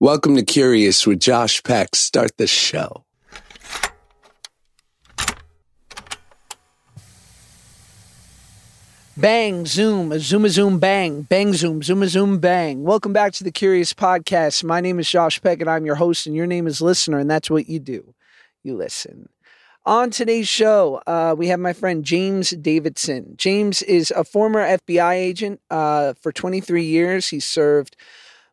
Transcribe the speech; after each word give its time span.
Welcome 0.00 0.36
to 0.36 0.44
Curious 0.44 1.08
with 1.08 1.18
Josh 1.18 1.60
Peck. 1.64 1.96
Start 1.96 2.36
the 2.36 2.46
show. 2.46 3.04
Bang, 9.16 9.66
zoom, 9.66 10.12
a 10.12 10.20
zoom, 10.20 10.44
a 10.44 10.50
zoom, 10.50 10.78
bang, 10.78 11.22
bang, 11.22 11.52
zoom, 11.52 11.82
zoom, 11.82 12.04
a 12.04 12.06
zoom, 12.06 12.38
bang. 12.38 12.84
Welcome 12.84 13.12
back 13.12 13.32
to 13.32 13.42
the 13.42 13.50
Curious 13.50 13.92
Podcast. 13.92 14.62
My 14.62 14.80
name 14.80 15.00
is 15.00 15.10
Josh 15.10 15.42
Peck 15.42 15.60
and 15.60 15.68
I'm 15.68 15.84
your 15.84 15.96
host, 15.96 16.28
and 16.28 16.36
your 16.36 16.46
name 16.46 16.68
is 16.68 16.80
Listener, 16.80 17.18
and 17.18 17.28
that's 17.28 17.50
what 17.50 17.68
you 17.68 17.80
do. 17.80 18.14
You 18.62 18.76
listen. 18.76 19.28
On 19.84 20.10
today's 20.10 20.46
show, 20.46 21.02
uh, 21.08 21.34
we 21.36 21.48
have 21.48 21.58
my 21.58 21.72
friend 21.72 22.04
James 22.04 22.50
Davidson. 22.50 23.34
James 23.36 23.82
is 23.82 24.12
a 24.12 24.22
former 24.22 24.60
FBI 24.60 25.14
agent 25.14 25.60
uh, 25.72 26.12
for 26.12 26.30
23 26.30 26.84
years. 26.84 27.26
He 27.30 27.40
served 27.40 27.96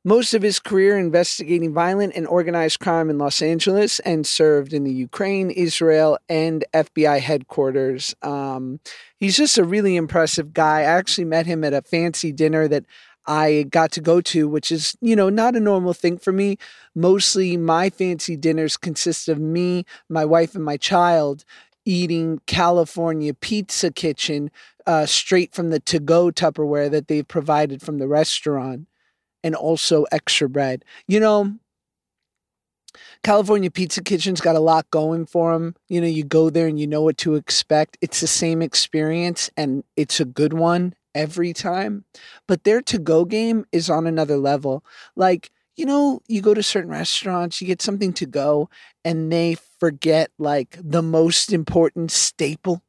most 0.06 0.36
of 0.36 0.44
his 0.44 0.60
career 0.60 1.00
investigating 1.00 1.74
violent 1.74 2.14
and 2.16 2.28
organized 2.28 2.80
crime 2.80 3.10
in 3.10 3.18
Los 3.18 3.42
Angeles 3.42 4.00
and 4.02 4.26
served 4.26 4.72
in 4.72 4.84
the 4.84 4.94
Ukraine, 4.94 5.50
Israel, 5.50 6.20
and 6.30 6.64
FBI 6.76 7.20
headquarters. 7.20 8.16
Um, 8.22 8.80
he's 9.18 9.36
just 9.36 9.58
a 9.58 9.64
really 9.64 9.96
impressive 9.96 10.54
guy. 10.54 10.82
I 10.82 10.84
actually 10.84 11.26
met 11.26 11.48
him 11.48 11.64
at 11.64 11.74
a 11.74 11.82
fancy 11.82 12.32
dinner 12.32 12.68
that 12.68 12.86
I 13.26 13.66
got 13.72 13.92
to 13.94 14.02
go 14.02 14.22
to, 14.22 14.48
which 14.48 14.72
is, 14.72 14.96
you 15.02 15.16
know, 15.16 15.30
not 15.30 15.56
a 15.56 15.60
normal 15.60 15.94
thing 15.94 16.20
for 16.20 16.32
me. 16.32 16.60
Mostly 16.94 17.58
my 17.58 17.90
fancy 17.90 18.38
dinners 18.38 18.78
consist 18.78 19.28
of 19.28 19.40
me, 19.40 19.86
my 20.08 20.24
wife, 20.24 20.54
and 20.54 20.64
my 20.64 20.78
child 20.78 21.44
eating 21.84 22.42
California 22.46 23.34
pizza 23.34 23.92
kitchen 23.92 24.52
uh, 24.86 25.08
straight 25.08 25.56
from 25.56 25.72
the 25.72 25.80
to 25.80 26.00
go 26.00 26.30
Tupperware 26.30 26.92
that 26.92 27.08
they've 27.08 27.28
provided 27.28 27.82
from 27.82 27.98
the 27.98 28.08
restaurant 28.08 28.88
and 29.46 29.56
also 29.56 30.06
extra 30.12 30.50
bread. 30.50 30.84
You 31.08 31.20
know, 31.20 31.54
California 33.24 33.70
Pizza 33.70 34.02
Kitchen's 34.02 34.42
got 34.42 34.56
a 34.56 34.60
lot 34.60 34.90
going 34.90 35.28
for 35.28 35.54
them. 35.54 35.76
You 35.88 36.02
know, 36.02 36.08
you 36.08 36.24
go 36.24 36.50
there 36.50 36.68
and 36.68 36.80
you 36.80 36.88
know 36.88 37.04
what 37.04 37.18
to 37.20 37.36
expect. 37.36 37.96
It's 38.02 38.20
the 38.20 38.28
same 38.28 38.64
experience 38.64 39.52
and 39.56 39.84
it's 39.96 40.20
a 40.20 40.26
good 40.26 40.54
one 40.54 40.96
every 41.14 41.54
time. 41.54 42.06
But 42.48 42.64
their 42.64 42.82
to 42.82 42.98
go 42.98 43.24
game 43.24 43.66
is 43.72 43.88
on 43.88 44.08
another 44.08 44.38
level. 44.38 44.84
Like, 45.16 45.52
you 45.76 45.86
know, 45.86 46.22
you 46.28 46.42
go 46.42 46.56
to 46.56 46.64
certain 46.64 46.90
restaurants, 46.90 47.62
you 47.62 47.68
get 47.68 47.84
something 47.84 48.14
to 48.14 48.26
go, 48.26 48.70
and 49.04 49.32
they 49.32 49.58
forget 49.80 50.32
like 50.40 50.78
the 50.82 51.04
most 51.04 51.54
important 51.54 52.12
staple. 52.12 52.82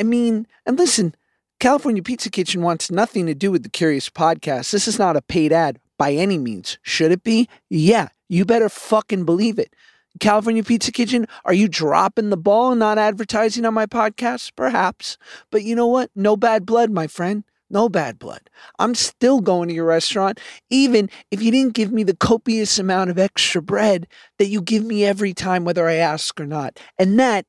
I 0.00 0.04
mean, 0.04 0.46
and 0.64 0.78
listen, 0.78 1.14
California 1.60 2.02
Pizza 2.02 2.30
Kitchen 2.30 2.62
wants 2.62 2.90
nothing 2.90 3.26
to 3.26 3.34
do 3.34 3.50
with 3.50 3.62
the 3.62 3.68
Curious 3.68 4.08
podcast. 4.08 4.70
This 4.70 4.88
is 4.88 4.98
not 4.98 5.16
a 5.16 5.20
paid 5.20 5.52
ad 5.52 5.80
by 5.98 6.12
any 6.12 6.38
means. 6.38 6.78
Should 6.82 7.12
it 7.12 7.22
be? 7.22 7.48
Yeah, 7.68 8.08
you 8.28 8.44
better 8.44 8.68
fucking 8.68 9.24
believe 9.24 9.58
it. 9.58 9.74
California 10.20 10.64
Pizza 10.64 10.90
Kitchen, 10.90 11.26
are 11.44 11.54
you 11.54 11.68
dropping 11.68 12.30
the 12.30 12.36
ball 12.36 12.70
and 12.70 12.80
not 12.80 12.98
advertising 12.98 13.64
on 13.64 13.74
my 13.74 13.86
podcast? 13.86 14.52
Perhaps. 14.56 15.18
But 15.50 15.62
you 15.62 15.74
know 15.74 15.86
what? 15.86 16.10
No 16.14 16.36
bad 16.36 16.64
blood, 16.66 16.90
my 16.90 17.06
friend. 17.06 17.44
No 17.70 17.88
bad 17.88 18.18
blood. 18.18 18.48
I'm 18.78 18.94
still 18.94 19.40
going 19.40 19.68
to 19.68 19.74
your 19.74 19.84
restaurant, 19.84 20.40
even 20.70 21.10
if 21.30 21.42
you 21.42 21.50
didn't 21.50 21.74
give 21.74 21.92
me 21.92 22.02
the 22.02 22.16
copious 22.16 22.78
amount 22.78 23.10
of 23.10 23.18
extra 23.18 23.60
bread 23.60 24.06
that 24.38 24.46
you 24.46 24.62
give 24.62 24.84
me 24.84 25.04
every 25.04 25.34
time, 25.34 25.64
whether 25.64 25.86
I 25.86 25.94
ask 25.94 26.40
or 26.40 26.46
not. 26.46 26.80
And 26.98 27.18
that, 27.20 27.44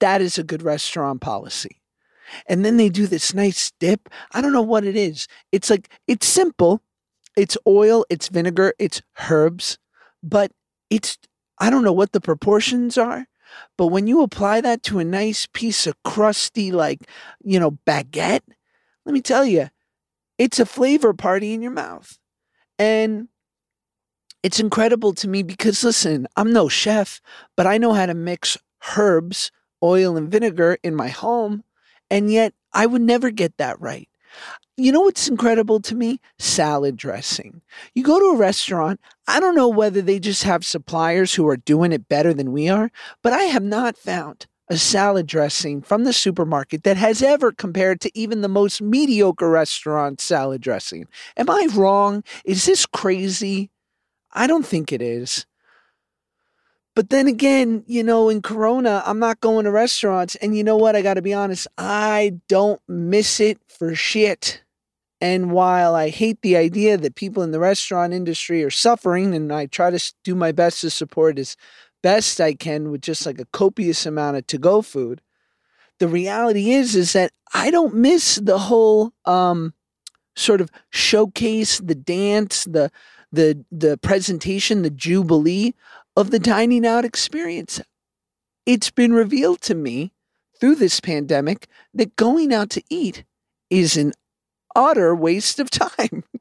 that 0.00 0.20
is 0.20 0.38
a 0.38 0.42
good 0.42 0.62
restaurant 0.62 1.20
policy. 1.20 1.80
And 2.46 2.64
then 2.64 2.76
they 2.76 2.88
do 2.88 3.06
this 3.06 3.32
nice 3.32 3.72
dip. 3.78 4.08
I 4.32 4.40
don't 4.40 4.52
know 4.52 4.60
what 4.62 4.84
it 4.84 4.96
is. 4.96 5.28
It's 5.52 5.70
like, 5.70 5.88
it's 6.08 6.26
simple, 6.26 6.82
it's 7.36 7.56
oil, 7.66 8.04
it's 8.10 8.28
vinegar, 8.28 8.74
it's 8.78 9.02
herbs, 9.28 9.78
but 10.22 10.52
it's, 10.88 11.18
I 11.58 11.70
don't 11.70 11.84
know 11.84 11.92
what 11.92 12.12
the 12.12 12.20
proportions 12.20 12.98
are. 12.98 13.26
But 13.76 13.88
when 13.88 14.06
you 14.06 14.22
apply 14.22 14.60
that 14.60 14.82
to 14.84 14.98
a 14.98 15.04
nice 15.04 15.46
piece 15.52 15.86
of 15.86 16.00
crusty, 16.04 16.70
like, 16.70 17.00
you 17.42 17.58
know, 17.58 17.72
baguette, 17.86 18.42
let 19.04 19.12
me 19.12 19.20
tell 19.20 19.44
you, 19.44 19.70
it's 20.38 20.60
a 20.60 20.66
flavor 20.66 21.12
party 21.12 21.52
in 21.52 21.62
your 21.62 21.72
mouth. 21.72 22.18
And 22.78 23.28
it's 24.42 24.60
incredible 24.60 25.12
to 25.14 25.28
me 25.28 25.42
because, 25.42 25.84
listen, 25.84 26.26
I'm 26.36 26.52
no 26.52 26.68
chef, 26.68 27.20
but 27.56 27.66
I 27.66 27.78
know 27.78 27.92
how 27.92 28.06
to 28.06 28.14
mix 28.14 28.56
herbs, 28.96 29.50
oil, 29.82 30.16
and 30.16 30.30
vinegar 30.30 30.78
in 30.82 30.94
my 30.94 31.08
home. 31.08 31.64
And 32.10 32.30
yet 32.32 32.54
I 32.72 32.86
would 32.86 33.02
never 33.02 33.30
get 33.30 33.56
that 33.58 33.80
right. 33.80 34.08
You 34.80 34.92
know 34.92 35.02
what's 35.02 35.28
incredible 35.28 35.78
to 35.80 35.94
me? 35.94 36.22
Salad 36.38 36.96
dressing. 36.96 37.60
You 37.94 38.02
go 38.02 38.18
to 38.18 38.34
a 38.34 38.36
restaurant, 38.36 38.98
I 39.28 39.38
don't 39.38 39.54
know 39.54 39.68
whether 39.68 40.00
they 40.00 40.18
just 40.18 40.44
have 40.44 40.64
suppliers 40.64 41.34
who 41.34 41.46
are 41.48 41.58
doing 41.58 41.92
it 41.92 42.08
better 42.08 42.32
than 42.32 42.50
we 42.50 42.70
are, 42.70 42.90
but 43.22 43.34
I 43.34 43.42
have 43.42 43.62
not 43.62 43.98
found 43.98 44.46
a 44.70 44.78
salad 44.78 45.26
dressing 45.26 45.82
from 45.82 46.04
the 46.04 46.14
supermarket 46.14 46.84
that 46.84 46.96
has 46.96 47.22
ever 47.22 47.52
compared 47.52 48.00
to 48.00 48.18
even 48.18 48.40
the 48.40 48.48
most 48.48 48.80
mediocre 48.80 49.50
restaurant 49.50 50.18
salad 50.18 50.62
dressing. 50.62 51.06
Am 51.36 51.50
I 51.50 51.68
wrong? 51.74 52.24
Is 52.46 52.64
this 52.64 52.86
crazy? 52.86 53.70
I 54.32 54.46
don't 54.46 54.64
think 54.64 54.92
it 54.92 55.02
is. 55.02 55.44
But 56.96 57.10
then 57.10 57.28
again, 57.28 57.84
you 57.86 58.02
know, 58.02 58.30
in 58.30 58.40
Corona, 58.40 59.02
I'm 59.04 59.18
not 59.18 59.40
going 59.40 59.66
to 59.66 59.70
restaurants. 59.70 60.36
And 60.36 60.56
you 60.56 60.64
know 60.64 60.76
what? 60.76 60.96
I 60.96 61.02
got 61.02 61.14
to 61.14 61.22
be 61.22 61.34
honest, 61.34 61.68
I 61.76 62.40
don't 62.48 62.80
miss 62.88 63.40
it 63.40 63.58
for 63.68 63.94
shit. 63.94 64.62
And 65.20 65.50
while 65.50 65.94
I 65.94 66.08
hate 66.08 66.40
the 66.40 66.56
idea 66.56 66.96
that 66.96 67.14
people 67.14 67.42
in 67.42 67.50
the 67.50 67.60
restaurant 67.60 68.14
industry 68.14 68.64
are 68.64 68.70
suffering, 68.70 69.34
and 69.34 69.52
I 69.52 69.66
try 69.66 69.90
to 69.90 70.14
do 70.24 70.34
my 70.34 70.52
best 70.52 70.80
to 70.80 70.90
support 70.90 71.38
as 71.38 71.56
best 72.02 72.40
I 72.40 72.54
can 72.54 72.90
with 72.90 73.02
just 73.02 73.26
like 73.26 73.38
a 73.38 73.46
copious 73.46 74.06
amount 74.06 74.38
of 74.38 74.46
to-go 74.46 74.80
food, 74.82 75.20
the 75.98 76.08
reality 76.08 76.70
is 76.70 76.96
is 76.96 77.12
that 77.12 77.32
I 77.52 77.70
don't 77.70 77.94
miss 77.94 78.36
the 78.36 78.58
whole 78.58 79.12
um, 79.26 79.74
sort 80.34 80.62
of 80.62 80.70
showcase, 80.90 81.78
the 81.78 81.94
dance, 81.94 82.64
the 82.64 82.90
the 83.30 83.64
the 83.70 83.98
presentation, 83.98 84.82
the 84.82 84.90
jubilee 84.90 85.74
of 86.16 86.30
the 86.30 86.38
dining 86.38 86.86
out 86.86 87.04
experience. 87.04 87.80
It's 88.66 88.90
been 88.90 89.12
revealed 89.12 89.60
to 89.62 89.74
me 89.74 90.12
through 90.58 90.76
this 90.76 91.00
pandemic 91.00 91.66
that 91.94 92.16
going 92.16 92.52
out 92.52 92.70
to 92.70 92.82
eat 92.88 93.24
is 93.68 93.96
an 93.96 94.12
utter 94.74 95.14
waste 95.14 95.58
of 95.58 95.70
time. 95.70 96.24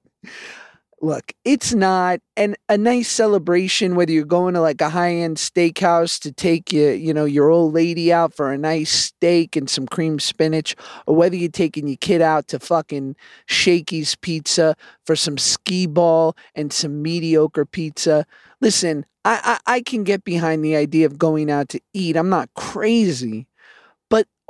Look, 1.02 1.32
it's 1.46 1.74
not 1.74 2.20
and 2.36 2.58
a 2.68 2.78
nice 2.78 3.08
celebration 3.10 3.96
whether 3.96 4.12
you're 4.12 4.26
going 4.26 4.54
to 4.56 4.60
like 4.60 4.82
a 4.82 4.90
high-end 4.90 5.38
steakhouse 5.38 6.20
to 6.20 6.32
take 6.34 6.74
you, 6.74 6.90
you 6.90 7.14
know, 7.14 7.24
your 7.24 7.50
old 7.50 7.74
lady 7.74 8.12
out 8.12 8.34
for 8.34 8.52
a 8.52 8.58
nice 8.58 8.92
steak 8.92 9.56
and 9.56 9.70
some 9.70 9.88
cream 9.88 10.20
spinach, 10.20 10.76
or 11.08 11.16
whether 11.16 11.38
you're 11.38 11.50
taking 11.50 11.88
your 11.88 11.98
kid 12.02 12.22
out 12.22 12.50
to 12.50 12.60
fucking 12.60 13.16
Shakey's 13.46 14.16
Pizza 14.16 14.76
for 15.06 15.16
some 15.16 15.38
skee 15.38 15.88
ball 15.88 16.36
and 16.54 16.74
some 16.74 17.02
mediocre 17.02 17.66
pizza. 17.66 18.26
Listen, 18.60 19.06
I, 19.24 19.60
I, 19.68 19.76
I 19.76 19.82
can 19.82 20.04
get 20.04 20.26
behind 20.26 20.66
the 20.66 20.76
idea 20.76 21.06
of 21.06 21.18
going 21.18 21.50
out 21.50 21.70
to 21.70 21.82
eat. 21.94 22.18
I'm 22.18 22.30
not 22.30 22.54
crazy. 22.56 23.48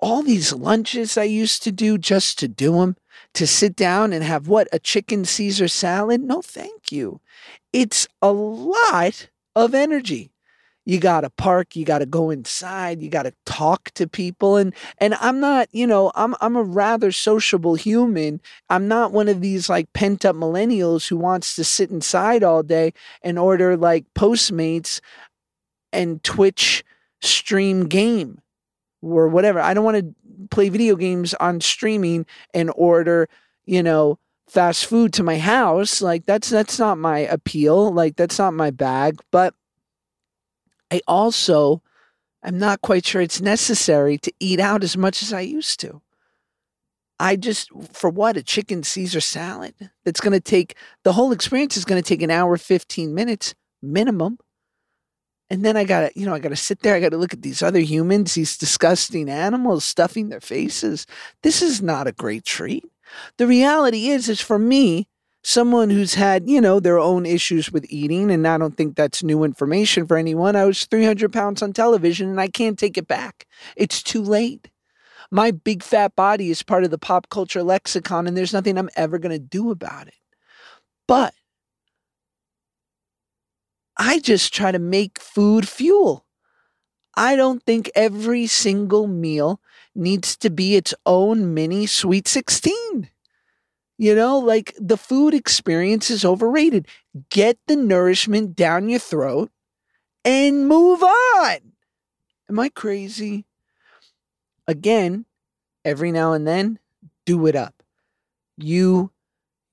All 0.02 0.24
these 0.24 0.54
lunches 0.54 1.18
I 1.18 1.24
used 1.24 1.62
to 1.64 1.72
do 1.72 1.98
just 1.98 2.40
to 2.40 2.48
do 2.48 2.74
them, 2.74 2.96
to 3.34 3.46
sit 3.46 3.76
down 3.76 4.14
and 4.14 4.24
have 4.24 4.48
what 4.48 4.68
a 4.72 4.80
chicken 4.80 5.26
caesar 5.26 5.68
salad? 5.68 6.22
No 6.22 6.42
thank 6.42 6.92
you. 6.92 7.20
It's 7.74 8.08
a 8.22 8.32
lot 8.32 9.30
of 9.56 9.76
energy. 9.76 10.32
You 10.86 11.00
got 11.00 11.22
to 11.22 11.30
park 11.30 11.76
you 11.76 11.86
got 11.86 12.00
to 12.00 12.08
go 12.08 12.32
inside 12.32 13.02
you 13.02 13.10
got 13.10 13.24
to 13.24 13.34
talk 13.46 13.92
to 13.92 14.08
people 14.08 14.58
and 14.58 14.74
and 14.98 15.14
I'm 15.16 15.40
not 15.40 15.68
you 15.72 15.86
know 15.86 16.12
I'm 16.16 16.34
I'm 16.42 16.56
a 16.56 16.64
rather 16.64 17.12
sociable 17.12 17.76
human. 17.76 18.42
I'm 18.70 18.88
not 18.88 19.12
one 19.12 19.28
of 19.28 19.42
these 19.42 19.70
like 19.70 19.94
pent 19.94 20.26
up 20.26 20.36
millennials 20.36 21.08
who 21.08 21.18
wants 21.18 21.56
to 21.58 21.64
sit 21.64 21.92
inside 21.92 22.44
all 22.44 22.64
day 22.64 22.94
and 23.22 23.38
order 23.38 23.78
like 23.78 24.06
postmates 24.16 25.00
and 25.94 26.24
twitch 26.24 26.84
stream 27.22 27.88
game 27.88 28.42
or 29.02 29.28
whatever 29.28 29.60
I 29.60 29.74
don't 29.74 29.86
want 29.86 29.98
to 29.98 30.48
play 30.50 30.70
video 30.70 30.96
games 30.96 31.34
on 31.36 31.62
streaming 31.62 32.26
and 32.54 32.72
order, 32.76 33.28
you 33.66 33.84
know, 33.84 34.20
fast 34.48 34.86
food 34.86 35.14
to 35.14 35.24
my 35.24 35.38
house. 35.38 36.02
Like 36.02 36.26
that's 36.26 36.50
that's 36.50 36.80
not 36.80 36.98
my 36.98 37.20
appeal. 37.20 37.94
Like 37.94 38.16
that's 38.16 38.40
not 38.40 38.54
my 38.54 38.72
bag. 38.72 39.20
But 39.32 39.54
I 40.92 41.02
also 41.08 41.82
I'm 42.44 42.58
not 42.58 42.82
quite 42.82 43.06
sure 43.06 43.22
it's 43.22 43.42
necessary 43.42 44.18
to 44.20 44.34
eat 44.40 44.60
out 44.60 44.84
as 44.84 44.96
much 44.96 45.22
as 45.22 45.34
I 45.34 45.42
used 45.42 45.80
to. 45.82 46.02
I 47.20 47.36
just 47.36 47.70
for 47.92 48.10
what 48.10 48.38
a 48.38 48.44
chicken 48.44 48.84
Caesar 48.84 49.20
salad 49.20 49.74
that's 50.06 50.22
going 50.22 50.34
to 50.34 50.40
take 50.40 50.76
the 51.04 51.14
whole 51.14 51.32
experience 51.32 51.76
is 51.76 51.86
going 51.86 52.02
to 52.02 52.08
take 52.08 52.22
an 52.22 52.32
hour 52.32 52.56
15 52.58 53.14
minutes 53.14 53.54
minimum. 53.82 54.40
And 55.50 55.66
then 55.66 55.76
I 55.76 55.84
gotta, 55.84 56.12
you 56.16 56.26
know, 56.26 56.34
I 56.34 56.40
gotta 56.40 56.56
sit 56.56 56.82
there. 56.82 56.96
I 56.96 57.00
gotta 57.00 57.18
look 57.18 57.34
at 57.34 57.42
these 57.42 57.64
other 57.64 57.80
humans, 57.80 58.36
these 58.36 58.58
disgusting 58.58 59.30
animals 59.30 59.84
stuffing 59.84 60.30
their 60.30 60.42
faces. 60.42 61.08
This 61.42 61.62
is 61.62 61.82
not 61.82 62.08
a 62.08 62.12
great 62.12 62.46
treat. 62.46 62.86
The 63.38 63.48
reality 63.48 64.10
is, 64.10 64.30
is 64.30 64.42
for 64.42 64.60
me, 64.60 65.08
someone 65.44 65.90
who's 65.90 66.16
had, 66.16 66.48
you 66.48 66.62
know, 66.62 66.80
their 66.80 67.00
own 67.00 67.26
issues 67.26 67.72
with 67.72 67.86
eating, 67.90 68.30
and 68.30 68.48
I 68.48 68.58
don't 68.58 68.76
think 68.76 68.96
that's 68.96 69.24
new 69.24 69.44
information 69.44 70.06
for 70.06 70.18
anyone. 70.18 70.56
I 70.56 70.66
was 70.66 70.86
300 70.86 71.32
pounds 71.32 71.62
on 71.62 71.74
television 71.74 72.30
and 72.30 72.40
I 72.42 72.48
can't 72.48 72.78
take 72.78 72.98
it 72.98 73.08
back. 73.08 73.48
It's 73.76 74.04
too 74.04 74.22
late. 74.22 74.70
My 75.32 75.52
big 75.52 75.84
fat 75.84 76.16
body 76.16 76.50
is 76.50 76.64
part 76.64 76.84
of 76.84 76.92
the 76.92 76.98
pop 76.98 77.30
culture 77.30 77.64
lexicon, 77.64 78.28
and 78.28 78.36
there's 78.36 78.54
nothing 78.54 78.78
I'm 78.78 78.90
ever 78.96 79.20
going 79.20 79.32
to 79.32 79.40
do 79.40 79.70
about 79.70 80.08
it. 80.08 80.16
But 81.08 81.34
I 84.00 84.20
just 84.20 84.54
try 84.54 84.72
to 84.72 84.80
make 84.80 85.20
food 85.20 85.68
fuel. 85.68 86.26
I 87.16 87.36
don't 87.36 87.62
think 87.62 87.92
every 87.96 88.48
single 88.48 89.08
meal 89.08 89.60
needs 89.94 90.38
to 90.38 90.50
be 90.50 90.78
its 90.78 90.94
own 91.06 91.54
mini 91.54 91.86
sweet 91.86 92.26
16. 92.26 93.10
You 93.98 94.16
know, 94.16 94.40
like 94.40 94.74
the 94.80 94.96
food 94.96 95.34
experience 95.34 96.10
is 96.10 96.24
overrated. 96.24 96.88
Get 97.30 97.60
the 97.68 97.76
nourishment 97.76 98.56
down 98.56 98.88
your 98.88 99.00
throat 99.00 99.52
and 100.24 100.70
move 100.70 101.04
on. 101.04 101.58
Am 102.50 102.58
I 102.58 102.70
crazy? 102.70 103.46
Again, 104.66 105.26
every 105.84 106.14
now 106.14 106.32
and 106.32 106.48
then, 106.48 106.80
do 107.26 107.46
it 107.48 107.56
up. 107.58 107.84
You, 108.56 109.12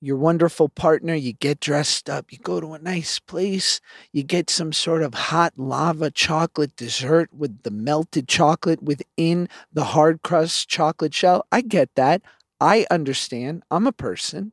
your 0.01 0.17
wonderful 0.17 0.69
partner, 0.69 1.13
you 1.13 1.33
get 1.33 1.59
dressed 1.59 2.09
up, 2.09 2.31
you 2.31 2.37
go 2.39 2.59
to 2.59 2.73
a 2.73 2.79
nice 2.79 3.19
place, 3.19 3.79
you 4.11 4.23
get 4.23 4.49
some 4.49 4.71
sort 4.73 5.03
of 5.03 5.13
hot 5.13 5.53
lava 5.57 6.11
chocolate 6.11 6.75
dessert 6.75 7.29
with 7.33 7.63
the 7.63 7.71
melted 7.71 8.27
chocolate 8.27 8.81
within 8.81 9.49
the 9.71 9.83
hard 9.83 10.21
crust 10.23 10.67
chocolate 10.67 11.13
shell. 11.13 11.45
I 11.51 11.61
get 11.61 11.89
that. 11.95 12.21
I 12.59 12.85
understand. 12.89 13.63
I'm 13.69 13.87
a 13.87 13.91
person. 13.91 14.51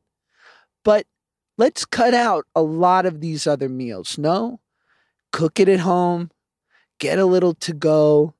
But 0.83 1.07
let's 1.57 1.85
cut 1.85 2.13
out 2.13 2.45
a 2.55 2.61
lot 2.61 3.05
of 3.05 3.21
these 3.21 3.47
other 3.47 3.69
meals. 3.69 4.17
No, 4.17 4.59
cook 5.31 5.59
it 5.59 5.67
at 5.67 5.79
home, 5.79 6.29
get 6.99 7.17
a 7.19 7.25
little 7.25 7.55
to 7.55 7.73
go. 7.73 8.34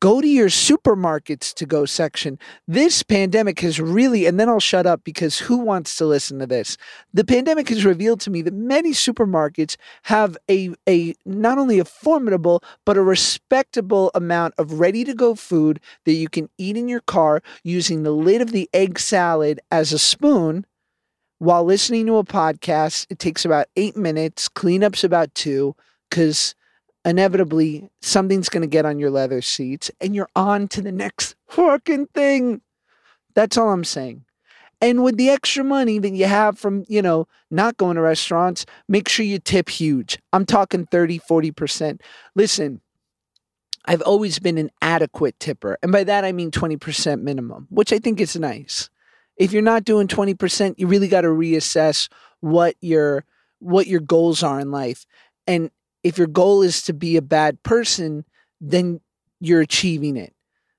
Go 0.00 0.20
to 0.20 0.26
your 0.28 0.48
supermarkets 0.48 1.54
to 1.54 1.66
go 1.66 1.84
section. 1.84 2.38
This 2.66 3.02
pandemic 3.02 3.60
has 3.60 3.80
really, 3.80 4.26
and 4.26 4.38
then 4.38 4.48
I'll 4.48 4.60
shut 4.60 4.86
up 4.86 5.04
because 5.04 5.38
who 5.38 5.58
wants 5.58 5.96
to 5.96 6.06
listen 6.06 6.38
to 6.40 6.46
this? 6.46 6.76
The 7.14 7.24
pandemic 7.24 7.68
has 7.68 7.84
revealed 7.84 8.20
to 8.22 8.30
me 8.30 8.42
that 8.42 8.54
many 8.54 8.92
supermarkets 8.92 9.76
have 10.04 10.36
a, 10.50 10.74
a 10.88 11.14
not 11.24 11.58
only 11.58 11.78
a 11.78 11.84
formidable, 11.84 12.62
but 12.84 12.96
a 12.96 13.02
respectable 13.02 14.10
amount 14.14 14.54
of 14.58 14.80
ready 14.80 15.04
to 15.04 15.14
go 15.14 15.34
food 15.34 15.80
that 16.04 16.12
you 16.12 16.28
can 16.28 16.48
eat 16.58 16.76
in 16.76 16.88
your 16.88 17.00
car 17.00 17.42
using 17.62 18.02
the 18.02 18.12
lid 18.12 18.40
of 18.40 18.52
the 18.52 18.68
egg 18.72 18.98
salad 18.98 19.60
as 19.70 19.92
a 19.92 19.98
spoon 19.98 20.66
while 21.38 21.64
listening 21.64 22.06
to 22.06 22.16
a 22.18 22.24
podcast. 22.24 23.06
It 23.10 23.18
takes 23.18 23.44
about 23.44 23.66
eight 23.76 23.96
minutes, 23.96 24.48
cleanup's 24.48 25.02
about 25.02 25.34
two, 25.34 25.74
because 26.08 26.54
inevitably 27.04 27.90
something's 28.00 28.48
going 28.48 28.62
to 28.62 28.66
get 28.66 28.86
on 28.86 28.98
your 28.98 29.10
leather 29.10 29.42
seats 29.42 29.90
and 30.00 30.14
you're 30.14 30.28
on 30.36 30.68
to 30.68 30.80
the 30.80 30.92
next 30.92 31.34
fucking 31.48 32.06
thing. 32.14 32.60
That's 33.34 33.56
all 33.56 33.70
I'm 33.70 33.84
saying. 33.84 34.24
And 34.80 35.04
with 35.04 35.16
the 35.16 35.30
extra 35.30 35.62
money 35.62 36.00
that 36.00 36.10
you 36.10 36.26
have 36.26 36.58
from, 36.58 36.84
you 36.88 37.02
know, 37.02 37.28
not 37.50 37.76
going 37.76 37.94
to 37.94 38.02
restaurants, 38.02 38.66
make 38.88 39.08
sure 39.08 39.24
you 39.24 39.38
tip 39.38 39.68
huge. 39.68 40.18
I'm 40.32 40.44
talking 40.44 40.86
30, 40.86 41.20
40%. 41.20 42.00
Listen, 42.34 42.80
I've 43.84 44.02
always 44.02 44.40
been 44.40 44.58
an 44.58 44.70
adequate 44.80 45.38
tipper. 45.38 45.78
And 45.82 45.92
by 45.92 46.02
that, 46.04 46.24
I 46.24 46.32
mean 46.32 46.50
20% 46.50 47.22
minimum, 47.22 47.68
which 47.70 47.92
I 47.92 48.00
think 48.00 48.20
is 48.20 48.36
nice. 48.36 48.90
If 49.36 49.52
you're 49.52 49.62
not 49.62 49.84
doing 49.84 50.08
20%, 50.08 50.74
you 50.78 50.88
really 50.88 51.08
got 51.08 51.22
to 51.22 51.28
reassess 51.28 52.08
what 52.40 52.74
your 52.80 53.24
what 53.60 53.86
your 53.86 54.00
goals 54.00 54.42
are 54.42 54.58
in 54.58 54.72
life. 54.72 55.06
And 55.46 55.70
if 56.02 56.18
your 56.18 56.26
goal 56.26 56.62
is 56.62 56.82
to 56.82 56.92
be 56.92 57.16
a 57.16 57.22
bad 57.22 57.62
person, 57.62 58.24
then 58.60 59.00
you're 59.40 59.60
achieving 59.60 60.16
it. 60.16 60.34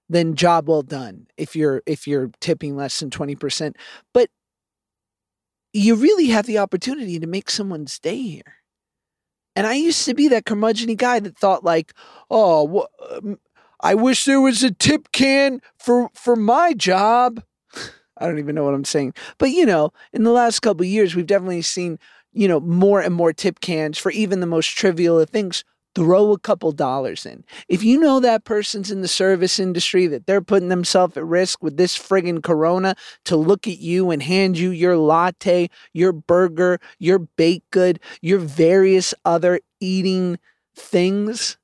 Then 0.10 0.36
job 0.36 0.68
well 0.68 0.82
done. 0.82 1.28
If 1.38 1.56
you're 1.56 1.82
if 1.86 2.08
you're 2.08 2.30
tipping 2.40 2.76
less 2.76 3.00
than 3.00 3.10
20%. 3.10 3.76
But 4.14 4.30
you 5.72 5.96
really 5.96 6.28
have 6.28 6.46
the 6.46 6.60
opportunity 6.60 7.20
to 7.20 7.28
make 7.28 7.50
someone's 7.50 8.00
day 8.00 8.22
here. 8.22 8.56
And 9.56 9.68
I 9.68 9.74
used 9.74 10.06
to 10.06 10.14
be 10.14 10.28
that 10.30 10.46
curmudgeon 10.46 10.96
guy 10.96 11.20
that 11.20 11.38
thought 11.38 11.64
like, 11.64 11.94
oh, 12.30 12.88
um, 13.12 13.40
I 13.82 13.96
wish 13.96 14.26
there 14.26 14.42
was 14.42 14.64
a 14.64 14.72
tip 14.72 15.12
can 15.12 15.62
for 15.78 16.10
for 16.14 16.36
my 16.36 16.74
job. 16.74 17.44
I 18.18 18.28
don't 18.28 18.40
even 18.40 18.56
know 18.56 18.64
what 18.64 18.74
I'm 18.74 18.86
saying. 18.86 19.14
But 19.38 19.52
you 19.52 19.66
know, 19.66 19.92
in 20.12 20.24
the 20.24 20.32
last 20.32 20.62
couple 20.62 20.86
years, 20.86 21.16
we've 21.16 21.28
definitely 21.28 21.62
seen 21.62 22.00
you 22.34 22.48
know, 22.48 22.60
more 22.60 23.02
and 23.02 23.14
more 23.14 23.34
tip 23.34 23.60
cans 23.60 23.98
for 23.98 24.12
even 24.12 24.40
the 24.40 24.46
most 24.46 24.68
trivial 24.78 25.20
of 25.20 25.30
things, 25.30 25.64
throw 25.96 26.32
a 26.32 26.40
couple 26.40 26.72
dollars 26.72 27.26
in. 27.26 27.44
If 27.68 27.84
you 27.84 28.00
know 28.00 28.20
that 28.20 28.46
person's 28.46 28.92
in 28.92 29.02
the 29.02 29.08
service 29.08 29.60
industry, 29.60 30.08
that 30.08 30.26
they're 30.26 30.42
putting 30.42 30.70
themselves 30.70 31.16
at 31.18 31.26
risk 31.26 31.62
with 31.62 31.78
this 31.78 31.98
friggin' 31.98 32.44
corona 32.44 32.96
to 33.26 33.36
look 33.36 33.68
at 33.68 33.80
you 33.80 34.10
and 34.10 34.24
hand 34.24 34.58
you 34.58 34.72
your 34.72 34.98
latte, 34.98 35.70
your 35.94 36.12
burger, 36.12 36.80
your 37.00 37.20
baked 37.20 37.70
good, 37.72 38.00
your 38.22 38.40
various 38.40 39.14
other 39.24 39.60
eating 39.80 40.40
things, 40.76 41.58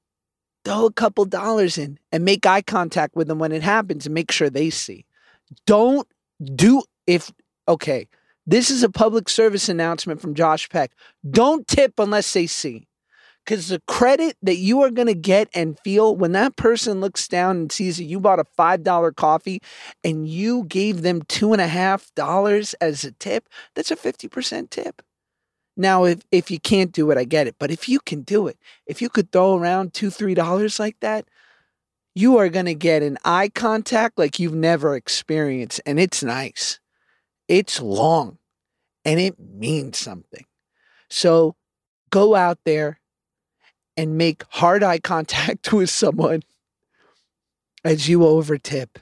throw 0.63 0.85
a 0.85 0.93
couple 0.93 1.25
dollars 1.25 1.77
in 1.77 1.97
and 2.11 2.23
make 2.23 2.45
eye 2.45 2.61
contact 2.61 3.15
with 3.15 3.27
them 3.27 3.39
when 3.39 3.51
it 3.51 3.63
happens 3.63 4.05
and 4.05 4.13
make 4.13 4.31
sure 4.31 4.49
they 4.49 4.69
see. 4.69 5.05
Don't 5.65 6.07
do 6.55 6.83
if 7.07 7.31
okay 7.67 8.07
this 8.49 8.71
is 8.71 8.81
a 8.81 8.89
public 8.89 9.29
service 9.29 9.69
announcement 9.69 10.19
from 10.19 10.33
Josh 10.33 10.69
Peck. 10.69 10.93
Don't 11.29 11.67
tip 11.67 11.99
unless 11.99 12.33
they 12.33 12.47
see. 12.47 12.87
Because 13.45 13.67
the 13.67 13.81
credit 13.87 14.37
that 14.41 14.57
you 14.57 14.81
are 14.81 14.89
going 14.89 15.07
to 15.07 15.13
get 15.13 15.49
and 15.53 15.79
feel 15.79 16.15
when 16.15 16.31
that 16.31 16.55
person 16.55 16.99
looks 16.99 17.27
down 17.27 17.57
and 17.57 17.71
sees 17.71 17.97
that 17.97 18.05
you 18.05 18.19
bought 18.19 18.39
a 18.39 18.45
$5 18.57 19.15
coffee 19.15 19.61
and 20.03 20.27
you 20.27 20.63
gave 20.63 21.03
them 21.03 21.21
$2.5 21.21 22.75
as 22.81 23.03
a 23.03 23.11
tip, 23.11 23.47
that's 23.75 23.91
a 23.91 23.95
50% 23.95 24.71
tip. 24.71 25.03
Now, 25.77 26.05
if, 26.05 26.21
if 26.31 26.49
you 26.49 26.59
can't 26.59 26.91
do 26.91 27.11
it, 27.11 27.19
I 27.19 27.25
get 27.25 27.45
it. 27.45 27.55
But 27.59 27.69
if 27.69 27.87
you 27.87 27.99
can 27.99 28.23
do 28.23 28.47
it, 28.47 28.57
if 28.87 28.99
you 28.99 29.09
could 29.09 29.31
throw 29.31 29.55
around 29.55 29.93
two, 29.93 30.09
three 30.09 30.33
dollars 30.33 30.79
like 30.79 30.99
that, 31.01 31.27
you 32.15 32.37
are 32.37 32.49
going 32.49 32.65
to 32.65 32.73
get 32.73 33.03
an 33.03 33.19
eye 33.23 33.49
contact 33.49 34.17
like 34.17 34.39
you've 34.39 34.55
never 34.55 34.95
experienced. 34.95 35.81
And 35.85 35.99
it's 35.99 36.23
nice. 36.23 36.79
It's 37.47 37.79
long 37.79 38.38
and 39.09 39.19
it 39.19 39.39
means 39.39 39.97
something. 39.97 40.45
So 41.09 41.55
go 42.11 42.35
out 42.35 42.59
there 42.63 42.99
and 43.97 44.19
make 44.19 44.43
hard 44.49 44.83
eye 44.83 44.99
contact 44.99 45.73
with 45.73 45.89
someone 45.89 46.43
as 47.83 48.07
you 48.07 48.19
overtip 48.19 48.97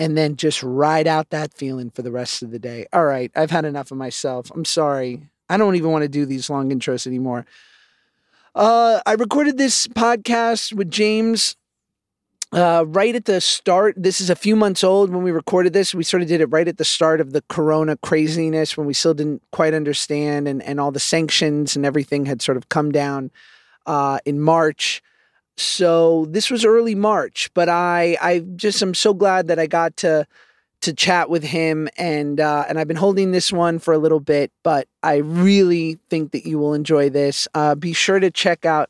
and 0.00 0.18
then 0.18 0.34
just 0.34 0.64
ride 0.64 1.06
out 1.06 1.30
that 1.30 1.54
feeling 1.54 1.90
for 1.90 2.02
the 2.02 2.10
rest 2.10 2.42
of 2.42 2.50
the 2.50 2.58
day. 2.58 2.86
All 2.92 3.04
right, 3.04 3.30
I've 3.36 3.52
had 3.52 3.64
enough 3.64 3.92
of 3.92 3.98
myself. 3.98 4.50
I'm 4.52 4.64
sorry. 4.64 5.28
I 5.48 5.56
don't 5.58 5.76
even 5.76 5.92
want 5.92 6.02
to 6.02 6.08
do 6.08 6.26
these 6.26 6.50
long 6.50 6.72
intros 6.72 7.06
anymore. 7.06 7.46
Uh, 8.56 9.00
I 9.06 9.12
recorded 9.12 9.58
this 9.58 9.86
podcast 9.86 10.72
with 10.72 10.90
James 10.90 11.56
uh, 12.52 12.84
right 12.86 13.14
at 13.14 13.26
the 13.26 13.40
start, 13.40 13.94
this 13.98 14.20
is 14.20 14.30
a 14.30 14.36
few 14.36 14.56
months 14.56 14.82
old 14.82 15.10
when 15.10 15.22
we 15.22 15.30
recorded 15.30 15.74
this. 15.74 15.94
We 15.94 16.02
sort 16.02 16.22
of 16.22 16.28
did 16.28 16.40
it 16.40 16.46
right 16.46 16.66
at 16.66 16.78
the 16.78 16.84
start 16.84 17.20
of 17.20 17.32
the 17.32 17.42
corona 17.48 17.96
craziness 17.98 18.76
when 18.76 18.86
we 18.86 18.94
still 18.94 19.14
didn't 19.14 19.42
quite 19.52 19.74
understand 19.74 20.48
and, 20.48 20.62
and 20.62 20.80
all 20.80 20.90
the 20.90 21.00
sanctions 21.00 21.76
and 21.76 21.84
everything 21.84 22.24
had 22.24 22.40
sort 22.40 22.56
of 22.56 22.70
come 22.70 22.90
down 22.90 23.30
uh, 23.86 24.20
in 24.24 24.40
March. 24.40 25.02
So 25.58 26.26
this 26.30 26.50
was 26.50 26.64
early 26.64 26.94
March, 26.94 27.50
but 27.52 27.68
I 27.68 28.16
I 28.20 28.40
just 28.56 28.80
am 28.80 28.94
so 28.94 29.12
glad 29.12 29.48
that 29.48 29.58
I 29.58 29.66
got 29.66 29.96
to 29.98 30.26
to 30.82 30.92
chat 30.92 31.28
with 31.28 31.42
him 31.42 31.88
and 31.98 32.40
uh, 32.40 32.64
and 32.68 32.78
I've 32.78 32.86
been 32.86 32.96
holding 32.96 33.32
this 33.32 33.52
one 33.52 33.78
for 33.78 33.92
a 33.92 33.98
little 33.98 34.20
bit, 34.20 34.52
but 34.62 34.86
I 35.02 35.16
really 35.16 35.98
think 36.08 36.30
that 36.30 36.46
you 36.46 36.58
will 36.58 36.74
enjoy 36.74 37.10
this. 37.10 37.48
Uh, 37.54 37.74
be 37.74 37.92
sure 37.92 38.20
to 38.20 38.30
check 38.30 38.64
out 38.64 38.88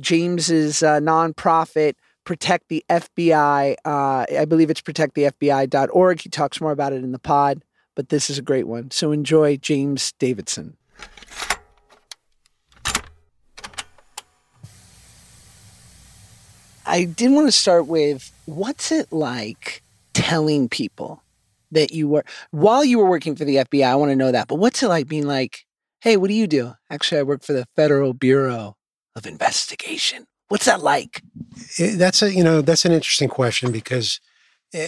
James's 0.00 0.82
uh, 0.82 0.98
nonprofit 0.98 1.94
protect 2.28 2.68
the 2.68 2.84
FBI. 2.90 3.74
Uh, 3.86 4.26
I 4.38 4.44
believe 4.44 4.68
it's 4.68 4.82
protectthefbi.org. 4.82 6.20
He 6.20 6.28
talks 6.28 6.60
more 6.60 6.72
about 6.72 6.92
it 6.92 7.02
in 7.02 7.12
the 7.12 7.18
pod, 7.18 7.64
but 7.94 8.10
this 8.10 8.28
is 8.28 8.36
a 8.36 8.42
great 8.42 8.66
one. 8.68 8.90
So 8.90 9.12
enjoy 9.12 9.56
James 9.56 10.12
Davidson. 10.18 10.76
I 16.84 17.04
did 17.04 17.32
want 17.32 17.48
to 17.48 17.52
start 17.52 17.86
with 17.86 18.30
what's 18.44 18.92
it 18.92 19.10
like 19.10 19.82
telling 20.12 20.68
people 20.68 21.22
that 21.72 21.92
you 21.92 22.08
were 22.08 22.26
while 22.50 22.84
you 22.84 22.98
were 22.98 23.08
working 23.08 23.36
for 23.36 23.46
the 23.46 23.56
FBI? 23.56 23.86
I 23.86 23.94
want 23.94 24.10
to 24.10 24.16
know 24.16 24.32
that. 24.32 24.48
But 24.48 24.56
what's 24.56 24.82
it 24.82 24.88
like 24.88 25.08
being 25.08 25.26
like, 25.26 25.64
hey, 26.02 26.18
what 26.18 26.28
do 26.28 26.34
you 26.34 26.46
do? 26.46 26.74
Actually, 26.90 27.20
I 27.20 27.22
work 27.22 27.42
for 27.42 27.54
the 27.54 27.64
Federal 27.74 28.12
Bureau 28.12 28.76
of 29.16 29.26
Investigation. 29.26 30.26
What's 30.48 30.64
that 30.64 30.82
like? 30.82 31.22
That's 31.78 32.22
a 32.22 32.32
you 32.32 32.42
know 32.42 32.62
that's 32.62 32.84
an 32.84 32.92
interesting 32.92 33.28
question 33.28 33.72
because 33.72 34.20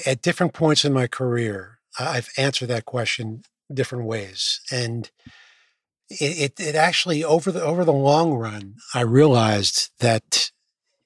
at 0.06 0.22
different 0.22 0.52
points 0.52 0.84
in 0.84 0.92
my 0.92 1.06
career, 1.06 1.78
I've 1.98 2.30
answered 2.36 2.68
that 2.68 2.84
question 2.84 3.42
different 3.72 4.04
ways, 4.04 4.60
and 4.70 5.10
it, 6.08 6.58
it, 6.58 6.60
it 6.60 6.74
actually 6.74 7.22
over 7.22 7.52
the 7.52 7.62
over 7.62 7.84
the 7.84 7.92
long 7.92 8.34
run, 8.34 8.76
I 8.94 9.02
realized 9.02 9.90
that 10.00 10.50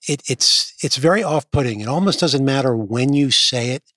it, 0.08 0.22
it's 0.28 0.74
it's 0.82 0.96
very 0.96 1.22
off 1.22 1.50
putting. 1.50 1.80
It 1.80 1.88
almost 1.88 2.20
doesn't 2.20 2.44
matter 2.44 2.76
when 2.76 3.12
you 3.12 3.30
say 3.30 3.70
it 3.70 3.92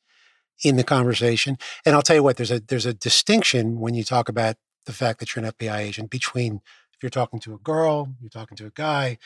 in 0.63 0.75
the 0.75 0.83
conversation. 0.83 1.57
And 1.85 1.95
I'll 1.95 2.01
tell 2.01 2.15
you 2.15 2.23
what, 2.23 2.37
there's 2.37 2.51
a 2.51 2.59
there's 2.59 2.85
a 2.85 2.93
distinction 2.93 3.79
when 3.79 3.93
you 3.93 4.03
talk 4.03 4.29
about 4.29 4.55
the 4.85 4.93
fact 4.93 5.19
that 5.19 5.35
you're 5.35 5.45
an 5.45 5.51
FBI 5.51 5.77
agent 5.77 6.09
between 6.09 6.61
if 6.93 7.03
you're 7.03 7.09
talking 7.09 7.39
to 7.41 7.53
a 7.53 7.59
girl, 7.59 8.15
you're 8.21 8.29
talking 8.29 8.57
to 8.57 8.65
a 8.65 8.71
guy. 8.71 9.17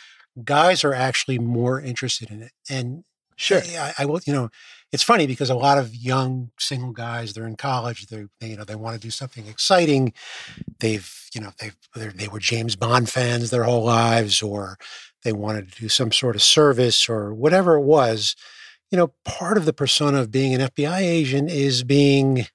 Guys 0.44 0.84
are 0.84 0.94
actually 0.94 1.40
more 1.40 1.80
interested 1.82 2.30
in 2.32 2.42
it, 2.42 2.52
and 2.70 3.04
Sure. 3.42 3.60
I, 3.60 3.94
I 3.98 4.06
will. 4.06 4.20
You 4.26 4.34
know, 4.34 4.50
it's 4.92 5.02
funny 5.02 5.26
because 5.26 5.50
a 5.50 5.56
lot 5.56 5.80
of 5.80 5.96
young 5.96 6.52
single 6.60 6.92
guys, 6.92 7.34
they're 7.34 7.48
in 7.48 7.56
college. 7.56 8.06
They, 8.06 8.26
they 8.40 8.50
you 8.50 8.56
know, 8.56 8.64
they 8.64 8.76
want 8.76 8.96
to 8.96 9.02
do 9.02 9.10
something 9.10 9.48
exciting. 9.48 10.14
They've, 10.80 11.12
you 11.34 11.42
know, 11.42 11.50
they've 11.60 11.76
they 12.16 12.28
were 12.28 12.40
James 12.40 12.76
Bond 12.76 13.10
fans 13.10 13.50
their 13.50 13.64
whole 13.64 13.84
lives, 13.84 14.44
or 14.44 14.78
they 15.24 15.34
wanted 15.34 15.72
to 15.72 15.82
do 15.82 15.90
some 15.90 16.12
sort 16.12 16.36
of 16.36 16.44
service 16.44 17.10
or 17.10 17.34
whatever 17.34 17.78
it 17.78 17.82
was. 17.82 18.36
You 18.92 19.00
know, 19.00 19.14
part 19.26 19.58
of 19.58 19.66
the 19.66 19.74
persona 19.74 20.20
of 20.20 20.30
being 20.30 20.54
an 20.54 20.62
FBI 20.62 21.00
agent 21.00 21.50
is 21.50 21.84
being 21.84 22.46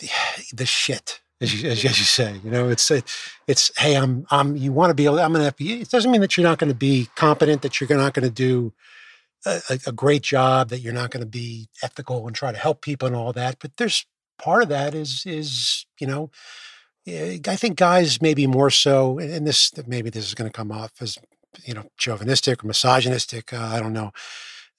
the, 0.00 0.10
the 0.52 0.66
shit. 0.66 1.22
As 1.44 1.62
you, 1.62 1.70
as 1.70 1.84
you, 1.84 1.90
say, 1.90 2.40
you 2.44 2.50
know, 2.50 2.68
it's 2.68 2.90
it's 3.46 3.70
hey, 3.78 3.94
I'm 3.96 4.26
I'm 4.30 4.56
you 4.56 4.72
want 4.72 4.90
to 4.90 4.94
be 4.94 5.06
I'm 5.06 5.36
an 5.36 5.42
FBI. 5.42 5.82
It 5.82 5.90
doesn't 5.90 6.10
mean 6.10 6.20
that 6.20 6.36
you're 6.36 6.46
not 6.46 6.58
going 6.58 6.72
to 6.72 6.78
be 6.78 7.08
competent, 7.14 7.62
that 7.62 7.80
you're 7.80 7.98
not 7.98 8.14
going 8.14 8.24
to 8.24 8.34
do 8.34 8.72
a, 9.46 9.78
a 9.86 9.92
great 9.92 10.22
job, 10.22 10.70
that 10.70 10.80
you're 10.80 10.92
not 10.92 11.10
going 11.10 11.22
to 11.22 11.28
be 11.28 11.68
ethical 11.82 12.26
and 12.26 12.34
try 12.34 12.52
to 12.52 12.58
help 12.58 12.80
people 12.82 13.06
and 13.06 13.16
all 13.16 13.32
that. 13.32 13.58
But 13.60 13.76
there's 13.76 14.06
part 14.38 14.62
of 14.62 14.68
that 14.70 14.94
is 14.94 15.24
is 15.26 15.86
you 16.00 16.06
know, 16.06 16.30
I 17.06 17.56
think 17.56 17.76
guys 17.76 18.20
maybe 18.20 18.46
more 18.46 18.70
so, 18.70 19.18
and 19.18 19.46
this 19.46 19.72
maybe 19.86 20.10
this 20.10 20.26
is 20.26 20.34
going 20.34 20.50
to 20.50 20.56
come 20.56 20.72
off 20.72 20.92
as 21.00 21.18
you 21.64 21.74
know 21.74 21.84
chauvinistic 21.96 22.64
or 22.64 22.66
misogynistic. 22.66 23.52
Uh, 23.52 23.70
I 23.72 23.80
don't 23.80 23.92
know. 23.92 24.12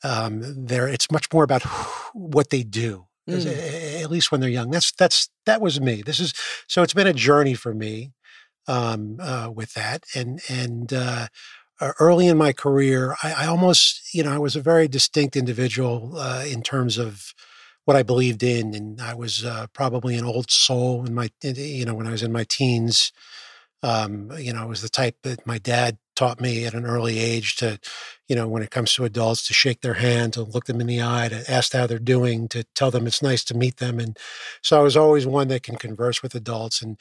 Um, 0.03 0.65
there, 0.65 0.87
it's 0.87 1.11
much 1.11 1.31
more 1.33 1.43
about 1.43 1.63
what 2.13 2.49
they 2.49 2.63
do. 2.63 3.07
Mm. 3.29 4.03
At 4.03 4.11
least 4.11 4.31
when 4.31 4.39
they're 4.39 4.49
young. 4.49 4.69
That's 4.69 4.91
that's 4.91 5.29
that 5.45 5.61
was 5.61 5.81
me. 5.81 6.03
This 6.03 6.19
is 6.19 6.33
so. 6.67 6.83
It's 6.83 6.93
been 6.93 7.07
a 7.07 7.13
journey 7.13 7.55
for 7.55 7.73
me 7.73 8.11
um, 8.67 9.17
uh, 9.19 9.49
with 9.53 9.73
that, 9.73 10.03
and 10.13 10.39
and 10.47 10.93
uh, 10.93 11.27
early 11.99 12.27
in 12.27 12.37
my 12.37 12.53
career, 12.53 13.15
I, 13.21 13.33
I, 13.33 13.47
almost, 13.47 14.13
you 14.13 14.23
know, 14.23 14.31
I 14.31 14.37
was 14.37 14.55
a 14.55 14.61
very 14.61 14.87
distinct 14.87 15.35
individual 15.35 16.13
uh, 16.17 16.43
in 16.47 16.61
terms 16.61 16.97
of 16.97 17.33
what 17.85 17.97
I 17.97 18.03
believed 18.03 18.43
in, 18.43 18.73
and 18.73 19.01
I 19.01 19.13
was 19.13 19.45
uh, 19.45 19.67
probably 19.73 20.15
an 20.15 20.25
old 20.25 20.49
soul 20.49 21.05
in 21.05 21.13
my, 21.13 21.29
you 21.43 21.85
know, 21.85 21.93
when 21.93 22.07
I 22.07 22.11
was 22.11 22.23
in 22.23 22.31
my 22.31 22.45
teens. 22.47 23.11
Um, 23.85 24.31
you 24.39 24.51
know, 24.51 24.63
I 24.63 24.65
was 24.65 24.81
the 24.81 24.89
type 24.89 25.17
that 25.21 25.45
my 25.45 25.59
dad 25.59 25.99
taught 26.15 26.41
me 26.41 26.65
at 26.65 26.73
an 26.73 26.87
early 26.87 27.19
age 27.19 27.55
to, 27.57 27.79
you 28.27 28.35
know, 28.35 28.47
when 28.47 28.63
it 28.63 28.71
comes 28.71 28.91
to 28.95 29.05
adults, 29.05 29.45
to 29.45 29.53
shake 29.53 29.81
their 29.81 29.93
hand, 29.93 30.33
to 30.33 30.41
look 30.41 30.65
them 30.65 30.81
in 30.81 30.87
the 30.87 31.03
eye, 31.03 31.29
to 31.29 31.51
ask 31.51 31.73
how 31.73 31.85
they're 31.85 31.99
doing, 31.99 32.47
to 32.47 32.63
tell 32.73 32.89
them 32.89 33.05
it's 33.05 33.21
nice 33.21 33.43
to 33.43 33.53
meet 33.53 33.77
them, 33.77 33.99
and 33.99 34.17
so 34.63 34.79
I 34.79 34.83
was 34.83 34.97
always 34.97 35.27
one 35.27 35.49
that 35.49 35.61
can 35.61 35.75
converse 35.75 36.23
with 36.23 36.33
adults, 36.33 36.81
and 36.81 36.97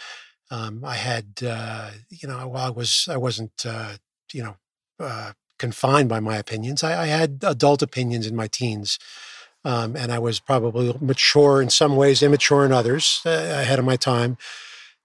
um, 0.50 0.84
I 0.84 0.96
had, 0.96 1.40
uh, 1.46 1.92
you 2.10 2.28
know, 2.28 2.48
while 2.48 2.66
I 2.66 2.70
was, 2.70 3.08
I 3.10 3.16
wasn't, 3.16 3.64
uh, 3.66 3.94
you 4.34 4.42
know, 4.42 4.56
uh, 5.00 5.32
confined 5.58 6.10
by 6.10 6.20
my 6.20 6.36
opinions. 6.36 6.84
I, 6.84 7.04
I, 7.04 7.06
had 7.06 7.42
adult 7.42 7.80
opinions 7.80 8.26
in 8.26 8.36
my 8.36 8.46
teens, 8.46 8.98
um, 9.64 9.96
and 9.96 10.12
I 10.12 10.18
was 10.18 10.38
probably 10.38 10.94
mature 11.00 11.62
in 11.62 11.70
some 11.70 11.96
ways, 11.96 12.22
immature 12.22 12.66
in 12.66 12.72
others, 12.72 13.22
uh, 13.24 13.30
ahead 13.30 13.78
of 13.78 13.86
my 13.86 13.96
time. 13.96 14.36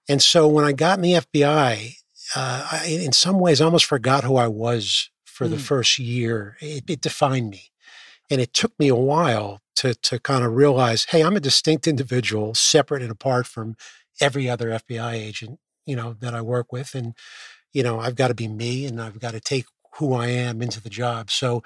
And 0.08 0.22
so 0.22 0.48
when 0.48 0.64
I 0.64 0.72
got 0.72 0.98
in 0.98 1.02
the 1.02 1.12
FBI, 1.14 1.94
uh, 2.34 2.68
I, 2.72 2.86
in 2.86 3.12
some 3.12 3.38
ways, 3.38 3.60
I 3.60 3.64
almost 3.64 3.86
forgot 3.86 4.24
who 4.24 4.36
I 4.36 4.46
was 4.46 5.10
for 5.24 5.46
mm. 5.46 5.50
the 5.50 5.58
first 5.58 5.98
year. 5.98 6.56
It, 6.60 6.84
it 6.88 7.00
defined 7.00 7.50
me, 7.50 7.70
and 8.30 8.40
it 8.40 8.52
took 8.52 8.78
me 8.78 8.88
a 8.88 8.96
while 8.96 9.60
to 9.76 9.94
to 9.94 10.18
kind 10.18 10.44
of 10.44 10.54
realize, 10.54 11.06
hey, 11.10 11.22
I'm 11.22 11.36
a 11.36 11.40
distinct 11.40 11.86
individual, 11.86 12.54
separate 12.54 13.02
and 13.02 13.10
apart 13.10 13.46
from 13.46 13.76
every 14.20 14.48
other 14.48 14.70
FBI 14.70 15.14
agent, 15.14 15.58
you 15.86 15.96
know, 15.96 16.14
that 16.20 16.34
I 16.34 16.42
work 16.42 16.72
with, 16.72 16.94
and 16.94 17.14
you 17.72 17.82
know, 17.82 18.00
I've 18.00 18.16
got 18.16 18.28
to 18.28 18.34
be 18.34 18.48
me, 18.48 18.86
and 18.86 19.00
I've 19.00 19.20
got 19.20 19.32
to 19.32 19.40
take 19.40 19.66
who 19.96 20.14
I 20.14 20.28
am 20.28 20.62
into 20.62 20.80
the 20.80 20.90
job. 20.90 21.30
So 21.30 21.62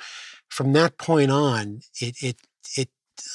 from 0.49 0.73
that 0.73 0.99
point 0.99 1.31
on, 1.31 1.81
it 2.01 2.17
it 2.23 2.37
it 2.77 2.89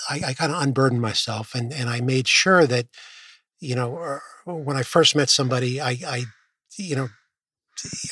I, 0.10 0.22
I 0.28 0.34
kind 0.34 0.52
of 0.52 0.62
unburdened 0.62 1.02
myself 1.02 1.54
and 1.54 1.72
and 1.72 1.90
I 1.90 2.02
made 2.02 2.28
sure 2.28 2.66
that 2.68 2.88
you 3.60 3.76
know 3.76 3.98
er, 3.98 4.22
when 4.46 4.78
I 4.78 4.84
first 4.84 5.16
met 5.16 5.30
somebody, 5.30 5.80
I 5.82 5.98
I 6.06 6.24
you 6.78 6.96
know 6.96 7.10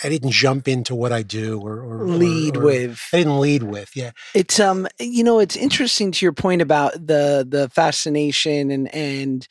I 0.03 0.09
didn't 0.09 0.31
jump 0.31 0.67
into 0.67 0.95
what 0.95 1.11
I 1.11 1.23
do 1.23 1.59
or, 1.59 1.79
or 1.79 2.07
lead 2.07 2.55
or, 2.55 2.61
or, 2.61 2.65
with. 2.65 3.01
I 3.11 3.17
didn't 3.17 3.39
lead 3.39 3.63
with. 3.63 3.95
Yeah, 3.95 4.11
it's 4.33 4.59
um 4.59 4.87
you 4.99 5.23
know 5.23 5.39
it's 5.39 5.55
interesting 5.55 6.11
to 6.11 6.25
your 6.25 6.33
point 6.33 6.61
about 6.61 6.93
the 6.93 7.45
the 7.47 7.69
fascination 7.69 8.71
and 8.71 8.93
and 8.93 9.47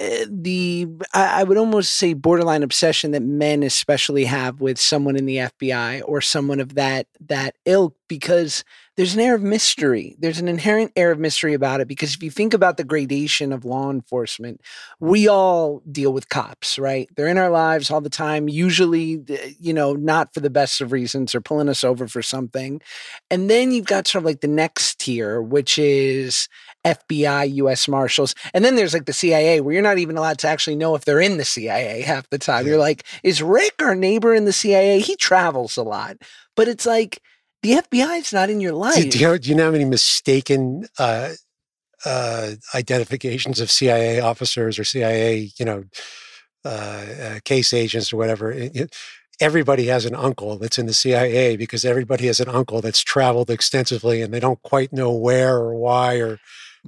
Eh, 0.00 0.24
the 0.30 0.88
I, 1.12 1.40
I 1.40 1.44
would 1.44 1.58
almost 1.58 1.92
say 1.94 2.14
borderline 2.14 2.62
obsession 2.62 3.10
that 3.10 3.22
men 3.22 3.62
especially 3.62 4.24
have 4.24 4.60
with 4.60 4.80
someone 4.80 5.14
in 5.14 5.26
the 5.26 5.36
FBI 5.36 6.02
or 6.06 6.22
someone 6.22 6.58
of 6.58 6.74
that 6.74 7.06
that 7.20 7.56
ilk 7.66 7.94
because 8.08 8.64
there's 9.00 9.14
an 9.14 9.20
air 9.20 9.34
of 9.34 9.42
mystery. 9.42 10.14
There's 10.18 10.40
an 10.40 10.46
inherent 10.46 10.92
air 10.94 11.10
of 11.10 11.18
mystery 11.18 11.54
about 11.54 11.80
it 11.80 11.88
because 11.88 12.14
if 12.14 12.22
you 12.22 12.30
think 12.30 12.52
about 12.52 12.76
the 12.76 12.84
gradation 12.84 13.50
of 13.50 13.64
law 13.64 13.90
enforcement, 13.90 14.60
we 14.98 15.26
all 15.26 15.80
deal 15.90 16.12
with 16.12 16.28
cops, 16.28 16.78
right? 16.78 17.08
They're 17.16 17.26
in 17.26 17.38
our 17.38 17.48
lives 17.48 17.90
all 17.90 18.02
the 18.02 18.10
time, 18.10 18.46
usually, 18.46 19.22
uh, 19.30 19.36
you 19.58 19.72
know, 19.72 19.94
not 19.94 20.34
for 20.34 20.40
the 20.40 20.50
best 20.50 20.82
of 20.82 20.92
reasons. 20.92 21.32
They're 21.32 21.40
pulling 21.40 21.70
us 21.70 21.82
over 21.82 22.08
for 22.08 22.20
something. 22.20 22.82
And 23.30 23.48
then 23.48 23.72
you've 23.72 23.86
got 23.86 24.06
sort 24.06 24.20
of 24.20 24.26
like 24.26 24.42
the 24.42 24.48
next 24.48 25.00
tier, 25.00 25.40
which 25.40 25.78
is 25.78 26.46
FBI, 26.84 27.54
US 27.54 27.88
Marshals. 27.88 28.34
And 28.52 28.66
then 28.66 28.76
there's 28.76 28.92
like 28.92 29.06
the 29.06 29.14
CIA, 29.14 29.62
where 29.62 29.72
you're 29.72 29.82
not 29.82 29.96
even 29.96 30.18
allowed 30.18 30.40
to 30.40 30.48
actually 30.48 30.76
know 30.76 30.94
if 30.94 31.06
they're 31.06 31.22
in 31.22 31.38
the 31.38 31.44
CIA 31.46 32.02
half 32.02 32.28
the 32.28 32.36
time. 32.36 32.66
Yeah. 32.66 32.72
You're 32.72 32.80
like, 32.80 33.06
is 33.22 33.42
Rick 33.42 33.76
our 33.80 33.94
neighbor 33.94 34.34
in 34.34 34.44
the 34.44 34.52
CIA? 34.52 35.00
He 35.00 35.16
travels 35.16 35.78
a 35.78 35.82
lot. 35.82 36.18
But 36.54 36.68
it's 36.68 36.84
like, 36.84 37.22
the 37.62 37.72
FBI 37.72 38.20
is 38.20 38.32
not 38.32 38.50
in 38.50 38.60
your 38.60 38.72
life. 38.72 38.94
Do, 38.94 39.10
do, 39.10 39.18
you, 39.18 39.26
know, 39.26 39.38
do 39.38 39.48
you 39.48 39.54
know 39.54 39.64
how 39.66 39.70
many 39.70 39.84
mistaken 39.84 40.86
uh, 40.98 41.30
uh, 42.04 42.52
identifications 42.74 43.60
of 43.60 43.70
CIA 43.70 44.20
officers 44.20 44.78
or 44.78 44.84
CIA, 44.84 45.50
you 45.58 45.64
know, 45.64 45.84
uh, 46.64 46.68
uh, 46.68 47.38
case 47.44 47.72
agents 47.72 48.12
or 48.12 48.16
whatever? 48.16 48.50
It, 48.50 48.74
it, 48.74 48.96
everybody 49.40 49.86
has 49.86 50.06
an 50.06 50.14
uncle 50.14 50.58
that's 50.58 50.78
in 50.78 50.86
the 50.86 50.94
CIA 50.94 51.56
because 51.56 51.84
everybody 51.84 52.26
has 52.26 52.40
an 52.40 52.48
uncle 52.48 52.80
that's 52.80 53.02
traveled 53.02 53.50
extensively 53.50 54.22
and 54.22 54.32
they 54.32 54.40
don't 54.40 54.62
quite 54.62 54.92
know 54.92 55.12
where 55.12 55.56
or 55.56 55.74
why 55.74 56.16
or 56.16 56.38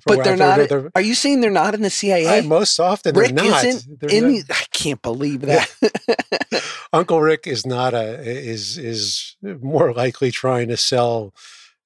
but 0.06 0.24
they're 0.24 0.36
not. 0.36 0.56
They're, 0.56 0.66
they're, 0.66 0.90
are 0.94 1.02
you 1.02 1.14
saying 1.14 1.40
they're 1.40 1.50
not 1.50 1.74
in 1.74 1.82
the 1.82 1.90
CIA? 1.90 2.38
I, 2.38 2.40
most 2.40 2.78
often 2.78 3.14
Rick 3.14 3.34
they're 3.34 3.50
not. 3.50 3.64
Isn't 3.64 4.00
they're 4.00 4.10
in 4.10 4.36
not. 4.36 4.46
The, 4.46 4.54
I 4.54 4.64
can't 4.72 5.02
believe 5.02 5.42
that. 5.42 6.64
Uncle 6.92 7.20
Rick 7.20 7.46
is 7.46 7.66
not 7.66 7.94
a 7.94 8.20
is 8.20 8.78
is 8.78 9.36
more 9.42 9.92
likely 9.92 10.30
trying 10.30 10.68
to 10.68 10.76
sell, 10.76 11.34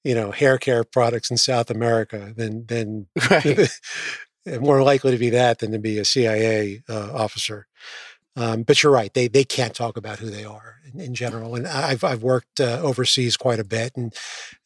you 0.03 0.15
know, 0.15 0.31
hair 0.31 0.57
care 0.57 0.83
products 0.83 1.31
in 1.31 1.37
South 1.37 1.69
America 1.69 2.33
than 2.35 2.65
than 2.65 3.07
right. 3.29 3.69
more 4.59 4.83
likely 4.83 5.11
to 5.11 5.17
be 5.17 5.29
that 5.31 5.59
than 5.59 5.71
to 5.71 5.79
be 5.79 5.97
a 5.97 6.05
CIA 6.05 6.83
uh, 6.89 7.11
officer. 7.13 7.67
Um, 8.37 8.61
but 8.61 8.83
you're 8.83 8.91
right; 8.91 9.11
they 9.13 9.27
they 9.27 9.43
can't 9.43 9.73
talk 9.73 9.97
about 9.97 10.19
who 10.19 10.29
they 10.29 10.45
are 10.45 10.75
in, 10.93 11.01
in 11.01 11.15
general. 11.15 11.55
And 11.55 11.67
I've 11.67 12.03
I've 12.03 12.21
worked 12.21 12.59
uh, 12.59 12.79
overseas 12.83 13.35
quite 13.35 13.59
a 13.59 13.63
bit, 13.63 13.97
and 13.97 14.13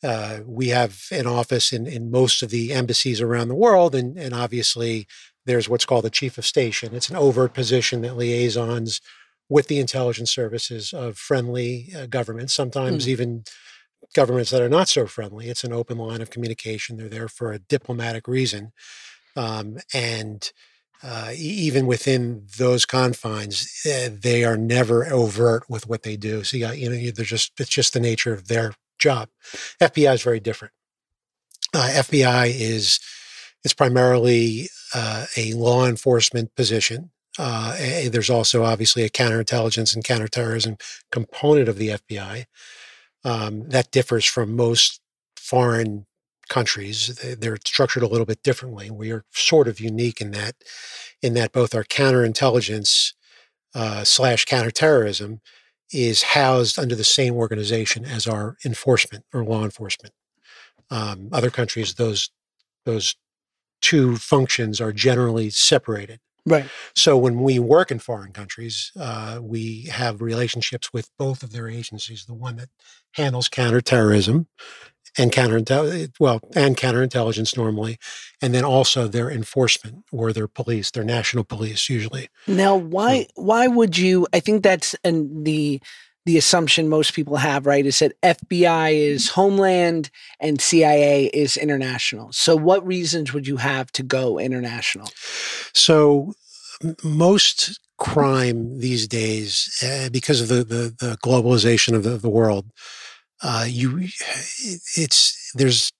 uh, 0.04 0.40
we 0.46 0.68
have 0.70 1.06
an 1.10 1.26
office 1.26 1.72
in 1.72 1.88
in 1.88 2.12
most 2.12 2.44
of 2.44 2.50
the 2.50 2.74
embassies 2.74 3.22
around 3.22 3.48
the 3.48 3.56
world, 3.56 3.96
and 3.96 4.18
and 4.18 4.34
obviously 4.34 5.08
there's 5.46 5.70
what's 5.70 5.86
called 5.86 6.04
the 6.04 6.10
chief 6.10 6.38
of 6.38 6.46
station. 6.46 6.94
It's 6.94 7.10
an 7.10 7.16
overt 7.16 7.54
position 7.54 8.02
that 8.02 8.18
liaisons 8.18 9.00
with 9.48 9.68
the 9.68 9.80
intelligence 9.80 10.32
services 10.32 10.94
of 10.94 11.18
friendly 11.18 11.94
uh, 11.98 12.08
governments, 12.08 12.54
sometimes 12.54 13.06
mm. 13.06 13.10
even 13.10 13.44
governments 14.14 14.52
that 14.52 14.62
are 14.62 14.70
not 14.70 14.90
so 14.90 15.06
friendly. 15.06 15.48
It's 15.48 15.64
an 15.64 15.74
open 15.74 15.98
line 15.98 16.22
of 16.22 16.30
communication. 16.30 16.98
They're 16.98 17.08
there 17.08 17.30
for 17.30 17.54
a 17.54 17.60
diplomatic 17.60 18.28
reason, 18.28 18.74
um, 19.38 19.78
and 19.94 20.52
uh, 21.04 21.32
even 21.36 21.88
within 21.88 22.46
those 22.58 22.86
confines, 22.86 23.82
uh, 23.86 24.10
they 24.12 24.44
are 24.44 24.58
never 24.58 25.06
overt 25.12 25.70
with 25.70 25.88
what 25.88 26.04
they 26.04 26.16
do. 26.16 26.44
So 26.44 26.58
yeah, 26.58 26.74
you 26.74 26.90
know, 26.90 27.12
they're 27.12 27.26
just 27.26 27.60
it's 27.60 27.70
just 27.70 27.94
the 27.94 28.00
nature 28.00 28.34
of 28.34 28.48
their 28.48 28.74
job. 29.00 29.30
FBI 29.82 30.14
is 30.14 30.22
very 30.22 30.40
different. 30.40 30.74
Uh, 31.74 31.90
FBI 31.94 32.52
is 32.54 33.00
it's 33.64 33.74
primarily 33.74 34.70
uh, 34.94 35.26
a 35.38 35.54
law 35.54 35.88
enforcement 35.88 36.56
position. 36.56 37.12
Uh, 37.40 37.76
there's 38.10 38.30
also 38.30 38.64
obviously 38.64 39.04
a 39.04 39.10
counterintelligence 39.10 39.96
and 39.96 40.04
counterterrorism 40.04 40.78
component 41.12 41.70
of 41.70 41.78
the 41.78 41.90
FBI 41.90 42.46
um, 43.24 43.70
that 43.70 43.92
differs 43.92 44.26
from 44.26 44.56
most 44.56 45.00
foreign 45.36 46.06
countries. 46.58 46.98
They- 47.22 47.36
They're 47.36 47.58
structured 47.66 48.04
a 48.04 48.08
little 48.14 48.26
bit 48.28 48.44
differently. 48.44 48.92
We 48.92 49.12
are 49.12 49.24
sort 49.32 49.68
of 49.68 49.80
unique 49.80 50.22
in 50.22 50.32
that, 50.32 50.56
in 51.22 51.34
that 51.34 51.52
both 51.52 51.74
our 51.74 51.84
counterintelligence 51.84 53.14
uh, 53.74 54.04
slash 54.04 54.46
counterterrorism 54.46 55.42
is 55.92 56.24
housed 56.38 56.78
under 56.78 56.96
the 56.96 57.04
same 57.04 57.34
organization 57.36 58.06
as 58.06 58.28
our 58.28 58.58
enforcement 58.66 59.24
or 59.34 59.44
law 59.44 59.64
enforcement. 59.64 60.14
Um, 60.90 61.30
other 61.32 61.50
countries, 61.50 61.94
those 61.96 62.30
those 62.86 63.16
two 63.82 64.18
functions 64.18 64.82
are 64.82 64.92
generally 64.94 65.50
separated. 65.50 66.20
Right. 66.46 66.66
So 66.96 67.18
when 67.18 67.42
we 67.42 67.60
work 67.60 67.92
in 67.92 68.00
foreign 68.00 68.32
countries, 68.34 68.92
uh, 69.00 69.40
we 69.42 69.84
have 69.92 70.22
relationships 70.22 70.92
with 70.92 71.10
both 71.18 71.44
of 71.44 71.52
their 71.52 71.68
agencies. 71.70 72.26
The 72.26 72.34
one 72.34 72.56
that 72.58 72.70
handles 73.14 73.48
counterterrorism 73.50 74.48
and 75.18 75.32
counterintel 75.32 76.12
well 76.20 76.40
and 76.56 76.78
counterintelligence 76.78 77.58
normally, 77.58 77.98
and 78.42 78.54
then 78.54 78.64
also 78.64 79.08
their 79.08 79.30
enforcement 79.30 80.06
or 80.12 80.32
their 80.32 80.48
police, 80.48 80.92
their 80.92 81.04
national 81.04 81.44
police 81.44 81.90
usually. 81.90 82.30
Now, 82.48 82.76
why 82.76 83.28
why 83.36 83.68
would 83.68 83.98
you? 83.98 84.28
I 84.34 84.40
think 84.40 84.64
that's 84.64 84.96
an, 85.04 85.44
the 85.44 85.82
the 86.26 86.38
assumption 86.38 86.88
most 86.88 87.14
people 87.14 87.38
have, 87.38 87.66
right? 87.66 87.86
Is 87.86 88.00
that 88.00 88.20
FBI 88.22 88.94
is 88.94 89.30
homeland 89.30 90.12
and 90.40 90.62
CIA 90.62 91.26
is 91.34 91.58
international. 91.58 92.32
So, 92.32 92.56
what 92.56 92.86
reasons 92.86 93.34
would 93.34 93.48
you 93.48 93.58
have 93.58 93.92
to 93.94 94.04
go 94.04 94.38
international? 94.40 95.10
So 95.74 96.34
m- 96.84 96.96
most 97.04 97.80
crime 97.98 98.80
these 98.80 99.08
days, 99.08 99.78
uh, 99.84 100.10
because 100.10 100.42
of 100.42 100.48
the, 100.48 100.64
the, 100.64 100.96
the 101.00 101.18
globalization 101.24 101.96
of 101.96 102.04
the, 102.04 102.18
the 102.18 102.30
world, 102.30 102.66
uh, 103.44 103.66
you 103.68 104.08
it's 104.96 105.52
there's 105.56 105.92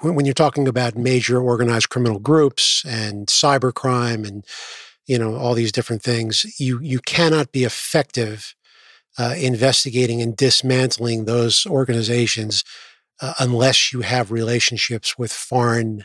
when 0.00 0.24
you're 0.24 0.34
talking 0.34 0.68
about 0.68 0.96
major 0.96 1.40
organized 1.40 1.88
criminal 1.88 2.18
groups 2.18 2.84
and 2.86 3.26
cybercrime 3.26 4.26
and 4.26 4.44
you 5.06 5.18
know 5.18 5.36
all 5.36 5.54
these 5.54 5.72
different 5.72 6.02
things, 6.02 6.46
you 6.58 6.80
you 6.80 7.00
cannot 7.00 7.52
be 7.52 7.64
effective 7.64 8.54
uh, 9.18 9.34
investigating 9.38 10.20
and 10.20 10.36
dismantling 10.36 11.24
those 11.24 11.66
organizations 11.66 12.64
uh, 13.20 13.34
unless 13.38 13.92
you 13.92 14.02
have 14.02 14.30
relationships 14.30 15.16
with 15.16 15.32
foreign 15.32 16.04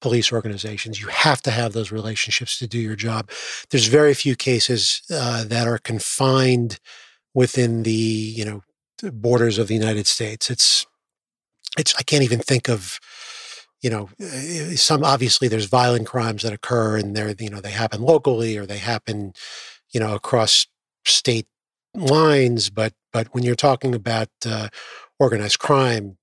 police 0.00 0.32
organizations. 0.32 1.00
You 1.00 1.08
have 1.08 1.42
to 1.42 1.50
have 1.50 1.72
those 1.72 1.92
relationships 1.92 2.58
to 2.58 2.66
do 2.66 2.78
your 2.78 2.96
job. 2.96 3.30
There's 3.70 3.86
very 3.86 4.14
few 4.14 4.36
cases 4.36 5.02
uh, 5.12 5.44
that 5.44 5.66
are 5.68 5.78
confined 5.78 6.78
within 7.34 7.82
the 7.82 7.90
you 7.90 8.44
know 8.44 8.62
borders 9.12 9.58
of 9.58 9.68
the 9.68 9.74
United 9.74 10.06
States. 10.06 10.50
It's 10.50 10.86
it's 11.78 11.94
I 11.98 12.02
can't 12.02 12.22
even 12.22 12.40
think 12.40 12.68
of 12.68 12.98
you 13.82 13.90
know 13.90 14.08
eh, 14.20 14.74
some 14.76 15.04
obviously 15.04 15.48
there's 15.48 15.66
violent 15.66 16.06
crimes 16.06 16.42
that 16.42 16.52
occur 16.52 16.96
and 16.96 17.16
they're 17.16 17.34
you 17.38 17.50
know 17.50 17.60
they 17.60 17.70
happen 17.70 18.02
locally 18.02 18.56
or 18.56 18.66
they 18.66 18.78
happen 18.78 19.32
you 19.92 20.00
know 20.00 20.14
across 20.14 20.66
state 21.04 21.46
lines 21.94 22.70
but 22.70 22.92
but 23.12 23.28
when 23.32 23.44
you're 23.44 23.54
talking 23.54 23.94
about 23.94 24.28
uh, 24.44 24.68
organized 25.18 25.58
crime 25.58 26.18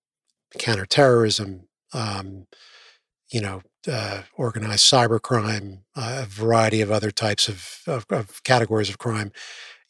counterterrorism 0.60 1.68
um, 1.94 2.46
you 3.32 3.42
know, 3.42 3.62
uh, 3.92 4.22
organized 4.36 4.92
cybercrime, 4.92 5.80
uh, 5.96 6.22
a 6.24 6.26
variety 6.26 6.82
of 6.82 6.92
other 6.92 7.12
types 7.12 7.48
of, 7.48 7.80
of, 7.88 8.06
of 8.10 8.44
categories 8.44 8.90
of 8.90 8.98
crime. 8.98 9.32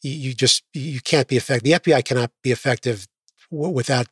You, 0.08 0.34
just 0.34 0.62
you 0.72 1.00
can't 1.00 1.28
be 1.28 1.36
effective. 1.36 1.64
The 1.64 1.78
FBI 1.80 2.04
cannot 2.04 2.30
be 2.42 2.52
effective 2.52 3.06
w- 3.50 3.72
without 3.72 4.06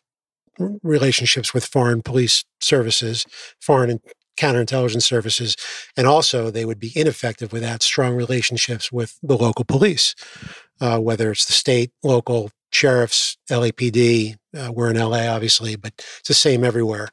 relationships 0.59 1.53
with 1.53 1.65
foreign 1.65 2.03
police 2.03 2.45
services, 2.61 3.27
foreign 3.61 3.91
and 3.91 4.01
counterintelligence 4.37 5.03
services, 5.03 5.57
and 5.97 6.07
also 6.07 6.51
they 6.51 6.65
would 6.65 6.81
be 6.81 6.93
ineffective 6.97 7.53
without 7.53 7.83
strong 7.83 8.15
relationships 8.15 8.91
with 8.91 9.19
the 9.23 9.37
local 9.37 9.65
police, 9.65 10.15
uh, 10.81 10.99
whether 10.99 11.31
it's 11.31 11.47
the 11.47 11.53
state, 11.53 11.93
local 12.03 12.51
sheriffs, 12.73 13.37
LAPD. 13.49 14.37
Uh, 14.57 14.73
we're 14.73 14.91
in 14.91 14.97
LA, 14.97 15.29
obviously, 15.29 15.77
but 15.77 15.93
it's 15.97 16.29
the 16.29 16.35
same 16.35 16.65
everywhere 16.65 17.11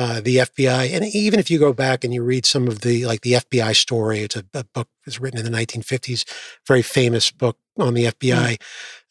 uh, 0.00 0.18
the 0.18 0.36
FBI, 0.36 0.94
and 0.94 1.04
even 1.14 1.38
if 1.38 1.50
you 1.50 1.58
go 1.58 1.74
back 1.74 2.04
and 2.04 2.14
you 2.14 2.22
read 2.22 2.46
some 2.46 2.66
of 2.66 2.80
the 2.80 3.04
like 3.04 3.20
the 3.20 3.34
FBI 3.34 3.76
story, 3.76 4.20
it's 4.20 4.34
a, 4.34 4.44
a 4.54 4.64
book 4.64 4.88
was 5.04 5.20
written 5.20 5.38
in 5.38 5.44
the 5.44 5.58
1950s, 5.58 6.24
very 6.66 6.80
famous 6.80 7.30
book 7.30 7.58
on 7.78 7.92
the 7.92 8.04
FBI. 8.04 8.56
Mm. 8.56 8.58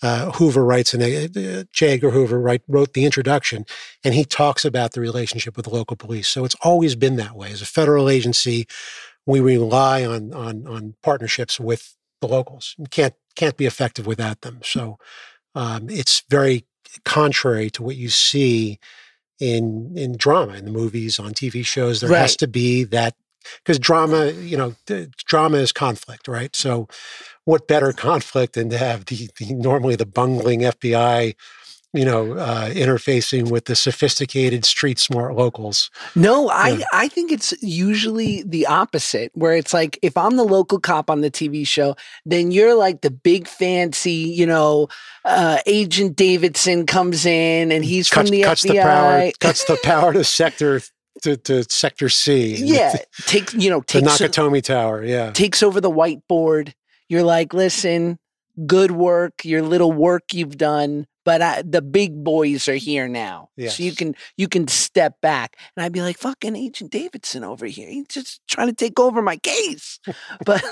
Uh, 0.02 0.32
Hoover 0.32 0.66
writes, 0.66 0.96
and 0.96 1.04
uh, 1.04 1.64
J. 1.72 1.90
Edgar 1.90 2.10
Hoover 2.10 2.40
write, 2.42 2.64
wrote 2.68 2.94
the 2.94 3.06
introduction, 3.06 3.68
and 4.04 4.16
he 4.16 4.26
talks 4.26 4.66
about 4.66 4.94
the 4.94 5.00
relationship 5.00 5.56
with 5.56 5.66
the 5.66 5.72
local 5.72 5.96
police. 5.96 6.28
So 6.28 6.44
it's 6.44 6.56
always 6.64 6.96
been 6.96 7.18
that 7.18 7.36
way. 7.36 7.52
As 7.52 7.62
a 7.62 7.68
federal 7.68 8.10
agency, 8.10 8.66
we 9.28 9.42
rely 9.42 10.04
on 10.04 10.34
on 10.34 10.66
on 10.66 10.96
partnerships 11.04 11.60
with 11.60 11.96
the 12.20 12.28
locals. 12.28 12.74
You 12.80 12.88
can't 12.90 13.14
can't 13.36 13.58
be 13.58 13.68
effective 13.68 14.08
without 14.08 14.42
them. 14.42 14.62
So 14.64 14.98
um, 15.54 15.88
it's 15.88 16.24
very 16.32 16.66
contrary 17.06 17.70
to 17.70 17.84
what 17.84 17.96
you 17.96 18.10
see 18.10 18.80
in 19.40 19.94
in 19.98 20.18
drama 20.18 20.54
in 20.54 20.66
the 20.66 20.72
movies 20.72 21.20
on 21.20 21.34
tv 21.34 21.66
shows 21.66 22.02
there 22.02 22.10
Right. 22.10 22.20
has 22.20 22.36
to 22.38 22.48
be 22.48 22.84
that 22.86 23.16
because 23.64 23.80
drama 23.80 24.32
you 24.32 24.58
know 24.58 24.76
drama 25.26 25.58
is 25.58 25.72
conflict 25.72 26.28
right 26.28 26.56
so 26.56 26.88
what 27.46 27.68
better 27.68 27.94
conflict 28.10 28.54
than 28.54 28.70
to 28.70 28.78
have 28.78 29.06
the, 29.06 29.30
the 29.40 29.54
normally 29.54 29.96
the 29.96 30.06
bungling 30.06 30.62
fbi 30.62 31.36
you 31.94 32.06
know 32.06 32.34
uh, 32.34 32.70
interfacing 32.70 33.50
with 33.50 33.66
the 33.66 33.76
sophisticated 33.76 34.64
street 34.64 35.00
smart 35.00 35.36
locals 35.36 35.90
No, 36.16 36.50
I 36.50 36.70
Yeah. 36.70 36.86
I 36.94 37.08
think 37.08 37.32
it's 37.32 37.54
usually 37.62 38.44
the 38.44 38.68
opposite, 38.68 39.32
where 39.34 39.56
it's 39.56 39.74
like 39.74 39.98
if 40.02 40.16
I'm 40.18 40.36
the 40.36 40.44
local 40.44 40.80
cop 40.80 41.10
on 41.10 41.22
the 41.22 41.32
TV 41.32 41.66
show, 41.66 41.96
then 42.26 42.52
you're 42.52 42.76
like 42.76 43.02
the 43.02 43.12
big 43.12 43.48
fancy, 43.48 44.12
you 44.12 44.46
know, 44.46 44.88
uh, 45.26 45.60
Agent 45.66 46.16
Davidson 46.16 46.86
comes 46.86 47.26
in 47.26 47.72
and 47.72 47.84
he's 47.84 48.10
cuts, 48.10 48.30
from 48.30 48.38
the 48.38 48.44
cuts 48.44 48.64
FBI. 48.64 48.68
the 48.68 48.82
power 48.82 49.32
cuts 49.40 49.64
the 49.66 49.80
power 49.84 50.14
to 50.14 50.24
sector 50.24 50.82
to, 51.24 51.38
to 51.38 51.64
sector 51.70 52.08
c 52.10 52.56
yeah, 52.60 52.96
takes 53.26 53.54
you 53.54 53.70
know 53.70 53.80
the 53.88 54.02
takes 54.02 54.08
nakatomi 54.08 54.64
tower 54.64 55.04
yeah 55.04 55.32
takes 55.32 55.64
over 55.64 55.82
the 55.82 55.92
whiteboard. 55.92 56.74
You're 57.08 57.24
like, 57.24 57.56
listen, 57.56 58.20
good 58.68 58.92
work, 58.92 59.44
your 59.44 59.64
little 59.64 59.92
work 59.92 60.32
you've 60.32 60.58
done, 60.58 61.08
but 61.30 61.42
I, 61.44 61.62
the 61.62 61.84
big 61.84 62.24
boys 62.24 62.68
are 62.68 62.74
here 62.90 63.08
now, 63.08 63.50
so 63.70 63.84
you 63.84 63.94
can 63.94 64.16
you 64.36 64.48
can 64.48 64.68
step 64.68 65.22
back. 65.22 65.58
And 65.76 65.84
I'd 65.86 65.92
be 65.92 66.02
like, 66.02 66.18
fucking 66.18 66.56
Agent 66.56 66.90
Davidson 66.92 67.44
over 67.44 67.68
here, 67.68 67.88
he's 67.88 68.08
just 68.08 68.42
trying 68.48 68.66
to 68.68 68.74
take 68.74 69.00
over 69.00 69.22
my 69.22 69.38
case. 69.38 70.00
but 70.46 70.64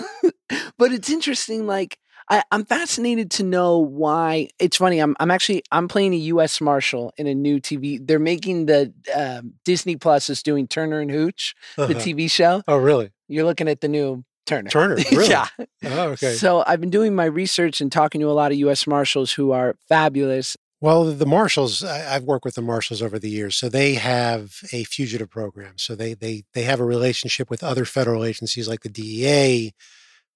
but 0.79 0.91
it's 0.91 1.09
interesting, 1.11 1.67
like. 1.67 1.99
I, 2.29 2.43
I'm 2.51 2.65
fascinated 2.65 3.31
to 3.37 3.43
know 3.43 3.77
why. 3.79 4.49
It's 4.59 4.75
funny. 4.75 4.99
I'm 4.99 5.15
I'm 5.21 5.31
actually 5.31 5.63
I'm 5.71 5.87
playing 5.87 6.13
a 6.13 6.17
U.S. 6.35 6.59
Marshal 6.59 7.13
in 7.15 7.25
a 7.25 7.33
new 7.33 7.61
TV. 7.61 8.05
They're 8.05 8.19
making 8.19 8.65
the 8.65 8.91
um, 9.15 9.53
Disney 9.63 9.95
Plus 9.95 10.29
is 10.29 10.43
doing 10.43 10.67
Turner 10.67 10.99
and 10.99 11.09
Hooch, 11.09 11.55
the 11.77 11.83
Uh-huh. 11.83 11.93
TV 11.93 12.29
show. 12.29 12.63
oh 12.67 12.75
really 12.75 13.11
You're 13.29 13.45
looking 13.45 13.69
at 13.69 13.79
the 13.79 13.87
new 13.87 14.25
Turner. 14.47 14.69
turner 14.69 14.95
really 15.11 15.29
yeah. 15.29 15.47
oh 15.85 16.09
okay 16.11 16.33
So 16.33 16.63
I've 16.65 16.79
been 16.81 16.89
doing 16.89 17.13
my 17.13 17.25
research 17.25 17.81
and 17.81 17.91
talking 17.91 18.21
to 18.21 18.29
a 18.29 18.33
lot 18.33 18.51
of 18.51 18.57
U.S. 18.59 18.87
Marshals 18.87 19.33
who 19.33 19.51
are 19.51 19.75
fabulous. 19.87 20.57
Well, 20.79 21.05
the 21.05 21.25
marshals, 21.25 21.83
I've 21.83 22.23
worked 22.23 22.45
with 22.45 22.53
the 22.55 22.61
marshals 22.61 23.01
over 23.01 23.17
the 23.17 23.29
years, 23.31 23.55
so 23.55 23.67
they 23.67 23.95
have 23.95 24.57
a 24.71 24.83
fugitive 24.83 25.29
program. 25.29 25.73
So 25.77 25.95
they 25.95 26.13
they 26.13 26.43
they 26.53 26.63
have 26.63 26.79
a 26.79 26.85
relationship 26.85 27.49
with 27.49 27.63
other 27.63 27.83
federal 27.83 28.23
agencies 28.23 28.67
like 28.67 28.81
the 28.81 28.89
DEA, 28.89 29.73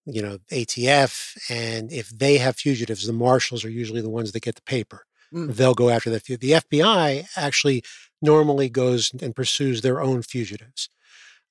you 0.06 0.22
know, 0.22 0.40
ATF, 0.52 1.38
and 1.50 1.92
if 1.92 2.10
they 2.10 2.38
have 2.40 2.56
fugitives, 2.56 3.06
the 3.06 3.14
marshals 3.14 3.64
are 3.64 3.70
usually 3.70 4.02
the 4.02 4.10
ones 4.10 4.32
that 4.32 4.42
get 4.42 4.56
the 4.56 4.62
paper. 4.64 5.06
Mm. 5.34 5.56
They'll 5.56 5.76
go 5.76 5.90
after 5.90 6.10
that. 6.10 6.26
fu- 6.26 6.38
The 6.38 6.54
FBI 6.54 7.28
actually 7.38 7.84
normally 8.22 8.68
goes 8.70 9.12
and 9.22 9.36
pursues 9.36 9.82
their 9.82 10.02
own 10.02 10.24
fugitives. 10.24 10.90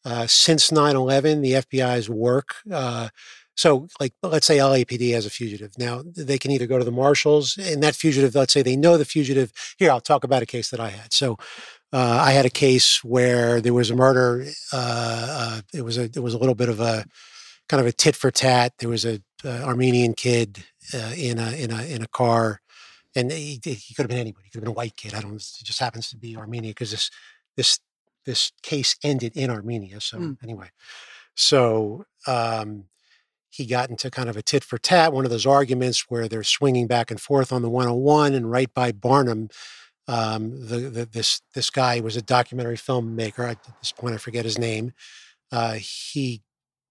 Uh, 0.05 0.27
since 0.27 0.71
9/11, 0.71 1.43
the 1.43 1.53
FBI's 1.53 2.09
work. 2.09 2.57
Uh, 2.73 3.09
so, 3.57 3.89
like, 4.01 4.15
let's 4.23 4.47
say 4.47 4.57
LAPD 4.57 5.13
has 5.13 5.27
a 5.27 5.31
fugitive. 5.31 5.77
Now, 5.77 6.03
they 6.17 6.39
can 6.39 6.51
either 6.51 6.67
go 6.67 6.79
to 6.79 6.85
the 6.85 6.91
marshals, 6.91 7.59
and 7.59 7.83
that 7.83 7.95
fugitive, 7.95 8.35
let's 8.35 8.55
say 8.55 8.63
they 8.63 8.77
know 8.77 8.97
the 8.97 9.05
fugitive. 9.05 9.53
Here, 9.77 9.91
I'll 9.91 10.01
talk 10.01 10.25
about 10.25 10.43
a 10.43 10.47
case 10.47 10.71
that 10.71 10.81
I 10.81 10.89
had. 10.89 11.13
So, 11.13 11.37
uh, 11.93 12.21
I 12.23 12.33
had 12.33 12.47
a 12.47 12.51
case 12.51 13.05
where 13.05 13.61
there 13.61 13.75
was 13.75 13.91
a 13.91 13.97
murder. 13.97 14.47
Uh, 14.73 15.27
uh, 15.31 15.61
it 15.75 15.83
was 15.83 15.99
a 15.99 16.05
it 16.05 16.23
was 16.23 16.35
a 16.35 16.39
little 16.39 16.55
bit 16.55 16.69
of 16.69 16.81
a 16.81 17.05
kind 17.69 17.81
of 17.81 17.87
a 17.87 17.93
tit 17.93 18.17
for 18.17 18.31
tat. 18.31 18.73
There 18.79 18.89
was 18.89 19.05
a 19.05 19.21
uh, 19.45 19.63
Armenian 19.65 20.15
kid 20.15 20.65
in 21.17 21.39
a 21.39 21.51
in 21.53 21.71
a 21.71 21.83
in 21.85 22.03
a 22.03 22.09
car, 22.09 22.61
and 23.15 23.31
he, 23.31 23.61
he 23.63 23.95
could 23.95 24.05
have 24.05 24.09
been 24.09 24.19
anybody. 24.19 24.45
He 24.45 24.51
could 24.51 24.59
have 24.59 24.65
been 24.65 24.73
a 24.73 24.81
white 24.81 24.97
kid. 24.97 25.15
I 25.15 25.21
don't. 25.21 25.33
know. 25.33 25.37
It 25.37 25.65
just 25.65 25.81
happens 25.81 26.09
to 26.11 26.17
be 26.17 26.37
Armenia 26.37 26.71
because 26.71 26.93
this 26.93 27.11
this 27.57 27.81
this 28.27 28.53
case 28.63 28.97
ended 29.05 29.37
in 29.37 29.51
Armenia. 29.51 30.01
So 30.01 30.19
Mm. 30.19 30.37
anyway, 30.43 30.71
so 31.35 32.05
um, 32.27 32.85
he 33.51 33.67
got 33.67 33.91
into 33.91 34.11
kind 34.11 34.29
of 34.29 34.37
a 34.37 34.43
tit 34.43 34.65
for 34.65 34.79
tat, 34.79 35.13
one 35.13 35.25
of 35.25 35.31
those 35.31 35.47
arguments 35.47 36.07
where 36.09 36.29
they're 36.29 36.45
swinging 36.45 36.87
back 36.87 37.11
and 37.11 37.21
forth 37.21 37.53
on 37.53 37.63
the 37.63 37.71
101, 37.71 38.35
and 38.35 38.51
right 38.51 38.73
by 38.75 38.93
Barham, 38.93 39.49
Um, 40.09 40.67
the, 40.69 40.79
the, 40.91 41.07
this 41.07 41.41
this 41.55 41.71
guy 41.71 42.01
was 42.01 42.17
a 42.17 42.23
documentary 42.23 42.77
filmmaker. 42.77 43.49
At 43.49 43.59
this 43.81 43.93
point, 43.93 44.15
I 44.15 44.19
forget 44.19 44.45
his 44.45 44.59
name. 44.59 44.93
Uh, 45.53 45.75
he 45.75 46.43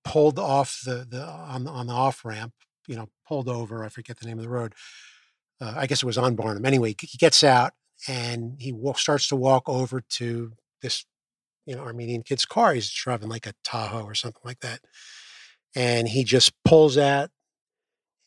pulled 0.06 0.39
off 0.39 0.82
the 0.86 1.06
the 1.10 1.24
on 1.26 1.68
on 1.68 1.88
the 1.88 1.94
off 1.94 2.24
ramp. 2.26 2.54
You 2.88 2.96
know, 2.98 3.10
pulled 3.28 3.50
over. 3.50 3.84
I 3.86 3.89
forget 3.89 4.20
the 4.20 4.28
name 4.28 4.38
of 4.39 4.44
the 4.44 4.50
road. 4.50 4.74
Uh, 5.62 5.74
I 5.76 5.88
guess 5.88 6.02
it 6.04 6.06
was 6.06 6.18
on 6.18 6.36
Barham. 6.36 6.65
Anyway, 6.65 6.96
he 7.02 7.18
gets 7.18 7.44
out 7.44 7.74
and 8.08 8.56
he 8.60 8.72
walk, 8.72 9.00
starts 9.00 9.28
to 9.30 9.36
walk 9.36 9.68
over 9.68 10.02
to 10.02 10.54
this 10.82 11.06
you 11.65 11.76
know 11.76 11.82
Armenian 11.84 12.24
kid's 12.24 12.45
car. 12.45 12.74
He's 12.74 12.91
driving 12.91 13.30
like 13.30 13.48
a 13.48 13.54
Tahoe 13.63 14.04
or 14.04 14.15
something 14.15 14.41
like 14.43 14.60
that, 14.60 14.80
and 15.76 16.08
he 16.08 16.24
just 16.24 16.52
pulls 16.63 16.98
out 16.98 17.30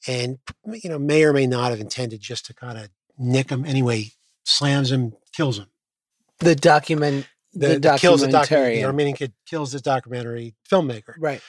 and 0.07 0.39
you 0.67 0.91
know 0.91 0.99
may 0.99 1.25
or 1.25 1.33
may 1.33 1.47
not 1.47 1.71
have 1.71 1.81
intended 1.81 2.21
just 2.21 2.47
to 2.47 2.55
kind 2.55 2.79
of 2.79 2.89
nick 3.19 3.51
him 3.51 3.65
anyway 3.65 4.09
slams 4.45 4.91
him 4.91 5.13
kills 5.35 5.59
him 5.59 5.67
The 6.41 6.55
document, 6.55 7.29
the, 7.53 7.79
the 7.79 7.97
kills 7.99 8.23
the, 8.23 8.29
docu- 8.29 8.75
the 8.75 8.85
armenian 8.85 9.17
kid 9.17 9.33
kills 9.47 9.73
this 9.73 9.83
documentary 9.83 10.55
filmmaker 10.71 11.15
right. 11.19 11.41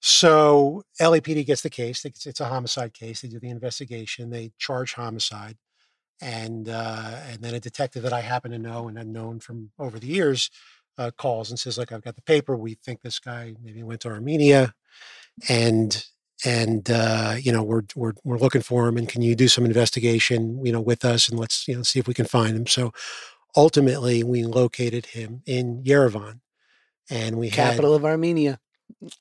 so 0.00 0.82
lapd 1.00 1.46
gets 1.46 1.62
the 1.62 1.70
case 1.70 2.04
it's, 2.04 2.26
it's 2.26 2.40
a 2.40 2.46
homicide 2.46 2.92
case 2.92 3.22
they 3.22 3.28
do 3.28 3.38
the 3.38 3.50
investigation 3.50 4.30
they 4.30 4.52
charge 4.58 4.94
homicide 4.94 5.56
and 6.20 6.68
uh, 6.68 7.20
and 7.28 7.42
then 7.42 7.54
a 7.54 7.60
detective 7.60 8.02
that 8.02 8.12
i 8.12 8.20
happen 8.20 8.50
to 8.50 8.58
know 8.58 8.88
and 8.88 8.98
had 8.98 9.06
known 9.06 9.38
from 9.40 9.70
over 9.78 9.98
the 9.98 10.08
years 10.08 10.50
uh, 10.98 11.10
calls 11.16 11.50
and 11.50 11.58
says 11.58 11.78
like 11.78 11.92
i've 11.92 12.02
got 12.02 12.16
the 12.16 12.22
paper 12.22 12.56
we 12.56 12.74
think 12.74 13.00
this 13.02 13.18
guy 13.18 13.54
maybe 13.62 13.82
went 13.82 14.00
to 14.00 14.08
armenia 14.08 14.74
and 15.48 16.04
and 16.44 16.90
uh, 16.90 17.34
you 17.38 17.50
know 17.50 17.62
we're 17.62 17.82
we're 17.96 18.12
we're 18.24 18.38
looking 18.38 18.62
for 18.62 18.86
him 18.86 18.96
and 18.96 19.08
can 19.08 19.22
you 19.22 19.34
do 19.34 19.48
some 19.48 19.64
investigation 19.64 20.64
you 20.64 20.72
know 20.72 20.80
with 20.80 21.04
us 21.04 21.28
and 21.28 21.38
let's 21.38 21.66
you 21.66 21.76
know 21.76 21.82
see 21.82 21.98
if 21.98 22.06
we 22.06 22.14
can 22.14 22.26
find 22.26 22.56
him 22.56 22.66
so 22.66 22.92
ultimately 23.56 24.22
we 24.22 24.44
located 24.44 25.06
him 25.06 25.42
in 25.46 25.82
Yerevan 25.82 26.40
and 27.10 27.38
we 27.38 27.50
Capital 27.50 27.94
of 27.94 28.04
Armenia. 28.04 28.60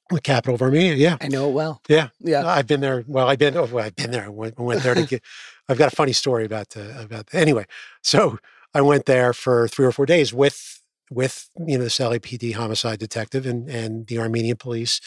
the 0.10 0.22
capital 0.22 0.56
of 0.56 0.62
Armenia 0.62 0.94
yeah 0.94 1.18
I 1.22 1.28
know 1.28 1.50
it 1.50 1.54
well. 1.54 1.82
yeah 1.88 2.10
Yeah. 2.20 2.46
I've 2.48 2.68
been 2.68 2.82
there 2.82 3.04
well 3.08 3.28
I've 3.28 3.40
been 3.40 3.58
oh, 3.58 3.66
well, 3.66 3.86
I've 3.86 3.96
been 3.96 4.12
there 4.12 4.26
I 4.26 4.30
went, 4.30 4.60
went 4.60 4.84
there 4.84 4.94
to 4.94 5.06
get 5.06 5.24
I've 5.70 5.78
got 5.78 5.92
a 5.92 5.96
funny 5.96 6.14
story 6.14 6.46
about 6.46 6.70
the 6.70 7.02
about 7.02 7.28
the, 7.28 7.40
anyway 7.40 7.66
so 8.04 8.38
I 8.74 8.82
went 8.82 9.06
there 9.06 9.34
for 9.34 9.68
three 9.68 9.86
or 9.86 9.92
four 9.92 10.06
days 10.06 10.34
with 10.34 10.82
with 11.10 11.50
you 11.66 11.78
know 11.78 11.84
this 11.86 12.00
LAPD 12.00 12.54
homicide 12.54 13.00
detective 13.00 13.46
and 13.46 13.70
and 13.70 14.08
the 14.08 14.20
Armenian 14.20 14.58
police 14.58 15.00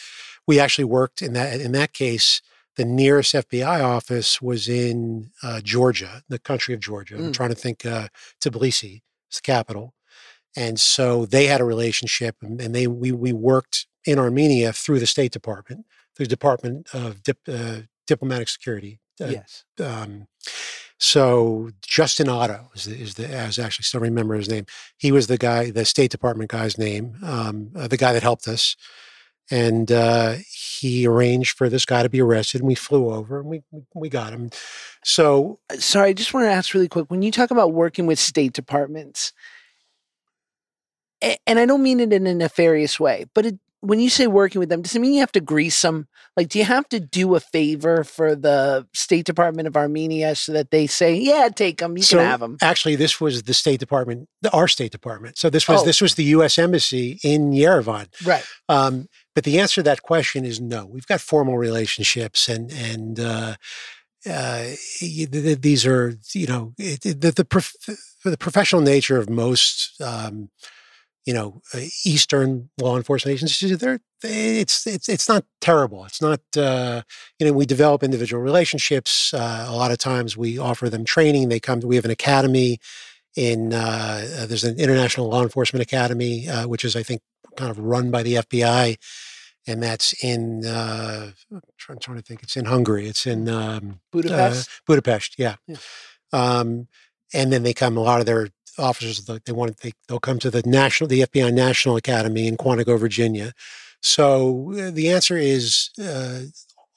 we 0.47 0.59
actually 0.59 0.85
worked 0.85 1.21
in 1.21 1.33
that 1.33 1.59
in 1.61 1.71
that 1.73 1.93
case 1.93 2.41
the 2.77 2.85
nearest 2.85 3.33
FBI 3.35 3.83
office 3.83 4.41
was 4.41 4.69
in 4.69 5.29
uh, 5.43 5.59
Georgia, 5.61 6.23
the 6.29 6.39
country 6.39 6.73
of 6.73 6.79
Georgia. 6.79 7.15
I'm 7.15 7.31
Mm. 7.31 7.33
trying 7.33 7.49
to 7.49 7.55
think 7.55 7.85
uh, 7.85 8.07
Tbilisi, 8.41 9.01
it's 9.27 9.39
the 9.39 9.41
capital, 9.43 9.93
and 10.55 10.79
so 10.79 11.25
they 11.25 11.47
had 11.47 11.59
a 11.59 11.65
relationship, 11.65 12.37
and, 12.41 12.61
and 12.61 12.73
they 12.73 12.87
we 12.87 13.11
we 13.11 13.33
worked 13.33 13.87
in 14.05 14.17
Armenia 14.17 14.71
through 14.71 14.99
the 14.99 15.05
State 15.05 15.33
Department, 15.33 15.85
through 16.15 16.27
the 16.27 16.29
Department 16.29 16.87
of 16.93 17.21
Dip, 17.23 17.39
uh, 17.47 17.81
Diplomatic 18.07 18.47
Security. 18.47 18.99
uh, 19.21 19.27
yes. 19.27 19.65
um, 19.79 20.27
so 21.03 21.71
Justin 21.81 22.29
Otto 22.29 22.69
is 22.75 22.85
the, 22.85 22.95
is 22.95 23.15
the 23.15 23.25
I 23.35 23.45
actually 23.45 23.83
still 23.83 24.01
remember 24.01 24.35
his 24.35 24.47
name. 24.47 24.67
He 24.99 25.11
was 25.11 25.25
the 25.25 25.37
guy, 25.39 25.71
the 25.71 25.83
State 25.83 26.11
Department 26.11 26.51
guy's 26.51 26.77
name, 26.77 27.15
um, 27.23 27.71
uh, 27.75 27.87
the 27.87 27.97
guy 27.97 28.13
that 28.13 28.21
helped 28.21 28.47
us, 28.47 28.75
and 29.49 29.91
uh, 29.91 30.35
he 30.47 31.07
arranged 31.07 31.57
for 31.57 31.69
this 31.69 31.85
guy 31.85 32.03
to 32.03 32.09
be 32.09 32.21
arrested. 32.21 32.61
And 32.61 32.67
we 32.67 32.75
flew 32.75 33.09
over 33.11 33.39
and 33.39 33.49
we 33.49 33.63
we- 33.71 33.81
we 33.95 34.09
got 34.09 34.31
him. 34.31 34.51
So 35.03 35.59
Uh, 35.71 35.77
Sorry, 35.77 36.09
I 36.09 36.13
just 36.13 36.35
want 36.35 36.45
to 36.45 36.51
ask 36.51 36.71
really 36.75 36.87
quick. 36.87 37.09
When 37.09 37.23
you 37.23 37.31
talk 37.31 37.49
about 37.49 37.73
working 37.73 38.05
with 38.05 38.19
state 38.19 38.53
departments, 38.53 39.33
and 41.47 41.57
I 41.59 41.65
don't 41.65 41.81
mean 41.83 41.99
it 41.99 42.13
in 42.13 42.27
a 42.27 42.33
nefarious 42.35 42.99
way, 42.99 43.25
but 43.33 43.45
it, 43.47 43.59
when 43.81 43.99
you 43.99 44.09
say 44.09 44.27
working 44.27 44.59
with 44.59 44.69
them, 44.69 44.81
does 44.81 44.95
it 44.95 44.99
mean 44.99 45.13
you 45.13 45.19
have 45.19 45.31
to 45.33 45.41
grease 45.41 45.81
them? 45.81 46.07
Like, 46.37 46.47
do 46.49 46.59
you 46.59 46.65
have 46.65 46.87
to 46.89 46.99
do 46.99 47.35
a 47.35 47.39
favor 47.39 48.03
for 48.03 48.35
the 48.35 48.87
State 48.93 49.25
Department 49.25 49.67
of 49.67 49.75
Armenia 49.75 50.35
so 50.35 50.53
that 50.53 50.71
they 50.71 50.87
say, 50.87 51.15
"Yeah, 51.15 51.49
take 51.53 51.79
them, 51.79 51.97
you 51.97 52.03
so 52.03 52.17
can 52.17 52.25
have 52.27 52.39
them"? 52.39 52.57
actually, 52.61 52.95
this 52.95 53.19
was 53.19 53.43
the 53.43 53.53
State 53.53 53.79
Department, 53.79 54.29
the, 54.41 54.51
our 54.51 54.67
State 54.67 54.91
Department. 54.91 55.37
So 55.37 55.49
this 55.49 55.67
was 55.67 55.81
Oh. 55.81 55.85
this 55.85 55.99
was 55.99 56.15
the 56.15 56.23
U.S. 56.35 56.57
Embassy 56.57 57.19
in 57.23 57.51
Yerevan. 57.51 58.07
Right. 58.25 58.45
Um, 58.69 59.07
but 59.35 59.43
the 59.43 59.59
answer 59.59 59.75
to 59.81 59.83
that 59.83 60.03
question 60.03 60.45
is 60.45 60.61
no. 60.61 60.85
We've 60.85 61.07
got 61.07 61.19
formal 61.21 61.57
relationships, 61.57 62.47
and 62.47 62.71
and 62.71 63.19
uh, 63.19 63.55
uh, 64.25 64.65
y- 64.69 64.75
th- 65.01 65.31
th- 65.31 65.61
these 65.61 65.85
are 65.85 66.15
you 66.33 66.47
know 66.47 66.73
it, 66.77 67.05
it- 67.05 67.21
the 67.21 67.31
the, 67.31 67.45
prof- 67.45 67.73
the 68.23 68.37
professional 68.37 68.81
nature 68.81 69.17
of 69.17 69.29
most 69.29 69.99
um, 70.01 70.49
you 71.25 71.33
know 71.33 71.61
uh, 71.73 71.81
Eastern 72.05 72.69
law 72.79 72.97
enforcement 72.97 73.33
agencies. 73.35 73.77
They're 73.77 73.99
it's 74.23 74.85
it's 74.85 75.09
it's 75.09 75.27
not 75.27 75.45
terrible. 75.59 76.05
It's 76.05 76.21
not 76.21 76.41
uh, 76.57 77.01
you 77.39 77.47
know 77.47 77.53
we 77.53 77.65
develop 77.65 78.03
individual 78.03 78.41
relationships. 78.41 79.33
Uh, 79.33 79.65
a 79.67 79.75
lot 79.75 79.91
of 79.91 79.97
times 79.97 80.37
we 80.37 80.57
offer 80.57 80.89
them 80.89 81.05
training. 81.05 81.49
They 81.49 81.59
come. 81.59 81.79
We 81.81 81.95
have 81.95 82.05
an 82.05 82.11
academy. 82.11 82.79
In 83.35 83.73
uh, 83.73 84.27
uh, 84.39 84.45
there's 84.45 84.65
an 84.65 84.77
international 84.77 85.29
law 85.29 85.41
enforcement 85.41 85.81
academy, 85.81 86.49
uh, 86.49 86.67
which 86.67 86.83
is 86.83 86.95
I 86.95 87.03
think 87.03 87.21
kind 87.55 87.71
of 87.71 87.79
run 87.79 88.11
by 88.11 88.23
the 88.23 88.35
FBI, 88.35 88.97
and 89.67 89.81
that's 89.81 90.13
in 90.23 90.65
uh, 90.65 91.31
I'm 91.51 91.61
trying, 91.77 91.99
trying 91.99 92.17
to 92.17 92.23
think. 92.23 92.43
It's 92.43 92.57
in 92.57 92.65
Hungary. 92.65 93.07
It's 93.07 93.25
in 93.25 93.47
um, 93.47 94.01
Budapest. 94.11 94.69
Budapest. 94.85 95.35
Yeah. 95.37 95.55
Yeah. 95.65 95.77
Um, 96.33 96.87
and 97.33 97.53
then 97.53 97.63
they 97.63 97.73
come. 97.73 97.95
A 97.95 98.01
lot 98.01 98.19
of 98.19 98.25
their 98.25 98.49
officers 98.77 99.25
they, 99.25 99.39
they 99.45 99.51
want 99.51 99.77
they 99.77 99.91
they'll 100.07 100.19
come 100.19 100.39
to 100.39 100.51
the 100.51 100.63
national 100.65 101.07
the 101.07 101.21
FBI 101.21 101.53
National 101.53 101.95
Academy 101.95 102.47
in 102.47 102.57
Quantico, 102.57 102.99
Virginia. 102.99 103.53
So 104.01 104.73
uh, 104.73 104.91
the 104.91 105.09
answer 105.09 105.37
is 105.37 105.89
uh, 106.03 106.41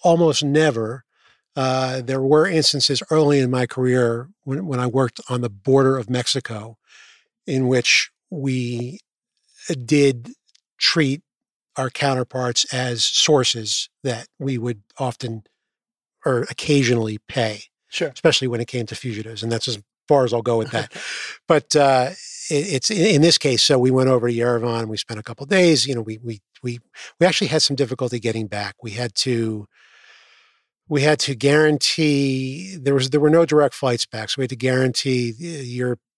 almost 0.02 0.42
never. 0.42 1.04
Uh, 1.56 2.00
there 2.00 2.22
were 2.22 2.48
instances 2.48 3.02
early 3.10 3.38
in 3.38 3.50
my 3.50 3.66
career 3.66 4.28
when, 4.42 4.66
when 4.66 4.80
I 4.80 4.86
worked 4.86 5.20
on 5.28 5.40
the 5.40 5.50
border 5.50 5.96
of 5.96 6.10
Mexico, 6.10 6.78
in 7.46 7.68
which 7.68 8.10
we 8.30 8.98
uh, 9.70 9.74
did 9.84 10.30
treat 10.78 11.22
our 11.76 11.90
counterparts 11.90 12.72
as 12.72 13.04
sources 13.04 13.88
that 14.02 14.28
we 14.38 14.58
would 14.58 14.82
often 14.98 15.44
or 16.24 16.42
occasionally 16.50 17.18
pay, 17.28 17.64
sure. 17.88 18.08
especially 18.08 18.48
when 18.48 18.60
it 18.60 18.68
came 18.68 18.86
to 18.86 18.94
fugitives. 18.94 19.42
And 19.42 19.52
that's 19.52 19.68
as 19.68 19.82
far 20.08 20.24
as 20.24 20.32
I'll 20.32 20.42
go 20.42 20.58
with 20.58 20.70
that. 20.70 20.92
but 21.48 21.74
uh, 21.76 22.10
it, 22.50 22.74
it's 22.74 22.90
in, 22.90 23.22
this 23.22 23.38
case. 23.38 23.62
So 23.62 23.78
we 23.78 23.90
went 23.90 24.08
over 24.08 24.28
to 24.28 24.34
Yerevan. 24.34 24.88
We 24.88 24.96
spent 24.96 25.20
a 25.20 25.22
couple 25.22 25.46
days. 25.46 25.86
You 25.86 25.94
know, 25.94 26.02
we 26.02 26.18
we 26.18 26.40
we 26.62 26.80
we 27.18 27.26
actually 27.26 27.48
had 27.48 27.62
some 27.62 27.76
difficulty 27.76 28.18
getting 28.18 28.46
back. 28.46 28.76
We 28.82 28.92
had 28.92 29.14
to 29.16 29.66
we 30.88 31.02
had 31.02 31.18
to 31.20 31.34
guarantee 31.34 32.76
there 32.80 32.94
was 32.94 33.10
there 33.10 33.20
were 33.20 33.30
no 33.30 33.44
direct 33.44 33.74
flights 33.74 34.06
back, 34.06 34.30
so 34.30 34.36
we 34.38 34.44
had 34.44 34.50
to 34.50 34.56
guarantee 34.56 35.32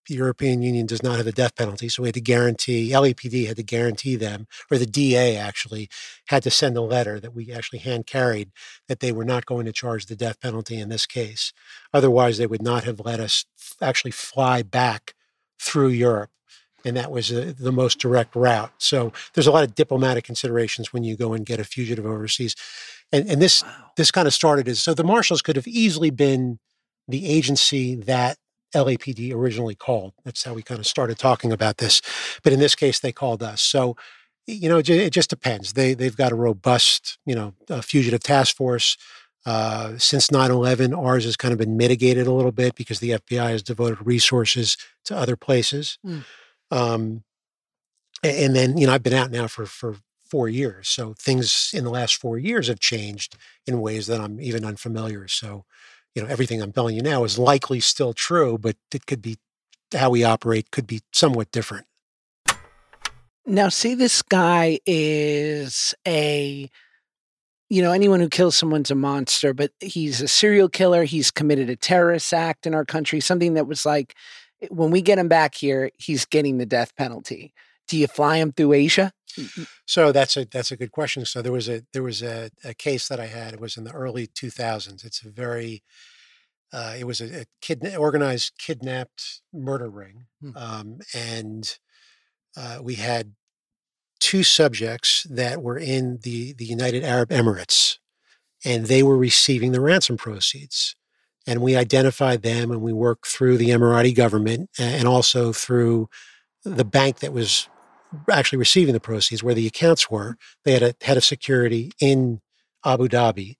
the 0.06 0.14
European 0.14 0.62
Union 0.62 0.86
does 0.86 1.02
not 1.02 1.16
have 1.16 1.26
a 1.26 1.32
death 1.32 1.54
penalty, 1.56 1.88
so 1.88 2.02
we 2.02 2.08
had 2.08 2.14
to 2.14 2.20
guarantee 2.20 2.90
LAPD 2.90 3.46
had 3.46 3.56
to 3.56 3.62
guarantee 3.62 4.16
them, 4.16 4.46
or 4.70 4.78
the 4.78 4.86
DA 4.86 5.36
actually 5.36 5.88
had 6.28 6.42
to 6.42 6.50
send 6.50 6.76
a 6.76 6.80
letter 6.82 7.20
that 7.20 7.34
we 7.34 7.52
actually 7.52 7.80
hand 7.80 8.06
carried 8.06 8.50
that 8.88 9.00
they 9.00 9.12
were 9.12 9.24
not 9.24 9.46
going 9.46 9.66
to 9.66 9.72
charge 9.72 10.06
the 10.06 10.16
death 10.16 10.40
penalty 10.40 10.78
in 10.78 10.88
this 10.88 11.06
case. 11.06 11.52
Otherwise, 11.92 12.38
they 12.38 12.46
would 12.46 12.62
not 12.62 12.84
have 12.84 13.00
let 13.00 13.20
us 13.20 13.44
actually 13.80 14.10
fly 14.10 14.62
back 14.62 15.14
through 15.60 15.88
Europe. 15.88 16.30
And 16.84 16.96
that 16.96 17.10
was 17.10 17.32
uh, 17.32 17.52
the 17.58 17.72
most 17.72 17.98
direct 17.98 18.36
route. 18.36 18.70
So 18.78 19.12
there's 19.34 19.48
a 19.48 19.50
lot 19.50 19.64
of 19.64 19.74
diplomatic 19.74 20.24
considerations 20.24 20.92
when 20.92 21.02
you 21.02 21.16
go 21.16 21.32
and 21.32 21.44
get 21.44 21.58
a 21.58 21.64
fugitive 21.64 22.06
overseas. 22.06 22.54
And, 23.12 23.28
and 23.28 23.42
this 23.42 23.62
Wow. 23.64 23.92
this 23.96 24.10
kind 24.10 24.28
of 24.28 24.34
started 24.34 24.68
as 24.68 24.80
so 24.82 24.94
the 24.94 25.04
marshals 25.04 25.42
could 25.42 25.56
have 25.56 25.66
easily 25.66 26.10
been 26.10 26.58
the 27.08 27.26
agency 27.26 27.94
that 27.94 28.38
LAPD 28.76 29.32
originally 29.34 29.74
called. 29.74 30.12
That's 30.24 30.44
how 30.44 30.54
we 30.54 30.62
kind 30.62 30.78
of 30.78 30.86
started 30.86 31.18
talking 31.18 31.52
about 31.52 31.78
this. 31.78 32.02
But 32.42 32.52
in 32.52 32.60
this 32.60 32.74
case, 32.74 33.00
they 33.00 33.12
called 33.12 33.42
us. 33.42 33.62
So, 33.62 33.96
you 34.46 34.68
know, 34.68 34.78
it, 34.78 35.10
just 35.10 35.30
depends. 35.30 35.72
They 35.72 35.94
they've 35.94 36.16
got 36.16 36.32
a 36.32 36.36
robust, 36.36 37.18
you 37.26 37.34
know, 37.34 37.54
uh, 37.68 37.80
fugitive 37.80 38.22
task 38.22 38.56
force. 38.56 38.96
Uh, 39.44 39.96
since 39.96 40.28
9/11, 40.28 40.96
ours 40.96 41.24
has 41.24 41.36
kind 41.36 41.52
of 41.52 41.58
been 41.58 41.76
mitigated 41.76 42.26
a 42.26 42.32
little 42.32 42.52
bit 42.52 42.74
because 42.74 42.98
the 42.98 43.10
FBI 43.10 43.50
has 43.50 43.62
devoted 43.62 44.04
resources 44.04 44.76
to 45.04 45.16
other 45.16 45.36
places. 45.36 45.98
Mm. 46.04 46.24
Um, 46.70 47.24
and 48.24 48.56
then, 48.56 48.76
you 48.76 48.86
know, 48.86 48.92
I've 48.92 49.04
been 49.04 49.12
out 49.12 49.30
now 49.30 49.46
for 49.46 49.66
for 49.66 49.96
four 50.24 50.48
years, 50.48 50.88
so 50.88 51.14
things 51.14 51.70
in 51.72 51.84
the 51.84 51.90
last 51.90 52.16
four 52.16 52.38
years 52.38 52.66
have 52.66 52.80
changed 52.80 53.36
in 53.66 53.80
ways 53.80 54.08
that 54.08 54.20
I'm 54.20 54.40
even 54.40 54.64
unfamiliar. 54.64 55.28
So, 55.28 55.64
you 56.16 56.22
know, 56.22 56.28
everything 56.28 56.62
I'm 56.62 56.72
telling 56.72 56.96
you 56.96 57.02
now 57.02 57.24
is 57.24 57.38
likely 57.38 57.78
still 57.78 58.14
true, 58.14 58.56
but 58.56 58.76
it 58.92 59.04
could 59.04 59.20
be 59.20 59.36
how 59.92 60.10
we 60.10 60.24
operate 60.24 60.70
could 60.70 60.86
be 60.86 61.02
somewhat 61.12 61.52
different. 61.52 61.86
Now, 63.44 63.68
see 63.68 63.94
this 63.94 64.22
guy 64.22 64.80
is 64.86 65.94
a, 66.08 66.68
you 67.68 67.82
know, 67.82 67.92
anyone 67.92 68.18
who 68.20 68.30
kills 68.30 68.56
someone's 68.56 68.90
a 68.90 68.94
monster, 68.94 69.52
but 69.52 69.72
he's 69.78 70.22
a 70.22 70.26
serial 70.26 70.70
killer. 70.70 71.04
He's 71.04 71.30
committed 71.30 71.68
a 71.68 71.76
terrorist 71.76 72.32
act 72.32 72.66
in 72.66 72.74
our 72.74 72.84
country, 72.84 73.20
something 73.20 73.54
that 73.54 73.68
was 73.68 73.84
like, 73.84 74.16
when 74.70 74.90
we 74.90 75.02
get 75.02 75.18
him 75.18 75.28
back 75.28 75.54
here, 75.54 75.90
he's 75.98 76.24
getting 76.24 76.56
the 76.56 76.66
death 76.66 76.96
penalty. 76.96 77.52
Do 77.88 77.96
you 77.96 78.06
fly 78.06 78.38
them 78.38 78.52
through 78.52 78.72
Asia? 78.72 79.12
So 79.86 80.12
that's 80.12 80.36
a 80.36 80.46
that's 80.46 80.70
a 80.70 80.76
good 80.76 80.92
question. 80.92 81.24
So 81.26 81.42
there 81.42 81.52
was 81.52 81.68
a 81.68 81.82
there 81.92 82.02
was 82.02 82.22
a, 82.22 82.50
a 82.64 82.74
case 82.74 83.08
that 83.08 83.20
I 83.20 83.26
had. 83.26 83.54
It 83.54 83.60
was 83.60 83.76
in 83.76 83.84
the 83.84 83.92
early 83.92 84.26
2000s. 84.26 85.04
It's 85.04 85.22
a 85.22 85.28
very 85.30 85.82
uh, 86.72 86.94
it 86.98 87.04
was 87.04 87.20
a, 87.20 87.42
a 87.42 87.44
kidna- 87.62 87.98
organized 87.98 88.52
kidnapped 88.58 89.40
murder 89.52 89.90
ring, 89.90 90.26
Hmm. 90.40 90.50
um, 90.56 90.98
and 91.14 91.78
uh, 92.56 92.78
we 92.82 92.94
had 92.94 93.34
two 94.18 94.42
subjects 94.42 95.26
that 95.28 95.62
were 95.62 95.78
in 95.78 96.18
the 96.22 96.54
the 96.54 96.64
United 96.64 97.04
Arab 97.04 97.28
Emirates, 97.28 97.98
and 98.64 98.86
they 98.86 99.02
were 99.02 99.18
receiving 99.18 99.72
the 99.72 99.80
ransom 99.80 100.16
proceeds. 100.16 100.96
And 101.48 101.60
we 101.62 101.76
identified 101.76 102.42
them, 102.42 102.72
and 102.72 102.82
we 102.82 102.92
worked 102.92 103.26
through 103.28 103.58
the 103.58 103.68
Emirati 103.68 104.12
government 104.14 104.70
and 104.80 105.06
also 105.06 105.52
through 105.52 106.08
the 106.64 106.84
bank 106.84 107.20
that 107.20 107.32
was 107.32 107.68
actually 108.30 108.58
receiving 108.58 108.94
the 108.94 109.00
proceeds, 109.00 109.42
where 109.42 109.54
the 109.54 109.66
accounts 109.66 110.10
were. 110.10 110.36
They 110.64 110.72
had 110.72 110.82
a 110.82 110.94
head 111.02 111.16
of 111.16 111.24
security 111.24 111.92
in 112.00 112.40
Abu 112.84 113.08
Dhabi, 113.08 113.56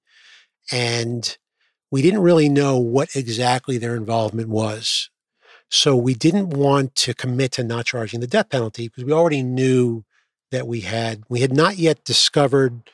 and 0.73 1.37
we 1.91 2.03
didn't 2.03 2.23
really 2.23 2.49
know 2.49 2.79
what 2.79 3.15
exactly 3.15 3.79
their 3.79 3.97
involvement 3.97 4.49
was. 4.49 5.11
So 5.71 5.97
we 5.97 6.15
didn't 6.15 6.51
want 6.51 6.95
to 6.97 7.15
commit 7.15 7.53
to 7.53 7.65
not 7.65 7.87
charging 7.87 8.21
the 8.21 8.27
death 8.27 8.51
penalty 8.51 8.89
because 8.89 9.05
we 9.05 9.13
already 9.13 9.43
knew 9.43 10.05
that 10.53 10.67
we 10.67 10.83
had 10.83 11.25
we 11.29 11.41
had 11.41 11.53
not 11.53 11.77
yet 11.77 12.05
discovered 12.05 12.89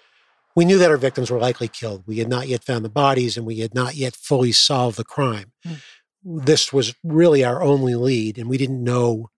we 0.55 0.65
knew 0.65 0.79
that 0.79 0.91
our 0.91 0.99
victims 0.99 1.31
were 1.31 1.39
likely 1.39 1.69
killed. 1.69 2.05
We 2.07 2.19
had 2.19 2.29
not 2.29 2.47
yet 2.47 2.65
found 2.65 2.85
the 2.85 2.91
bodies 2.91 3.37
and 3.37 3.47
we 3.47 3.61
had 3.61 3.75
not 3.75 3.95
yet 3.95 4.15
fully 4.15 4.53
solved 4.53 4.99
the 4.99 5.05
crime. 5.05 5.53
Hmm. 5.65 5.75
This 6.25 6.73
was 6.73 6.95
really 7.03 7.43
our 7.43 7.63
only 7.63 7.95
lead 7.95 8.39
and 8.39 8.49
we 8.49 8.59
didn't 8.59 8.83
know 8.83 9.31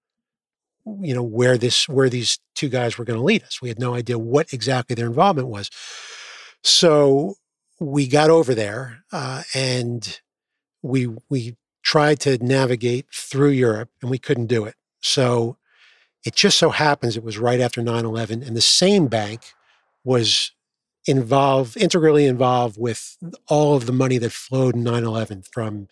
you 0.87 1.15
know 1.15 1.23
where 1.23 1.57
this 1.57 1.89
where 1.89 2.09
these 2.09 2.39
two 2.55 2.69
guys 2.69 2.99
were 2.99 3.05
going 3.05 3.19
to 3.19 3.25
lead 3.25 3.43
us. 3.43 3.63
We 3.63 3.69
had 3.69 3.79
no 3.79 3.95
idea 3.95 4.19
what 4.19 4.53
exactly 4.53 4.95
their 4.95 5.07
involvement 5.07 5.49
was. 5.49 5.71
So 6.63 7.35
we 7.81 8.07
got 8.07 8.31
over 8.31 8.55
there 8.55 9.05
uh, 9.13 9.43
and 9.55 10.21
we 10.83 11.09
we 11.29 11.57
tried 11.83 12.21
to 12.21 12.43
navigate 12.45 13.07
through 13.13 13.51
Europe 13.51 13.91
and 14.01 14.11
we 14.11 14.19
couldn't 14.19 14.47
do 14.47 14.65
it. 14.65 14.75
So 15.01 15.59
it 16.25 16.35
just 16.35 16.59
so 16.59 16.71
happens 16.71 17.17
it 17.17 17.25
was 17.25 17.39
right 17.39 17.61
after 17.61 17.83
9/11 17.83 18.47
and 18.47 18.57
the 18.57 18.61
same 18.61 19.07
bank 19.09 19.53
was 20.05 20.53
involved 21.07 21.77
integrally 21.77 22.27
involved 22.27 22.77
with 22.79 23.17
all 23.47 23.77
of 23.77 23.87
the 23.87 23.93
money 23.93 24.19
that 24.19 24.33
flowed 24.33 24.75
in 24.75 24.85
9/11 24.85 25.47
from 25.53 25.87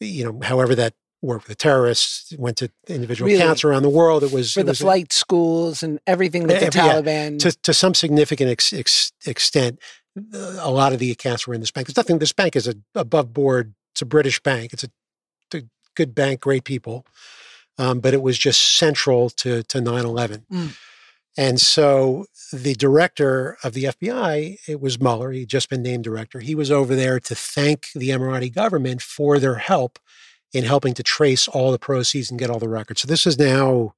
you 0.00 0.24
know 0.24 0.40
however 0.42 0.74
that 0.74 0.94
worked 1.26 1.44
with 1.48 1.58
the 1.58 1.62
terrorists 1.62 2.32
went 2.38 2.56
to 2.58 2.70
individual 2.88 3.26
Really? 3.28 3.40
accounts 3.42 3.64
around 3.64 3.82
the 3.82 3.90
world 3.90 4.22
it 4.22 4.32
was 4.32 4.52
For 4.52 4.62
the 4.62 4.70
was 4.70 4.80
a- 4.80 4.84
flight 4.84 5.12
schools 5.12 5.82
and 5.82 5.98
everything 6.06 6.46
that 6.46 6.60
the 6.60 6.78
yeah, 6.78 6.92
Taliban. 6.94 7.38
to, 7.40 7.52
to 7.52 7.74
some 7.74 7.94
significant 7.94 8.50
ex, 8.50 8.72
ex, 8.72 9.12
extent, 9.26 9.78
uh, 10.16 10.56
a 10.60 10.70
lot 10.70 10.92
of 10.92 10.98
the 10.98 11.10
accounts 11.10 11.46
were 11.46 11.54
in 11.54 11.60
this 11.60 11.70
bank. 11.70 11.86
There's 11.86 11.96
nothing. 11.96 12.18
This 12.18 12.32
bank 12.32 12.56
is 12.56 12.66
a 12.66 12.74
above 12.94 13.32
board. 13.34 13.74
It's 13.92 14.02
a 14.02 14.06
British 14.06 14.40
bank. 14.42 14.72
It's 14.72 14.84
a, 14.84 14.90
a 15.54 15.62
good 15.94 16.14
bank, 16.14 16.40
great 16.40 16.64
people, 16.64 17.04
um, 17.76 18.00
but 18.00 18.14
it 18.14 18.22
was 18.22 18.38
just 18.38 18.76
central 18.78 19.28
to 19.30 19.62
to 19.64 19.78
9/11. 19.78 20.44
Mm. 20.50 20.76
And 21.38 21.60
so 21.60 22.24
the 22.50 22.74
director 22.74 23.58
of 23.62 23.74
the 23.74 23.84
FBI, 23.84 24.56
it 24.66 24.80
was 24.80 24.98
Mueller. 24.98 25.32
He'd 25.32 25.48
just 25.50 25.68
been 25.68 25.82
named 25.82 26.04
director. 26.04 26.40
He 26.40 26.54
was 26.54 26.70
over 26.70 26.94
there 26.94 27.20
to 27.20 27.34
thank 27.34 27.88
the 27.94 28.08
Emirati 28.08 28.50
government 28.54 29.02
for 29.02 29.38
their 29.38 29.56
help 29.56 29.98
in 30.52 30.64
helping 30.64 30.94
to 30.94 31.02
trace 31.02 31.48
all 31.48 31.72
the 31.72 31.78
proceeds 31.78 32.30
and 32.30 32.38
get 32.38 32.50
all 32.50 32.58
the 32.58 32.68
records. 32.68 33.02
So 33.02 33.08
this 33.08 33.26
is 33.26 33.38
now 33.38 33.94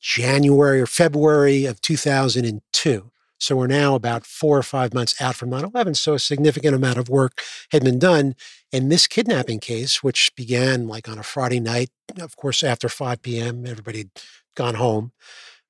January 0.00 0.80
or 0.80 0.86
February 0.86 1.64
of 1.64 1.80
2002. 1.80 3.10
So 3.38 3.56
we're 3.56 3.66
now 3.66 3.94
about 3.94 4.24
four 4.24 4.56
or 4.56 4.62
five 4.62 4.94
months 4.94 5.20
out 5.20 5.34
from 5.36 5.50
9 5.50 5.64
11. 5.64 5.94
So 5.94 6.14
a 6.14 6.18
significant 6.18 6.74
amount 6.74 6.98
of 6.98 7.08
work 7.08 7.42
had 7.72 7.84
been 7.84 7.98
done. 7.98 8.36
And 8.72 8.90
this 8.90 9.06
kidnapping 9.06 9.60
case, 9.60 10.02
which 10.02 10.34
began 10.34 10.86
like 10.88 11.08
on 11.08 11.18
a 11.18 11.22
Friday 11.22 11.60
night, 11.60 11.90
of 12.20 12.36
course, 12.36 12.62
after 12.62 12.88
5 12.88 13.22
p.m., 13.22 13.66
everybody 13.66 13.98
had 13.98 14.10
gone 14.54 14.76
home, 14.76 15.12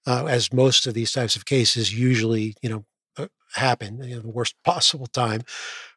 uh, 0.06 0.26
as 0.26 0.52
most 0.52 0.86
of 0.86 0.94
these 0.94 1.12
types 1.12 1.36
of 1.36 1.46
cases 1.46 1.98
usually, 1.98 2.54
you 2.62 2.68
know, 2.68 2.84
uh, 3.16 3.28
happen, 3.54 4.02
you 4.02 4.16
know, 4.16 4.22
the 4.22 4.28
worst 4.30 4.54
possible 4.64 5.06
time. 5.06 5.42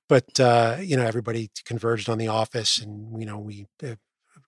But, 0.09 0.39
uh, 0.39 0.77
you 0.79 0.95
know, 0.95 1.05
everybody 1.05 1.49
converged 1.65 2.09
on 2.09 2.17
the 2.17 2.29
office 2.29 2.79
and, 2.79 3.19
you 3.19 3.25
know, 3.25 3.37
we 3.37 3.67
uh, 3.83 3.95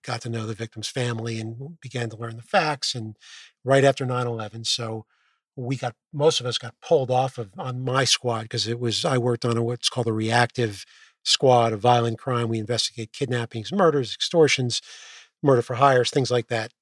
got 0.02 0.22
to 0.22 0.30
know 0.30 0.46
the 0.46 0.54
victim's 0.54 0.88
family 0.88 1.38
and 1.38 1.78
began 1.80 2.08
to 2.10 2.16
learn 2.16 2.36
the 2.36 2.42
facts. 2.42 2.94
And 2.94 3.16
right 3.64 3.84
after 3.84 4.06
9 4.06 4.26
11. 4.26 4.64
So 4.64 5.06
we 5.56 5.76
got, 5.76 5.94
most 6.12 6.40
of 6.40 6.46
us 6.46 6.58
got 6.58 6.74
pulled 6.80 7.10
off 7.10 7.38
of 7.38 7.50
on 7.58 7.84
my 7.84 8.04
squad 8.04 8.42
because 8.42 8.66
it 8.66 8.80
was, 8.80 9.04
I 9.04 9.18
worked 9.18 9.44
on 9.44 9.56
a, 9.56 9.62
what's 9.62 9.88
called 9.88 10.06
a 10.06 10.12
reactive 10.12 10.84
squad 11.24 11.72
of 11.72 11.80
violent 11.80 12.18
crime. 12.18 12.48
We 12.48 12.58
investigate 12.58 13.12
kidnappings, 13.12 13.72
murders, 13.72 14.14
extortions, 14.14 14.80
murder 15.42 15.62
for 15.62 15.74
hires, 15.74 16.10
things 16.10 16.30
like 16.30 16.48
that. 16.48 16.72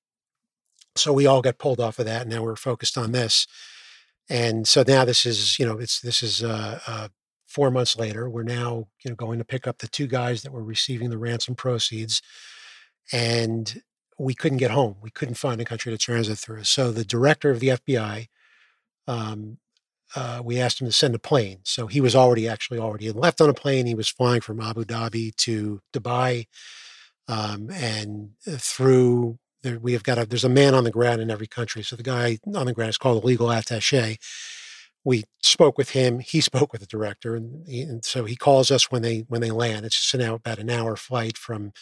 So 0.96 1.12
we 1.12 1.26
all 1.26 1.42
got 1.42 1.58
pulled 1.58 1.80
off 1.80 1.98
of 1.98 2.06
that. 2.06 2.22
And 2.22 2.30
now 2.30 2.42
we're 2.42 2.56
focused 2.56 2.96
on 2.98 3.12
this. 3.12 3.46
And 4.28 4.68
so 4.68 4.84
now 4.86 5.04
this 5.04 5.24
is, 5.24 5.58
you 5.58 5.66
know, 5.66 5.78
it's, 5.78 6.00
this 6.00 6.22
is, 6.22 6.42
uh, 6.44 6.80
uh, 6.86 7.08
four 7.48 7.70
months 7.70 7.96
later, 7.96 8.28
we're 8.28 8.42
now, 8.42 8.86
you 9.02 9.10
know, 9.10 9.16
going 9.16 9.38
to 9.38 9.44
pick 9.44 9.66
up 9.66 9.78
the 9.78 9.88
two 9.88 10.06
guys 10.06 10.42
that 10.42 10.52
were 10.52 10.62
receiving 10.62 11.10
the 11.10 11.18
ransom 11.18 11.54
proceeds 11.54 12.22
and 13.12 13.82
we 14.18 14.34
couldn't 14.34 14.58
get 14.58 14.70
home. 14.70 14.96
We 15.00 15.10
couldn't 15.10 15.36
find 15.36 15.60
a 15.60 15.64
country 15.64 15.90
to 15.90 15.98
transit 15.98 16.38
through. 16.38 16.64
So 16.64 16.92
the 16.92 17.04
director 17.04 17.50
of 17.50 17.60
the 17.60 17.68
FBI, 17.68 18.28
um, 19.06 19.58
uh, 20.14 20.42
we 20.44 20.60
asked 20.60 20.80
him 20.80 20.86
to 20.86 20.92
send 20.92 21.14
a 21.14 21.18
plane. 21.18 21.60
So 21.64 21.86
he 21.86 22.00
was 22.00 22.14
already 22.14 22.48
actually 22.48 22.78
already 22.78 23.10
left 23.12 23.40
on 23.40 23.48
a 23.48 23.54
plane. 23.54 23.86
He 23.86 23.94
was 23.94 24.08
flying 24.08 24.40
from 24.40 24.60
Abu 24.60 24.84
Dhabi 24.84 25.34
to 25.36 25.80
Dubai, 25.92 26.46
um, 27.28 27.70
and 27.70 28.30
uh, 28.46 28.56
through 28.56 29.38
there, 29.62 29.78
we 29.78 29.92
have 29.92 30.02
got 30.02 30.18
a 30.18 30.24
there's 30.24 30.44
a 30.44 30.48
man 30.48 30.74
on 30.74 30.84
the 30.84 30.90
ground 30.90 31.20
in 31.20 31.30
every 31.30 31.46
country. 31.46 31.82
So 31.82 31.94
the 31.94 32.02
guy 32.02 32.38
on 32.54 32.66
the 32.66 32.72
ground 32.72 32.90
is 32.90 32.98
called 32.98 33.22
a 33.22 33.26
legal 33.26 33.48
attaché. 33.48 34.16
We 35.04 35.24
spoke 35.42 35.78
with 35.78 35.90
him. 35.90 36.18
He 36.18 36.40
spoke 36.40 36.72
with 36.72 36.80
the 36.80 36.86
director, 36.86 37.34
and, 37.34 37.66
he, 37.66 37.82
and 37.82 38.04
so 38.04 38.24
he 38.24 38.36
calls 38.36 38.70
us 38.70 38.90
when 38.90 39.02
they 39.02 39.24
when 39.28 39.40
they 39.40 39.50
land. 39.50 39.86
It's 39.86 40.00
just 40.00 40.14
an 40.14 40.22
hour, 40.22 40.36
about 40.36 40.58
an 40.58 40.70
hour 40.70 40.96
flight 40.96 41.38
from, 41.38 41.72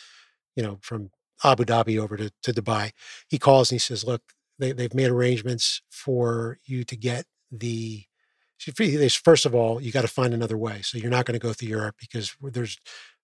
you 0.54 0.62
know, 0.62 0.78
from 0.82 1.10
Abu 1.42 1.64
Dhabi 1.64 1.98
over 1.98 2.16
to, 2.16 2.30
to 2.42 2.52
Dubai. 2.52 2.92
He 3.28 3.38
calls 3.38 3.70
and 3.70 3.76
he 3.76 3.80
says, 3.80 4.04
"Look, 4.04 4.22
they, 4.58 4.72
they've 4.72 4.94
made 4.94 5.10
arrangements 5.10 5.82
for 5.90 6.58
you 6.64 6.84
to 6.84 6.96
get 6.96 7.26
the." 7.50 8.04
First 9.22 9.44
of 9.44 9.54
all, 9.54 9.82
you 9.82 9.92
got 9.92 10.02
to 10.02 10.08
find 10.08 10.32
another 10.32 10.56
way. 10.56 10.80
So 10.82 10.96
you're 10.96 11.10
not 11.10 11.26
going 11.26 11.38
to 11.38 11.46
go 11.46 11.52
through 11.52 11.68
Europe 11.68 11.96
because 12.00 12.34
there's 12.40 12.78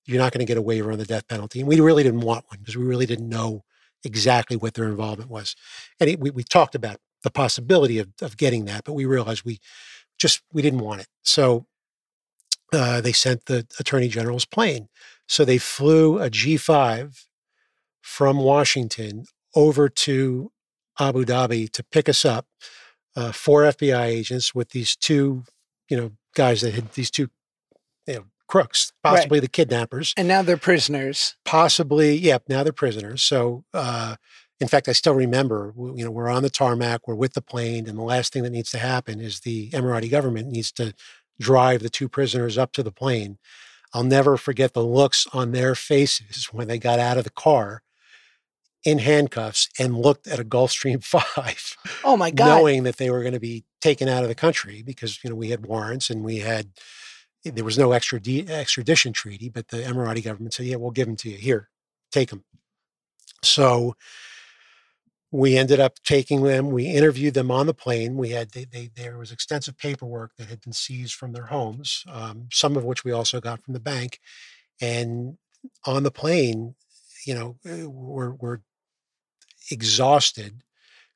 you're 0.05 0.19
not 0.19 0.33
going 0.33 0.41
to 0.41 0.51
get 0.51 0.59
a 0.59 0.63
waiver 0.63 0.93
on 0.93 0.99
the 0.99 1.07
death 1.07 1.29
penalty, 1.29 1.61
and 1.61 1.69
we 1.69 1.81
really 1.81 2.03
didn't 2.03 2.21
want 2.21 2.45
one 2.49 2.59
because 2.59 2.77
we 2.77 2.85
really 2.85 3.07
didn't 3.07 3.29
know 3.29 3.65
exactly 4.05 4.57
what 4.57 4.75
their 4.75 4.89
involvement 4.89 5.31
was. 5.31 5.55
And 6.01 6.11
it, 6.11 6.21
we 6.21 6.31
we 6.31 6.43
talked 6.43 6.75
about 6.75 6.99
the 7.23 7.31
possibility 7.31 7.99
of 7.99 8.09
of 8.21 8.37
getting 8.37 8.65
that, 8.67 8.85
but 8.85 8.93
we 8.95 9.05
realized 9.05 9.45
we 9.45 9.59
just 10.19 10.43
we 10.53 10.63
didn't 10.63 10.81
want 10.81 11.01
it. 11.01 11.09
So 11.23 11.67
uh, 12.73 13.01
they 13.01 13.13
sent 13.13 13.47
the 13.47 13.67
attorney 13.79 14.09
general's 14.09 14.45
plane. 14.45 14.89
So 15.29 15.45
they 15.45 15.59
flew 15.59 16.19
a 16.21 16.31
G5 16.31 17.27
from 18.01 18.39
Washington 18.39 19.25
over 19.55 19.89
to 19.89 20.53
Abu 20.99 21.25
Dhabi 21.25 21.71
to 21.73 21.83
pick 21.85 22.09
us 22.09 22.25
up. 22.25 22.47
Uh, 23.15 23.31
four 23.31 23.63
FBI 23.63 24.05
agents 24.07 24.55
with 24.55 24.71
these 24.71 24.97
two, 24.97 25.45
you 25.89 25.97
know, 25.99 26.13
guys 26.35 26.63
that 26.63 26.73
had 26.73 26.93
these 26.93 27.11
two, 27.11 27.29
you 28.07 28.15
know, 28.15 28.25
crooks, 28.49 28.93
Right. 29.05 29.17
possibly 29.17 29.39
the 29.41 29.49
kidnappers, 29.49 30.15
and 30.17 30.27
now 30.29 30.41
they're 30.43 30.57
prisoners. 30.57 31.37
possibly, 31.45 32.17
yeah. 32.17 32.39
Now 32.49 32.63
they're 32.63 32.73
prisoners. 32.73 33.23
So, 33.23 33.65
uh, 33.75 34.17
in 34.63 34.69
fact, 34.69 34.89
I 34.89 34.93
still 34.93 35.15
remember, 35.15 35.75
you 35.77 36.05
know, 36.05 36.11
we're 36.13 36.31
on 36.31 36.45
the 36.45 36.49
tarmac, 36.49 37.09
we're 37.09 37.17
with 37.17 37.35
the 37.35 37.43
plane, 37.43 37.89
and 37.89 37.99
the 37.99 38.03
last 38.03 38.33
thing 38.33 38.45
that 38.45 38.51
needs 38.51 38.71
to 38.71 38.79
happen 38.79 39.21
is 39.21 39.41
the 39.41 39.69
Emirati 39.71 40.09
government 40.09 40.49
needs 40.53 40.71
to 40.73 40.95
drive 41.41 41.83
the 41.83 41.91
two 41.91 42.09
prisoners 42.09 42.57
up 42.57 42.71
to 42.75 42.83
the 42.85 42.93
plane. 42.93 43.39
I'll 43.93 44.05
never 44.05 44.37
forget 44.37 44.73
the 44.73 44.85
looks 44.85 45.27
on 45.33 45.51
their 45.51 45.75
faces 45.75 46.45
when 46.53 46.69
they 46.69 46.79
got 46.79 47.01
out 47.01 47.19
of 47.19 47.25
the 47.25 47.31
car 47.31 47.83
in 48.85 48.99
handcuffs 49.01 49.69
and 49.81 49.99
looked 49.99 50.29
at 50.29 50.39
a 50.39 50.45
Gulfstream 50.45 51.03
5, 51.37 51.77
Oh 52.05 52.17
my 52.17 52.31
God. 52.31 52.47
knowing 52.47 52.85
that 52.85 52.99
they 52.99 53.11
were 53.11 53.23
going 53.23 53.33
to 53.35 53.41
be 53.41 53.65
taken 53.81 54.09
out 54.09 54.23
of 54.23 54.29
the 54.29 54.35
country 54.37 54.83
because, 54.83 55.19
you 55.25 55.31
know, 55.31 55.37
we 55.37 55.51
had 55.51 55.67
warrants 55.67 56.09
and 56.09 56.23
we 56.23 56.39
had, 56.39 56.69
there 57.45 57.65
was 57.65 57.79
no 57.79 57.89
extradi- 57.89 58.49
extradition 58.49 59.13
treaty, 59.13 59.49
but 59.49 59.69
the 59.69 59.79
Emirati 59.79 60.23
government 60.23 60.55
said, 60.55 60.67
yeah, 60.67 60.77
we'll 60.77 60.93
give 60.93 61.09
them 61.09 61.17
to 61.17 61.31
you. 61.31 61.37
Here, 61.37 61.69
take 62.13 62.31
them. 62.31 62.45
So 63.43 63.97
we 65.33 65.57
ended 65.57 65.81
up 65.81 65.95
taking 66.05 66.43
them. 66.43 66.71
We 66.71 66.87
interviewed 66.87 67.33
them 67.33 67.51
on 67.51 67.67
the 67.67 67.75
plane. 67.75 68.17
We 68.17 68.31
had 68.31 68.51
they, 68.51 68.67
they, 68.67 68.91
there 68.95 69.17
was 69.17 69.33
extensive 69.33 69.79
paperwork 69.79 70.37
that 70.37 70.49
had 70.49 70.61
been 70.61 70.75
seized 70.75 71.15
from 71.15 71.33
their 71.33 71.47
homes, 71.47 72.05
um, 72.09 72.49
some 72.53 72.77
of 72.77 72.85
which 72.85 73.03
we 73.03 73.13
also 73.13 73.41
got 73.41 73.65
from 73.65 73.73
the 73.73 73.81
bank. 73.81 74.21
And 74.81 75.39
on 75.87 76.03
the 76.03 76.11
plane, 76.11 76.75
you 77.27 77.35
know, 77.35 77.57
uh, 77.67 77.89
we're 77.89 78.33
we're 78.33 78.59
exhausted, 79.71 80.63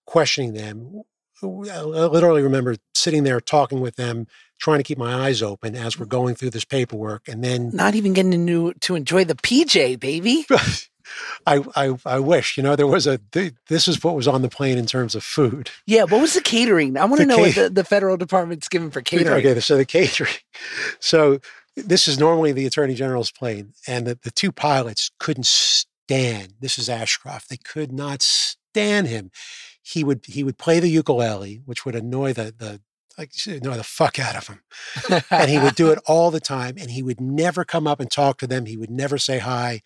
questioning 0.07 0.55
them. 0.55 1.03
I 1.43 1.83
literally 1.83 2.41
remember 2.41 2.77
sitting 2.95 3.25
there 3.25 3.41
talking 3.41 3.81
with 3.81 3.97
them, 3.97 4.27
trying 4.59 4.79
to 4.79 4.83
keep 4.85 4.97
my 4.97 5.27
eyes 5.27 5.43
open 5.43 5.77
as 5.77 5.99
we're 5.99 6.07
going 6.07 6.35
through 6.35 6.51
this 6.51 6.65
paperwork, 6.65 7.29
and 7.29 7.45
then 7.45 7.71
Not 7.75 7.95
even 7.95 8.15
getting 8.15 8.47
to 8.47 8.73
to 8.73 8.95
enjoy 8.95 9.27
the 9.27 9.35
PJ, 9.35 10.01
baby. 10.01 10.47
I, 11.47 11.63
I 11.75 11.97
I 12.05 12.19
wish 12.19 12.57
you 12.57 12.63
know 12.63 12.77
there 12.77 12.87
was 12.87 13.07
a 13.07 13.19
th- 13.33 13.55
this 13.69 13.89
is 13.89 14.03
what 14.03 14.15
was 14.15 14.29
on 14.29 14.43
the 14.43 14.49
plane 14.49 14.79
in 14.79 14.87
terms 14.87 15.15
of 15.15 15.25
food. 15.25 15.71
Yeah, 15.87 16.05
what 16.05 16.21
was 16.21 16.35
the 16.35 16.41
catering? 16.41 16.97
I 16.97 17.05
want 17.05 17.21
to 17.21 17.27
know 17.27 17.39
what 17.39 17.55
the, 17.55 17.71
the 17.71 17.85
federal 17.85 18.17
department's 18.17 18.69
giving 18.69 18.91
for 18.91 19.01
catering. 19.01 19.47
Okay, 19.47 19.61
so 19.61 19.77
the 19.77 19.85
catering. 19.85 20.33
So 21.01 21.41
this 21.77 22.09
is 22.09 22.19
normally 22.19 22.53
the 22.53 22.67
attorney 22.67 22.95
general's 22.95 23.31
plane, 23.31 23.75
and 23.87 24.07
the, 24.07 24.19
the 24.23 24.31
two 24.31 24.51
pilots 24.51 25.11
couldn't 25.19 25.47
stand. 25.47 26.55
This 26.61 26.79
is 26.79 26.89
Ashcroft. 26.89 27.49
They 27.49 27.59
could 27.59 27.93
not 27.93 28.23
stand 28.23 29.09
him. 29.09 29.31
He 29.83 30.03
would 30.03 30.25
he 30.27 30.43
would 30.43 30.59
play 30.59 30.81
the 30.81 30.89
ukulele, 30.89 31.61
which 31.65 31.85
would 31.85 31.95
annoy 31.95 32.33
the 32.33 32.55
the 32.57 32.81
like 33.19 33.33
annoy 33.47 33.77
the 33.77 33.85
fuck 33.85 34.19
out 34.19 34.37
of 34.37 34.49
him, 34.49 34.61
and 35.31 35.51
he 35.51 35.59
would 35.59 35.75
do 35.75 35.91
it 35.91 35.99
all 36.07 36.31
the 36.31 36.41
time. 36.41 36.77
And 36.79 36.91
he 36.91 37.03
would 37.03 37.21
never 37.21 37.65
come 37.65 37.87
up 37.87 38.01
and 38.01 38.11
talk 38.11 38.39
to 38.39 38.47
them. 38.47 38.67
He 38.67 38.77
would 38.77 38.91
never 38.91 39.19
say 39.19 39.39
hi. 39.39 39.83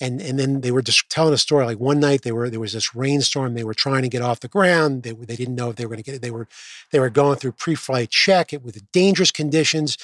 And 0.00 0.20
and 0.20 0.38
then 0.38 0.60
they 0.60 0.70
were 0.70 0.82
just 0.82 1.08
telling 1.08 1.32
a 1.32 1.38
story. 1.38 1.64
Like 1.64 1.80
one 1.80 2.00
night, 2.00 2.22
they 2.22 2.32
were 2.32 2.50
there 2.50 2.60
was 2.60 2.74
this 2.74 2.94
rainstorm. 2.94 3.54
They 3.54 3.64
were 3.64 3.74
trying 3.74 4.02
to 4.02 4.08
get 4.08 4.22
off 4.22 4.40
the 4.40 4.48
ground. 4.48 5.02
They 5.04 5.12
they 5.12 5.36
didn't 5.36 5.54
know 5.54 5.70
if 5.70 5.76
they 5.76 5.86
were 5.86 5.90
going 5.90 6.02
to 6.02 6.10
get 6.10 6.16
it. 6.16 6.22
They 6.22 6.30
were 6.30 6.48
they 6.92 7.00
were 7.00 7.10
going 7.10 7.38
through 7.38 7.52
pre-flight 7.52 8.10
check 8.10 8.52
it 8.52 8.62
with 8.62 8.90
dangerous 8.92 9.30
conditions. 9.30 9.96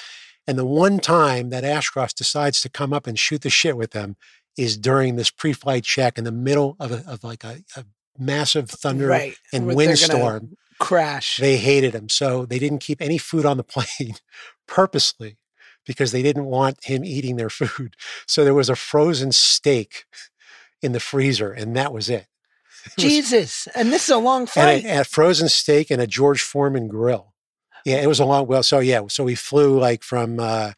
And 0.47 0.57
the 0.57 0.65
one 0.65 0.99
time 0.99 1.51
that 1.51 1.63
Ashcroft 1.63 2.17
decides 2.17 2.61
to 2.61 2.69
come 2.69 2.91
up 2.91 3.07
and 3.07 3.17
shoot 3.17 3.41
the 3.43 3.49
shit 3.49 3.77
with 3.77 3.91
them 3.91 4.17
is 4.57 4.77
during 4.77 5.15
this 5.15 5.29
pre-flight 5.29 5.83
check 5.83 6.17
in 6.17 6.25
the 6.25 6.31
middle 6.31 6.75
of 6.79 6.91
a, 6.91 7.03
of 7.07 7.23
like 7.23 7.43
a, 7.43 7.63
a 7.75 7.85
massive 8.17 8.69
thunder 8.69 9.07
right. 9.07 9.35
and 9.53 9.65
where 9.67 9.75
windstorm. 9.75 10.57
Crash. 10.79 11.37
They 11.37 11.57
hated 11.57 11.93
him, 11.93 12.09
so 12.09 12.45
they 12.45 12.59
didn't 12.59 12.79
keep 12.79 13.01
any 13.01 13.17
food 13.17 13.45
on 13.45 13.57
the 13.57 13.63
plane 13.99 14.15
purposely 14.67 15.37
because 15.85 16.11
they 16.11 16.21
didn't 16.21 16.45
want 16.45 16.83
him 16.83 17.03
eating 17.03 17.35
their 17.35 17.49
food. 17.49 17.95
So 18.27 18.43
there 18.43 18.53
was 18.53 18.69
a 18.69 18.75
frozen 18.75 19.31
steak 19.31 20.05
in 20.81 20.91
the 20.91 20.99
freezer, 20.99 21.51
and 21.51 21.75
that 21.75 21.93
was 21.93 22.09
it. 22.09 22.27
It 22.85 23.03
was- 23.03 23.05
Jesus. 23.11 23.67
And 23.75 23.91
this 23.93 24.03
is 24.05 24.09
a 24.09 24.17
long 24.17 24.41
and 24.41 24.49
flight. 24.49 24.85
a, 24.85 25.01
a 25.01 25.03
frozen 25.03 25.49
steak 25.49 25.89
and 25.91 26.01
a 26.01 26.07
George 26.07 26.41
Foreman 26.41 26.87
grill. 26.87 27.33
Yeah, 27.85 28.01
it 28.01 28.07
was 28.07 28.19
a 28.19 28.25
long. 28.25 28.47
Well, 28.47 28.63
so 28.63 28.79
yeah, 28.79 29.01
so 29.07 29.23
we 29.25 29.35
flew 29.35 29.77
like 29.79 30.03
from 30.03 30.39
uh, 30.39 30.71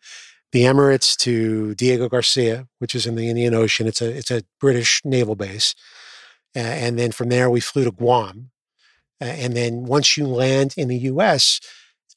the 0.51 0.63
Emirates 0.63 1.15
to 1.17 1.75
Diego 1.75 2.09
Garcia, 2.09 2.67
which 2.79 2.95
is 2.95 3.05
in 3.05 3.15
the 3.15 3.29
Indian 3.29 3.53
Ocean. 3.53 3.85
It's 3.87 4.01
a 4.01 4.09
it's 4.11 4.31
a 4.31 4.41
British 4.59 5.01
naval 5.05 5.35
base, 5.35 5.75
uh, 6.55 6.59
and 6.59 6.97
then 6.97 7.11
from 7.11 7.29
there 7.29 7.47
we 7.49 7.59
flew 7.59 7.83
to 7.83 7.91
Guam, 7.91 8.49
uh, 9.21 9.25
and 9.25 9.55
then 9.55 9.83
once 9.85 10.17
you 10.17 10.25
land 10.25 10.73
in 10.77 10.87
the 10.87 10.97
U.S., 10.97 11.59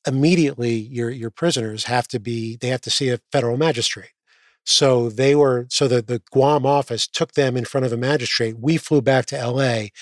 immediately 0.06 0.74
your 0.74 1.10
your 1.10 1.30
prisoners 1.30 1.84
have 1.84 2.08
to 2.08 2.20
be 2.20 2.56
they 2.56 2.68
have 2.68 2.80
to 2.82 2.90
see 2.90 3.10
a 3.10 3.20
federal 3.32 3.56
magistrate. 3.56 4.12
So 4.64 5.08
they 5.08 5.34
were 5.34 5.66
so 5.70 5.88
the 5.88 6.02
the 6.02 6.22
Guam 6.30 6.66
office 6.66 7.06
took 7.06 7.32
them 7.32 7.56
in 7.56 7.64
front 7.64 7.86
of 7.86 7.92
a 7.92 7.96
magistrate. 7.96 8.58
We 8.58 8.76
flew 8.76 9.02
back 9.02 9.26
to 9.26 9.38
L.A. 9.38 9.92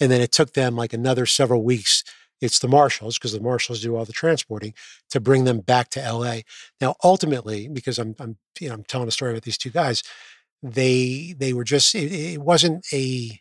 And 0.00 0.10
then 0.10 0.20
it 0.20 0.32
took 0.32 0.52
them 0.52 0.76
like 0.76 0.92
another 0.92 1.26
several 1.26 1.62
weeks. 1.64 2.04
It's 2.40 2.58
the 2.58 2.68
marshals 2.68 3.18
because 3.18 3.32
the 3.32 3.40
marshals 3.40 3.80
do 3.80 3.96
all 3.96 4.04
the 4.04 4.12
transporting 4.12 4.74
to 5.10 5.20
bring 5.20 5.44
them 5.44 5.60
back 5.60 5.88
to 5.90 6.00
LA. 6.12 6.40
Now, 6.80 6.94
ultimately, 7.02 7.68
because 7.68 7.98
I'm, 7.98 8.14
I'm, 8.18 8.36
you 8.60 8.68
know, 8.68 8.74
I'm 8.74 8.84
telling 8.84 9.08
a 9.08 9.10
story 9.10 9.30
about 9.30 9.44
these 9.44 9.56
two 9.56 9.70
guys, 9.70 10.02
they 10.62 11.34
they 11.38 11.52
were 11.52 11.64
just 11.64 11.94
it, 11.94 12.12
it 12.12 12.40
wasn't 12.40 12.84
a 12.92 13.40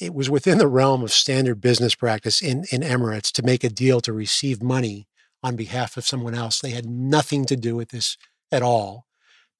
it 0.00 0.14
was 0.14 0.28
within 0.30 0.58
the 0.58 0.68
realm 0.68 1.02
of 1.02 1.12
standard 1.12 1.60
business 1.60 1.94
practice 1.94 2.42
in 2.42 2.64
in 2.70 2.82
Emirates 2.82 3.32
to 3.32 3.42
make 3.42 3.64
a 3.64 3.68
deal 3.68 4.00
to 4.00 4.12
receive 4.12 4.62
money 4.62 5.06
on 5.46 5.54
behalf 5.54 5.96
of 5.96 6.04
someone 6.04 6.34
else. 6.34 6.58
They 6.58 6.70
had 6.70 6.86
nothing 6.86 7.44
to 7.44 7.56
do 7.56 7.76
with 7.76 7.90
this 7.90 8.16
at 8.50 8.62
all, 8.62 9.06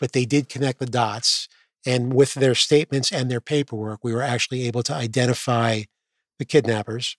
but 0.00 0.12
they 0.12 0.24
did 0.24 0.48
connect 0.48 0.80
the 0.80 0.86
dots. 0.86 1.48
And 1.86 2.12
with 2.12 2.34
their 2.34 2.56
statements 2.56 3.12
and 3.12 3.30
their 3.30 3.40
paperwork, 3.40 4.02
we 4.02 4.12
were 4.12 4.22
actually 4.22 4.66
able 4.66 4.82
to 4.82 4.94
identify 4.94 5.82
the 6.40 6.44
kidnappers 6.44 7.16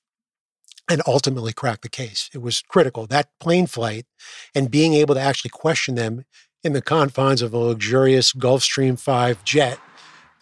and 0.90 1.02
ultimately 1.08 1.54
crack 1.54 1.82
the 1.82 1.90
case. 1.90 2.30
It 2.34 2.42
was 2.42 2.62
critical. 2.68 3.08
That 3.08 3.30
plane 3.40 3.68
flight 3.68 4.06
and 4.54 4.70
being 4.70 4.94
able 4.94 5.16
to 5.16 5.22
actually 5.22 5.52
question 5.52 5.96
them 5.96 6.26
in 6.62 6.74
the 6.74 6.82
confines 6.82 7.42
of 7.42 7.54
a 7.54 7.58
luxurious 7.58 8.34
Gulfstream 8.34 9.00
5 9.00 9.46
jet 9.46 9.80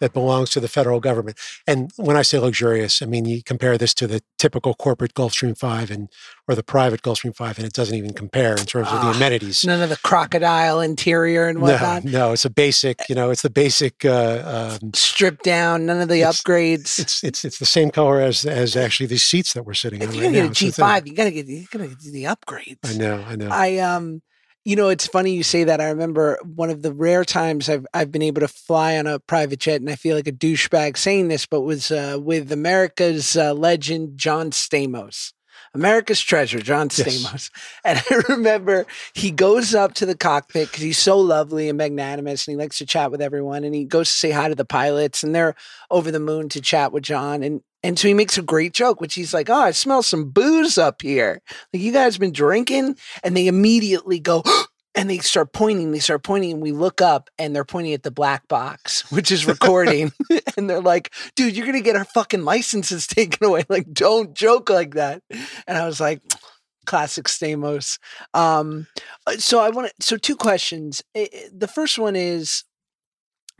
that 0.00 0.12
belongs 0.12 0.50
to 0.50 0.60
the 0.60 0.68
federal 0.68 1.00
government. 1.00 1.38
And 1.66 1.90
when 1.96 2.16
I 2.16 2.22
say 2.22 2.38
luxurious, 2.38 3.02
I 3.02 3.06
mean 3.06 3.24
you 3.24 3.42
compare 3.42 3.76
this 3.78 3.94
to 3.94 4.06
the 4.06 4.20
typical 4.38 4.74
corporate 4.74 5.14
Gulfstream 5.14 5.56
5 5.56 5.90
and 5.90 6.08
or 6.48 6.54
the 6.54 6.62
private 6.62 7.02
Gulfstream 7.02 7.34
5 7.34 7.58
and 7.58 7.66
it 7.66 7.72
doesn't 7.72 7.96
even 7.96 8.12
compare 8.12 8.52
in 8.56 8.66
terms 8.66 8.88
of 8.88 8.94
Ah, 8.98 9.10
the 9.12 9.16
amenities. 9.16 9.64
None 9.64 9.82
of 9.82 9.88
the 9.88 9.96
crocodile 9.98 10.80
interior 10.80 11.48
and 11.48 11.60
whatnot. 11.60 12.04
no, 12.04 12.32
it's 12.32 12.44
a 12.44 12.50
basic, 12.50 13.00
you 13.08 13.14
know, 13.14 13.30
it's 13.30 13.42
the 13.42 13.50
basic 13.50 14.04
uh, 14.04 14.78
um, 14.82 14.92
Stripped 14.94 15.44
down. 15.44 15.86
None 15.86 16.00
of 16.00 16.08
the 16.08 16.16
It's- 16.20 16.40
upgrades. 16.42 16.98
it's 16.98 17.22
it's 17.24 17.44
it's 17.44 17.58
the 17.58 17.66
same 17.66 17.90
color 17.90 18.20
as 18.20 18.44
as 18.46 18.76
actually 18.76 19.06
the 19.06 19.18
seats 19.18 19.52
that 19.54 19.64
we're 19.64 19.74
sitting 19.74 20.00
in. 20.02 20.08
if 20.08 20.10
on 20.10 20.14
you're 20.16 20.24
right 20.24 20.34
gonna 20.34 20.46
now. 20.48 20.52
get 20.52 20.62
a 20.62 20.66
It's 20.66 20.76
the 20.76 20.82
G 20.82 20.82
five, 20.82 21.06
you 21.06 21.14
gotta 21.14 21.30
get 21.30 21.46
you 21.46 21.66
gotta 21.70 21.88
get 21.88 21.98
the 22.00 22.24
upgrades. 22.24 22.78
I 22.84 22.94
know, 22.96 23.24
I 23.26 23.36
know. 23.36 23.48
I 23.50 23.78
um 23.78 24.22
you 24.66 24.74
know 24.74 24.88
it's 24.88 25.06
funny 25.06 25.32
you 25.32 25.44
say 25.44 25.62
that. 25.62 25.80
I 25.80 25.88
remember 25.90 26.38
one 26.44 26.70
of 26.70 26.82
the 26.82 26.92
rare 26.92 27.24
times 27.24 27.68
I've 27.68 27.86
I've 27.94 28.10
been 28.10 28.22
able 28.22 28.40
to 28.40 28.48
fly 28.48 28.98
on 28.98 29.06
a 29.06 29.20
private 29.20 29.60
jet 29.60 29.80
and 29.80 29.88
I 29.88 29.94
feel 29.94 30.16
like 30.16 30.26
a 30.26 30.32
douchebag 30.32 30.96
saying 30.96 31.28
this 31.28 31.46
but 31.46 31.60
was 31.60 31.92
uh, 31.92 32.18
with 32.20 32.50
America's 32.50 33.36
uh, 33.36 33.54
legend 33.54 34.18
John 34.18 34.50
Stamos. 34.50 35.32
America's 35.72 36.20
treasure, 36.20 36.58
John 36.58 36.88
Yes. 36.96 37.00
Stamos. 37.00 37.50
And 37.84 38.02
I 38.10 38.22
remember 38.28 38.86
he 39.14 39.30
goes 39.30 39.72
up 39.72 39.94
to 39.94 40.06
the 40.06 40.16
cockpit 40.16 40.68
because 40.68 40.82
he's 40.82 40.98
so 40.98 41.18
lovely 41.18 41.68
and 41.68 41.78
magnanimous 41.78 42.48
and 42.48 42.54
he 42.54 42.56
likes 42.56 42.78
to 42.78 42.86
chat 42.86 43.12
with 43.12 43.22
everyone. 43.22 43.62
And 43.62 43.74
he 43.74 43.84
goes 43.84 44.08
to 44.08 44.16
say 44.16 44.32
hi 44.32 44.48
to 44.48 44.56
the 44.56 44.64
pilots 44.64 45.22
and 45.22 45.32
they're 45.32 45.54
over 45.92 46.10
the 46.10 46.18
moon 46.18 46.48
to 46.50 46.60
chat 46.60 46.92
with 46.92 47.04
John. 47.04 47.44
And 47.44 47.60
and 47.86 47.96
so 47.96 48.08
he 48.08 48.14
makes 48.14 48.36
a 48.36 48.42
great 48.42 48.74
joke, 48.74 49.00
which 49.00 49.14
he's 49.14 49.32
like, 49.32 49.48
Oh, 49.48 49.54
I 49.54 49.70
smell 49.70 50.02
some 50.02 50.30
booze 50.30 50.76
up 50.76 51.02
here. 51.02 51.40
Like, 51.72 51.82
you 51.82 51.92
guys 51.92 52.18
been 52.18 52.32
drinking? 52.32 52.96
And 53.22 53.36
they 53.36 53.46
immediately 53.46 54.18
go, 54.18 54.42
and 54.96 55.08
they 55.08 55.18
start 55.18 55.52
pointing. 55.52 55.92
They 55.92 56.00
start 56.00 56.24
pointing, 56.24 56.50
and 56.50 56.60
we 56.60 56.72
look 56.72 57.00
up, 57.00 57.30
and 57.38 57.54
they're 57.54 57.64
pointing 57.64 57.92
at 57.92 58.02
the 58.02 58.10
black 58.10 58.48
box, 58.48 59.08
which 59.12 59.30
is 59.30 59.46
recording. 59.46 60.12
and 60.56 60.68
they're 60.68 60.80
like, 60.80 61.14
dude, 61.36 61.56
you're 61.56 61.64
going 61.64 61.78
to 61.78 61.84
get 61.84 61.94
our 61.94 62.04
fucking 62.04 62.44
licenses 62.44 63.06
taken 63.06 63.46
away. 63.46 63.62
Like, 63.68 63.92
don't 63.92 64.34
joke 64.34 64.68
like 64.68 64.94
that. 64.94 65.22
And 65.30 65.78
I 65.78 65.86
was 65.86 66.00
like, 66.00 66.22
classic 66.86 67.26
Stamos. 67.26 68.00
Um, 68.34 68.88
uh, 69.28 69.36
so 69.36 69.60
I 69.60 69.70
want 69.70 69.88
to, 69.88 69.94
so 70.04 70.16
two 70.16 70.36
questions. 70.36 71.04
The 71.14 71.70
first 71.72 72.00
one 72.00 72.16
is, 72.16 72.64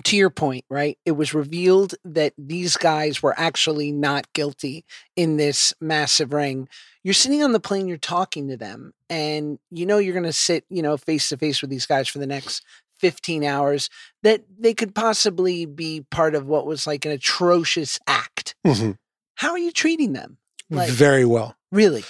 to 0.04 0.16
your 0.16 0.30
point, 0.30 0.64
right? 0.68 0.98
It 1.04 1.12
was 1.12 1.34
revealed 1.34 1.94
that 2.04 2.32
these 2.38 2.76
guys 2.76 3.22
were 3.22 3.34
actually 3.38 3.92
not 3.92 4.32
guilty 4.34 4.84
in 5.16 5.36
this 5.36 5.72
massive 5.80 6.32
ring. 6.32 6.68
You're 7.02 7.14
sitting 7.14 7.42
on 7.42 7.52
the 7.52 7.60
plane, 7.60 7.88
you're 7.88 7.96
talking 7.96 8.48
to 8.48 8.56
them, 8.56 8.92
and 9.08 9.58
you 9.70 9.86
know 9.86 9.98
you're 9.98 10.12
going 10.12 10.24
to 10.24 10.32
sit, 10.32 10.64
you 10.68 10.82
know, 10.82 10.96
face 10.96 11.28
to 11.30 11.36
face 11.36 11.60
with 11.60 11.70
these 11.70 11.86
guys 11.86 12.08
for 12.08 12.18
the 12.18 12.26
next 12.26 12.62
15 13.00 13.44
hours, 13.44 13.88
that 14.22 14.42
they 14.58 14.74
could 14.74 14.94
possibly 14.94 15.66
be 15.66 16.04
part 16.10 16.34
of 16.34 16.46
what 16.46 16.66
was 16.66 16.86
like 16.86 17.04
an 17.04 17.12
atrocious 17.12 17.98
act. 18.06 18.54
Mhm. 18.66 18.96
How 19.36 19.50
are 19.50 19.58
you 19.58 19.70
treating 19.72 20.12
them? 20.14 20.38
Like- 20.70 20.90
Very 20.90 21.24
well. 21.24 21.56
Really? 21.70 22.04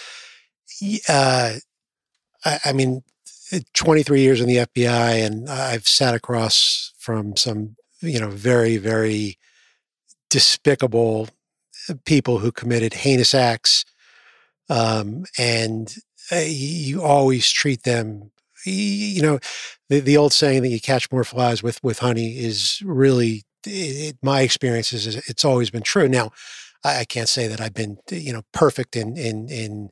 Uh, 1.08 1.54
I, 2.44 2.58
I 2.66 2.72
mean, 2.72 3.02
23 3.74 4.20
years 4.20 4.40
in 4.40 4.48
the 4.48 4.56
FBI, 4.56 5.24
and 5.24 5.48
I've 5.48 5.86
sat 5.86 6.14
across 6.14 6.92
from 6.98 7.36
some, 7.36 7.76
you 8.00 8.20
know, 8.20 8.30
very, 8.30 8.76
very 8.76 9.38
despicable 10.30 11.28
people 12.04 12.38
who 12.38 12.50
committed 12.50 12.94
heinous 12.94 13.34
acts. 13.34 13.84
Um, 14.68 15.24
and 15.38 15.94
uh, 16.32 16.42
you 16.44 17.02
always 17.02 17.48
treat 17.48 17.84
them, 17.84 18.32
you 18.64 19.22
know, 19.22 19.38
the, 19.88 20.00
the 20.00 20.16
old 20.16 20.32
saying 20.32 20.62
that 20.62 20.68
you 20.68 20.80
catch 20.80 21.12
more 21.12 21.22
flies 21.22 21.62
with, 21.62 21.82
with 21.84 22.00
honey 22.00 22.36
is 22.36 22.82
really, 22.84 23.44
it, 23.64 24.16
my 24.22 24.40
experience 24.40 24.92
is, 24.92 25.06
is 25.06 25.16
it's 25.28 25.44
always 25.44 25.70
been 25.70 25.82
true. 25.82 26.08
Now, 26.08 26.32
I, 26.84 27.00
I 27.00 27.04
can't 27.04 27.28
say 27.28 27.46
that 27.46 27.60
I've 27.60 27.74
been, 27.74 27.98
you 28.10 28.32
know, 28.32 28.42
perfect 28.52 28.96
in, 28.96 29.16
in, 29.16 29.48
in, 29.48 29.90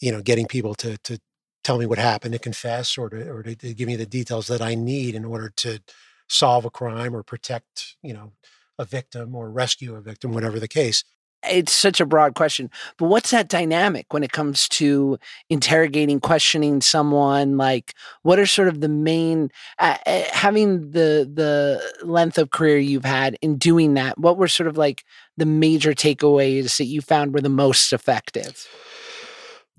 you 0.00 0.12
know, 0.12 0.20
getting 0.20 0.46
people 0.46 0.74
to, 0.76 0.98
to 0.98 1.18
tell 1.62 1.78
me 1.78 1.86
what 1.86 1.98
happened, 1.98 2.32
to 2.32 2.38
confess, 2.38 2.96
or 2.96 3.10
to, 3.10 3.28
or 3.30 3.42
to, 3.42 3.54
to 3.54 3.74
give 3.74 3.86
me 3.86 3.96
the 3.96 4.06
details 4.06 4.46
that 4.46 4.62
I 4.62 4.74
need 4.74 5.14
in 5.14 5.24
order 5.24 5.52
to 5.56 5.80
solve 6.28 6.64
a 6.64 6.70
crime 6.70 7.14
or 7.14 7.22
protect, 7.22 7.96
you 8.02 8.12
know, 8.12 8.32
a 8.78 8.84
victim 8.84 9.34
or 9.34 9.50
rescue 9.50 9.94
a 9.94 10.00
victim, 10.00 10.32
whatever 10.32 10.58
the 10.58 10.68
case. 10.68 11.04
it's 11.42 11.72
such 11.72 12.00
a 12.00 12.06
broad 12.06 12.34
question 12.34 12.70
but 12.98 13.06
what's 13.06 13.30
that 13.30 13.48
dynamic 13.48 14.12
when 14.12 14.22
it 14.22 14.30
comes 14.30 14.68
to 14.68 15.18
interrogating 15.48 16.20
questioning 16.20 16.82
someone 16.82 17.56
like 17.56 17.94
what 18.22 18.38
are 18.38 18.44
sort 18.46 18.68
of 18.68 18.80
the 18.80 18.90
main 18.90 19.50
uh, 19.78 19.96
having 20.32 20.90
the 20.90 21.28
the 21.32 21.80
length 22.02 22.36
of 22.36 22.50
career 22.50 22.76
you've 22.76 23.06
had 23.06 23.38
in 23.40 23.56
doing 23.56 23.94
that 23.94 24.18
what 24.18 24.36
were 24.36 24.48
sort 24.48 24.66
of 24.66 24.76
like 24.76 25.02
the 25.40 25.46
major 25.46 25.92
takeaways 25.94 26.76
that 26.76 26.84
you 26.84 27.00
found 27.00 27.32
were 27.32 27.40
the 27.40 27.48
most 27.48 27.92
effective? 27.92 28.68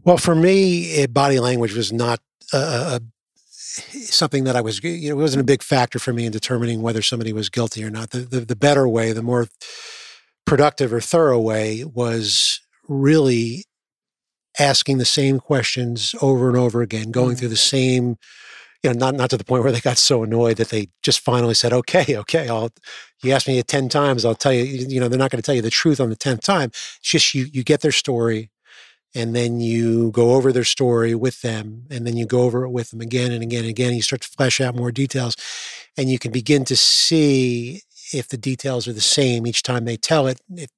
Well, 0.03 0.17
for 0.17 0.35
me, 0.35 0.83
it, 0.95 1.13
body 1.13 1.39
language 1.39 1.75
was 1.75 1.93
not 1.93 2.19
a, 2.53 2.57
a, 2.57 3.01
something 3.51 4.43
that 4.45 4.55
I 4.55 4.61
was, 4.61 4.83
you 4.83 5.09
know, 5.09 5.19
it 5.19 5.21
wasn't 5.21 5.41
a 5.41 5.45
big 5.45 5.63
factor 5.63 5.99
for 5.99 6.11
me 6.11 6.25
in 6.25 6.31
determining 6.31 6.81
whether 6.81 7.01
somebody 7.01 7.33
was 7.33 7.49
guilty 7.49 7.83
or 7.83 7.89
not. 7.89 8.09
The, 8.11 8.19
the, 8.19 8.39
the 8.41 8.55
better 8.55 8.87
way, 8.87 9.13
the 9.13 9.21
more 9.21 9.47
productive 10.45 10.91
or 10.91 11.01
thorough 11.01 11.39
way 11.39 11.83
was 11.85 12.59
really 12.87 13.65
asking 14.59 14.97
the 14.97 15.05
same 15.05 15.39
questions 15.39 16.13
over 16.21 16.49
and 16.49 16.57
over 16.57 16.81
again, 16.81 17.11
going 17.11 17.35
through 17.35 17.49
the 17.49 17.55
mm. 17.55 17.69
same, 17.69 18.17
you 18.83 18.91
know, 18.91 18.93
not 18.93 19.15
not 19.15 19.29
to 19.29 19.37
the 19.37 19.43
point 19.43 19.63
where 19.63 19.71
they 19.71 19.79
got 19.79 19.97
so 19.97 20.23
annoyed 20.23 20.57
that 20.57 20.69
they 20.69 20.87
just 21.03 21.19
finally 21.19 21.53
said, 21.53 21.71
"Okay, 21.71 22.17
okay, 22.17 22.49
I'll." 22.49 22.71
You 23.23 23.33
ask 23.33 23.47
me 23.47 23.59
it 23.59 23.67
ten 23.67 23.87
times, 23.87 24.25
I'll 24.25 24.33
tell 24.33 24.51
you. 24.51 24.63
You 24.63 24.99
know, 24.99 25.07
they're 25.07 25.19
not 25.19 25.29
going 25.29 25.41
to 25.41 25.45
tell 25.45 25.53
you 25.53 25.61
the 25.61 25.69
truth 25.69 25.99
on 25.99 26.09
the 26.09 26.15
tenth 26.15 26.41
time. 26.41 26.69
It's 26.69 26.99
just 27.03 27.35
you 27.35 27.45
you 27.53 27.63
get 27.63 27.81
their 27.81 27.91
story, 27.91 28.49
and 29.13 29.35
then 29.35 29.59
you 29.59 30.11
go 30.11 30.33
over 30.35 30.51
their 30.51 30.63
story 30.63 31.15
with 31.15 31.41
them, 31.41 31.83
and 31.89 32.05
then 32.05 32.17
you 32.17 32.25
go 32.25 32.41
over 32.41 32.63
it 32.63 32.69
with 32.69 32.91
them 32.91 33.01
again 33.01 33.31
and 33.31 33.43
again 33.43 33.61
and 33.61 33.69
again. 33.69 33.87
And 33.87 33.97
you 33.97 34.01
start 34.01 34.21
to 34.21 34.29
flesh 34.29 34.61
out 34.61 34.75
more 34.75 34.91
details, 34.91 35.35
and 35.97 36.09
you 36.09 36.19
can 36.19 36.31
begin 36.31 36.65
to 36.65 36.75
see 36.75 37.81
if 38.13 38.27
the 38.27 38.37
details 38.37 38.87
are 38.87 38.93
the 38.93 39.01
same 39.01 39.47
each 39.47 39.63
time 39.63 39.85
they 39.85 39.97
tell 39.97 40.27
it. 40.27 40.39
If, 40.55 40.69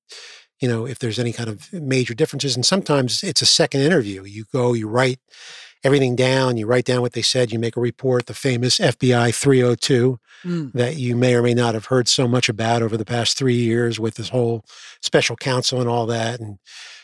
you 0.60 0.68
know, 0.68 0.88
if 0.88 1.00
there's 1.00 1.20
any 1.20 1.34
kind 1.34 1.50
of 1.50 1.74
major 1.74 2.14
differences. 2.14 2.56
And 2.56 2.66
sometimes 2.66 3.22
it's 3.22 3.42
a 3.42 3.46
second 3.46 3.82
interview. 3.82 4.24
You 4.24 4.46
go, 4.54 4.72
you 4.74 4.88
write 4.88 5.20
everything 5.84 6.16
down, 6.16 6.56
you 6.56 6.66
write 6.66 6.86
down 6.86 7.02
what 7.02 7.12
they 7.12 7.22
said, 7.22 7.52
you 7.52 7.60
make 7.60 7.76
a 7.76 7.82
report, 7.82 8.28
the 8.28 8.34
famous 8.34 8.80
FBI 8.80 9.36
302 9.36 10.20
mm. 10.46 10.72
that 10.72 10.96
you 10.96 11.16
may 11.16 11.36
or 11.36 11.42
may 11.42 11.54
not 11.54 11.74
have 11.74 11.88
heard 11.88 12.08
so 12.08 12.28
much 12.28 12.48
about 12.48 12.82
over 12.82 12.96
the 12.96 13.04
past 13.04 13.38
three 13.38 13.56
years 13.56 14.00
with 14.00 14.16
this 14.16 14.30
whole 14.30 14.64
special 15.02 15.36
counsel 15.36 15.82
and 15.82 15.90
all 15.90 16.06
that. 16.06 16.40
And 16.40 16.60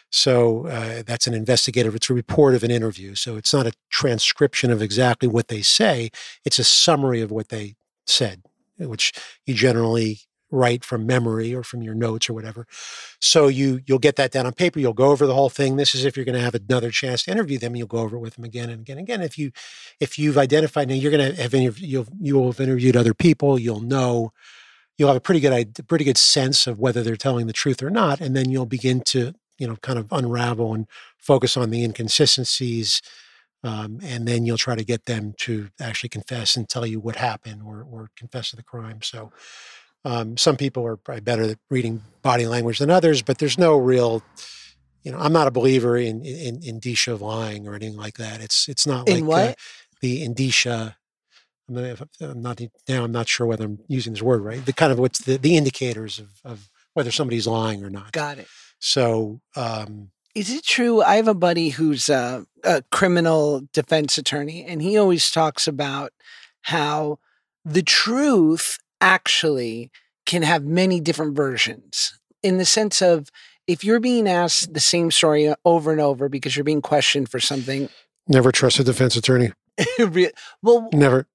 so 0.10 0.68
uh, 0.68 1.04
that's 1.06 1.28
an 1.28 1.34
investigative, 1.34 1.96
it's 1.96 2.10
a 2.10 2.14
report 2.14 2.56
of 2.56 2.64
an 2.64 2.72
interview. 2.72 3.16
So 3.16 3.36
it's 3.38 3.54
not 3.54 3.68
a 3.68 3.74
transcription 3.90 4.72
of 4.72 4.82
exactly 4.82 5.28
what 5.28 5.48
they 5.48 5.62
say, 5.62 6.10
it's 6.46 6.60
a 6.60 6.64
summary 6.64 7.22
of 7.22 7.32
what 7.32 7.50
they 7.50 7.76
said, 8.06 8.44
which 8.78 9.14
you 9.46 9.54
generally 9.54 10.20
write 10.52 10.84
from 10.84 11.06
memory 11.06 11.54
or 11.54 11.64
from 11.64 11.82
your 11.82 11.94
notes 11.94 12.30
or 12.30 12.34
whatever. 12.34 12.66
So 13.20 13.48
you 13.48 13.82
you'll 13.86 14.00
get 14.00 14.16
that 14.16 14.32
down 14.32 14.46
on 14.46 14.54
paper. 14.54 14.80
You'll 14.80 14.94
go 14.94 15.12
over 15.12 15.28
the 15.28 15.34
whole 15.34 15.50
thing. 15.50 15.76
This 15.76 15.94
is 15.94 16.06
if 16.06 16.16
you're 16.16 16.26
going 16.26 16.38
to 16.38 16.42
have 16.42 16.56
another 16.56 16.92
chance 16.92 17.24
to 17.24 17.32
interview 17.32 17.58
them. 17.58 17.76
You'll 17.76 17.88
go 17.88 18.00
over 18.00 18.18
it 18.18 18.20
with 18.20 18.36
them 18.36 18.46
again 18.46 18.70
and 18.70 18.82
again 18.82 18.98
and 18.98 19.08
again. 19.08 19.22
If 19.22 19.38
you 19.38 19.52
if 20.00 20.18
you've 20.18 20.38
identified 20.38 20.90
now, 20.90 20.96
you're 20.96 21.12
going 21.12 21.36
to 21.36 21.42
have 21.42 21.52
interv- 21.52 21.82
you'll 21.82 22.08
you 22.20 22.36
will 22.36 22.52
have 22.52 22.60
interviewed 22.60 22.96
other 22.96 23.14
people. 23.14 23.60
You'll 23.60 23.82
know 23.82 24.32
you'll 24.98 25.10
have 25.10 25.18
a 25.18 25.22
pretty 25.22 25.40
good 25.40 25.88
pretty 25.88 26.06
good 26.06 26.18
sense 26.18 26.68
of 26.68 26.80
whether 26.80 27.04
they're 27.04 27.16
telling 27.16 27.48
the 27.48 27.54
truth 27.54 27.84
or 27.84 27.90
not, 27.90 28.20
and 28.20 28.36
then 28.36 28.50
you'll 28.50 28.66
begin 28.66 29.02
to 29.02 29.34
you 29.60 29.68
know 29.68 29.76
kind 29.78 30.00
of 30.00 30.08
unravel 30.12 30.74
and 30.74 30.88
focus 31.18 31.56
on 31.56 31.70
the 31.70 31.84
inconsistencies. 31.84 33.02
Um, 33.62 34.00
and 34.02 34.26
then 34.26 34.46
you'll 34.46 34.58
try 34.58 34.76
to 34.76 34.86
get 34.86 35.06
them 35.06 35.34
to 35.40 35.68
actually 35.82 36.08
confess 36.08 36.56
and 36.56 36.70
tell 36.70 36.86
you 36.86 37.02
what 37.02 37.18
happened 37.18 37.62
or, 37.66 37.86
or 37.92 38.10
confess 38.16 38.52
to 38.52 38.56
the 38.56 38.64
crime. 38.64 39.02
So, 39.02 39.34
um, 40.06 40.38
some 40.38 40.56
people 40.56 40.86
are 40.86 40.96
probably 40.96 41.22
better 41.22 41.44
at 41.44 41.58
reading 41.70 42.02
body 42.22 42.48
language 42.48 42.80
than 42.80 42.90
others, 42.90 43.22
but 43.22 43.38
there's 43.40 43.58
no 43.58 43.78
real, 43.78 44.24
you 45.04 45.12
know, 45.12 45.20
I'm 45.20 45.34
not 45.34 45.48
a 45.48 45.52
believer 45.52 45.98
in 45.98 46.24
in, 46.26 46.62
indicia 46.64 47.14
of 47.14 47.22
lying 47.22 47.68
or 47.68 47.76
anything 47.76 47.98
like 47.98 48.18
that. 48.18 48.40
It's 48.40 48.70
it's 48.70 48.88
not 48.88 49.10
in 49.10 49.28
like 49.28 49.52
uh, 49.52 49.56
the 50.02 50.24
indicia. 50.24 50.96
I'm 51.70 52.42
not 52.42 52.62
now. 52.88 53.04
I'm 53.04 53.12
not 53.12 53.28
sure 53.28 53.46
whether 53.46 53.66
I'm 53.66 53.80
using 53.88 54.14
this 54.14 54.24
word 54.24 54.42
right. 54.42 54.66
The 54.66 54.74
kind 54.74 54.92
of 54.92 55.00
what's 55.00 55.20
the 55.20 55.38
the 55.38 55.58
indicators 55.58 56.18
of 56.18 56.30
of 56.44 56.70
whether 56.94 57.12
somebody's 57.12 57.46
lying 57.46 57.84
or 57.84 57.90
not. 57.90 58.12
Got 58.14 58.40
it. 58.40 58.48
So. 58.80 59.42
Um, 59.56 60.12
is 60.36 60.52
it 60.52 60.64
true? 60.64 61.02
I 61.02 61.16
have 61.16 61.28
a 61.28 61.34
buddy 61.34 61.70
who's 61.70 62.08
a, 62.08 62.46
a 62.64 62.84
criminal 62.92 63.68
defense 63.74 64.18
attorney, 64.18 64.64
and 64.64 64.82
he 64.82 64.98
always 64.98 65.30
talks 65.32 65.68
about 65.68 66.14
how 66.64 67.20
the 67.66 67.82
truth 67.82 68.78
actually 69.02 69.92
can 70.26 70.44
have 70.44 70.64
many 70.64 71.00
different 71.00 71.36
versions 71.36 72.20
in 72.44 72.58
the 72.58 72.66
sense 72.66 73.02
of 73.02 73.30
if 73.68 73.84
you're 73.84 74.00
being 74.00 74.28
asked 74.28 74.74
the 74.74 74.80
same 74.80 75.12
story 75.12 75.54
over 75.66 75.92
and 75.92 76.02
over 76.02 76.30
because 76.30 76.56
you're 76.56 76.64
being 76.64 76.82
questioned 76.82 77.30
for 77.30 77.40
something. 77.40 77.90
Never 78.28 78.52
trust 78.52 78.80
a 78.80 78.84
defense 78.84 79.16
attorney. 79.16 79.52
well, 80.62 80.90
never. 80.94 81.28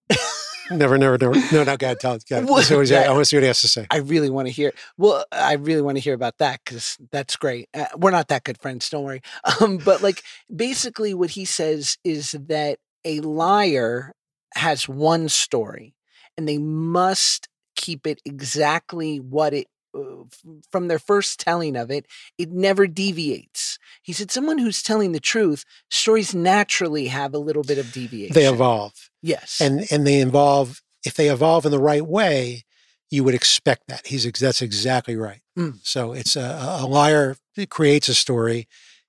Never, 0.71 0.99
never, 0.99 1.19
never. 1.19 1.35
No, 1.53 1.65
no, 1.65 1.77
God, 1.77 2.01
tell 2.01 2.19
God. 2.29 2.45
Well, 2.45 2.63
so 2.63 2.81
I 2.81 3.09
want 3.11 3.21
to 3.21 3.25
see 3.25 3.37
what 3.37 3.43
he 3.43 3.47
has 3.49 3.61
to 3.61 3.69
say. 3.69 3.87
I 3.91 3.99
really 3.99 4.31
want 4.31 4.47
to 4.49 4.53
hear. 4.53 4.73
Well, 4.97 5.25
I 5.33 5.55
really 5.55 5.83
want 5.83 5.97
to 5.97 6.01
hear 6.01 6.15
about 6.15 6.39
that 6.39 6.61
because 6.65 6.99
that's 7.11 7.37
great. 7.37 7.69
Uh, 7.75 7.87
we're 7.97 8.11
not 8.11 8.29
that 8.29 8.45
good 8.45 8.61
friends, 8.61 8.89
don't 8.89 9.05
worry. 9.05 9.23
Um, 9.61 9.79
but 9.79 10.03
like, 10.03 10.23
basically, 10.55 11.15
what 11.15 11.31
he 11.31 11.45
says 11.45 11.97
is 12.03 12.33
that 12.49 12.79
a 13.05 13.21
liar 13.21 14.13
has 14.55 14.89
one 14.89 15.29
story, 15.29 15.95
and 16.37 16.49
they 16.49 16.59
must 16.59 17.49
keep 17.77 18.07
it 18.07 18.21
exactly 18.25 19.19
what 19.19 19.55
it 19.55 19.69
uh, 19.95 20.25
from 20.71 20.89
their 20.89 20.99
first 20.99 21.39
telling 21.39 21.77
of 21.77 21.91
it, 21.91 22.07
it 22.37 22.51
never 22.51 22.87
deviates. 22.87 23.79
He 24.05 24.13
said, 24.13 24.31
someone 24.31 24.59
who's 24.59 24.83
telling 24.83 25.13
the 25.13 25.21
truth, 25.21 25.65
stories 25.91 26.35
naturally 26.35 27.07
have 27.07 27.33
a 27.33 27.39
little 27.39 27.63
bit 27.63 27.79
of 27.79 27.91
deviation. 27.91 28.35
They 28.35 28.47
evolve. 28.47 28.93
Yes. 29.23 29.61
And 29.63 29.91
and 29.91 30.07
they 30.07 30.21
evolve 30.21 30.83
if 31.05 31.15
they 31.15 31.31
evolve 31.31 31.65
in 31.65 31.73
the 31.73 31.79
right 31.79 32.07
way, 32.07 32.65
you 33.11 33.25
would 33.25 33.35
expect 33.35 33.89
that. 33.89 34.07
He's 34.07 34.31
that's 34.31 34.61
exactly 34.61 35.17
right. 35.17 35.41
Mm. 35.59 35.79
So 35.83 36.13
it's 36.13 36.37
a, 36.37 36.79
a 36.81 36.87
liar 36.87 37.37
creates 37.71 38.09
a 38.09 38.15
story. 38.15 38.69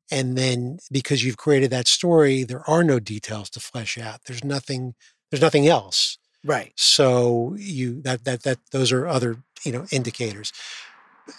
And 0.09 0.37
then 0.37 0.77
because 0.89 1.25
you've 1.25 1.37
created 1.37 1.71
that 1.71 1.87
story, 1.87 2.43
there 2.43 2.67
are 2.69 2.83
no 2.83 2.99
details 2.99 3.49
to 3.51 3.59
flesh 3.59 3.97
out. 3.97 4.21
There's 4.27 4.43
nothing, 4.43 4.93
there's 5.29 5.41
nothing 5.41 5.67
else. 5.67 6.17
Right. 6.43 6.71
So 6.77 7.55
you 7.57 8.01
that 8.03 8.23
that 8.23 8.43
that 8.43 8.59
those 8.71 8.93
are 8.93 9.07
other 9.07 9.37
you 9.65 9.73
know 9.73 9.87
indicators. 9.91 10.53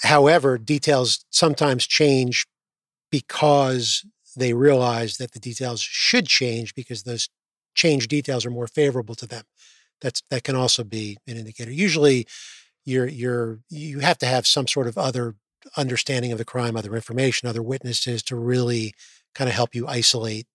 However, 0.03 0.59
details 0.59 1.25
sometimes 1.31 1.87
change 1.87 2.47
because 3.21 4.05
they 4.37 4.53
realize 4.53 5.17
that 5.17 5.33
the 5.33 5.41
details 5.41 5.81
should 5.81 6.27
change 6.27 6.75
because 6.75 7.05
those 7.05 7.31
changed 7.75 8.11
details 8.11 8.45
are 8.45 8.51
more 8.51 8.67
favorable 8.67 9.15
to 9.15 9.27
them. 9.27 9.45
That's 10.03 10.23
that 10.31 10.45
can 10.45 10.55
also 10.55 10.85
be 10.85 11.17
an 11.27 11.39
indicator. 11.39 11.71
Usually, 11.71 12.27
you're 12.85 13.09
you're 13.09 13.61
you 13.71 14.01
have 14.01 14.19
to 14.19 14.27
have 14.27 14.47
some 14.47 14.67
sort 14.67 14.87
of 14.87 14.99
other 14.99 15.35
understanding 15.77 16.31
of 16.33 16.39
the 16.39 16.45
crime, 16.45 16.77
other 16.77 16.95
information, 16.95 17.49
other 17.49 17.63
witnesses 17.63 18.23
to 18.25 18.37
really 18.37 18.93
kind 19.35 19.49
of 19.49 19.55
help 19.55 19.75
you 19.75 19.89
isolate 19.89 20.47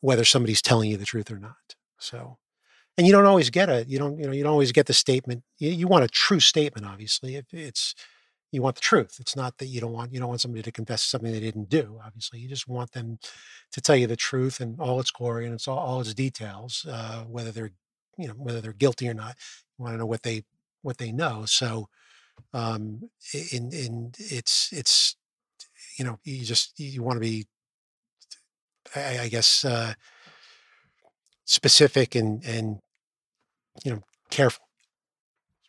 whether 0.00 0.24
somebody's 0.24 0.62
telling 0.62 0.90
you 0.90 0.96
the 0.96 1.04
truth 1.04 1.30
or 1.30 1.38
not. 1.38 1.76
So 1.98 2.38
and 2.96 3.06
you 3.06 3.12
don't 3.12 3.26
always 3.26 3.50
get 3.50 3.68
a 3.68 3.84
you 3.86 3.98
don't 3.98 4.18
you 4.18 4.26
know 4.26 4.32
you 4.32 4.42
don't 4.42 4.52
always 4.52 4.72
get 4.72 4.86
the 4.86 4.94
statement 4.94 5.42
you, 5.58 5.70
you, 5.70 5.86
want 5.86 6.04
a 6.04 6.08
true 6.08 6.40
statement 6.40 6.86
obviously 6.86 7.36
it, 7.36 7.46
it's 7.52 7.94
you 8.52 8.62
want 8.62 8.76
the 8.76 8.82
truth. 8.82 9.16
It's 9.20 9.36
not 9.36 9.58
that 9.58 9.66
you 9.66 9.80
don't 9.80 9.92
want 9.92 10.12
you 10.12 10.20
don't 10.20 10.28
want 10.28 10.40
somebody 10.40 10.62
to 10.62 10.72
confess 10.72 11.02
something 11.02 11.32
they 11.32 11.40
didn't 11.40 11.68
do 11.68 11.98
obviously. 12.04 12.38
You 12.38 12.48
just 12.48 12.68
want 12.68 12.92
them 12.92 13.18
to 13.72 13.80
tell 13.80 13.96
you 13.96 14.06
the 14.06 14.16
truth 14.16 14.60
and 14.60 14.80
all 14.80 15.00
its 15.00 15.10
glory 15.10 15.46
and 15.46 15.54
it's 15.54 15.68
all, 15.68 15.78
all 15.78 16.00
its 16.00 16.14
details 16.14 16.86
uh, 16.90 17.24
whether 17.24 17.50
they're 17.52 17.72
you 18.18 18.28
know 18.28 18.34
whether 18.34 18.60
they're 18.60 18.72
guilty 18.72 19.08
or 19.08 19.14
not. 19.14 19.36
You 19.78 19.84
want 19.84 19.94
to 19.94 19.98
know 19.98 20.06
what 20.06 20.22
they 20.22 20.44
what 20.82 20.98
they 20.98 21.12
know. 21.12 21.44
So 21.46 21.88
um 22.54 23.10
in 23.52 23.72
in 23.72 24.12
it's 24.18 24.72
it's 24.72 25.16
you 25.98 26.04
know 26.04 26.18
you 26.24 26.44
just 26.44 26.78
you 26.78 27.02
want 27.02 27.16
to 27.16 27.20
be 27.20 27.46
I, 28.94 29.20
I 29.22 29.28
guess 29.28 29.64
uh 29.64 29.94
specific 31.44 32.14
and 32.14 32.44
and 32.44 32.78
you 33.84 33.92
know, 33.92 34.02
careful. 34.30 34.65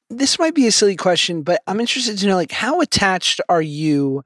This 0.09 0.39
might 0.39 0.55
be 0.55 0.67
a 0.67 0.71
silly 0.71 0.95
question, 0.95 1.41
but 1.41 1.61
I'm 1.67 1.79
interested 1.79 2.17
to 2.19 2.27
know 2.27 2.35
like 2.35 2.51
how 2.51 2.79
attached 2.81 3.41
are 3.49 3.61
you 3.61 4.23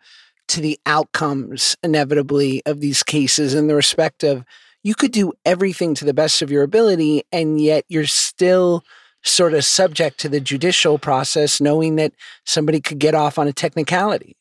to 0.49 0.61
the 0.61 0.79
outcomes 0.85 1.75
inevitably 1.81 2.61
of 2.65 2.81
these 2.81 3.03
cases 3.03 3.53
in 3.53 3.67
the 3.67 3.75
respect 3.75 4.23
of 4.23 4.43
you 4.83 4.95
could 4.95 5.11
do 5.11 5.31
everything 5.45 5.95
to 5.95 6.05
the 6.05 6.13
best 6.13 6.41
of 6.41 6.51
your 6.51 6.63
ability 6.63 7.23
and 7.31 7.61
yet 7.61 7.85
you're 7.87 8.05
still 8.05 8.83
sort 9.23 9.53
of 9.53 9.63
subject 9.63 10.19
to 10.19 10.29
the 10.29 10.39
judicial 10.39 10.97
process 10.97 11.61
knowing 11.61 11.95
that 11.95 12.13
somebody 12.45 12.81
could 12.81 12.99
get 12.99 13.15
off 13.15 13.37
on 13.37 13.47
a 13.47 13.53
technicality. 13.53 14.35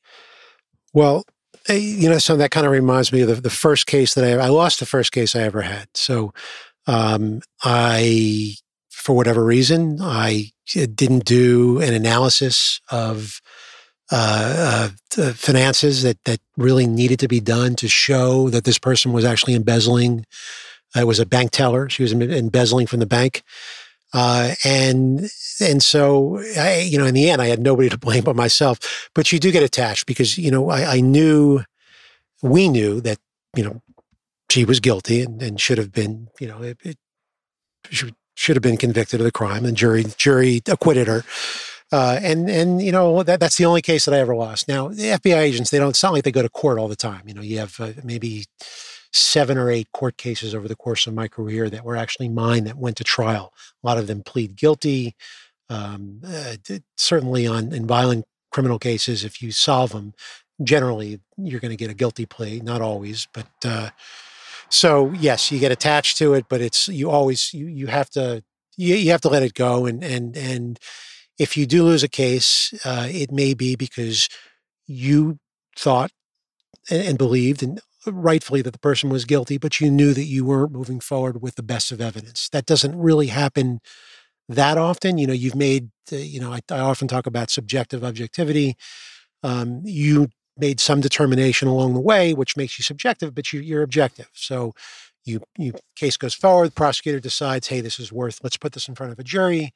Well, 0.92 1.24
eh, 1.68 1.74
you 1.74 2.08
know, 2.08 2.18
so 2.18 2.36
that 2.36 2.50
kind 2.50 2.66
of 2.66 2.72
reminds 2.72 3.12
me 3.12 3.20
of 3.20 3.28
the, 3.28 3.34
the 3.34 3.50
first 3.50 3.86
case 3.86 4.14
that 4.14 4.24
I, 4.24 4.44
I 4.44 4.48
lost 4.48 4.80
the 4.80 4.86
first 4.86 5.12
case 5.12 5.36
I 5.36 5.42
ever 5.42 5.62
had. 5.62 5.88
So 5.94 6.32
um, 6.86 7.40
I 7.62 8.54
for 9.00 9.16
whatever 9.16 9.44
reason, 9.44 9.98
I 10.00 10.50
uh, 10.76 10.86
didn't 10.94 11.24
do 11.24 11.80
an 11.80 11.94
analysis 11.94 12.80
of 12.90 13.40
uh, 14.12 14.90
uh, 15.16 15.32
finances 15.32 16.02
that 16.02 16.18
that 16.24 16.40
really 16.56 16.86
needed 16.86 17.18
to 17.20 17.28
be 17.28 17.40
done 17.40 17.76
to 17.76 17.88
show 17.88 18.50
that 18.50 18.64
this 18.64 18.78
person 18.78 19.12
was 19.12 19.24
actually 19.24 19.54
embezzling. 19.54 20.24
It 20.96 21.06
was 21.06 21.20
a 21.20 21.26
bank 21.26 21.50
teller; 21.52 21.88
she 21.88 22.02
was 22.02 22.12
embezzling 22.12 22.86
from 22.86 23.00
the 23.00 23.06
bank. 23.06 23.42
Uh, 24.12 24.54
and 24.64 25.30
and 25.60 25.82
so 25.82 26.40
I, 26.58 26.80
you 26.80 26.98
know, 26.98 27.06
in 27.06 27.14
the 27.14 27.30
end, 27.30 27.40
I 27.40 27.46
had 27.46 27.60
nobody 27.60 27.88
to 27.88 27.98
blame 27.98 28.24
but 28.24 28.36
myself. 28.36 29.08
But 29.14 29.32
you 29.32 29.38
do 29.38 29.52
get 29.52 29.62
attached 29.62 30.06
because 30.06 30.36
you 30.36 30.50
know 30.50 30.70
I, 30.70 30.96
I 30.96 31.00
knew, 31.00 31.62
we 32.42 32.68
knew 32.68 33.00
that 33.02 33.18
you 33.56 33.62
know 33.62 33.80
she 34.50 34.64
was 34.64 34.80
guilty 34.80 35.22
and, 35.22 35.40
and 35.42 35.60
should 35.60 35.78
have 35.78 35.92
been, 35.92 36.28
you 36.40 36.48
know, 36.48 36.62
it, 36.62 36.78
it 36.82 36.98
should, 37.88 38.14
should 38.40 38.56
have 38.56 38.62
been 38.62 38.78
convicted 38.78 39.20
of 39.20 39.24
the 39.24 39.30
crime. 39.30 39.66
And 39.66 39.76
jury 39.76 40.04
jury 40.16 40.62
acquitted 40.66 41.06
her. 41.08 41.24
Uh, 41.92 42.18
and 42.22 42.48
and 42.48 42.80
you 42.80 42.90
know 42.90 43.22
that 43.22 43.38
that's 43.38 43.58
the 43.58 43.66
only 43.66 43.82
case 43.82 44.06
that 44.06 44.14
I 44.14 44.18
ever 44.18 44.34
lost. 44.34 44.66
Now 44.66 44.88
the 44.88 45.10
FBI 45.18 45.36
agents 45.36 45.70
they 45.70 45.78
don't 45.78 45.96
sound 45.96 46.14
like 46.14 46.24
they 46.24 46.32
go 46.32 46.40
to 46.40 46.48
court 46.48 46.78
all 46.78 46.88
the 46.88 46.96
time. 46.96 47.22
You 47.26 47.34
know 47.34 47.42
you 47.42 47.58
have 47.58 47.78
uh, 47.78 47.92
maybe 48.02 48.46
seven 49.12 49.58
or 49.58 49.70
eight 49.70 49.88
court 49.92 50.16
cases 50.16 50.54
over 50.54 50.68
the 50.68 50.76
course 50.76 51.06
of 51.06 51.12
my 51.12 51.28
career 51.28 51.68
that 51.68 51.84
were 51.84 51.96
actually 51.96 52.28
mine 52.28 52.64
that 52.64 52.76
went 52.76 52.96
to 52.96 53.04
trial. 53.04 53.52
A 53.82 53.86
lot 53.86 53.98
of 53.98 54.06
them 54.06 54.22
plead 54.22 54.56
guilty. 54.56 55.14
Um, 55.68 56.22
uh, 56.26 56.56
certainly 56.96 57.46
on 57.46 57.74
in 57.74 57.86
violent 57.86 58.24
criminal 58.50 58.78
cases, 58.78 59.22
if 59.22 59.42
you 59.42 59.52
solve 59.52 59.92
them, 59.92 60.14
generally 60.62 61.20
you're 61.36 61.60
going 61.60 61.70
to 61.70 61.76
get 61.76 61.90
a 61.90 61.94
guilty 61.94 62.24
plea. 62.24 62.60
Not 62.60 62.80
always, 62.80 63.28
but 63.34 63.48
uh, 63.64 63.90
so 64.70 65.12
yes, 65.12 65.50
you 65.50 65.58
get 65.58 65.72
attached 65.72 66.16
to 66.18 66.34
it, 66.34 66.46
but 66.48 66.60
it's 66.60 66.88
you 66.88 67.10
always 67.10 67.52
you 67.52 67.66
you 67.66 67.88
have 67.88 68.10
to 68.10 68.42
you, 68.76 68.94
you 68.94 69.10
have 69.10 69.20
to 69.22 69.28
let 69.28 69.42
it 69.42 69.54
go 69.54 69.86
and 69.86 70.02
and 70.02 70.36
and 70.36 70.78
if 71.38 71.56
you 71.56 71.66
do 71.66 71.84
lose 71.84 72.02
a 72.02 72.08
case, 72.08 72.74
uh, 72.84 73.08
it 73.10 73.32
may 73.32 73.54
be 73.54 73.74
because 73.74 74.28
you 74.86 75.38
thought 75.76 76.10
and, 76.90 77.02
and 77.02 77.18
believed 77.18 77.62
and 77.62 77.80
rightfully 78.06 78.62
that 78.62 78.72
the 78.72 78.78
person 78.78 79.10
was 79.10 79.24
guilty, 79.24 79.58
but 79.58 79.80
you 79.80 79.90
knew 79.90 80.12
that 80.14 80.24
you 80.24 80.44
weren't 80.44 80.72
moving 80.72 81.00
forward 81.00 81.42
with 81.42 81.54
the 81.54 81.62
best 81.62 81.90
of 81.92 82.00
evidence. 82.00 82.48
That 82.50 82.66
doesn't 82.66 82.98
really 82.98 83.28
happen 83.28 83.80
that 84.48 84.78
often. 84.78 85.18
You 85.18 85.26
know, 85.26 85.32
you've 85.32 85.54
made, 85.54 85.90
uh, 86.12 86.16
you 86.16 86.40
know, 86.40 86.52
I, 86.52 86.60
I, 86.70 86.80
often 86.80 87.08
talk 87.08 87.26
about 87.26 87.50
subjective 87.50 88.04
objectivity. 88.04 88.76
Um, 89.42 89.82
you 89.84 90.28
made 90.60 90.80
some 90.80 91.00
determination 91.00 91.68
along 91.68 91.94
the 91.94 92.00
way, 92.00 92.34
which 92.34 92.56
makes 92.56 92.78
you 92.78 92.82
subjective, 92.82 93.34
but 93.34 93.52
you, 93.52 93.60
you're 93.60 93.82
objective. 93.82 94.28
So 94.32 94.74
you, 95.24 95.42
you 95.58 95.74
case 95.96 96.16
goes 96.16 96.34
forward, 96.34 96.68
the 96.68 96.72
prosecutor 96.72 97.20
decides, 97.20 97.68
hey, 97.68 97.80
this 97.80 97.98
is 97.98 98.12
worth, 98.12 98.40
let's 98.42 98.56
put 98.56 98.72
this 98.72 98.88
in 98.88 98.94
front 98.94 99.12
of 99.12 99.18
a 99.18 99.24
jury. 99.24 99.72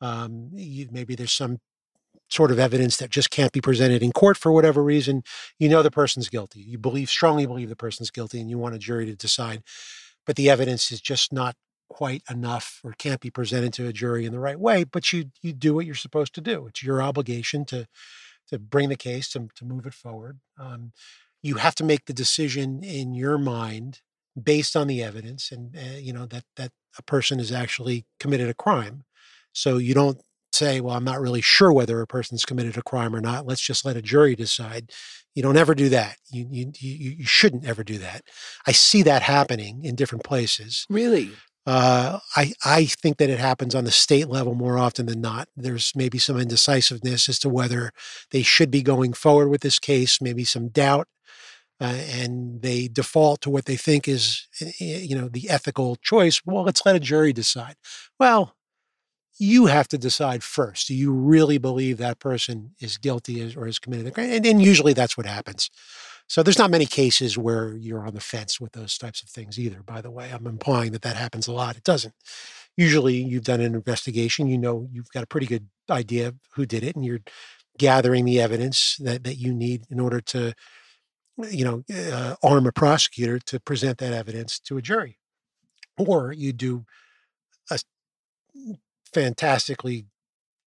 Um, 0.00 0.50
you, 0.52 0.88
maybe 0.90 1.14
there's 1.14 1.32
some 1.32 1.58
sort 2.28 2.50
of 2.50 2.58
evidence 2.58 2.96
that 2.96 3.10
just 3.10 3.30
can't 3.30 3.52
be 3.52 3.60
presented 3.60 4.02
in 4.02 4.12
court 4.12 4.36
for 4.36 4.52
whatever 4.52 4.82
reason. 4.82 5.22
You 5.58 5.68
know 5.68 5.82
the 5.82 5.90
person's 5.90 6.28
guilty. 6.28 6.60
You 6.60 6.78
believe 6.78 7.10
strongly 7.10 7.46
believe 7.46 7.68
the 7.68 7.76
person's 7.76 8.10
guilty, 8.10 8.40
and 8.40 8.48
you 8.48 8.58
want 8.58 8.74
a 8.74 8.78
jury 8.78 9.06
to 9.06 9.16
decide. 9.16 9.62
But 10.26 10.36
the 10.36 10.48
evidence 10.48 10.92
is 10.92 11.00
just 11.00 11.32
not 11.32 11.56
quite 11.88 12.22
enough, 12.30 12.80
or 12.84 12.92
can't 12.92 13.20
be 13.20 13.30
presented 13.30 13.72
to 13.74 13.88
a 13.88 13.92
jury 13.92 14.24
in 14.24 14.32
the 14.32 14.38
right 14.38 14.60
way. 14.60 14.84
But 14.84 15.12
you 15.12 15.26
you 15.42 15.52
do 15.52 15.74
what 15.74 15.86
you're 15.86 15.94
supposed 15.94 16.34
to 16.34 16.40
do. 16.40 16.66
It's 16.68 16.82
your 16.82 17.02
obligation 17.02 17.64
to 17.66 17.86
to 18.50 18.58
bring 18.58 18.88
the 18.88 18.96
case 18.96 19.28
to, 19.30 19.48
to 19.54 19.64
move 19.64 19.86
it 19.86 19.94
forward. 19.94 20.40
Um, 20.58 20.92
you 21.42 21.56
have 21.56 21.74
to 21.76 21.84
make 21.84 22.06
the 22.06 22.12
decision 22.12 22.82
in 22.84 23.14
your 23.14 23.38
mind 23.38 24.00
based 24.40 24.76
on 24.76 24.86
the 24.86 25.02
evidence, 25.02 25.50
and 25.50 25.76
uh, 25.76 25.96
you 25.98 26.12
know 26.12 26.26
that 26.26 26.44
that 26.56 26.72
a 26.98 27.02
person 27.02 27.38
has 27.38 27.52
actually 27.52 28.06
committed 28.18 28.48
a 28.48 28.54
crime. 28.54 29.04
So 29.52 29.78
you 29.78 29.94
don't 29.94 30.20
say, 30.52 30.80
"Well, 30.80 30.94
I'm 30.94 31.04
not 31.04 31.20
really 31.20 31.40
sure 31.40 31.72
whether 31.72 32.00
a 32.00 32.06
person's 32.06 32.44
committed 32.44 32.76
a 32.76 32.82
crime 32.82 33.14
or 33.16 33.20
not. 33.20 33.46
Let's 33.46 33.62
just 33.62 33.84
let 33.84 33.96
a 33.96 34.02
jury 34.02 34.36
decide." 34.36 34.92
You 35.34 35.44
don't 35.44 35.56
ever 35.56 35.74
do 35.74 35.88
that. 35.90 36.16
You 36.30 36.46
you 36.50 36.72
you, 36.78 37.10
you 37.18 37.24
shouldn't 37.24 37.64
ever 37.64 37.84
do 37.84 37.98
that. 37.98 38.22
I 38.66 38.72
see 38.72 39.02
that 39.02 39.22
happening 39.22 39.84
in 39.84 39.94
different 39.94 40.24
places. 40.24 40.86
Really? 40.90 41.30
Uh, 41.66 42.18
I 42.36 42.52
I 42.64 42.84
think 42.86 43.18
that 43.18 43.30
it 43.30 43.38
happens 43.38 43.74
on 43.74 43.84
the 43.84 43.90
state 43.90 44.28
level 44.28 44.54
more 44.54 44.78
often 44.78 45.06
than 45.06 45.20
not. 45.20 45.48
There's 45.56 45.92
maybe 45.94 46.18
some 46.18 46.38
indecisiveness 46.38 47.28
as 47.28 47.38
to 47.40 47.48
whether 47.50 47.92
they 48.30 48.42
should 48.42 48.70
be 48.70 48.82
going 48.82 49.12
forward 49.12 49.48
with 49.50 49.60
this 49.60 49.78
case. 49.78 50.20
Maybe 50.22 50.44
some 50.44 50.68
doubt, 50.68 51.06
uh, 51.80 51.84
and 52.10 52.62
they 52.62 52.88
default 52.88 53.42
to 53.42 53.50
what 53.50 53.66
they 53.66 53.76
think 53.76 54.08
is 54.08 54.48
eh, 54.60 54.72
eh, 54.80 54.98
you 55.00 55.16
know 55.16 55.28
the 55.28 55.50
ethical 55.50 55.96
choice. 55.96 56.42
Well, 56.44 56.64
let's 56.64 56.84
let 56.86 56.96
a 56.96 57.00
jury 57.00 57.32
decide. 57.32 57.76
Well, 58.18 58.56
you 59.38 59.66
have 59.66 59.88
to 59.88 59.98
decide 59.98 60.42
first. 60.44 60.88
Do 60.88 60.94
you 60.94 61.12
really 61.12 61.58
believe 61.58 61.98
that 61.98 62.18
person 62.20 62.72
is 62.80 62.98
guilty 62.98 63.54
or 63.56 63.66
has 63.66 63.78
committed 63.78 64.06
a 64.06 64.10
crime? 64.10 64.30
And, 64.30 64.46
and 64.46 64.62
usually 64.62 64.92
that's 64.92 65.16
what 65.16 65.26
happens. 65.26 65.70
So 66.30 66.44
there's 66.44 66.60
not 66.60 66.70
many 66.70 66.86
cases 66.86 67.36
where 67.36 67.74
you're 67.76 68.06
on 68.06 68.14
the 68.14 68.20
fence 68.20 68.60
with 68.60 68.70
those 68.70 68.96
types 68.96 69.20
of 69.20 69.28
things 69.28 69.58
either. 69.58 69.82
By 69.82 70.00
the 70.00 70.12
way, 70.12 70.30
I'm 70.32 70.46
implying 70.46 70.92
that 70.92 71.02
that 71.02 71.16
happens 71.16 71.48
a 71.48 71.52
lot. 71.52 71.76
It 71.76 71.82
doesn't. 71.82 72.14
Usually, 72.76 73.16
you've 73.16 73.42
done 73.42 73.60
an 73.60 73.74
investigation. 73.74 74.46
You 74.46 74.56
know 74.56 74.86
you've 74.92 75.10
got 75.10 75.24
a 75.24 75.26
pretty 75.26 75.46
good 75.48 75.66
idea 75.90 76.28
of 76.28 76.36
who 76.54 76.66
did 76.66 76.84
it, 76.84 76.94
and 76.94 77.04
you're 77.04 77.18
gathering 77.78 78.26
the 78.26 78.40
evidence 78.40 78.96
that 79.00 79.24
that 79.24 79.38
you 79.38 79.52
need 79.52 79.86
in 79.90 79.98
order 79.98 80.20
to, 80.20 80.54
you 81.50 81.64
know, 81.64 81.84
uh, 81.92 82.36
arm 82.44 82.66
a 82.68 82.72
prosecutor 82.72 83.40
to 83.40 83.58
present 83.58 83.98
that 83.98 84.12
evidence 84.12 84.60
to 84.60 84.76
a 84.76 84.82
jury, 84.82 85.18
or 85.98 86.32
you 86.32 86.52
do 86.52 86.84
a 87.70 87.78
fantastically 89.12 90.06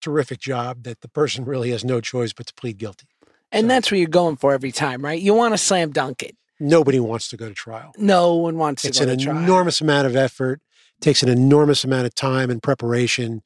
terrific 0.00 0.38
job 0.40 0.84
that 0.84 1.00
the 1.00 1.08
person 1.08 1.44
really 1.46 1.70
has 1.70 1.84
no 1.84 2.00
choice 2.00 2.32
but 2.32 2.46
to 2.46 2.54
plead 2.54 2.78
guilty. 2.78 3.08
And 3.54 3.64
so, 3.64 3.68
that's 3.68 3.90
what 3.90 3.98
you're 3.98 4.08
going 4.08 4.36
for 4.36 4.52
every 4.52 4.72
time, 4.72 5.02
right? 5.02 5.20
You 5.20 5.32
want 5.32 5.54
to 5.54 5.58
slam 5.58 5.92
dunk 5.92 6.22
it. 6.22 6.36
Nobody 6.60 7.00
wants 7.00 7.28
to 7.28 7.36
go 7.36 7.48
to 7.48 7.54
trial. 7.54 7.92
No 7.96 8.34
one 8.34 8.58
wants 8.58 8.82
to 8.82 8.88
it's 8.88 9.00
an 9.00 9.08
enormous 9.08 9.80
amount 9.80 10.06
of 10.06 10.16
effort, 10.16 10.60
takes 11.00 11.22
an 11.22 11.28
enormous 11.28 11.84
amount 11.84 12.06
of 12.06 12.14
time 12.14 12.50
and 12.50 12.62
preparation, 12.62 13.42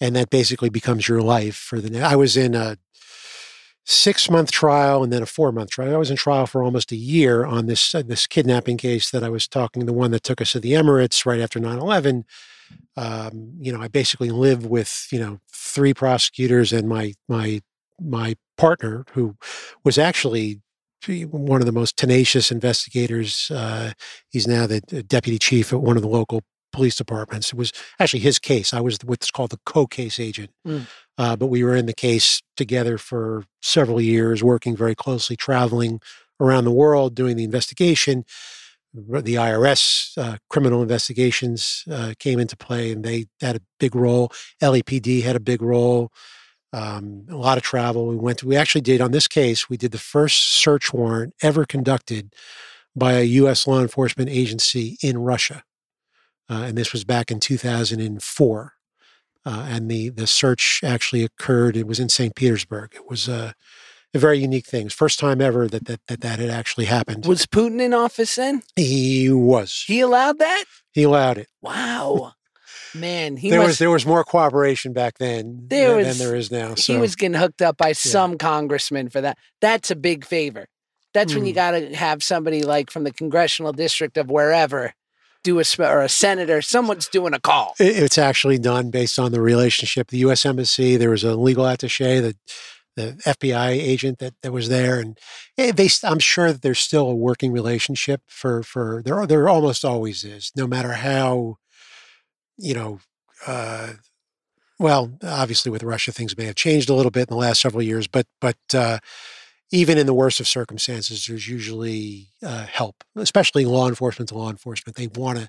and 0.00 0.16
that 0.16 0.30
basically 0.30 0.70
becomes 0.70 1.08
your 1.08 1.20
life 1.20 1.56
for 1.56 1.80
the. 1.80 1.90
Next 1.90 2.04
I 2.04 2.16
was 2.16 2.36
in 2.36 2.54
a 2.54 2.78
six 3.84 4.30
month 4.30 4.52
trial 4.52 5.02
and 5.02 5.12
then 5.12 5.22
a 5.22 5.26
four 5.26 5.52
month 5.52 5.70
trial. 5.70 5.94
I 5.94 5.98
was 5.98 6.10
in 6.10 6.16
trial 6.16 6.46
for 6.46 6.62
almost 6.62 6.92
a 6.92 6.96
year 6.96 7.44
on 7.44 7.66
this 7.66 7.94
uh, 7.94 8.02
this 8.02 8.26
kidnapping 8.26 8.76
case 8.76 9.10
that 9.10 9.24
I 9.24 9.28
was 9.28 9.48
talking, 9.48 9.86
the 9.86 9.92
one 9.92 10.12
that 10.12 10.22
took 10.22 10.40
us 10.40 10.52
to 10.52 10.60
the 10.60 10.72
Emirates 10.72 11.26
right 11.26 11.40
after 11.40 11.58
9 11.58 11.78
11. 11.78 12.24
Um, 12.96 13.54
you 13.58 13.72
know, 13.72 13.80
I 13.80 13.88
basically 13.88 14.30
lived 14.30 14.66
with 14.66 15.08
you 15.10 15.18
know 15.18 15.40
three 15.52 15.94
prosecutors 15.94 16.72
and 16.72 16.88
my 16.88 17.14
my 17.28 17.62
my 18.00 18.36
partner, 18.60 19.04
who 19.12 19.36
was 19.84 19.96
actually 19.96 20.60
one 21.08 21.62
of 21.62 21.66
the 21.66 21.72
most 21.72 21.96
tenacious 21.96 22.52
investigators. 22.52 23.50
Uh, 23.50 23.92
he's 24.28 24.46
now 24.46 24.66
the 24.66 24.80
deputy 24.80 25.38
chief 25.38 25.72
at 25.72 25.80
one 25.80 25.96
of 25.96 26.02
the 26.02 26.08
local 26.08 26.42
police 26.72 26.94
departments. 26.94 27.48
It 27.52 27.58
was 27.58 27.72
actually 27.98 28.20
his 28.20 28.38
case. 28.38 28.74
I 28.74 28.80
was 28.80 28.98
what's 29.02 29.30
called 29.30 29.50
the 29.50 29.60
co-case 29.64 30.20
agent, 30.20 30.50
mm. 30.66 30.86
uh, 31.16 31.36
but 31.36 31.46
we 31.46 31.64
were 31.64 31.74
in 31.74 31.86
the 31.86 31.94
case 31.94 32.42
together 32.56 32.98
for 32.98 33.44
several 33.62 34.00
years, 34.00 34.44
working 34.44 34.76
very 34.76 34.94
closely, 34.94 35.36
traveling 35.36 36.00
around 36.38 36.64
the 36.64 36.70
world, 36.70 37.14
doing 37.14 37.36
the 37.36 37.44
investigation. 37.44 38.24
The 38.92 39.36
IRS 39.36 40.18
uh, 40.18 40.36
criminal 40.50 40.82
investigations 40.82 41.84
uh, 41.90 42.12
came 42.18 42.38
into 42.38 42.56
play, 42.56 42.92
and 42.92 43.04
they 43.04 43.26
had 43.40 43.56
a 43.56 43.60
big 43.78 43.94
role. 43.94 44.30
LAPD 44.60 45.22
had 45.22 45.36
a 45.36 45.40
big 45.40 45.62
role 45.62 46.12
um, 46.72 47.26
a 47.28 47.36
lot 47.36 47.58
of 47.58 47.64
travel. 47.64 48.06
We 48.06 48.16
went 48.16 48.38
to, 48.38 48.46
we 48.46 48.56
actually 48.56 48.82
did 48.82 49.00
on 49.00 49.12
this 49.12 49.28
case, 49.28 49.68
we 49.68 49.76
did 49.76 49.92
the 49.92 49.98
first 49.98 50.38
search 50.38 50.92
warrant 50.92 51.34
ever 51.42 51.64
conducted 51.64 52.34
by 52.94 53.14
a 53.14 53.22
U.S. 53.22 53.66
law 53.66 53.80
enforcement 53.80 54.30
agency 54.30 54.98
in 55.02 55.18
Russia. 55.18 55.64
Uh, 56.48 56.64
and 56.66 56.76
this 56.76 56.92
was 56.92 57.04
back 57.04 57.30
in 57.30 57.40
2004. 57.40 58.72
Uh, 59.46 59.66
and 59.68 59.90
the, 59.90 60.10
the 60.10 60.26
search 60.26 60.80
actually 60.84 61.24
occurred, 61.24 61.76
it 61.76 61.86
was 61.86 62.00
in 62.00 62.08
St. 62.08 62.34
Petersburg. 62.34 62.92
It 62.94 63.08
was 63.08 63.28
a, 63.28 63.54
a 64.12 64.18
very 64.18 64.38
unique 64.38 64.66
thing. 64.66 64.88
First 64.88 65.18
time 65.18 65.40
ever 65.40 65.68
that, 65.68 65.86
that 65.86 66.00
that 66.08 66.20
that 66.20 66.38
had 66.40 66.50
actually 66.50 66.86
happened. 66.86 67.24
Was 67.26 67.46
Putin 67.46 67.80
in 67.80 67.94
office 67.94 68.36
then? 68.36 68.62
He 68.76 69.30
was. 69.30 69.84
He 69.86 70.00
allowed 70.00 70.38
that? 70.40 70.64
He 70.92 71.04
allowed 71.04 71.38
it. 71.38 71.48
Wow. 71.62 72.32
Man, 72.94 73.36
he 73.36 73.50
there 73.50 73.60
must, 73.60 73.68
was 73.68 73.78
there 73.78 73.90
was 73.90 74.06
more 74.06 74.24
cooperation 74.24 74.92
back 74.92 75.18
then 75.18 75.66
there 75.68 75.88
than, 75.88 75.96
was, 75.98 76.18
than 76.18 76.26
there 76.26 76.36
is 76.36 76.50
now. 76.50 76.74
So. 76.74 76.94
He 76.94 76.98
was 76.98 77.16
getting 77.16 77.38
hooked 77.38 77.62
up 77.62 77.76
by 77.76 77.88
yeah. 77.88 77.94
some 77.94 78.38
congressman 78.38 79.08
for 79.08 79.20
that. 79.20 79.38
That's 79.60 79.90
a 79.90 79.96
big 79.96 80.24
favor. 80.24 80.66
That's 81.12 81.32
mm. 81.32 81.36
when 81.36 81.46
you 81.46 81.52
hmm. 81.52 81.56
got 81.56 81.70
to 81.72 81.94
have 81.94 82.22
somebody 82.22 82.62
like 82.62 82.90
from 82.90 83.04
the 83.04 83.12
congressional 83.12 83.72
district 83.72 84.16
of 84.16 84.30
wherever 84.30 84.94
do 85.42 85.58
a 85.58 85.64
or 85.78 86.02
a 86.02 86.08
senator. 86.08 86.62
Someone's 86.62 87.08
doing 87.08 87.34
a 87.34 87.40
call. 87.40 87.74
It's 87.78 88.18
actually 88.18 88.58
done 88.58 88.90
based 88.90 89.18
on 89.18 89.32
the 89.32 89.40
relationship. 89.40 90.08
The 90.08 90.18
U.S. 90.18 90.44
embassy. 90.44 90.96
There 90.96 91.10
was 91.10 91.24
a 91.24 91.34
legal 91.34 91.64
attaché 91.64 92.20
that 92.20 92.36
the 92.96 93.22
FBI 93.24 93.70
agent 93.70 94.18
that, 94.18 94.34
that 94.42 94.52
was 94.52 94.68
there, 94.68 95.00
and 95.00 95.18
they, 95.56 95.88
I'm 96.04 96.18
sure 96.18 96.52
that 96.52 96.62
there's 96.62 96.80
still 96.80 97.08
a 97.08 97.14
working 97.14 97.52
relationship 97.52 98.22
for 98.26 98.62
for 98.62 99.02
there. 99.04 99.26
There 99.26 99.48
almost 99.48 99.84
always 99.84 100.24
is, 100.24 100.52
no 100.56 100.66
matter 100.66 100.92
how 100.92 101.56
you 102.60 102.74
know, 102.74 103.00
uh, 103.46 103.94
well, 104.78 105.12
obviously 105.22 105.70
with 105.70 105.82
Russia, 105.82 106.12
things 106.12 106.36
may 106.36 106.46
have 106.46 106.54
changed 106.54 106.88
a 106.88 106.94
little 106.94 107.10
bit 107.10 107.28
in 107.28 107.34
the 107.34 107.40
last 107.40 107.60
several 107.60 107.82
years, 107.82 108.06
but 108.06 108.26
but 108.40 108.56
uh, 108.74 108.98
even 109.70 109.98
in 109.98 110.06
the 110.06 110.14
worst 110.14 110.40
of 110.40 110.48
circumstances, 110.48 111.26
there's 111.26 111.48
usually 111.48 112.28
uh, 112.42 112.66
help, 112.66 113.04
especially 113.16 113.64
law 113.64 113.88
enforcement 113.88 114.28
to 114.30 114.38
law 114.38 114.50
enforcement. 114.50 114.96
They 114.96 115.08
want 115.08 115.38
to, 115.38 115.48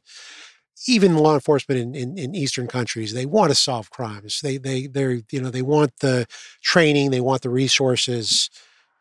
even 0.87 1.17
law 1.17 1.33
enforcement 1.33 1.79
in, 1.79 1.95
in, 1.95 2.17
in, 2.17 2.35
Eastern 2.35 2.67
countries, 2.67 3.13
they 3.13 3.25
want 3.25 3.51
to 3.51 3.55
solve 3.55 3.89
crimes. 3.89 4.41
They 4.41 4.57
they 4.57 4.87
they 4.87 5.23
you 5.31 5.41
know 5.41 5.49
they 5.49 5.61
want 5.61 5.97
the 5.99 6.27
training, 6.61 7.11
they 7.11 7.21
want 7.21 7.41
the 7.41 7.49
resources. 7.49 8.49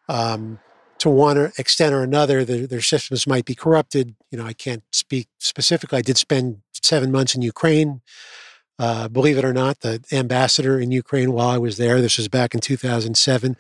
Um, 0.09 0.59
to 1.01 1.09
one 1.09 1.51
extent 1.59 1.95
or 1.95 2.03
another, 2.03 2.45
the, 2.45 2.67
their 2.67 2.83
systems 2.83 3.27
might 3.27 3.47
be 3.47 3.55
corrupted. 3.55 4.15
You 4.31 4.39
know, 4.39 4.45
I 4.45 4.53
can't 4.53 4.85
speak 4.93 5.29
specifically. 5.39 5.99
I 5.99 6.03
did 6.03 6.19
spend 6.19 6.61
seven 6.73 7.11
months 7.11 7.35
in 7.35 7.43
Ukraine. 7.43 8.03
Uh, 8.79 9.09
believe 9.09 9.37
it 9.37 9.45
or 9.45 9.53
not, 9.53 9.81
the 9.81 10.03
ambassador 10.13 10.79
in 10.79 10.91
Ukraine 10.91 11.33
while 11.33 11.49
I 11.49 11.59
was 11.59 11.77
there, 11.77 12.01
this 12.01 12.17
was 12.17 12.29
back 12.29 12.55
in 12.55 12.61
2007, 12.61 13.57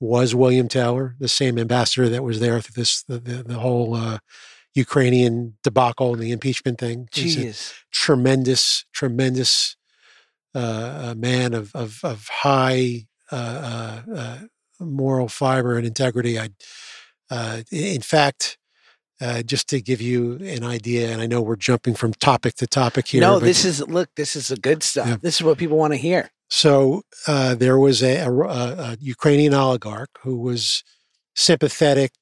was 0.00 0.34
William 0.34 0.68
Taylor, 0.68 1.14
the 1.18 1.28
same 1.28 1.58
ambassador 1.58 2.08
that 2.08 2.24
was 2.24 2.40
there 2.40 2.60
through 2.60 2.80
this 2.80 3.02
the, 3.02 3.18
the, 3.18 3.42
the 3.42 3.58
whole 3.58 3.94
uh, 3.94 4.18
Ukrainian 4.74 5.56
debacle 5.62 6.14
and 6.14 6.22
the 6.22 6.32
impeachment 6.32 6.78
thing. 6.78 7.08
He's 7.12 7.36
a 7.38 7.74
tremendous, 7.92 8.84
tremendous 8.92 9.76
uh, 10.54 11.14
man 11.16 11.54
of 11.54 11.74
of, 11.74 12.00
of 12.02 12.28
high 12.28 13.06
uh, 13.32 14.02
uh, 14.06 14.12
uh, 14.14 14.38
moral 14.80 15.28
fiber 15.28 15.76
and 15.76 15.86
integrity. 15.86 16.38
I, 16.38 16.50
in 17.70 18.02
fact, 18.02 18.58
uh, 19.20 19.42
just 19.42 19.68
to 19.68 19.80
give 19.80 20.00
you 20.00 20.36
an 20.36 20.64
idea, 20.64 21.10
and 21.10 21.20
I 21.20 21.26
know 21.26 21.40
we're 21.40 21.56
jumping 21.56 21.94
from 21.94 22.12
topic 22.14 22.54
to 22.56 22.66
topic 22.66 23.08
here. 23.08 23.20
No, 23.20 23.38
this 23.38 23.64
is 23.64 23.80
look. 23.80 24.10
This 24.16 24.36
is 24.36 24.48
the 24.48 24.56
good 24.56 24.82
stuff. 24.82 25.06
Yeah. 25.06 25.16
This 25.20 25.36
is 25.36 25.42
what 25.42 25.56
people 25.56 25.76
want 25.76 25.92
to 25.92 25.96
hear. 25.96 26.30
So 26.50 27.02
uh, 27.26 27.54
there 27.54 27.78
was 27.78 28.02
a, 28.02 28.18
a, 28.18 28.30
a, 28.30 28.96
Ukrainian 29.00 29.54
oligarch 29.54 30.10
who 30.22 30.36
was 30.38 30.84
sympathetic 31.34 32.12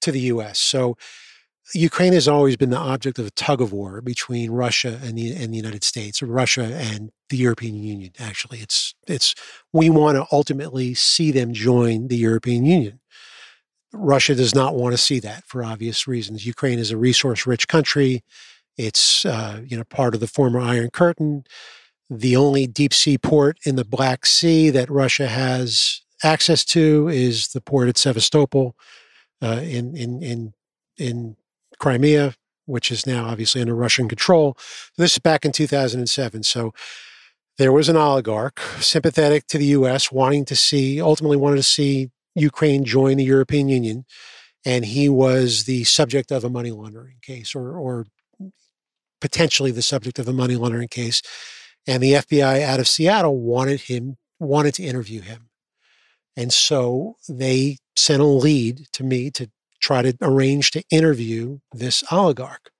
to 0.00 0.10
the 0.10 0.20
U.S. 0.20 0.58
So 0.58 0.96
Ukraine 1.74 2.14
has 2.14 2.28
always 2.28 2.56
been 2.56 2.70
the 2.70 2.78
object 2.78 3.18
of 3.18 3.26
a 3.26 3.30
tug 3.30 3.60
of 3.60 3.72
war 3.72 4.00
between 4.00 4.50
Russia 4.50 4.98
and 5.02 5.18
the 5.18 5.32
and 5.32 5.52
the 5.52 5.56
United 5.56 5.84
States, 5.84 6.22
or 6.22 6.26
Russia 6.26 6.64
and 6.64 7.10
the 7.28 7.36
European 7.36 7.74
Union. 7.74 8.12
Actually, 8.18 8.60
it's 8.60 8.94
it's 9.06 9.34
we 9.72 9.90
want 9.90 10.16
to 10.16 10.26
ultimately 10.32 10.94
see 10.94 11.30
them 11.30 11.52
join 11.52 12.08
the 12.08 12.16
European 12.16 12.64
Union. 12.64 13.00
Russia 13.92 14.34
does 14.34 14.54
not 14.54 14.74
want 14.74 14.92
to 14.92 14.98
see 14.98 15.18
that 15.20 15.44
for 15.46 15.64
obvious 15.64 16.06
reasons. 16.06 16.46
Ukraine 16.46 16.78
is 16.78 16.90
a 16.90 16.96
resource-rich 16.96 17.68
country. 17.68 18.22
It's 18.76 19.24
uh, 19.24 19.60
you 19.66 19.76
know 19.76 19.84
part 19.84 20.14
of 20.14 20.20
the 20.20 20.26
former 20.26 20.60
Iron 20.60 20.90
Curtain. 20.90 21.44
The 22.08 22.36
only 22.36 22.66
deep 22.66 22.94
sea 22.94 23.18
port 23.18 23.58
in 23.64 23.76
the 23.76 23.84
Black 23.84 24.24
Sea 24.24 24.70
that 24.70 24.88
Russia 24.88 25.26
has 25.28 26.00
access 26.22 26.64
to 26.64 27.08
is 27.08 27.48
the 27.48 27.60
port 27.60 27.88
at 27.88 27.98
Sevastopol 27.98 28.74
uh, 29.42 29.60
in 29.62 29.94
in 29.96 30.22
in 30.22 30.54
in 30.96 31.36
Crimea, 31.78 32.34
which 32.66 32.90
is 32.90 33.06
now 33.06 33.26
obviously 33.26 33.60
under 33.60 33.74
Russian 33.74 34.08
control. 34.08 34.56
This 34.96 35.12
is 35.12 35.18
back 35.18 35.44
in 35.44 35.52
2007. 35.52 36.42
So 36.42 36.72
there 37.56 37.72
was 37.72 37.88
an 37.88 37.96
oligarch 37.96 38.60
sympathetic 38.80 39.46
to 39.48 39.58
the 39.58 39.66
U.S., 39.66 40.12
wanting 40.12 40.44
to 40.46 40.56
see, 40.56 41.00
ultimately 41.00 41.36
wanted 41.36 41.56
to 41.56 41.62
see 41.62 42.10
Ukraine 42.34 42.84
join 42.84 43.16
the 43.16 43.24
European 43.24 43.68
Union, 43.68 44.04
and 44.64 44.84
he 44.84 45.08
was 45.08 45.64
the 45.64 45.84
subject 45.84 46.30
of 46.30 46.44
a 46.44 46.50
money 46.50 46.70
laundering 46.70 47.16
case, 47.20 47.54
or, 47.54 47.76
or 47.76 48.06
potentially 49.20 49.70
the 49.70 49.82
subject 49.82 50.18
of 50.18 50.28
a 50.28 50.32
money 50.32 50.56
laundering 50.56 50.88
case. 50.88 51.22
And 51.86 52.02
the 52.02 52.12
FBI 52.12 52.62
out 52.62 52.80
of 52.80 52.86
Seattle 52.86 53.40
wanted 53.40 53.82
him, 53.82 54.16
wanted 54.38 54.74
to 54.74 54.84
interview 54.84 55.22
him. 55.22 55.48
And 56.36 56.52
so 56.52 57.16
they 57.28 57.78
sent 57.96 58.22
a 58.22 58.26
lead 58.26 58.86
to 58.92 59.02
me 59.02 59.30
to 59.32 59.50
try 59.80 60.02
to 60.02 60.16
arrange 60.20 60.70
to 60.72 60.82
interview 60.90 61.58
this 61.72 62.04
oligarch. 62.10 62.70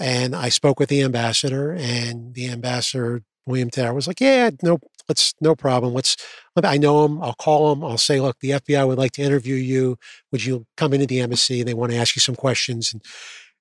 And 0.00 0.34
I 0.34 0.48
spoke 0.48 0.78
with 0.78 0.88
the 0.88 1.02
ambassador, 1.02 1.72
and 1.72 2.34
the 2.34 2.48
ambassador 2.48 3.22
William 3.46 3.70
Taylor 3.70 3.94
was 3.94 4.06
like, 4.06 4.20
"Yeah, 4.20 4.50
no, 4.62 4.78
let's 5.08 5.34
no 5.40 5.56
problem. 5.56 5.94
Let's. 5.94 6.16
I 6.62 6.76
know 6.78 7.04
him. 7.04 7.22
I'll 7.22 7.34
call 7.34 7.72
him. 7.72 7.84
I'll 7.84 7.98
say, 7.98 8.20
look, 8.20 8.38
the 8.40 8.50
FBI 8.50 8.86
would 8.86 8.98
like 8.98 9.12
to 9.12 9.22
interview 9.22 9.54
you. 9.54 9.96
Would 10.32 10.44
you 10.44 10.66
come 10.76 10.92
into 10.92 11.06
the 11.06 11.20
embassy? 11.20 11.62
They 11.62 11.74
want 11.74 11.92
to 11.92 11.98
ask 11.98 12.14
you 12.14 12.20
some 12.20 12.36
questions." 12.36 12.92
And 12.92 13.02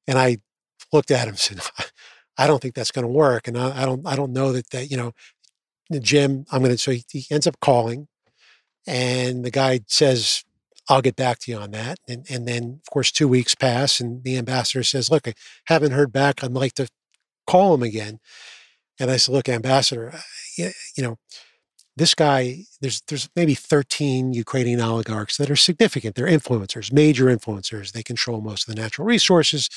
and 0.07 0.19
I 0.19 0.37
looked 0.93 1.11
at 1.11 1.23
him 1.23 1.29
and 1.29 1.39
said, 1.39 1.59
"I 2.37 2.47
don't 2.47 2.61
think 2.61 2.75
that's 2.75 2.91
going 2.91 3.03
to 3.03 3.11
work, 3.11 3.47
and 3.47 3.57
I, 3.57 3.83
I, 3.83 3.85
don't. 3.85 4.05
I 4.05 4.15
don't 4.15 4.33
know 4.33 4.51
that 4.51 4.69
that 4.71 4.91
you 4.91 4.97
know, 4.97 5.13
Jim. 5.99 6.45
I'm 6.51 6.61
going 6.61 6.71
to." 6.71 6.77
So 6.77 6.91
he, 6.91 7.03
he 7.09 7.25
ends 7.31 7.47
up 7.47 7.59
calling, 7.61 8.07
and 8.85 9.43
the 9.43 9.51
guy 9.51 9.81
says, 9.87 10.43
I'll 10.89 11.01
get 11.01 11.15
back 11.15 11.39
to 11.39 11.51
you 11.51 11.57
on 11.57 11.71
that. 11.71 11.99
And, 12.07 12.25
and 12.29 12.47
then, 12.47 12.79
of 12.85 12.89
course, 12.91 13.11
two 13.11 13.27
weeks 13.27 13.55
pass, 13.55 13.99
and 13.99 14.23
the 14.23 14.37
ambassador 14.37 14.83
says, 14.83 15.11
Look, 15.11 15.27
I 15.27 15.33
haven't 15.65 15.91
heard 15.91 16.11
back. 16.11 16.43
I'd 16.43 16.51
like 16.51 16.73
to 16.73 16.87
call 17.45 17.73
him 17.73 17.83
again. 17.83 18.19
And 18.99 19.11
I 19.11 19.17
said, 19.17 19.33
Look, 19.33 19.49
ambassador, 19.49 20.11
uh, 20.13 20.19
you, 20.57 20.71
you 20.95 21.03
know, 21.03 21.17
this 21.97 22.13
guy, 22.13 22.59
there's 22.79 23.01
there's 23.07 23.27
maybe 23.35 23.55
13 23.55 24.31
Ukrainian 24.33 24.79
oligarchs 24.79 25.37
that 25.37 25.49
are 25.49 25.55
significant. 25.55 26.15
They're 26.15 26.27
influencers, 26.27 26.93
major 26.93 27.25
influencers. 27.25 27.91
They 27.91 28.03
control 28.03 28.39
most 28.39 28.67
of 28.67 28.75
the 28.75 28.81
natural 28.81 29.07
resources. 29.07 29.67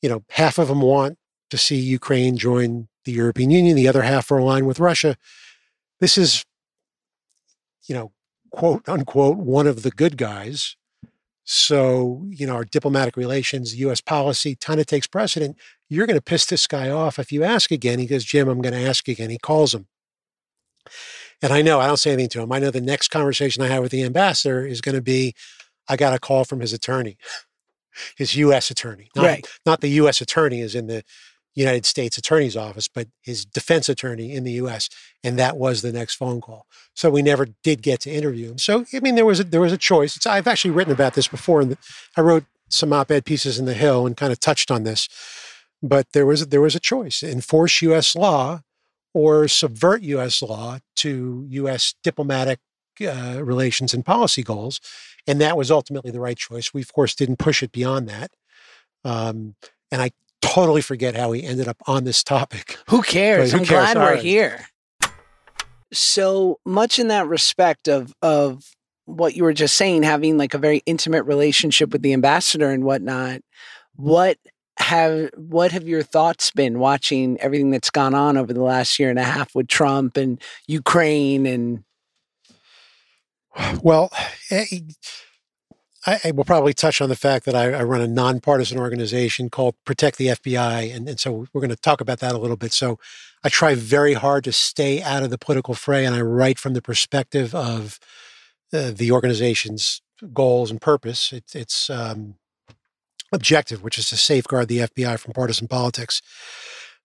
You 0.00 0.08
know, 0.08 0.24
half 0.30 0.58
of 0.58 0.68
them 0.68 0.80
want 0.80 1.18
to 1.50 1.58
see 1.58 1.76
Ukraine 1.76 2.38
join 2.38 2.88
the 3.04 3.12
European 3.12 3.50
Union. 3.50 3.76
The 3.76 3.88
other 3.88 4.02
half 4.02 4.30
are 4.30 4.38
aligned 4.38 4.66
with 4.66 4.80
Russia. 4.80 5.16
This 6.00 6.16
is, 6.16 6.46
you 7.86 7.94
know, 7.94 8.12
quote 8.50 8.88
unquote 8.88 9.38
one 9.38 9.66
of 9.66 9.82
the 9.82 9.90
good 9.90 10.16
guys. 10.16 10.76
So, 11.44 12.24
you 12.28 12.46
know, 12.46 12.54
our 12.54 12.64
diplomatic 12.64 13.16
relations, 13.16 13.74
US 13.76 14.00
policy 14.00 14.54
kind 14.54 14.78
of 14.78 14.86
takes 14.86 15.06
precedent. 15.06 15.56
You're 15.88 16.06
going 16.06 16.18
to 16.18 16.22
piss 16.22 16.46
this 16.46 16.66
guy 16.66 16.90
off 16.90 17.18
if 17.18 17.32
you 17.32 17.42
ask 17.42 17.72
again. 17.72 17.98
He 17.98 18.06
goes, 18.06 18.24
Jim, 18.24 18.48
I'm 18.48 18.62
going 18.62 18.74
to 18.74 18.88
ask 18.88 19.08
again. 19.08 19.30
He 19.30 19.38
calls 19.38 19.74
him. 19.74 19.86
And 21.42 21.52
I 21.52 21.62
know 21.62 21.80
I 21.80 21.86
don't 21.86 21.96
say 21.96 22.12
anything 22.12 22.28
to 22.30 22.42
him. 22.42 22.52
I 22.52 22.58
know 22.58 22.70
the 22.70 22.80
next 22.80 23.08
conversation 23.08 23.62
I 23.62 23.68
have 23.68 23.82
with 23.82 23.92
the 23.92 24.04
ambassador 24.04 24.64
is 24.64 24.80
going 24.80 24.94
to 24.94 25.02
be 25.02 25.34
I 25.88 25.96
got 25.96 26.14
a 26.14 26.20
call 26.20 26.44
from 26.44 26.60
his 26.60 26.72
attorney, 26.72 27.16
his 28.16 28.36
US 28.36 28.70
attorney. 28.70 29.08
Not, 29.16 29.24
right. 29.24 29.46
not 29.66 29.80
the 29.80 29.88
US 29.88 30.20
attorney 30.20 30.60
is 30.60 30.74
in 30.74 30.86
the 30.86 31.02
United 31.60 31.86
States 31.86 32.18
Attorney's 32.18 32.56
Office, 32.56 32.88
but 32.88 33.08
his 33.22 33.44
defense 33.44 33.88
attorney 33.88 34.34
in 34.34 34.44
the 34.44 34.52
U.S. 34.52 34.88
And 35.22 35.38
that 35.38 35.56
was 35.56 35.82
the 35.82 35.92
next 35.92 36.14
phone 36.14 36.40
call. 36.40 36.66
So 36.94 37.10
we 37.10 37.22
never 37.22 37.46
did 37.62 37.82
get 37.82 38.00
to 38.00 38.10
interview 38.10 38.50
him. 38.50 38.58
So 38.58 38.84
I 38.94 39.00
mean, 39.00 39.14
there 39.14 39.26
was 39.26 39.40
a, 39.40 39.44
there 39.44 39.60
was 39.60 39.72
a 39.72 39.78
choice. 39.78 40.16
It's, 40.16 40.26
I've 40.26 40.46
actually 40.46 40.72
written 40.72 40.92
about 40.92 41.14
this 41.14 41.28
before, 41.28 41.60
and 41.60 41.76
I 42.16 42.20
wrote 42.22 42.44
some 42.68 42.92
op-ed 42.92 43.24
pieces 43.24 43.58
in 43.58 43.66
the 43.66 43.74
Hill 43.74 44.06
and 44.06 44.16
kind 44.16 44.32
of 44.32 44.40
touched 44.40 44.70
on 44.70 44.84
this. 44.84 45.08
But 45.82 46.12
there 46.12 46.26
was 46.26 46.48
there 46.48 46.60
was 46.60 46.74
a 46.74 46.80
choice: 46.80 47.22
enforce 47.22 47.82
U.S. 47.82 48.14
law 48.16 48.60
or 49.12 49.48
subvert 49.48 50.02
U.S. 50.02 50.42
law 50.42 50.78
to 50.96 51.46
U.S. 51.48 51.94
diplomatic 52.02 52.60
uh, 53.00 53.40
relations 53.42 53.94
and 53.94 54.04
policy 54.04 54.42
goals. 54.42 54.80
And 55.26 55.40
that 55.40 55.56
was 55.56 55.70
ultimately 55.70 56.10
the 56.10 56.20
right 56.20 56.36
choice. 56.36 56.72
We, 56.72 56.82
of 56.82 56.92
course, 56.92 57.14
didn't 57.14 57.38
push 57.38 57.62
it 57.62 57.72
beyond 57.72 58.08
that. 58.08 58.30
Um, 59.04 59.54
and 59.90 60.02
I 60.02 60.10
totally 60.40 60.82
forget 60.82 61.16
how 61.16 61.30
we 61.30 61.42
ended 61.42 61.68
up 61.68 61.76
on 61.86 62.04
this 62.04 62.22
topic. 62.22 62.78
Who 62.88 63.02
cares? 63.02 63.52
Who 63.52 63.58
I'm 63.58 63.64
cares? 63.64 63.92
glad 63.92 63.96
All 63.96 64.04
we're 64.04 64.14
right. 64.14 64.22
here. 64.22 64.66
So 65.92 66.60
much 66.64 66.98
in 66.98 67.08
that 67.08 67.26
respect 67.26 67.88
of 67.88 68.14
of 68.22 68.62
what 69.06 69.34
you 69.34 69.42
were 69.42 69.52
just 69.52 69.74
saying, 69.74 70.04
having 70.04 70.38
like 70.38 70.54
a 70.54 70.58
very 70.58 70.82
intimate 70.86 71.24
relationship 71.24 71.92
with 71.92 72.02
the 72.02 72.12
ambassador 72.12 72.70
and 72.70 72.84
whatnot. 72.84 73.40
What 73.96 74.38
have 74.78 75.30
what 75.36 75.72
have 75.72 75.86
your 75.86 76.02
thoughts 76.02 76.50
been 76.52 76.78
watching 76.78 77.38
everything 77.40 77.70
that's 77.70 77.90
gone 77.90 78.14
on 78.14 78.36
over 78.36 78.52
the 78.52 78.62
last 78.62 78.98
year 78.98 79.10
and 79.10 79.18
a 79.18 79.24
half 79.24 79.54
with 79.54 79.68
Trump 79.68 80.16
and 80.16 80.40
Ukraine 80.66 81.44
and 81.44 81.84
well, 83.82 84.10
eh, 84.50 84.64
I, 86.06 86.18
I, 86.24 86.30
will 86.30 86.44
probably 86.44 86.72
touch 86.72 87.00
on 87.00 87.08
the 87.08 87.16
fact 87.16 87.44
that 87.44 87.54
I, 87.54 87.72
I, 87.72 87.82
run 87.82 88.00
a 88.00 88.06
nonpartisan 88.06 88.78
organization 88.78 89.50
called 89.50 89.74
Protect 89.84 90.16
the 90.16 90.28
FBI. 90.28 90.94
And, 90.94 91.08
and 91.08 91.20
so 91.20 91.46
we're 91.52 91.60
going 91.60 91.70
to 91.70 91.76
talk 91.76 92.00
about 92.00 92.20
that 92.20 92.34
a 92.34 92.38
little 92.38 92.56
bit. 92.56 92.72
So 92.72 92.98
I 93.44 93.48
try 93.48 93.74
very 93.74 94.14
hard 94.14 94.44
to 94.44 94.52
stay 94.52 95.02
out 95.02 95.22
of 95.22 95.30
the 95.30 95.38
political 95.38 95.74
fray 95.74 96.04
and 96.04 96.14
I 96.14 96.20
write 96.22 96.58
from 96.58 96.74
the 96.74 96.82
perspective 96.82 97.54
of 97.54 97.98
uh, 98.72 98.92
the 98.94 99.12
organization's 99.12 100.00
goals 100.32 100.70
and 100.70 100.80
purpose. 100.80 101.32
It, 101.32 101.44
it's 101.54 101.90
um, 101.90 102.36
objective, 103.32 103.82
which 103.82 103.98
is 103.98 104.08
to 104.08 104.16
safeguard 104.16 104.68
the 104.68 104.78
FBI 104.78 105.18
from 105.18 105.32
partisan 105.32 105.68
politics 105.68 106.22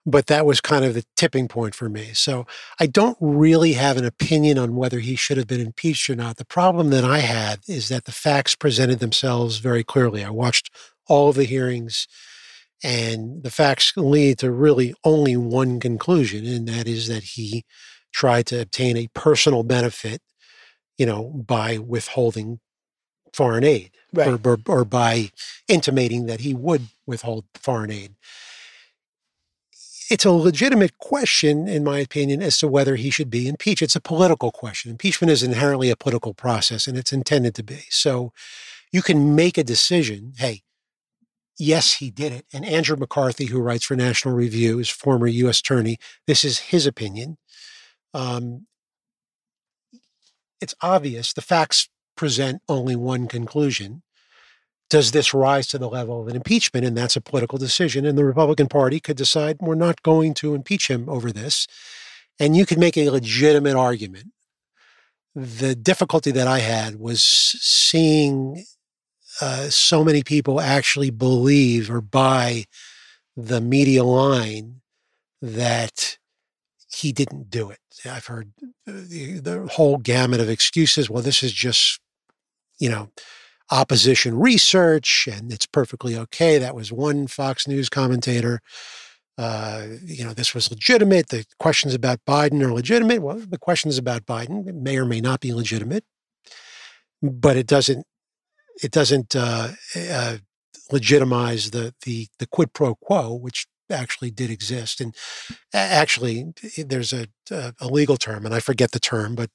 but 0.06 0.28
that 0.28 0.46
was 0.46 0.62
kind 0.62 0.86
of 0.86 0.94
the 0.94 1.04
tipping 1.16 1.48
point 1.48 1.74
for 1.74 1.90
me. 1.90 2.12
So 2.14 2.46
I 2.80 2.86
don't 2.86 3.18
really 3.20 3.74
have 3.74 3.98
an 3.98 4.06
opinion 4.06 4.58
on 4.60 4.76
whether 4.76 5.00
he 5.00 5.16
should 5.16 5.38
have 5.38 5.48
been 5.48 5.62
impeached 5.62 6.10
or 6.10 6.16
not. 6.16 6.38
The 6.38 6.46
problem 6.46 6.92
that 6.92 7.04
I 7.04 7.20
had 7.20 7.62
is 7.68 7.90
that 7.90 8.06
the 8.06 8.12
facts 8.12 8.56
presented 8.56 9.00
themselves 9.00 9.58
very 9.58 9.84
clearly. 9.84 10.24
I 10.24 10.30
watched 10.30 10.70
all 11.08 11.30
of 11.30 11.36
the 11.36 11.44
hearings, 11.44 12.08
and 12.84 13.44
the 13.44 13.52
facts 13.52 13.94
lead 13.96 14.40
to 14.40 14.52
really 14.52 14.94
only 15.04 15.38
one 15.38 15.80
conclusion, 15.80 16.46
and 16.46 16.68
that 16.68 16.88
is 16.88 17.08
that 17.08 17.24
he 17.24 17.64
tried 18.12 18.46
to 18.48 18.62
obtain 18.62 18.98
a 18.98 19.10
personal 19.14 19.64
benefit, 19.64 20.22
you 20.98 21.06
know, 21.06 21.24
by 21.24 21.78
withholding 21.78 22.60
foreign 23.34 23.64
aid 23.64 23.92
right. 24.14 24.28
or, 24.28 24.52
or, 24.52 24.58
or 24.68 24.86
by 24.86 25.30
intimating 25.68 26.26
that 26.26 26.40
he 26.40 26.54
would 26.54 26.84
withhold 27.06 27.44
foreign 27.56 27.92
aid 27.92 28.16
it's 30.16 30.24
a 30.24 30.32
legitimate 30.32 30.98
question, 30.98 31.68
in 31.68 31.84
my 31.84 32.00
opinion, 32.00 32.42
as 32.42 32.58
to 32.60 32.70
whether 32.70 32.96
he 32.96 33.10
should 33.10 33.30
be 33.30 33.50
impeached. 33.50 33.82
It's 33.82 33.98
a 33.98 34.00
political 34.00 34.50
question. 34.50 34.90
Impeachment 34.90 35.30
is 35.30 35.44
inherently 35.44 35.90
a 35.90 35.98
political 35.98 36.34
process, 36.34 36.88
and 36.88 36.98
it's 36.98 37.12
intended 37.12 37.54
to 37.56 37.64
be. 37.64 37.84
So 37.90 38.32
you 38.94 39.02
can 39.02 39.36
make 39.36 39.58
a 39.58 39.64
decision 39.64 40.32
hey, 40.38 40.62
yes, 41.60 41.96
he 41.96 42.12
did 42.12 42.32
it. 42.32 42.46
And 42.54 42.64
Andrew 42.64 42.96
McCarthy, 42.96 43.48
who 43.48 43.60
writes 43.60 43.84
for 43.84 43.98
National 43.98 44.34
Review, 44.34 44.80
is 44.80 44.88
former 44.88 45.28
U.S. 45.28 45.60
attorney. 45.60 45.98
This 46.28 46.46
is 46.46 46.60
his 46.60 46.88
opinion. 46.88 47.38
Um, 48.14 48.68
it's 50.62 50.76
obvious 50.82 51.34
the 51.34 51.42
facts 51.42 51.90
present 52.16 52.62
only 52.70 52.96
one 52.96 53.28
conclusion. 53.28 54.02
Does 54.90 55.12
this 55.12 55.34
rise 55.34 55.68
to 55.68 55.78
the 55.78 55.90
level 55.90 56.22
of 56.22 56.28
an 56.28 56.36
impeachment? 56.36 56.86
And 56.86 56.96
that's 56.96 57.16
a 57.16 57.22
political 57.22 57.58
decision. 57.58 58.06
And 58.06 58.18
the 58.18 58.26
Republican 58.26 58.68
Party 58.68 59.00
could 59.00 59.18
decide 59.18 59.58
we're 59.60 59.76
not 59.76 60.04
going 60.04 60.34
to 60.36 60.54
impeach 60.54 60.90
him 60.90 61.10
over 61.10 61.32
this. 61.32 61.68
And 62.40 62.56
you 62.56 62.66
could 62.66 62.78
make 62.78 62.98
a 62.98 63.10
legitimate 63.10 63.76
argument. 63.76 64.32
The 65.34 65.76
difficulty 65.76 66.32
that 66.32 66.48
I 66.48 66.60
had 66.60 67.00
was 67.00 67.24
seeing 67.24 68.66
uh, 69.42 69.70
so 69.70 70.04
many 70.04 70.24
people 70.24 70.62
actually 70.62 71.10
believe 71.10 71.90
or 71.90 72.02
buy 72.02 72.66
the 73.36 73.60
media 73.60 74.04
line 74.04 74.82
that 75.42 76.18
he 76.90 77.12
didn't 77.12 77.50
do 77.50 77.70
it. 77.70 77.80
I've 78.06 78.28
heard 78.28 78.52
the, 78.86 79.40
the 79.40 79.68
whole 79.74 79.98
gamut 79.98 80.40
of 80.40 80.50
excuses. 80.50 81.10
Well, 81.10 81.24
this 81.24 81.44
is 81.44 81.52
just, 81.52 82.00
you 82.80 82.90
know, 82.90 83.10
opposition 83.72 84.38
research 84.38 85.28
and 85.32 85.52
it's 85.52 85.66
perfectly 85.66 86.16
okay. 86.18 86.58
That 86.58 86.76
was 86.76 86.92
one 86.92 87.28
Fox 87.28 87.68
News 87.68 87.90
commentator. 87.90 88.62
Uh, 89.38 89.88
you 90.06 90.24
know, 90.24 90.34
this 90.34 90.54
was 90.54 90.72
legitimate. 90.72 91.28
The 91.30 91.46
questions 91.60 91.94
about 91.94 92.20
Biden 92.28 92.62
are 92.62 92.72
legitimate. 92.74 93.22
Well, 93.22 93.38
the 93.38 93.58
questions 93.58 93.98
about 93.98 94.26
Biden 94.26 94.74
may 94.74 94.98
or 94.98 95.06
may 95.06 95.20
not 95.20 95.42
be 95.42 95.54
legitimate, 95.54 96.06
but 97.22 97.58
it 97.58 97.68
doesn't 97.68 98.06
it 98.82 98.92
doesn't 98.92 99.36
uh, 99.36 99.72
uh, 99.96 100.38
legitimize 100.92 101.72
the 101.72 101.94
the 102.06 102.28
the 102.40 102.48
quid 102.48 102.74
pro 102.74 102.96
quo, 102.96 103.34
which 103.34 103.68
actually 103.92 104.32
did 104.32 104.50
exist. 104.50 105.02
And 105.02 105.16
actually, 105.74 106.54
there's 106.78 107.14
a, 107.14 107.28
a 107.52 107.88
legal 107.88 108.18
term, 108.18 108.46
and 108.46 108.54
I 108.54 108.60
forget 108.60 108.92
the 108.92 109.00
term, 109.00 109.36
but 109.36 109.50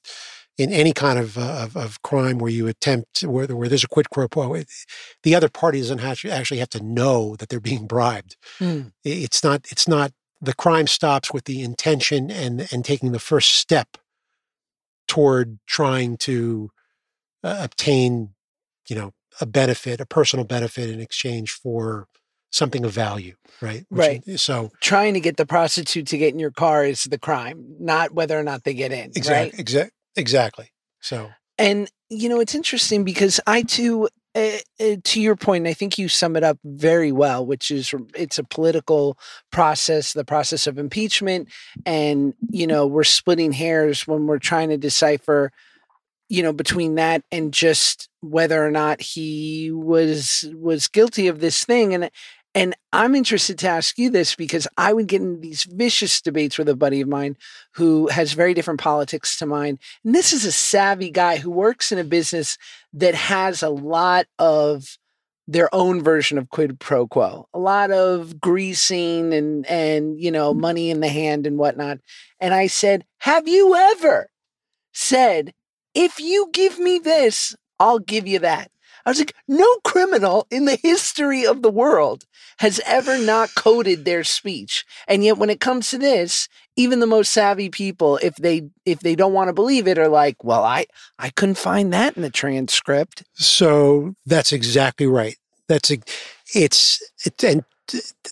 in 0.61 0.71
any 0.71 0.93
kind 0.93 1.17
of, 1.17 1.37
uh, 1.37 1.63
of, 1.63 1.75
of, 1.75 2.01
crime 2.03 2.37
where 2.37 2.51
you 2.51 2.67
attempt 2.67 3.23
where, 3.23 3.47
where 3.47 3.67
there's 3.67 3.83
a 3.83 3.87
quid 3.87 4.07
pro 4.11 4.27
quo, 4.27 4.61
the 5.23 5.35
other 5.35 5.49
party 5.49 5.79
doesn't 5.79 6.03
actually 6.03 6.59
have 6.59 6.69
to 6.69 6.83
know 6.83 7.35
that 7.37 7.49
they're 7.49 7.59
being 7.59 7.87
bribed. 7.87 8.37
Mm. 8.59 8.91
It's 9.03 9.43
not. 9.43 9.65
It's 9.71 9.87
not. 9.87 10.11
The 10.39 10.53
crime 10.53 10.87
stops 10.87 11.33
with 11.33 11.45
the 11.45 11.61
intention 11.61 12.29
and 12.29 12.67
and 12.71 12.85
taking 12.85 13.11
the 13.11 13.19
first 13.19 13.53
step 13.53 13.97
toward 15.07 15.59
trying 15.67 16.17
to 16.17 16.69
uh, 17.43 17.57
obtain, 17.61 18.29
you 18.87 18.95
know, 18.95 19.13
a 19.39 19.45
benefit, 19.45 19.99
a 19.99 20.05
personal 20.05 20.45
benefit 20.45 20.89
in 20.89 20.99
exchange 20.99 21.51
for 21.51 22.07
something 22.51 22.85
of 22.85 22.91
value, 22.91 23.35
right? 23.61 23.85
Which 23.89 23.99
right. 23.99 24.23
Is, 24.25 24.43
so 24.43 24.71
trying 24.81 25.13
to 25.15 25.19
get 25.19 25.37
the 25.37 25.45
prostitute 25.45 26.07
to 26.07 26.17
get 26.17 26.33
in 26.33 26.39
your 26.39 26.51
car 26.51 26.85
is 26.85 27.05
the 27.05 27.17
crime, 27.17 27.75
not 27.79 28.13
whether 28.13 28.37
or 28.37 28.43
not 28.43 28.63
they 28.63 28.73
get 28.73 28.91
in. 28.91 29.11
Exactly. 29.15 29.51
Right? 29.51 29.59
Exactly. 29.59 29.91
Exactly. 30.15 30.71
So. 30.99 31.29
And 31.57 31.89
you 32.09 32.27
know, 32.27 32.39
it's 32.39 32.55
interesting 32.55 33.03
because 33.03 33.39
I 33.47 33.63
too, 33.63 34.09
uh, 34.35 34.57
uh, 34.79 34.95
to 35.03 35.21
your 35.21 35.35
point, 35.35 35.67
I 35.67 35.73
think 35.73 35.97
you 35.97 36.09
sum 36.09 36.35
it 36.35 36.43
up 36.43 36.57
very 36.63 37.11
well, 37.11 37.45
which 37.45 37.71
is 37.71 37.93
it's 38.15 38.37
a 38.37 38.43
political 38.43 39.17
process, 39.51 40.13
the 40.13 40.25
process 40.25 40.67
of 40.67 40.77
impeachment, 40.77 41.47
and 41.85 42.33
you 42.49 42.67
know, 42.67 42.87
we're 42.87 43.03
splitting 43.03 43.53
hairs 43.53 44.07
when 44.07 44.27
we're 44.27 44.39
trying 44.39 44.69
to 44.69 44.77
decipher 44.77 45.51
you 46.31 46.41
know 46.41 46.53
between 46.53 46.95
that 46.95 47.23
and 47.29 47.53
just 47.53 48.07
whether 48.21 48.65
or 48.65 48.71
not 48.71 49.01
he 49.01 49.69
was 49.69 50.49
was 50.55 50.87
guilty 50.87 51.27
of 51.27 51.41
this 51.41 51.65
thing 51.65 51.93
and 51.93 52.09
and 52.53 52.75
I'm 52.91 53.15
interested 53.15 53.57
to 53.59 53.69
ask 53.69 53.97
you 53.97 54.09
this 54.09 54.35
because 54.35 54.67
I 54.77 54.93
would 54.93 55.07
get 55.07 55.21
into 55.21 55.39
these 55.39 55.63
vicious 55.63 56.21
debates 56.21 56.57
with 56.57 56.67
a 56.67 56.75
buddy 56.75 57.01
of 57.01 57.07
mine 57.07 57.37
who 57.73 58.07
has 58.07 58.33
very 58.33 58.53
different 58.53 58.79
politics 58.79 59.37
to 59.39 59.45
mine. 59.45 59.79
And 60.03 60.13
this 60.13 60.33
is 60.33 60.43
a 60.43 60.51
savvy 60.51 61.09
guy 61.09 61.37
who 61.37 61.49
works 61.49 61.91
in 61.91 61.97
a 61.97 62.03
business 62.03 62.57
that 62.93 63.15
has 63.15 63.63
a 63.63 63.69
lot 63.69 64.25
of 64.37 64.97
their 65.47 65.73
own 65.73 66.03
version 66.03 66.37
of 66.37 66.49
quid 66.49 66.79
pro 66.79 67.07
quo, 67.07 67.47
a 67.53 67.59
lot 67.59 67.91
of 67.91 68.39
greasing 68.39 69.33
and 69.33 69.65
and 69.65 70.21
you 70.21 70.31
know 70.31 70.51
mm-hmm. 70.51 70.61
money 70.61 70.89
in 70.89 70.99
the 70.99 71.09
hand 71.09 71.47
and 71.47 71.57
whatnot. 71.57 71.99
And 72.39 72.53
I 72.53 72.67
said, 72.67 73.05
"Have 73.19 73.47
you 73.47 73.75
ever 73.75 74.29
said 74.93 75.53
if 75.93 76.19
you 76.19 76.49
give 76.53 76.79
me 76.79 76.99
this, 76.99 77.55
I'll 77.79 77.99
give 77.99 78.27
you 78.27 78.39
that. 78.39 78.71
I 79.05 79.09
was 79.09 79.19
like, 79.19 79.35
no 79.47 79.67
criminal 79.83 80.47
in 80.51 80.65
the 80.65 80.75
history 80.81 81.45
of 81.45 81.61
the 81.61 81.71
world 81.71 82.25
has 82.59 82.79
ever 82.85 83.17
not 83.17 83.55
coded 83.55 84.05
their 84.05 84.23
speech. 84.23 84.85
And 85.07 85.23
yet 85.23 85.37
when 85.37 85.49
it 85.49 85.59
comes 85.59 85.89
to 85.89 85.97
this, 85.97 86.47
even 86.75 86.99
the 86.99 87.07
most 87.07 87.31
savvy 87.31 87.69
people, 87.69 88.17
if 88.21 88.35
they 88.35 88.69
if 88.85 88.99
they 88.99 89.15
don't 89.15 89.33
want 89.33 89.49
to 89.49 89.53
believe 89.53 89.87
it, 89.87 89.97
are 89.97 90.07
like, 90.07 90.43
well, 90.43 90.63
I 90.63 90.85
I 91.19 91.29
couldn't 91.31 91.57
find 91.57 91.91
that 91.93 92.15
in 92.15 92.21
the 92.21 92.29
transcript. 92.29 93.23
So 93.33 94.15
that's 94.25 94.51
exactly 94.51 95.07
right. 95.07 95.35
That's 95.67 95.91
a, 95.91 95.97
it's 96.53 97.01
it, 97.25 97.43
and 97.43 97.63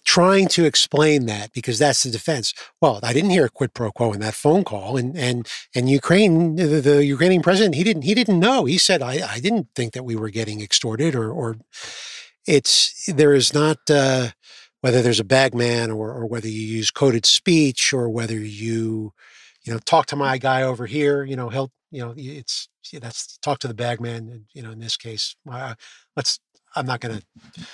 trying 0.04 0.48
to 0.50 0.66
explain 0.66 1.26
that 1.28 1.52
because 1.54 1.80
that's 1.80 2.04
the 2.04 2.12
defense. 2.12 2.54
Well, 2.82 3.00
I 3.04 3.14
didn't 3.14 3.32
hear 3.32 3.46
a 3.46 3.50
quid 3.50 3.74
pro 3.74 3.92
quo 3.92 4.14
in 4.14 4.20
that 4.22 4.34
phone 4.34 4.64
call, 4.64 4.98
and 4.98 5.18
and 5.18 5.48
and 5.76 5.90
Ukraine, 5.90 6.56
the, 6.56 6.82
the 6.82 7.06
Ukrainian 7.06 7.42
president, 7.42 7.76
he 7.76 7.84
didn't 7.84 8.04
he 8.04 8.14
didn't 8.14 8.40
know. 8.40 8.66
He 8.66 8.78
said, 8.78 9.02
I, 9.02 9.22
I 9.28 9.40
didn't 9.40 9.68
think 9.76 9.94
that 9.94 10.04
we 10.04 10.16
were 10.16 10.30
getting 10.30 10.62
extorted, 10.62 11.16
or 11.16 11.32
or 11.32 11.58
it's 12.48 13.06
there 13.08 13.34
is 13.34 13.54
not. 13.54 13.78
Uh, 13.90 14.30
whether 14.82 15.02
there's 15.02 15.20
a 15.20 15.26
bagman 15.26 15.92
or, 15.92 16.12
or 16.14 16.26
whether 16.26 16.48
you 16.48 16.62
use 16.62 16.92
coded 16.92 17.26
speech 17.26 17.92
or 17.92 18.10
whether 18.10 18.40
you 18.40 19.14
you 19.64 19.74
know 19.74 19.80
talk 19.80 20.06
to 20.06 20.16
my 20.16 20.38
guy 20.38 20.64
over 20.64 20.86
here 20.86 21.24
you 21.24 21.36
know 21.36 21.50
he'll 21.50 21.72
you 21.92 22.02
know 22.02 22.14
it's 22.16 22.70
that's 23.00 23.38
talk 23.40 23.60
to 23.60 23.68
the 23.68 23.74
bagman 23.74 24.46
you 24.54 24.62
know 24.62 24.72
in 24.72 24.80
this 24.80 24.98
case 24.98 25.36
uh, 25.52 25.74
let's 26.16 26.40
i'm 26.76 26.86
not 26.86 27.00
going 27.00 27.20
to 27.20 27.66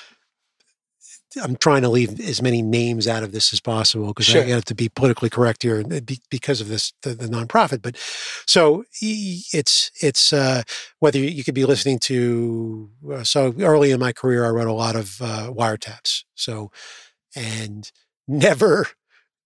I'm 1.42 1.56
trying 1.56 1.82
to 1.82 1.90
leave 1.90 2.20
as 2.20 2.42
many 2.42 2.62
names 2.62 3.08
out 3.08 3.24
of 3.24 3.32
this 3.32 3.52
as 3.54 3.60
possible 3.60 4.08
because 4.08 4.26
sure. 4.26 4.42
I 4.44 4.48
have 4.48 4.66
to 4.66 4.76
be 4.76 4.90
politically 4.90 5.30
correct 5.30 5.64
here 5.64 5.84
because 6.30 6.62
of 6.62 6.68
this 6.68 6.94
the, 7.02 7.14
the 7.14 7.28
nonprofit. 7.28 7.82
But 7.82 7.98
so 8.46 8.86
it's 9.02 9.92
it's 10.02 10.34
uh, 10.34 10.64
whether 11.00 11.20
you 11.20 11.44
could 11.44 11.56
be 11.56 11.66
listening 11.66 12.00
to. 12.00 12.90
Uh, 13.12 13.24
so 13.24 13.54
early 13.60 13.92
in 13.92 14.00
my 14.00 14.14
career, 14.14 14.46
I 14.46 14.50
wrote 14.50 14.68
a 14.68 14.74
lot 14.74 14.96
of 14.96 15.22
uh, 15.22 15.52
wiretaps. 15.52 16.24
So 16.36 16.72
and 17.36 17.92
never 18.28 18.88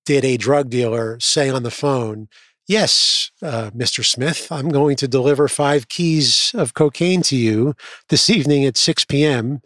did 0.05 0.23
a 0.25 0.37
drug 0.37 0.69
dealer 0.69 1.19
say 1.19 1.49
on 1.49 1.63
the 1.63 1.71
phone. 1.71 2.27
Yes, 2.67 3.31
uh, 3.41 3.71
Mr. 3.71 4.05
Smith, 4.05 4.51
I'm 4.51 4.69
going 4.69 4.95
to 4.97 5.07
deliver 5.07 5.47
five 5.47 5.89
keys 5.89 6.51
of 6.53 6.75
cocaine 6.75 7.23
to 7.23 7.35
you 7.35 7.73
this 8.09 8.29
evening 8.29 8.63
at 8.63 8.77
6 8.77 9.05
p.m 9.05 9.61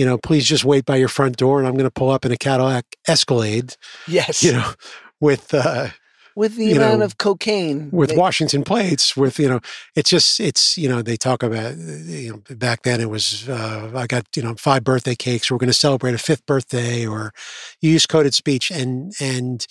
you 0.00 0.06
know, 0.06 0.16
please 0.16 0.46
just 0.46 0.64
wait 0.64 0.86
by 0.86 0.96
your 0.96 1.08
front 1.08 1.36
door 1.36 1.58
and 1.58 1.68
I'm 1.68 1.74
going 1.74 1.84
to 1.84 1.90
pull 1.90 2.08
up 2.08 2.24
in 2.24 2.32
a 2.32 2.36
Cadillac 2.38 2.86
Escalade. 3.06 3.76
Yes. 4.08 4.42
You 4.42 4.52
know, 4.52 4.72
with, 5.20 5.52
uh, 5.52 5.88
with 6.34 6.56
the 6.56 6.72
amount 6.72 7.00
know, 7.00 7.04
of 7.04 7.18
cocaine 7.18 7.90
with 7.90 8.08
they, 8.10 8.16
Washington 8.16 8.62
plates 8.62 9.14
with 9.14 9.38
you 9.38 9.48
know 9.48 9.60
it's 9.94 10.08
just 10.08 10.40
it's 10.40 10.78
you 10.78 10.88
know 10.88 11.02
they 11.02 11.16
talk 11.16 11.42
about 11.42 11.76
you 11.76 12.30
know 12.30 12.56
back 12.56 12.82
then 12.82 13.00
it 13.00 13.10
was 13.10 13.46
uh, 13.48 13.90
I 13.94 14.06
got 14.06 14.24
you 14.34 14.42
know 14.42 14.54
five 14.54 14.82
birthday 14.82 15.16
cakes 15.16 15.50
we're 15.50 15.58
going 15.58 15.66
to 15.66 15.74
celebrate 15.74 16.14
a 16.14 16.18
fifth 16.18 16.46
birthday 16.46 17.04
or 17.04 17.32
you 17.80 17.90
use 17.90 18.06
coded 18.06 18.32
speech 18.32 18.70
and 18.70 19.12
and 19.20 19.66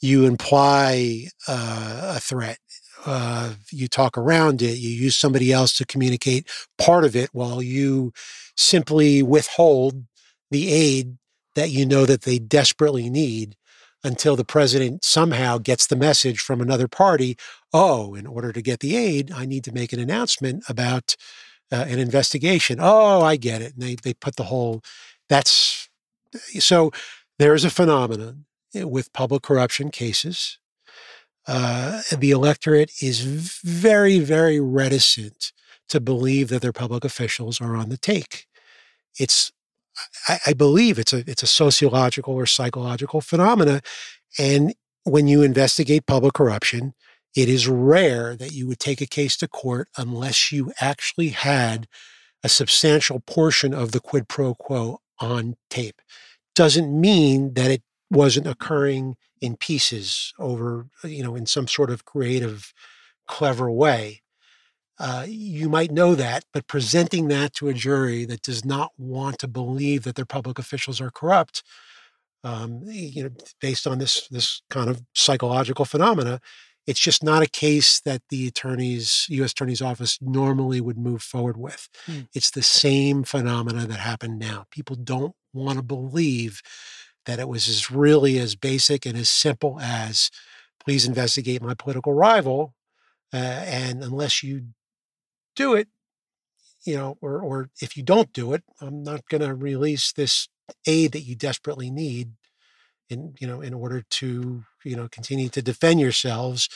you 0.00 0.24
imply 0.24 1.26
uh, 1.48 2.14
a 2.16 2.20
threat 2.20 2.58
uh, 3.04 3.54
you 3.70 3.88
talk 3.88 4.16
around 4.16 4.62
it 4.62 4.78
you 4.78 4.90
use 4.90 5.16
somebody 5.16 5.52
else 5.52 5.76
to 5.76 5.84
communicate 5.84 6.48
part 6.78 7.04
of 7.04 7.14
it 7.14 7.28
while 7.32 7.60
you 7.60 8.12
simply 8.56 9.22
withhold 9.22 10.04
the 10.50 10.72
aid 10.72 11.16
that 11.54 11.70
you 11.70 11.86
know 11.86 12.06
that 12.06 12.22
they 12.22 12.38
desperately 12.38 13.08
need 13.10 13.56
until 14.02 14.36
the 14.36 14.44
president 14.44 15.04
somehow 15.04 15.56
gets 15.56 15.86
the 15.86 15.96
message 15.96 16.40
from 16.40 16.60
another 16.60 16.88
party 16.88 17.36
oh 17.72 18.14
in 18.14 18.26
order 18.26 18.52
to 18.52 18.60
get 18.62 18.80
the 18.80 18.96
aid 18.96 19.32
i 19.32 19.46
need 19.46 19.64
to 19.64 19.72
make 19.72 19.92
an 19.92 20.00
announcement 20.00 20.62
about 20.68 21.16
uh, 21.72 21.84
an 21.88 21.98
investigation. 21.98 22.78
Oh 22.80 23.22
i 23.22 23.36
get 23.36 23.62
it. 23.62 23.74
And 23.74 23.82
they, 23.82 23.96
they 23.96 24.14
put 24.14 24.36
the 24.36 24.44
whole 24.44 24.82
that's 25.28 25.88
so 26.58 26.92
there's 27.38 27.64
a 27.64 27.70
phenomenon 27.70 28.44
eh, 28.74 28.84
with 28.84 29.12
public 29.12 29.42
corruption 29.42 29.90
cases. 29.90 30.58
Uh, 31.46 32.02
the 32.16 32.30
electorate 32.30 32.90
is 33.02 33.20
very 33.20 34.18
very 34.18 34.60
reticent 34.60 35.52
to 35.88 36.00
believe 36.00 36.48
that 36.48 36.62
their 36.62 36.72
public 36.72 37.04
officials 37.04 37.60
are 37.60 37.76
on 37.76 37.88
the 37.90 37.98
take. 37.98 38.46
It's, 39.18 39.52
I, 40.28 40.38
I 40.48 40.52
believe 40.54 40.98
it's 40.98 41.12
a 41.12 41.24
it's 41.28 41.42
a 41.42 41.48
sociological 41.48 42.34
or 42.34 42.46
psychological 42.46 43.20
phenomena, 43.20 43.80
And 44.38 44.74
when 45.04 45.28
you 45.28 45.42
investigate 45.42 46.06
public 46.06 46.34
corruption, 46.34 46.94
it 47.36 47.48
is 47.48 47.68
rare 47.68 48.36
that 48.36 48.52
you 48.52 48.68
would 48.68 48.80
take 48.80 49.00
a 49.00 49.06
case 49.06 49.36
to 49.38 49.48
court 49.48 49.88
unless 49.98 50.52
you 50.52 50.72
actually 50.80 51.30
had 51.30 51.88
a 52.44 52.50
substantial 52.50 53.20
portion 53.20 53.74
of 53.74 53.92
the 53.92 54.00
quid 54.00 54.28
pro 54.28 54.54
quo 54.54 55.00
on 55.20 55.56
tape. 55.70 56.00
Doesn't 56.54 57.00
mean 57.00 57.54
that 57.54 57.70
it 57.70 57.82
wasn't 58.10 58.48
occurring 58.48 59.16
in 59.40 59.56
pieces 59.56 60.34
over, 60.38 60.88
you 61.04 61.22
know, 61.24 61.36
in 61.36 61.46
some 61.46 61.68
sort 61.68 61.90
of 61.90 62.04
creative, 62.04 62.72
clever 63.28 63.70
way. 63.70 64.22
Uh, 64.98 65.26
you 65.28 65.68
might 65.68 65.90
know 65.90 66.14
that, 66.14 66.44
but 66.52 66.68
presenting 66.68 67.28
that 67.28 67.52
to 67.52 67.68
a 67.68 67.74
jury 67.74 68.24
that 68.24 68.42
does 68.42 68.64
not 68.64 68.92
want 68.96 69.38
to 69.40 69.48
believe 69.48 70.04
that 70.04 70.14
their 70.14 70.24
public 70.24 70.58
officials 70.58 71.00
are 71.00 71.10
corrupt, 71.10 71.64
um, 72.44 72.82
you 72.84 73.24
know, 73.24 73.30
based 73.60 73.86
on 73.86 73.98
this 73.98 74.28
this 74.28 74.62
kind 74.70 74.88
of 74.88 75.02
psychological 75.14 75.84
phenomena, 75.84 76.40
it's 76.86 77.00
just 77.00 77.24
not 77.24 77.42
a 77.42 77.48
case 77.48 78.00
that 78.00 78.22
the 78.28 78.46
attorney's 78.46 79.26
U.S. 79.30 79.52
Attorney's 79.52 79.82
Office 79.82 80.18
normally 80.20 80.80
would 80.80 80.98
move 80.98 81.22
forward 81.22 81.56
with. 81.56 81.88
Hmm. 82.06 82.20
It's 82.34 82.50
the 82.50 82.62
same 82.62 83.24
phenomena 83.24 83.86
that 83.86 83.98
happened 83.98 84.38
now. 84.38 84.66
People 84.70 84.96
don't 84.96 85.34
want 85.52 85.78
to 85.78 85.84
believe 85.84 86.60
that 87.26 87.38
it 87.38 87.48
was 87.48 87.68
as 87.68 87.90
really 87.90 88.38
as 88.38 88.54
basic 88.54 89.06
and 89.06 89.16
as 89.16 89.30
simple 89.30 89.80
as 89.80 90.30
please 90.78 91.06
investigate 91.06 91.62
my 91.62 91.74
political 91.74 92.12
rival. 92.12 92.74
Uh, 93.32 93.36
and 93.36 94.04
unless 94.04 94.42
you 94.42 94.66
do 95.54 95.74
it, 95.74 95.88
you 96.84 96.96
know, 96.96 97.16
or 97.20 97.40
or 97.40 97.70
if 97.80 97.96
you 97.96 98.02
don't 98.02 98.32
do 98.32 98.52
it, 98.52 98.62
I'm 98.80 99.02
not 99.02 99.28
going 99.28 99.42
to 99.42 99.54
release 99.54 100.12
this 100.12 100.48
aid 100.86 101.12
that 101.12 101.20
you 101.20 101.34
desperately 101.34 101.90
need 101.90 102.32
in 103.10 103.34
you 103.38 103.46
know 103.46 103.60
in 103.60 103.74
order 103.74 104.02
to 104.08 104.64
you 104.84 104.96
know 104.96 105.08
continue 105.08 105.48
to 105.50 105.62
defend 105.62 106.00
yourselves 106.00 106.68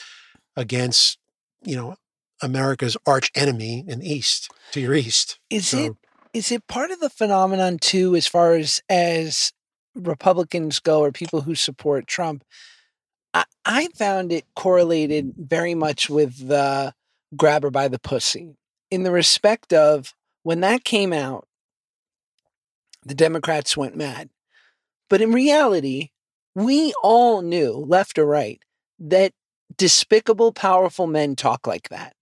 against 0.55 1.17
you 1.63 1.75
know 1.75 1.95
America's 2.41 2.97
arch 3.05 3.31
enemy 3.35 3.83
in 3.87 3.99
the 3.99 4.11
east 4.11 4.51
to 4.71 4.79
your 4.79 4.93
east. 4.93 5.39
Is 5.49 5.69
so, 5.69 5.77
it 5.77 5.93
is 6.33 6.51
it 6.51 6.67
part 6.67 6.91
of 6.91 6.99
the 6.99 7.09
phenomenon 7.09 7.77
too, 7.79 8.15
as 8.15 8.27
far 8.27 8.53
as 8.53 8.81
as 8.89 9.51
Republicans 9.95 10.79
go 10.79 11.01
or 11.01 11.11
people 11.11 11.41
who 11.41 11.55
support 11.55 12.07
Trump? 12.07 12.43
I, 13.33 13.45
I 13.65 13.87
found 13.95 14.31
it 14.31 14.45
correlated 14.55 15.33
very 15.37 15.75
much 15.75 16.09
with 16.09 16.47
the 16.47 16.93
grabber 17.35 17.69
by 17.69 17.87
the 17.87 17.99
pussy 17.99 18.55
in 18.91 19.03
the 19.03 19.11
respect 19.11 19.73
of 19.73 20.13
when 20.43 20.61
that 20.61 20.83
came 20.83 21.13
out, 21.13 21.47
the 23.05 23.13
Democrats 23.13 23.77
went 23.77 23.95
mad. 23.95 24.29
But 25.09 25.21
in 25.21 25.31
reality, 25.31 26.09
we 26.55 26.93
all 27.03 27.41
knew, 27.41 27.71
left 27.73 28.17
or 28.19 28.25
right, 28.25 28.61
that 28.99 29.33
despicable, 29.77 30.51
powerful 30.51 31.07
men 31.07 31.35
talk 31.35 31.65
like 31.65 31.89
that. 31.89 32.13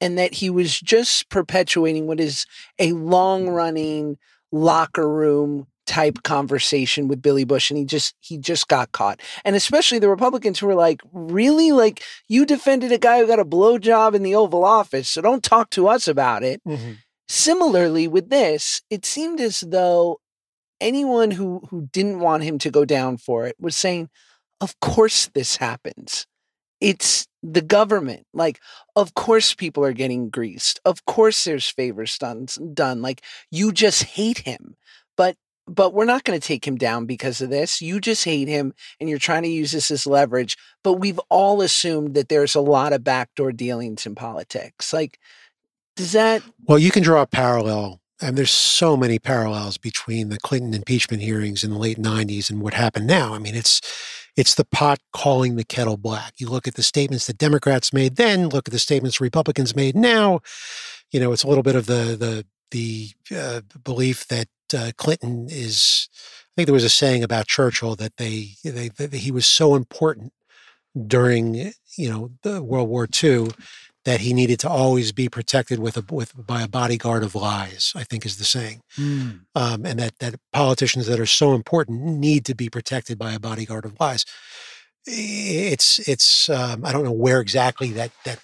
And 0.00 0.18
that 0.18 0.34
he 0.34 0.50
was 0.50 0.80
just 0.80 1.28
perpetuating 1.28 2.06
what 2.06 2.20
is 2.20 2.46
a 2.78 2.92
long 2.92 3.48
running 3.48 4.18
locker 4.50 5.08
room 5.08 5.66
type 5.86 6.22
conversation 6.22 7.08
with 7.08 7.22
Billy 7.22 7.44
Bush 7.44 7.70
and 7.70 7.78
he 7.78 7.84
just 7.84 8.14
he 8.20 8.38
just 8.38 8.68
got 8.68 8.92
caught. 8.92 9.20
And 9.44 9.56
especially 9.56 9.98
the 9.98 10.08
Republicans 10.08 10.58
who 10.58 10.66
were 10.66 10.74
like, 10.74 11.02
"Really? 11.12 11.72
Like 11.72 12.02
you 12.28 12.46
defended 12.46 12.92
a 12.92 12.98
guy 12.98 13.18
who 13.18 13.26
got 13.26 13.38
a 13.38 13.44
blowjob 13.44 14.14
in 14.14 14.22
the 14.22 14.34
Oval 14.34 14.64
Office, 14.64 15.08
so 15.08 15.20
don't 15.20 15.42
talk 15.42 15.70
to 15.70 15.88
us 15.88 16.08
about 16.08 16.42
it." 16.42 16.62
Mm-hmm. 16.66 16.92
Similarly 17.28 18.06
with 18.08 18.30
this, 18.30 18.82
it 18.90 19.04
seemed 19.06 19.40
as 19.40 19.60
though 19.60 20.20
anyone 20.80 21.32
who 21.32 21.62
who 21.70 21.88
didn't 21.92 22.20
want 22.20 22.44
him 22.44 22.58
to 22.58 22.70
go 22.70 22.84
down 22.84 23.16
for 23.16 23.46
it 23.46 23.56
was 23.58 23.76
saying, 23.76 24.08
"Of 24.60 24.78
course 24.80 25.26
this 25.34 25.56
happens. 25.56 26.26
It's 26.80 27.26
the 27.42 27.62
government. 27.62 28.26
Like, 28.34 28.60
of 28.96 29.14
course 29.14 29.54
people 29.54 29.84
are 29.84 29.92
getting 29.92 30.28
greased. 30.30 30.80
Of 30.84 31.04
course 31.04 31.44
there's 31.44 31.68
favors 31.68 32.16
done. 32.18 32.46
Done. 32.72 33.02
Like 33.02 33.22
you 33.50 33.72
just 33.72 34.02
hate 34.02 34.38
him." 34.38 34.76
But 35.66 35.94
we're 35.94 36.04
not 36.04 36.24
going 36.24 36.38
to 36.38 36.46
take 36.46 36.66
him 36.66 36.76
down 36.76 37.06
because 37.06 37.40
of 37.40 37.48
this. 37.48 37.80
You 37.80 37.98
just 37.98 38.24
hate 38.24 38.48
him 38.48 38.74
and 39.00 39.08
you're 39.08 39.18
trying 39.18 39.44
to 39.44 39.48
use 39.48 39.72
this 39.72 39.90
as 39.90 40.06
leverage. 40.06 40.58
But 40.82 40.94
we've 40.94 41.20
all 41.30 41.62
assumed 41.62 42.14
that 42.14 42.28
there's 42.28 42.54
a 42.54 42.60
lot 42.60 42.92
of 42.92 43.02
backdoor 43.02 43.52
dealings 43.52 44.04
in 44.04 44.14
politics. 44.14 44.92
Like, 44.92 45.18
does 45.96 46.12
that. 46.12 46.42
Well, 46.66 46.78
you 46.78 46.90
can 46.90 47.02
draw 47.02 47.22
a 47.22 47.26
parallel. 47.26 48.00
And 48.20 48.38
there's 48.38 48.50
so 48.50 48.96
many 48.96 49.18
parallels 49.18 49.76
between 49.76 50.28
the 50.28 50.38
Clinton 50.38 50.72
impeachment 50.72 51.22
hearings 51.22 51.64
in 51.64 51.70
the 51.70 51.78
late 51.78 51.98
90s 51.98 52.48
and 52.48 52.60
what 52.60 52.74
happened 52.74 53.06
now. 53.06 53.34
I 53.34 53.38
mean, 53.38 53.54
it's 53.54 53.80
it's 54.36 54.54
the 54.54 54.64
pot 54.64 54.98
calling 55.12 55.56
the 55.56 55.64
kettle 55.64 55.96
black. 55.96 56.34
You 56.38 56.48
look 56.48 56.66
at 56.66 56.74
the 56.74 56.82
statements 56.82 57.26
that 57.26 57.38
Democrats 57.38 57.92
made 57.92 58.16
then, 58.16 58.48
look 58.48 58.68
at 58.68 58.72
the 58.72 58.78
statements 58.78 59.20
Republicans 59.20 59.76
made 59.76 59.96
now. 59.96 60.40
You 61.10 61.20
know, 61.20 61.32
it's 61.32 61.42
a 61.42 61.48
little 61.48 61.62
bit 61.62 61.74
of 61.74 61.86
the 61.86 62.16
the 62.16 62.46
the 62.70 63.10
uh, 63.36 63.60
belief 63.82 64.26
that 64.28 64.46
uh, 64.72 64.92
Clinton 64.96 65.48
is. 65.50 66.08
I 66.12 66.54
think 66.56 66.66
there 66.66 66.74
was 66.74 66.84
a 66.84 66.88
saying 66.88 67.24
about 67.24 67.48
Churchill 67.48 67.96
that 67.96 68.16
they, 68.16 68.50
they 68.62 68.88
that 68.88 69.12
he 69.12 69.32
was 69.32 69.44
so 69.44 69.74
important 69.74 70.32
during 71.06 71.72
you 71.96 72.08
know 72.08 72.30
the 72.42 72.62
World 72.62 72.88
War 72.88 73.08
II 73.22 73.48
that 74.04 74.20
he 74.20 74.34
needed 74.34 74.60
to 74.60 74.68
always 74.68 75.12
be 75.12 75.28
protected 75.28 75.78
with 75.78 75.96
a 75.96 76.04
with 76.14 76.32
by 76.46 76.62
a 76.62 76.68
bodyguard 76.68 77.22
of 77.22 77.34
lies. 77.34 77.92
I 77.96 78.04
think 78.04 78.24
is 78.24 78.36
the 78.36 78.44
saying, 78.44 78.82
mm. 78.96 79.40
um, 79.54 79.84
and 79.84 79.98
that 79.98 80.18
that 80.20 80.36
politicians 80.52 81.06
that 81.06 81.20
are 81.20 81.26
so 81.26 81.54
important 81.54 82.04
need 82.04 82.44
to 82.46 82.54
be 82.54 82.68
protected 82.68 83.18
by 83.18 83.32
a 83.32 83.40
bodyguard 83.40 83.84
of 83.84 83.98
lies. 83.98 84.24
It's 85.06 85.98
it's 86.08 86.48
um, 86.48 86.84
I 86.84 86.92
don't 86.92 87.04
know 87.04 87.12
where 87.12 87.40
exactly 87.40 87.90
that 87.92 88.12
that 88.24 88.38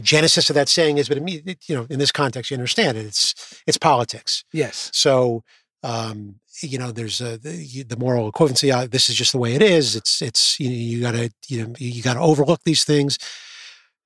genesis 0.00 0.50
of 0.50 0.54
that 0.54 0.68
saying 0.68 0.98
is, 0.98 1.08
but 1.08 1.18
it, 1.18 1.58
you 1.68 1.74
know, 1.74 1.86
in 1.90 1.98
this 1.98 2.12
context, 2.12 2.50
you 2.50 2.56
understand 2.56 2.96
it. 2.96 3.06
It's 3.06 3.62
it's 3.66 3.78
politics. 3.78 4.44
Yes. 4.52 4.90
So, 4.92 5.42
um, 5.82 6.36
you 6.60 6.78
know, 6.78 6.92
there's 6.92 7.20
a, 7.20 7.38
the, 7.38 7.82
the 7.82 7.96
moral 7.96 8.30
equivalency. 8.30 8.72
Uh, 8.72 8.86
this 8.86 9.08
is 9.08 9.16
just 9.16 9.32
the 9.32 9.38
way 9.38 9.54
it 9.54 9.62
is. 9.62 9.96
It's 9.96 10.22
it's 10.22 10.58
you 10.60 10.68
know, 10.68 10.74
you 10.74 11.00
gotta 11.00 11.30
you 11.48 11.66
know 11.66 11.74
you 11.78 12.02
gotta 12.02 12.20
overlook 12.20 12.60
these 12.64 12.84
things. 12.84 13.18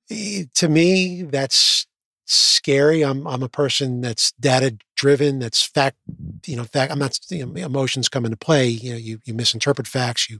To 0.09 0.69
me, 0.69 1.23
that's 1.23 1.85
scary. 2.25 3.03
I'm 3.03 3.27
I'm 3.27 3.43
a 3.43 3.49
person 3.49 4.01
that's 4.01 4.31
data 4.33 4.77
driven. 4.95 5.39
That's 5.39 5.63
fact. 5.63 5.97
You 6.45 6.55
know, 6.55 6.63
fact. 6.63 6.91
I'm 6.91 6.99
not. 6.99 7.19
You 7.29 7.45
know, 7.45 7.65
emotions 7.65 8.09
come 8.09 8.25
into 8.25 8.37
play. 8.37 8.67
You 8.67 8.91
know, 8.91 8.97
you 8.97 9.19
you 9.25 9.33
misinterpret 9.33 9.87
facts. 9.87 10.29
You, 10.29 10.39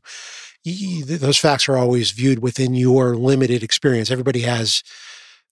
you 0.64 1.06
those 1.06 1.38
facts 1.38 1.68
are 1.70 1.78
always 1.78 2.12
viewed 2.12 2.40
within 2.40 2.74
your 2.74 3.16
limited 3.16 3.64
experience. 3.64 4.10
Everybody 4.10 4.42
has 4.42 4.84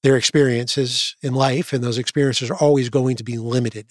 their 0.06 0.16
experiences 0.16 1.16
in 1.24 1.34
life, 1.34 1.74
and 1.74 1.84
those 1.84 1.98
experiences 1.98 2.52
are 2.52 2.58
always 2.58 2.90
going 2.90 3.16
to 3.16 3.24
be 3.24 3.40
limited, 3.40 3.88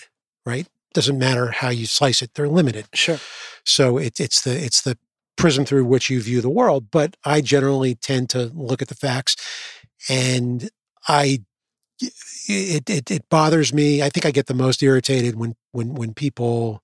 right? 0.46 0.68
Doesn't 0.92 1.18
matter 1.18 1.50
how 1.50 1.70
you 1.70 1.86
slice 1.86 2.22
it; 2.22 2.34
they're 2.34 2.48
limited. 2.48 2.86
Sure. 2.94 3.18
So 3.64 3.98
it, 3.98 4.20
it's 4.20 4.42
the 4.42 4.56
it's 4.56 4.82
the 4.82 4.96
prism 5.36 5.64
through 5.64 5.86
which 5.86 6.08
you 6.08 6.22
view 6.22 6.40
the 6.40 6.48
world. 6.48 6.92
But 6.92 7.16
I 7.24 7.40
generally 7.40 7.96
tend 7.96 8.30
to 8.30 8.52
look 8.54 8.80
at 8.80 8.86
the 8.86 8.94
facts, 8.94 9.34
and 10.08 10.70
I 11.08 11.40
it, 12.00 12.88
it 12.88 13.10
it 13.10 13.28
bothers 13.28 13.74
me. 13.74 14.00
I 14.00 14.08
think 14.08 14.24
I 14.24 14.30
get 14.30 14.46
the 14.46 14.54
most 14.54 14.84
irritated 14.84 15.34
when 15.34 15.56
when 15.72 15.96
when 15.96 16.14
people 16.14 16.80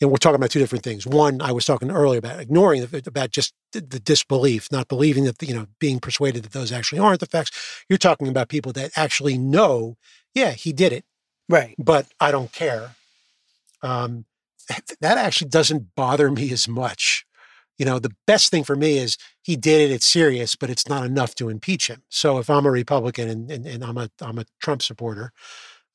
and 0.00 0.10
we're 0.10 0.16
talking 0.16 0.36
about 0.36 0.50
two 0.50 0.60
different 0.60 0.84
things. 0.84 1.06
One, 1.06 1.40
I 1.42 1.52
was 1.52 1.64
talking 1.64 1.90
earlier 1.90 2.18
about 2.18 2.40
ignoring 2.40 2.86
the, 2.86 3.02
about 3.06 3.30
just 3.30 3.52
the, 3.72 3.80
the, 3.80 3.98
disbelief, 3.98 4.70
not 4.70 4.88
believing 4.88 5.24
that 5.24 5.42
you 5.42 5.54
know 5.54 5.66
being 5.78 5.98
persuaded 5.98 6.44
that 6.44 6.52
those 6.52 6.72
actually 6.72 7.00
aren't 7.00 7.20
the 7.20 7.26
facts. 7.26 7.84
You're 7.88 7.98
talking 7.98 8.28
about 8.28 8.48
people 8.48 8.72
that 8.74 8.92
actually 8.96 9.38
know, 9.38 9.96
yeah, 10.34 10.52
he 10.52 10.72
did 10.72 10.92
it, 10.92 11.04
right? 11.48 11.74
But 11.78 12.06
I 12.20 12.30
don't 12.30 12.52
care. 12.52 12.92
Um, 13.82 14.24
that 15.00 15.18
actually 15.18 15.48
doesn't 15.48 15.94
bother 15.94 16.30
me 16.30 16.52
as 16.52 16.68
much. 16.68 17.24
You 17.78 17.86
know, 17.86 17.98
the 17.98 18.14
best 18.26 18.50
thing 18.50 18.64
for 18.64 18.76
me 18.76 18.98
is 18.98 19.16
he 19.42 19.56
did 19.56 19.88
it. 19.88 19.94
It's 19.94 20.06
serious, 20.06 20.56
but 20.56 20.68
it's 20.68 20.88
not 20.88 21.06
enough 21.06 21.34
to 21.36 21.48
impeach 21.48 21.88
him. 21.88 22.02
So 22.08 22.38
if 22.38 22.50
I'm 22.50 22.66
a 22.66 22.70
Republican 22.70 23.28
and, 23.28 23.50
and, 23.50 23.66
and 23.66 23.84
I'm 23.84 23.96
a 23.96 24.10
I'm 24.20 24.38
a 24.38 24.44
Trump 24.60 24.82
supporter, 24.82 25.32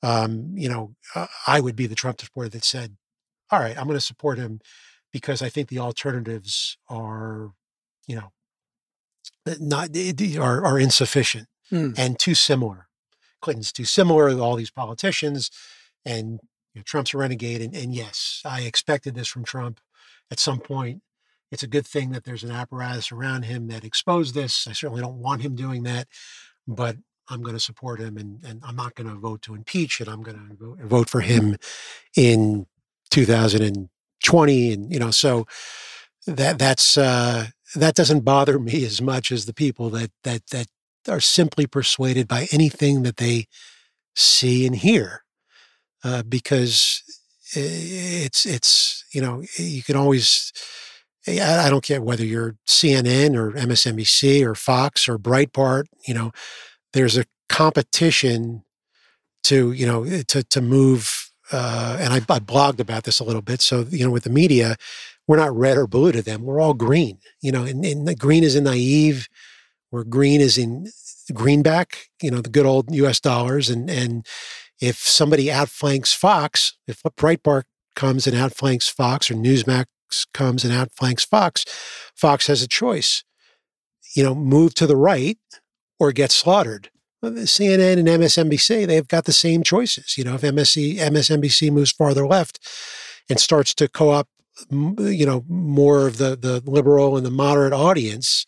um, 0.01 0.51
you 0.55 0.69
know, 0.69 0.95
uh, 1.15 1.27
I 1.47 1.59
would 1.59 1.75
be 1.75 1.87
the 1.87 1.95
Trump 1.95 2.19
supporter 2.21 2.49
that 2.49 2.63
said, 2.63 2.97
all 3.51 3.59
right, 3.59 3.77
I'm 3.77 3.85
going 3.85 3.97
to 3.97 4.01
support 4.01 4.37
him 4.37 4.59
because 5.11 5.41
I 5.41 5.49
think 5.49 5.69
the 5.69 5.79
alternatives 5.79 6.77
are, 6.89 7.51
you 8.07 8.15
know, 8.15 8.31
eh, 9.47 9.55
not 9.59 9.89
are, 10.37 10.65
are 10.65 10.79
insufficient 10.79 11.47
mm. 11.71 11.93
and 11.97 12.17
too 12.17 12.35
similar. 12.35 12.87
Clinton's 13.41 13.71
too 13.71 13.85
similar 13.85 14.29
to 14.29 14.39
all 14.39 14.55
these 14.55 14.71
politicians, 14.71 15.51
and 16.05 16.39
you 16.73 16.79
know, 16.79 16.83
Trump's 16.83 17.13
a 17.13 17.17
renegade. 17.17 17.61
And, 17.61 17.75
and 17.75 17.93
yes, 17.93 18.41
I 18.45 18.61
expected 18.61 19.15
this 19.15 19.27
from 19.27 19.43
Trump 19.43 19.79
at 20.31 20.39
some 20.39 20.59
point. 20.59 21.01
It's 21.51 21.63
a 21.63 21.67
good 21.67 21.85
thing 21.85 22.11
that 22.11 22.23
there's 22.23 22.43
an 22.43 22.51
apparatus 22.51 23.11
around 23.11 23.43
him 23.43 23.67
that 23.67 23.83
exposed 23.83 24.33
this. 24.33 24.65
I 24.67 24.71
certainly 24.71 25.01
don't 25.01 25.19
want 25.19 25.43
him 25.43 25.55
doing 25.55 25.83
that, 25.83 26.07
but 26.67 26.97
I'm 27.29 27.43
going 27.43 27.55
to 27.55 27.59
support 27.59 27.99
him, 27.99 28.17
and, 28.17 28.43
and 28.43 28.61
I'm 28.65 28.75
not 28.75 28.95
going 28.95 29.07
to 29.07 29.15
vote 29.15 29.41
to 29.43 29.55
impeach, 29.55 29.99
and 29.99 30.09
I'm 30.09 30.23
going 30.23 30.57
to 30.59 30.87
vote 30.87 31.09
for 31.09 31.21
him 31.21 31.57
in 32.15 32.65
2020 33.11 34.73
and 34.73 34.91
you 34.91 34.99
know 34.99 35.11
so 35.11 35.45
that 36.25 36.57
that's 36.57 36.97
uh 36.97 37.47
that 37.75 37.95
doesn't 37.95 38.21
bother 38.21 38.59
me 38.69 38.85
as 38.85 39.01
much 39.01 39.31
as 39.31 39.45
the 39.45 39.53
people 39.53 39.89
that 39.89 40.11
that 40.23 40.47
that 40.47 40.67
are 41.07 41.19
simply 41.19 41.67
persuaded 41.67 42.27
by 42.27 42.47
anything 42.51 43.03
that 43.03 43.17
they 43.17 43.45
see 44.15 44.65
and 44.65 44.77
hear, 44.77 45.23
uh, 46.03 46.23
because 46.23 47.01
it's 47.55 48.45
it's 48.45 49.05
you 49.13 49.21
know 49.21 49.43
you 49.57 49.83
can 49.83 49.95
always 49.95 50.51
I 51.27 51.69
don't 51.69 51.83
care 51.83 52.01
whether 52.01 52.25
you're 52.25 52.55
CNN 52.67 53.35
or 53.35 53.51
MSNBC 53.53 54.45
or 54.45 54.55
Fox 54.55 55.07
or 55.07 55.17
Breitbart. 55.17 55.85
You 56.05 56.13
know, 56.13 56.31
there's 56.91 57.17
a 57.17 57.25
competition 57.49 58.63
to 59.43 59.71
you 59.71 59.85
know 59.85 60.05
to 60.27 60.43
to 60.43 60.61
move. 60.61 61.22
Uh, 61.53 61.97
and 61.99 62.13
I, 62.13 62.17
I 62.17 62.39
blogged 62.39 62.79
about 62.79 63.03
this 63.03 63.19
a 63.19 63.23
little 63.23 63.41
bit. 63.41 63.61
So 63.61 63.85
you 63.89 64.05
know, 64.05 64.11
with 64.11 64.23
the 64.23 64.29
media, 64.29 64.75
we're 65.27 65.37
not 65.37 65.55
red 65.55 65.77
or 65.77 65.87
blue 65.87 66.11
to 66.11 66.21
them. 66.21 66.43
We're 66.43 66.59
all 66.59 66.73
green. 66.73 67.19
You 67.41 67.51
know, 67.51 67.63
and, 67.63 67.85
and 67.85 68.07
the 68.07 68.15
green 68.15 68.43
is 68.43 68.55
in 68.55 68.63
naive, 68.63 69.29
where 69.91 70.03
green 70.03 70.41
is 70.41 70.57
in 70.57 70.87
greenback. 71.31 72.09
You 72.21 72.31
know, 72.31 72.41
the 72.41 72.49
good 72.49 72.65
old 72.65 72.93
U.S. 72.93 73.19
dollars. 73.19 73.69
And 73.69 73.89
and 73.89 74.25
if 74.81 74.97
somebody 74.97 75.51
outflanks 75.51 76.13
Fox, 76.13 76.75
if 76.87 77.03
Breitbart 77.03 77.63
comes 77.95 78.25
and 78.25 78.35
outflanks 78.35 78.89
Fox 78.89 79.29
or 79.29 79.35
Newsmax 79.35 79.85
comes 80.33 80.65
and 80.65 80.73
outflanks 80.73 81.23
Fox, 81.23 81.65
Fox 82.15 82.47
has 82.47 82.61
a 82.61 82.67
choice. 82.67 83.23
You 84.15 84.23
know, 84.23 84.35
move 84.35 84.73
to 84.75 84.87
the 84.87 84.97
right 84.97 85.37
or 85.99 86.11
get 86.11 86.31
slaughtered. 86.31 86.89
CNN 87.31 87.99
and 87.99 88.07
MSNBC, 88.07 88.87
they've 88.87 89.07
got 89.07 89.25
the 89.25 89.33
same 89.33 89.63
choices. 89.63 90.17
You 90.17 90.23
know, 90.23 90.35
if 90.35 90.41
MSC, 90.41 90.97
MSNBC 90.97 91.71
moves 91.71 91.91
farther 91.91 92.25
left 92.25 92.59
and 93.29 93.39
starts 93.39 93.73
to 93.75 93.87
co-op, 93.87 94.27
you 94.69 95.25
know, 95.25 95.43
more 95.47 96.07
of 96.07 96.17
the 96.17 96.35
the 96.35 96.61
liberal 96.69 97.17
and 97.17 97.25
the 97.25 97.31
moderate 97.31 97.73
audience, 97.73 98.45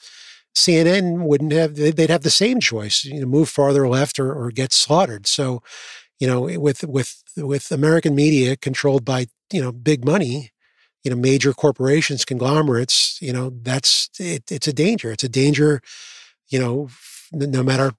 CNN 0.55 1.25
wouldn't 1.25 1.51
have. 1.51 1.75
They'd 1.75 2.09
have 2.09 2.23
the 2.23 2.29
same 2.29 2.59
choice. 2.59 3.03
You 3.05 3.21
know, 3.21 3.25
move 3.25 3.49
farther 3.49 3.87
left 3.87 4.19
or, 4.19 4.31
or 4.33 4.51
get 4.51 4.71
slaughtered. 4.71 5.25
So, 5.25 5.63
you 6.19 6.27
know, 6.27 6.41
with 6.59 6.83
with 6.83 7.23
with 7.35 7.71
American 7.71 8.13
media 8.13 8.55
controlled 8.55 9.03
by 9.03 9.27
you 9.51 9.61
know 9.61 9.71
big 9.71 10.05
money, 10.05 10.51
you 11.05 11.11
know 11.11 11.15
major 11.15 11.53
corporations 11.53 12.25
conglomerates 12.25 13.19
you 13.21 13.31
know 13.31 13.51
that's 13.61 14.09
it, 14.19 14.51
it's 14.51 14.67
a 14.67 14.73
danger 14.73 15.11
it's 15.11 15.23
a 15.23 15.29
danger 15.29 15.79
you 16.49 16.59
know 16.59 16.89
no 17.31 17.63
matter 17.63 17.93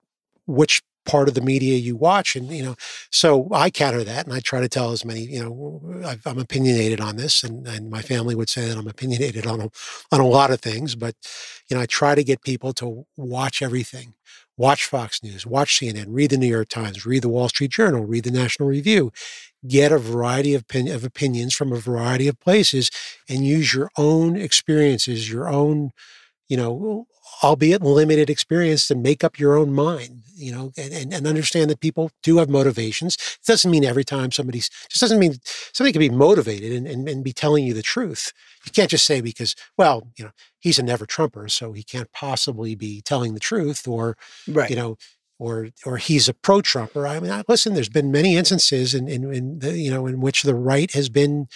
which 0.47 0.83
part 1.05 1.29
of 1.29 1.35
the 1.35 1.41
media 1.41 1.77
you 1.77 1.95
watch 1.97 2.35
and 2.35 2.51
you 2.51 2.63
know 2.65 2.75
so 3.13 3.49
i 3.53 3.71
counter 3.71 4.03
that 4.03 4.25
and 4.25 4.35
i 4.35 4.41
try 4.41 4.61
to 4.61 4.69
tell 4.69 4.91
as 4.91 5.05
many 5.05 5.21
you 5.21 5.41
know 5.41 5.81
i 6.05 6.19
am 6.29 6.39
opinionated 6.39 7.01
on 7.01 7.17
this 7.17 7.45
and, 7.45 7.67
and 7.67 7.89
my 7.89 8.03
family 8.03 8.35
would 8.35 8.49
say 8.49 8.67
that 8.67 8.77
i'm 8.77 8.89
opinionated 8.89 9.47
on 9.47 9.61
a, 9.61 9.71
on 10.11 10.21
a 10.21 10.27
lot 10.27 10.51
of 10.51 10.61
things 10.61 10.97
but 10.97 11.15
you 11.69 11.77
know 11.77 11.83
i 11.83 11.87
try 11.87 12.15
to 12.15 12.25
get 12.25 12.43
people 12.43 12.73
to 12.73 13.07
watch 13.17 13.63
everything. 13.63 14.15
Watch 14.59 14.87
fox 14.87 15.23
news 15.23 15.47
watch 15.47 15.79
cnn 15.79 16.07
read 16.09 16.31
the 16.31 16.39
new 16.39 16.47
york 16.47 16.69
times 16.69 17.05
read 17.07 17.23
the 17.23 17.29
wall 17.29 17.49
street 17.49 17.71
journal 17.71 18.05
read 18.05 18.25
the 18.25 18.31
national 18.31 18.69
review. 18.69 19.13
Get 19.67 19.93
a 19.93 19.99
variety 19.99 20.55
of, 20.55 20.65
of 20.75 21.05
opinions 21.05 21.55
from 21.55 21.73
a 21.73 21.77
variety 21.79 22.29
of 22.29 22.39
places 22.41 22.91
and 23.29 23.45
use 23.45 23.75
your 23.75 23.91
own 23.97 24.37
experiences, 24.37 25.31
your 25.31 25.49
own, 25.49 25.91
you 26.49 26.57
know, 26.57 27.07
albeit 27.43 27.83
limited 27.83 28.31
experience 28.31 28.87
to 28.89 28.95
make 28.95 29.25
up 29.25 29.39
your 29.39 29.57
own 29.57 29.73
mind, 29.73 30.23
you 30.35 30.53
know, 30.53 30.73
and, 30.77 30.93
and, 30.93 31.13
and, 31.13 31.27
understand 31.27 31.69
that 31.71 31.81
people 31.81 32.11
do 32.23 32.39
have 32.39 32.49
motivations. 32.49 33.15
It 33.15 33.47
doesn't 33.47 33.71
mean 33.71 33.85
every 33.85 34.05
time 34.05 34.31
somebody's, 34.31 34.69
just 34.89 35.01
doesn't 35.01 35.19
mean 35.19 35.37
somebody 35.73 35.93
can 35.93 36.01
be 36.01 36.11
motivated 36.11 36.73
and, 36.73 36.87
and, 36.87 37.09
and 37.09 37.25
be 37.25 37.33
telling 37.33 37.65
you 37.65 37.75
the 37.75 37.83
truth. 37.83 38.33
You 38.65 38.73
can't 38.73 38.91
just 38.91 39.07
say 39.07 39.21
because, 39.21 39.57
well, 39.77 40.09
you 40.17 40.25
know, 40.25 40.31
he's 40.61 40.79
a 40.79 40.83
never 40.83 41.07
Trumper, 41.07 41.49
so 41.49 41.73
he 41.73 41.83
can't 41.83 42.13
possibly 42.13 42.75
be 42.75 43.01
telling 43.01 43.35
the 43.35 43.41
truth 43.41 43.89
or, 43.89 44.17
right. 44.47 44.71
you 44.71 44.77
know, 44.77 44.97
or 45.39 45.69
or 45.85 45.99
he's 45.99 46.29
a 46.29 46.35
pro-Trumper. 46.35 47.07
I 47.07 47.21
mean, 47.21 47.31
I, 47.31 47.43
listen, 47.47 47.75
there's 47.75 47.91
been 47.91 48.11
many 48.11 48.37
instances 48.37 48.95
in 48.95 49.07
in, 49.09 49.33
in 49.35 49.59
the, 49.59 49.77
you 49.77 49.91
know 49.91 50.07
in 50.07 50.21
which 50.21 50.43
the 50.43 50.55
right 50.55 50.91
has 50.93 51.09
been 51.09 51.49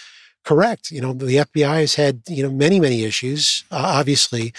correct. 0.45 0.91
You 0.91 1.01
know, 1.01 1.13
the 1.13 1.37
FBI 1.37 1.81
has 1.81 1.95
had 1.95 2.23
you 2.29 2.43
know 2.43 2.51
many 2.51 2.81
many 2.81 3.05
issues. 3.05 3.65
Uh, 3.71 3.83
obviously, 3.99 4.53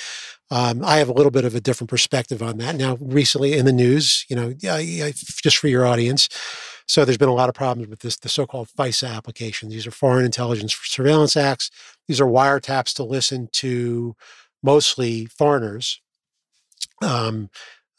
um, 0.50 0.84
I 0.84 0.98
have 0.98 1.10
a 1.10 1.14
little 1.14 1.32
bit 1.32 1.46
of 1.46 1.56
a 1.56 1.62
different 1.62 1.90
perspective 1.90 2.42
on 2.42 2.58
that 2.58 2.76
now. 2.76 2.98
Recently 3.00 3.54
in 3.54 3.66
the 3.66 3.74
news, 3.74 4.26
you 4.30 4.36
know, 4.36 4.54
just 4.54 5.58
for 5.58 5.68
your 5.68 5.86
audience. 5.86 6.30
So 6.88 7.06
there's 7.06 7.18
been 7.18 7.30
a 7.30 7.34
lot 7.34 7.48
of 7.48 7.56
problems 7.56 7.90
with 7.90 8.00
this, 8.00 8.18
the 8.18 8.28
so-called 8.28 8.68
FISA 8.68 9.16
applications. 9.16 9.72
These 9.72 9.88
are 9.88 9.92
Foreign 9.92 10.26
Intelligence 10.26 10.76
Surveillance 10.84 11.38
Acts. 11.38 11.72
These 12.08 12.20
are 12.20 12.26
wiretaps 12.26 12.94
to 12.96 13.04
listen 13.04 13.48
to 13.54 14.16
mostly 14.62 15.26
foreigners. 15.28 16.02
Um, 17.02 17.50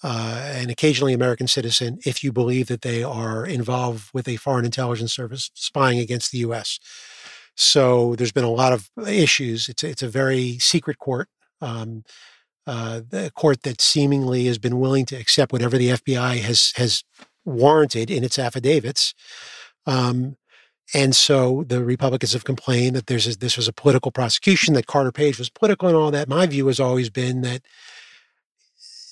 uh, 0.05 0.51
and 0.53 0.71
occasionally 0.71 1.13
American 1.13 1.47
citizen 1.47 1.99
if 2.05 2.25
you 2.25 2.33
believe 2.33 2.67
that 2.67 2.83
they 2.83 3.03
are 3.05 3.47
involved 3.47 4.11
with 4.13 4.27
a 4.27 4.37
foreign 4.37 4.65
intelligence 4.65 5.13
service 5.13 5.51
spying 5.55 5.99
against 5.99 6.33
the 6.33 6.39
U.S. 6.39 6.81
So 7.55 8.15
there's 8.17 8.33
been 8.33 8.45
a 8.45 8.51
lot 8.51 8.73
of 8.73 8.91
issues. 9.07 9.69
It's 9.69 9.83
a, 9.83 9.89
it's 9.91 10.03
a 10.03 10.09
very 10.09 10.59
secret 10.59 10.99
court, 10.99 11.29
um, 11.61 12.05
uh, 12.67 13.01
the 13.09 13.31
court 13.35 13.63
that 13.63 13.81
seemingly 13.81 14.47
has 14.47 14.59
been 14.59 14.79
willing 14.79 15.05
to 15.07 15.17
accept 15.17 15.53
whatever 15.53 15.77
the 15.77 15.91
FBI 15.91 16.39
has 16.41 16.73
has 16.77 17.05
warranted 17.45 18.11
in 18.11 18.25
its 18.25 18.39
affidavits. 18.39 19.15
Um, 19.87 20.37
and 20.95 21.17
so 21.17 21.65
the 21.67 21.83
Republicans 21.83 22.33
have 22.35 22.45
complained 22.45 22.95
that 22.97 23.07
there's 23.07 23.27
a, 23.27 23.37
this 23.37 23.57
was 23.57 23.67
a 23.67 23.73
political 23.73 24.11
prosecution, 24.11 24.75
that 24.75 24.87
Carter 24.87 25.13
Page 25.13 25.39
was 25.39 25.49
political, 25.49 25.89
and 25.89 25.97
all 25.97 26.11
that. 26.11 26.29
My 26.29 26.47
view 26.47 26.67
has 26.67 26.79
always 26.79 27.11
been 27.11 27.41
that 27.43 27.63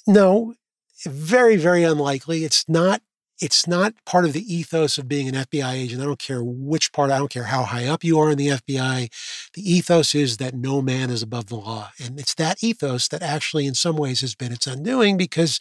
no, 0.07 0.55
very, 1.05 1.57
very 1.57 1.82
unlikely. 1.82 2.45
It's 2.45 2.68
not 2.68 3.03
it's 3.41 3.66
not 3.66 3.95
part 4.05 4.24
of 4.24 4.32
the 4.32 4.55
ethos 4.55 4.99
of 4.99 5.09
being 5.09 5.28
an 5.28 5.34
FBI 5.34 5.72
agent. 5.72 6.03
I 6.03 6.05
don't 6.05 6.18
care 6.18 6.43
which 6.45 6.93
part, 6.93 7.11
I 7.11 7.18
don't 7.18 7.30
care 7.30 7.45
how 7.45 7.64
high 7.64 7.86
up 7.86 8.05
you 8.05 8.18
are 8.18 8.30
in 8.30 8.38
the 8.38 8.49
FBI. 8.49 9.11
The 9.55 9.72
ethos 9.72 10.14
is 10.14 10.36
that 10.36 10.55
no 10.55 10.82
man 10.82 11.11
is 11.11 11.22
above 11.22 11.47
the 11.47 11.57
law. 11.57 11.91
And 12.03 12.18
it's 12.20 12.34
that 12.34 12.62
ethos 12.62 13.09
that 13.09 13.22
actually, 13.22 13.66
in 13.66 13.74
some 13.74 13.97
ways, 13.97 14.20
has 14.20 14.34
been 14.34 14.53
its 14.53 14.66
undoing 14.66 15.16
because 15.16 15.59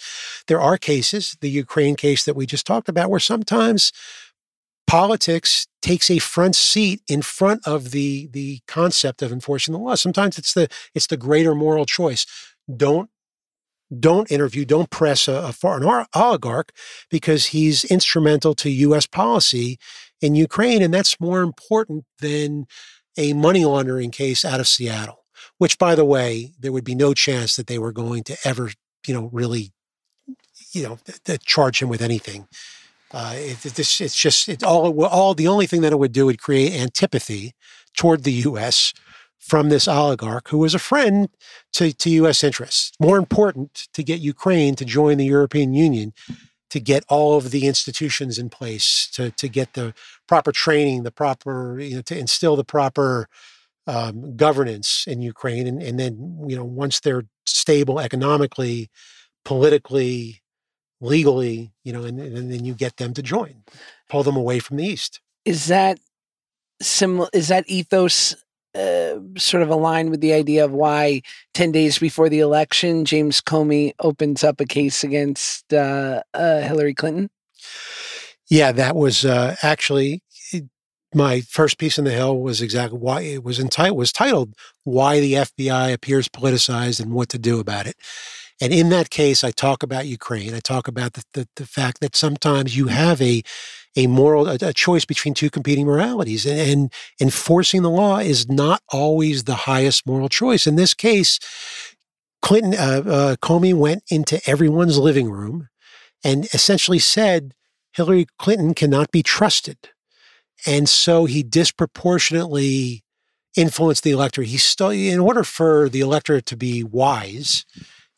there 0.47 0.61
are 0.61 0.77
cases, 0.77 1.37
the 1.41 1.49
Ukraine 1.49 1.95
case 1.95 2.25
that 2.25 2.35
we 2.35 2.45
just 2.45 2.67
talked 2.67 2.89
about, 2.89 3.09
where 3.09 3.19
sometimes 3.19 3.91
politics 4.87 5.67
takes 5.81 6.09
a 6.09 6.17
front 6.17 6.55
seat 6.55 7.01
in 7.07 7.21
front 7.21 7.65
of 7.65 7.91
the 7.91 8.27
the 8.31 8.59
concept 8.67 9.21
of 9.21 9.31
enforcing 9.31 9.71
the 9.71 9.79
law. 9.79 9.95
Sometimes 9.95 10.37
it's 10.37 10.53
the 10.53 10.67
it's 10.95 11.07
the 11.07 11.17
greater 11.17 11.55
moral 11.55 11.85
choice. 11.85 12.25
Don't 12.75 13.09
don't 13.97 14.31
interview, 14.31 14.65
don't 14.65 14.89
press 14.89 15.27
a, 15.27 15.33
a 15.33 15.53
foreign 15.53 16.05
oligarch 16.13 16.71
because 17.09 17.47
he's 17.47 17.83
instrumental 17.85 18.53
to 18.55 18.69
U.S. 18.69 19.05
policy 19.07 19.79
in 20.21 20.35
Ukraine. 20.35 20.81
And 20.81 20.93
that's 20.93 21.19
more 21.19 21.41
important 21.41 22.05
than 22.19 22.65
a 23.17 23.33
money 23.33 23.65
laundering 23.65 24.11
case 24.11 24.45
out 24.45 24.59
of 24.59 24.67
Seattle, 24.67 25.25
which, 25.57 25.77
by 25.77 25.95
the 25.95 26.05
way, 26.05 26.53
there 26.59 26.71
would 26.71 26.83
be 26.83 26.95
no 26.95 27.13
chance 27.13 27.55
that 27.55 27.67
they 27.67 27.79
were 27.79 27.91
going 27.91 28.23
to 28.25 28.37
ever, 28.43 28.71
you 29.07 29.13
know, 29.13 29.29
really, 29.31 29.71
you 30.71 30.83
know, 30.83 30.97
th- 31.05 31.23
th- 31.23 31.43
charge 31.43 31.81
him 31.81 31.89
with 31.89 32.01
anything. 32.01 32.47
Uh, 33.11 33.33
it, 33.35 33.57
this, 33.61 33.99
it's 34.01 34.15
just 34.15 34.47
it 34.47 34.63
all, 34.63 35.03
all. 35.05 35.33
The 35.33 35.47
only 35.47 35.65
thing 35.65 35.81
that 35.81 35.91
it 35.91 35.97
would 35.97 36.11
do 36.11 36.27
would 36.27 36.39
create 36.39 36.79
antipathy 36.79 37.53
toward 37.95 38.23
the 38.23 38.31
U.S 38.33 38.93
from 39.39 39.69
this 39.69 39.87
oligarch 39.87 40.49
who 40.49 40.57
was 40.57 40.75
a 40.75 40.79
friend 40.79 41.29
to, 41.73 41.93
to 41.93 42.09
U.S. 42.11 42.43
interests. 42.43 42.91
More 42.99 43.17
important 43.17 43.87
to 43.93 44.03
get 44.03 44.19
Ukraine 44.19 44.75
to 44.75 44.85
join 44.85 45.17
the 45.17 45.25
European 45.25 45.73
Union, 45.73 46.13
to 46.69 46.79
get 46.79 47.03
all 47.07 47.37
of 47.37 47.51
the 47.51 47.65
institutions 47.65 48.37
in 48.37 48.49
place, 48.49 49.09
to, 49.13 49.31
to 49.31 49.47
get 49.47 49.73
the 49.73 49.93
proper 50.27 50.51
training, 50.51 51.03
the 51.03 51.11
proper, 51.11 51.79
you 51.79 51.95
know, 51.95 52.01
to 52.03 52.17
instill 52.17 52.55
the 52.55 52.63
proper 52.63 53.27
um, 53.87 54.35
governance 54.35 55.05
in 55.07 55.21
Ukraine. 55.21 55.65
And, 55.65 55.81
and 55.81 55.99
then, 55.99 56.45
you 56.47 56.55
know, 56.55 56.65
once 56.65 56.99
they're 56.99 57.23
stable 57.45 57.99
economically, 57.99 58.89
politically, 59.45 60.43
legally, 61.01 61.71
you 61.83 61.93
know, 61.93 62.03
and, 62.03 62.19
and 62.19 62.51
then 62.51 62.65
you 62.65 62.73
get 62.75 62.97
them 62.97 63.13
to 63.13 63.23
join, 63.23 63.63
pull 64.09 64.21
them 64.23 64.35
away 64.35 64.59
from 64.59 64.77
the 64.77 64.85
East. 64.85 65.21
Is 65.45 65.67
that 65.67 65.99
similar? 66.81 67.29
Is 67.33 67.47
that 67.47 67.67
ethos 67.67 68.35
uh, 68.79 69.19
sort 69.37 69.63
of 69.63 69.69
align 69.69 70.09
with 70.09 70.21
the 70.21 70.33
idea 70.33 70.63
of 70.63 70.71
why 70.71 71.21
10 71.53 71.71
days 71.71 71.99
before 71.99 72.29
the 72.29 72.39
election, 72.39 73.05
James 73.05 73.41
Comey 73.41 73.93
opens 73.99 74.43
up 74.43 74.59
a 74.61 74.65
case 74.65 75.03
against 75.03 75.73
uh, 75.73 76.21
uh, 76.33 76.61
Hillary 76.61 76.93
Clinton? 76.93 77.29
Yeah, 78.49 78.71
that 78.71 78.95
was 78.95 79.25
uh, 79.25 79.55
actually 79.61 80.23
my 81.13 81.41
first 81.41 81.77
piece 81.77 81.97
in 81.97 82.05
the 82.05 82.11
Hill 82.11 82.39
was 82.39 82.61
exactly 82.61 82.99
why 82.99 83.21
it 83.21 83.43
was 83.43 83.59
entitled 83.59 83.97
was 83.97 84.11
titled 84.11 84.53
"Why 84.83 85.19
the 85.19 85.33
FBI 85.33 85.93
Appears 85.93 86.29
Politicized 86.29 86.99
and 86.99 87.13
What 87.13 87.29
to 87.29 87.39
Do 87.39 87.59
About 87.59 87.87
It." 87.87 87.95
And 88.61 88.73
in 88.73 88.89
that 88.89 89.09
case, 89.09 89.43
I 89.43 89.51
talk 89.51 89.83
about 89.83 90.05
Ukraine. 90.05 90.53
I 90.53 90.59
talk 90.59 90.87
about 90.87 91.13
the, 91.13 91.23
the, 91.33 91.47
the 91.55 91.65
fact 91.65 92.01
that 92.01 92.15
sometimes 92.15 92.75
you 92.75 92.87
have 92.87 93.21
a 93.21 93.41
a 93.95 94.07
moral 94.07 94.47
a, 94.47 94.57
a 94.61 94.73
choice 94.73 95.05
between 95.05 95.33
two 95.33 95.49
competing 95.49 95.85
moralities, 95.85 96.45
and, 96.45 96.59
and 96.59 96.93
enforcing 97.19 97.81
the 97.81 97.89
law 97.89 98.17
is 98.17 98.47
not 98.47 98.81
always 98.89 99.43
the 99.43 99.55
highest 99.55 100.05
moral 100.05 100.29
choice. 100.29 100.67
In 100.67 100.75
this 100.75 100.93
case, 100.93 101.39
Clinton, 102.41 102.73
uh, 102.73 103.09
uh, 103.09 103.35
Comey 103.37 103.73
went 103.73 104.03
into 104.09 104.39
everyone's 104.45 104.97
living 104.97 105.29
room 105.29 105.67
and 106.23 106.45
essentially 106.53 106.99
said 106.99 107.53
Hillary 107.93 108.27
Clinton 108.37 108.73
cannot 108.73 109.11
be 109.11 109.23
trusted. 109.23 109.77
And 110.65 110.87
so 110.87 111.25
he 111.25 111.43
disproportionately 111.43 113.03
influenced 113.55 114.03
the 114.03 114.11
electorate. 114.11 114.47
He 114.47 114.57
still, 114.57 114.89
in 114.89 115.19
order 115.19 115.43
for 115.43 115.89
the 115.89 116.01
electorate 116.01 116.45
to 116.47 116.57
be 116.57 116.83
wise, 116.83 117.65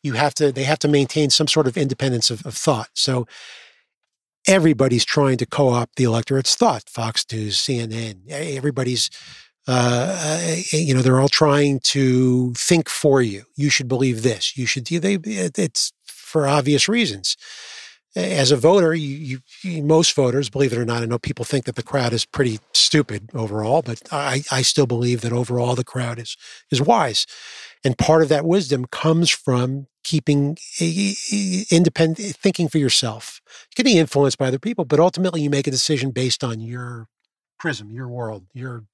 you 0.02 0.14
have 0.14 0.34
to, 0.34 0.52
they 0.52 0.64
have 0.64 0.80
to 0.80 0.88
maintain 0.88 1.30
some 1.30 1.48
sort 1.48 1.66
of 1.66 1.76
independence 1.76 2.30
of, 2.30 2.44
of 2.44 2.54
thought. 2.54 2.90
So 2.94 3.26
everybody's 4.46 5.04
trying 5.04 5.36
to 5.38 5.46
co-opt 5.46 5.96
the 5.96 6.04
electorate's 6.04 6.54
thought. 6.54 6.88
Fox 6.88 7.24
News, 7.32 7.56
CNN, 7.56 8.30
everybody's 8.30 9.10
uh, 9.68 10.40
uh, 10.42 10.56
you 10.72 10.94
know, 10.94 11.02
they're 11.02 11.20
all 11.20 11.28
trying 11.28 11.78
to 11.80 12.52
think 12.54 12.88
for 12.88 13.22
you. 13.22 13.44
You 13.54 13.70
should 13.70 13.88
believe 13.88 14.22
this. 14.22 14.56
You 14.56 14.66
should. 14.66 14.84
Do 14.84 14.98
they. 14.98 15.14
It's 15.22 15.92
for 16.04 16.46
obvious 16.46 16.88
reasons. 16.88 17.36
As 18.14 18.50
a 18.50 18.56
voter, 18.56 18.92
you, 18.92 19.38
you, 19.62 19.82
most 19.82 20.14
voters, 20.14 20.50
believe 20.50 20.72
it 20.72 20.78
or 20.78 20.84
not, 20.84 21.02
I 21.02 21.06
know 21.06 21.18
people 21.18 21.46
think 21.46 21.64
that 21.64 21.76
the 21.76 21.82
crowd 21.82 22.12
is 22.12 22.26
pretty 22.26 22.58
stupid 22.74 23.30
overall, 23.32 23.80
but 23.80 24.02
I, 24.12 24.42
I 24.50 24.60
still 24.60 24.86
believe 24.86 25.22
that 25.22 25.32
overall 25.32 25.74
the 25.74 25.84
crowd 25.84 26.18
is 26.18 26.36
is 26.70 26.82
wise, 26.82 27.26
and 27.84 27.98
part 27.98 28.22
of 28.22 28.28
that 28.28 28.44
wisdom 28.44 28.86
comes 28.86 29.30
from 29.30 29.86
keeping 30.04 30.56
independent 31.70 32.36
thinking 32.36 32.68
for 32.68 32.78
yourself. 32.78 33.40
You 33.70 33.76
can 33.76 33.84
be 33.84 33.98
influenced 33.98 34.38
by 34.38 34.48
other 34.48 34.58
people, 34.58 34.84
but 34.84 35.00
ultimately 35.00 35.42
you 35.42 35.50
make 35.50 35.66
a 35.66 35.70
decision 35.70 36.10
based 36.10 36.42
on 36.42 36.60
your 36.60 37.08
prism, 37.58 37.90
your 37.90 38.08
world, 38.08 38.46
your 38.52 38.84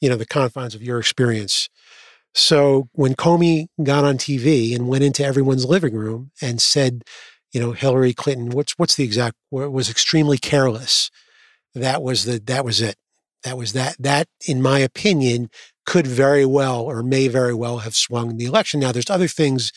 you 0.00 0.08
know, 0.08 0.16
the 0.16 0.26
confines 0.26 0.74
of 0.74 0.82
your 0.82 0.98
experience. 0.98 1.68
So 2.34 2.88
when 2.92 3.14
Comey 3.14 3.68
got 3.82 4.04
on 4.04 4.18
TV 4.18 4.74
and 4.74 4.88
went 4.88 5.04
into 5.04 5.24
everyone's 5.24 5.64
living 5.64 5.94
room 5.94 6.32
and 6.42 6.60
said, 6.60 7.02
you 7.52 7.60
know, 7.60 7.72
Hillary 7.72 8.12
Clinton, 8.12 8.50
what's 8.50 8.72
what's 8.78 8.96
the 8.96 9.04
exact 9.04 9.36
was 9.50 9.90
extremely 9.90 10.38
careless. 10.38 11.10
That 11.74 12.02
was 12.02 12.24
the 12.24 12.40
that 12.46 12.64
was 12.64 12.80
it. 12.80 12.96
That 13.44 13.56
was 13.58 13.72
that 13.72 13.96
that 13.98 14.28
in 14.46 14.62
my 14.62 14.78
opinion 14.78 15.50
could 15.84 16.06
very 16.06 16.46
well 16.46 16.80
or 16.82 17.02
may 17.02 17.28
very 17.28 17.54
well 17.54 17.78
have 17.78 17.96
swung 17.96 18.36
the 18.36 18.44
election. 18.44 18.80
Now 18.80 18.92
there's 18.92 19.10
other 19.10 19.28
things 19.28 19.72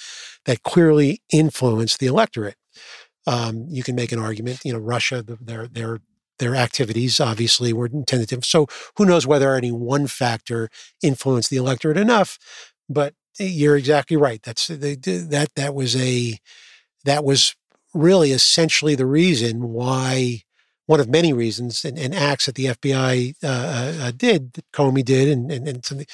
that 0.45 0.63
clearly 0.63 1.21
influence 1.31 1.97
the 1.97 2.05
electorate. 2.05 2.55
Um, 3.27 3.65
you 3.69 3.83
can 3.83 3.95
make 3.95 4.11
an 4.11 4.19
argument, 4.19 4.61
you 4.63 4.73
know, 4.73 4.79
Russia, 4.79 5.23
their 5.23 5.67
their 5.67 5.99
their 6.37 6.55
activities 6.55 7.19
obviously 7.19 7.73
were 7.73 7.87
intended 7.87 8.29
to. 8.29 8.47
So 8.47 8.67
who 8.97 9.05
knows 9.05 9.25
whether 9.25 9.55
any 9.55 9.71
one 9.71 10.07
factor 10.07 10.69
influenced 11.01 11.49
the 11.49 11.57
electorate 11.57 11.97
enough? 11.97 12.37
But 12.89 13.13
you're 13.39 13.77
exactly 13.77 14.17
right. 14.17 14.41
That's 14.43 14.67
that 14.67 15.49
that 15.55 15.73
was 15.73 15.95
a 15.95 16.37
that 17.05 17.23
was 17.23 17.55
really 17.93 18.31
essentially 18.31 18.95
the 18.95 19.05
reason 19.05 19.69
why 19.69 20.43
one 20.87 20.99
of 20.99 21.09
many 21.09 21.33
reasons 21.33 21.83
and, 21.83 21.97
and 21.97 22.13
acts 22.13 22.45
that 22.45 22.55
the 22.55 22.65
FBI 22.65 23.35
uh, 23.43 23.47
uh, 23.47 24.05
uh, 24.05 24.11
did, 24.15 24.53
that 24.53 24.71
Comey 24.71 25.03
did, 25.03 25.29
and 25.29 25.51
and, 25.51 25.67
and 25.67 25.85
something 25.85 26.07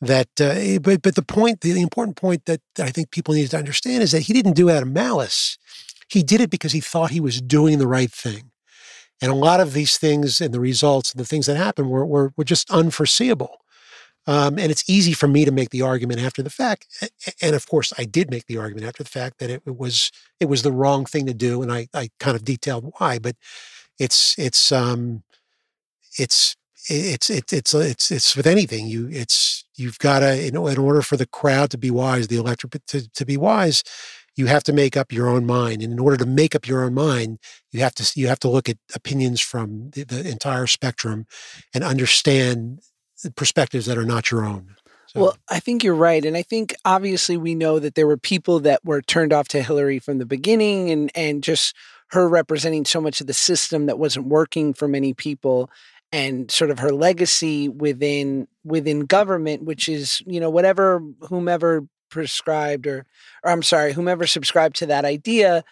that. 0.00 0.28
Uh, 0.40 0.78
but 0.80 1.02
but 1.02 1.14
the 1.14 1.22
point, 1.22 1.60
the, 1.60 1.72
the 1.72 1.82
important 1.82 2.16
point 2.16 2.44
that, 2.46 2.60
I 2.78 2.90
think 2.90 3.10
people 3.10 3.34
need 3.34 3.50
to 3.50 3.58
understand 3.58 4.02
is 4.02 4.12
that 4.12 4.22
he 4.22 4.32
didn't 4.32 4.54
do 4.54 4.68
it 4.68 4.76
out 4.76 4.82
of 4.82 4.92
malice. 4.92 5.58
He 6.08 6.22
did 6.22 6.40
it 6.40 6.50
because 6.50 6.72
he 6.72 6.80
thought 6.80 7.10
he 7.10 7.20
was 7.20 7.40
doing 7.40 7.78
the 7.78 7.86
right 7.86 8.10
thing. 8.10 8.50
And 9.22 9.30
a 9.30 9.34
lot 9.34 9.60
of 9.60 9.74
these 9.74 9.98
things 9.98 10.40
and 10.40 10.52
the 10.52 10.60
results 10.60 11.12
and 11.12 11.20
the 11.20 11.26
things 11.26 11.46
that 11.46 11.56
happened 11.56 11.90
were, 11.90 12.06
were, 12.06 12.32
were 12.36 12.44
just 12.44 12.70
unforeseeable. 12.70 13.58
Um, 14.26 14.58
and 14.58 14.70
it's 14.70 14.88
easy 14.88 15.12
for 15.12 15.28
me 15.28 15.44
to 15.44 15.50
make 15.50 15.70
the 15.70 15.82
argument 15.82 16.20
after 16.20 16.42
the 16.42 16.50
fact. 16.50 16.86
And 17.40 17.54
of 17.54 17.66
course, 17.66 17.92
I 17.98 18.04
did 18.04 18.30
make 18.30 18.46
the 18.46 18.58
argument 18.58 18.86
after 18.86 19.02
the 19.02 19.08
fact 19.08 19.38
that 19.38 19.50
it, 19.50 19.62
it 19.66 19.78
was 19.78 20.10
it 20.38 20.46
was 20.46 20.62
the 20.62 20.72
wrong 20.72 21.04
thing 21.06 21.26
to 21.26 21.34
do, 21.34 21.62
and 21.62 21.72
I, 21.72 21.88
I 21.94 22.10
kind 22.18 22.36
of 22.36 22.44
detailed 22.44 22.92
why. 22.98 23.18
But 23.18 23.36
it's 24.00 24.34
it's 24.38 24.72
um, 24.72 25.22
it's 26.18 26.56
it's 26.88 27.30
it's 27.30 27.52
it's 27.52 27.74
it's 27.74 28.10
it's 28.10 28.34
with 28.34 28.46
anything 28.46 28.88
you 28.88 29.08
it's 29.12 29.64
you've 29.76 29.98
got 29.98 30.20
to 30.20 30.46
in, 30.46 30.56
in 30.56 30.78
order 30.78 31.02
for 31.02 31.16
the 31.16 31.26
crowd 31.26 31.70
to 31.70 31.78
be 31.78 31.90
wise, 31.90 32.26
the 32.28 32.36
electorate 32.36 32.86
to, 32.86 33.08
to 33.10 33.26
be 33.26 33.36
wise, 33.36 33.84
you 34.36 34.46
have 34.46 34.64
to 34.64 34.72
make 34.72 34.96
up 34.96 35.12
your 35.12 35.28
own 35.28 35.44
mind 35.44 35.82
and 35.82 35.92
in 35.92 35.98
order 35.98 36.16
to 36.16 36.26
make 36.26 36.54
up 36.54 36.66
your 36.66 36.82
own 36.82 36.94
mind 36.94 37.38
you 37.70 37.80
have 37.80 37.94
to 37.94 38.10
you 38.18 38.26
have 38.26 38.40
to 38.40 38.48
look 38.48 38.68
at 38.68 38.78
opinions 38.94 39.40
from 39.40 39.90
the, 39.90 40.04
the 40.04 40.26
entire 40.28 40.66
spectrum 40.66 41.26
and 41.74 41.84
understand 41.84 42.80
perspectives 43.36 43.84
that 43.84 43.98
are 43.98 44.06
not 44.06 44.30
your 44.30 44.44
own 44.44 44.74
so. 45.08 45.20
Well, 45.20 45.36
I 45.48 45.58
think 45.58 45.82
you're 45.82 45.96
right. 45.96 46.24
And 46.24 46.36
I 46.36 46.42
think 46.42 46.72
obviously 46.84 47.36
we 47.36 47.56
know 47.56 47.80
that 47.80 47.96
there 47.96 48.06
were 48.06 48.16
people 48.16 48.60
that 48.60 48.84
were 48.84 49.02
turned 49.02 49.32
off 49.32 49.48
to 49.48 49.60
Hillary 49.60 49.98
from 49.98 50.18
the 50.18 50.26
beginning 50.26 50.88
and 50.88 51.10
and 51.16 51.42
just 51.42 51.74
her 52.10 52.28
representing 52.28 52.84
so 52.84 53.00
much 53.00 53.20
of 53.20 53.26
the 53.26 53.34
system 53.34 53.86
that 53.86 53.98
wasn't 53.98 54.26
working 54.26 54.74
for 54.74 54.88
many 54.88 55.14
people 55.14 55.70
and 56.12 56.50
sort 56.50 56.70
of 56.70 56.80
her 56.80 56.92
legacy 56.92 57.68
within 57.68 58.48
within 58.64 59.00
government, 59.00 59.64
which 59.64 59.88
is, 59.88 60.22
you 60.26 60.40
know, 60.40 60.50
whatever 60.50 61.02
whomever 61.20 61.86
prescribed 62.10 62.86
or 62.86 63.06
or 63.44 63.50
I'm 63.52 63.62
sorry, 63.62 63.92
whomever 63.92 64.26
subscribed 64.26 64.76
to 64.76 64.86
that 64.86 65.04
idea, 65.04 65.64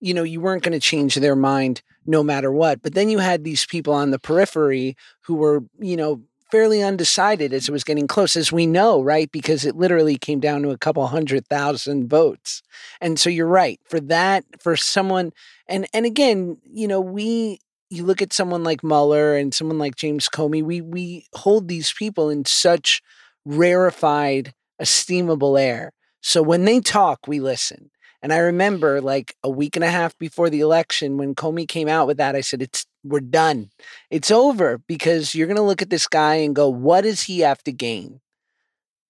you 0.00 0.12
know, 0.12 0.22
you 0.22 0.40
weren't 0.40 0.62
going 0.62 0.78
to 0.78 0.80
change 0.80 1.14
their 1.14 1.36
mind 1.36 1.82
no 2.04 2.22
matter 2.22 2.52
what. 2.52 2.82
But 2.82 2.94
then 2.94 3.08
you 3.08 3.18
had 3.18 3.42
these 3.42 3.64
people 3.64 3.94
on 3.94 4.10
the 4.10 4.18
periphery 4.18 4.96
who 5.22 5.34
were, 5.36 5.64
you 5.78 5.96
know, 5.96 6.22
fairly 6.50 6.82
undecided 6.82 7.52
as 7.52 7.68
it 7.68 7.72
was 7.72 7.84
getting 7.84 8.06
close, 8.06 8.36
as 8.36 8.52
we 8.52 8.66
know, 8.66 9.02
right? 9.02 9.30
Because 9.30 9.64
it 9.64 9.76
literally 9.76 10.16
came 10.16 10.40
down 10.40 10.62
to 10.62 10.70
a 10.70 10.78
couple 10.78 11.06
hundred 11.06 11.46
thousand 11.48 12.08
votes. 12.08 12.62
And 13.00 13.18
so 13.18 13.30
you're 13.30 13.46
right. 13.46 13.80
For 13.88 14.00
that, 14.00 14.44
for 14.60 14.76
someone 14.76 15.32
and 15.68 15.86
and 15.92 16.06
again, 16.06 16.58
you 16.64 16.88
know, 16.88 17.00
we 17.00 17.58
you 17.90 18.04
look 18.04 18.22
at 18.22 18.32
someone 18.32 18.64
like 18.64 18.82
Mueller 18.82 19.36
and 19.36 19.54
someone 19.54 19.78
like 19.78 19.96
James 19.96 20.28
Comey, 20.28 20.62
we 20.62 20.80
we 20.80 21.26
hold 21.34 21.68
these 21.68 21.92
people 21.92 22.30
in 22.30 22.44
such 22.44 23.02
rarefied 23.44 24.54
esteemable 24.80 25.60
air. 25.60 25.92
So 26.20 26.42
when 26.42 26.64
they 26.64 26.80
talk, 26.80 27.26
we 27.26 27.40
listen. 27.40 27.90
And 28.22 28.32
I 28.32 28.38
remember 28.38 29.00
like 29.00 29.36
a 29.44 29.50
week 29.50 29.76
and 29.76 29.84
a 29.84 29.90
half 29.90 30.18
before 30.18 30.50
the 30.50 30.60
election 30.60 31.16
when 31.16 31.34
Comey 31.34 31.68
came 31.68 31.88
out 31.88 32.06
with 32.06 32.16
that, 32.16 32.34
I 32.34 32.40
said, 32.40 32.62
It's 32.62 32.86
we're 33.08 33.20
done. 33.20 33.70
It's 34.10 34.30
over 34.30 34.78
because 34.78 35.34
you're 35.34 35.46
gonna 35.46 35.62
look 35.62 35.82
at 35.82 35.90
this 35.90 36.06
guy 36.06 36.36
and 36.36 36.54
go, 36.54 36.68
What 36.68 37.02
does 37.02 37.22
he 37.22 37.40
have 37.40 37.62
to 37.64 37.72
gain? 37.72 38.20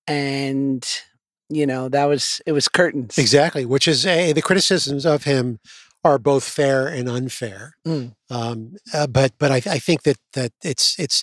And 0.07 0.87
you 1.49 1.67
know, 1.67 1.89
that 1.89 2.05
was 2.07 2.41
it 2.47 2.53
was 2.53 2.69
curtains. 2.69 3.19
Exactly, 3.19 3.65
which 3.65 3.87
is 3.89 4.07
a 4.07 4.33
the 4.33 4.43
criticisms 4.43 5.07
of 5.07 5.25
him 5.25 5.59
are 6.05 6.19
both 6.19 6.45
fair 6.45 6.87
and 6.87 7.09
unfair. 7.09 7.77
Mm. 7.87 8.15
Um, 8.31 8.77
uh, 8.95 9.07
but 9.07 9.33
but 9.39 9.51
I, 9.51 9.57
I 9.57 9.79
think 9.79 10.03
that 10.03 10.19
that 10.35 10.53
it's 10.63 10.99
it's 10.99 11.23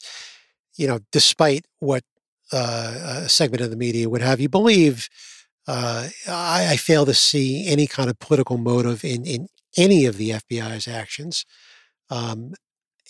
you 0.76 0.88
know, 0.88 1.00
despite 1.12 1.66
what 1.80 2.04
uh, 2.52 3.22
a 3.24 3.30
segment 3.30 3.62
of 3.62 3.70
the 3.70 3.78
media 3.78 4.10
would 4.10 4.22
have 4.22 4.40
you 4.40 4.50
believe, 4.50 5.10
uh, 5.68 6.10
I, 6.28 6.72
I, 6.72 6.78
fail 6.78 7.06
to 7.06 7.14
see 7.14 7.68
any 7.68 7.88
kind 7.88 8.10
of 8.10 8.20
political 8.20 8.58
motive 8.58 9.04
in, 9.04 9.26
in 9.26 9.48
any 9.78 10.06
of 10.06 10.18
the 10.18 10.32
FBI's 10.32 10.88
actions. 10.88 11.46
Um, 12.10 12.54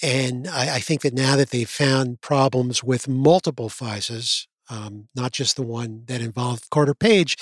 and 0.02 0.48
I, 0.48 0.76
I, 0.76 0.80
think 0.80 1.02
that 1.02 1.14
now 1.14 1.36
that 1.36 1.52
they've 1.52 1.70
found 1.70 2.22
problems 2.22 2.84
with 2.84 3.08
multiple 3.08 3.70
FISAs, 3.70 4.48
um, 4.70 5.08
not 5.16 5.32
just 5.32 5.56
the 5.56 5.64
one 5.64 6.04
that 6.08 6.22
involved 6.22 6.70
Carter 6.70 6.94
Page, 6.94 7.38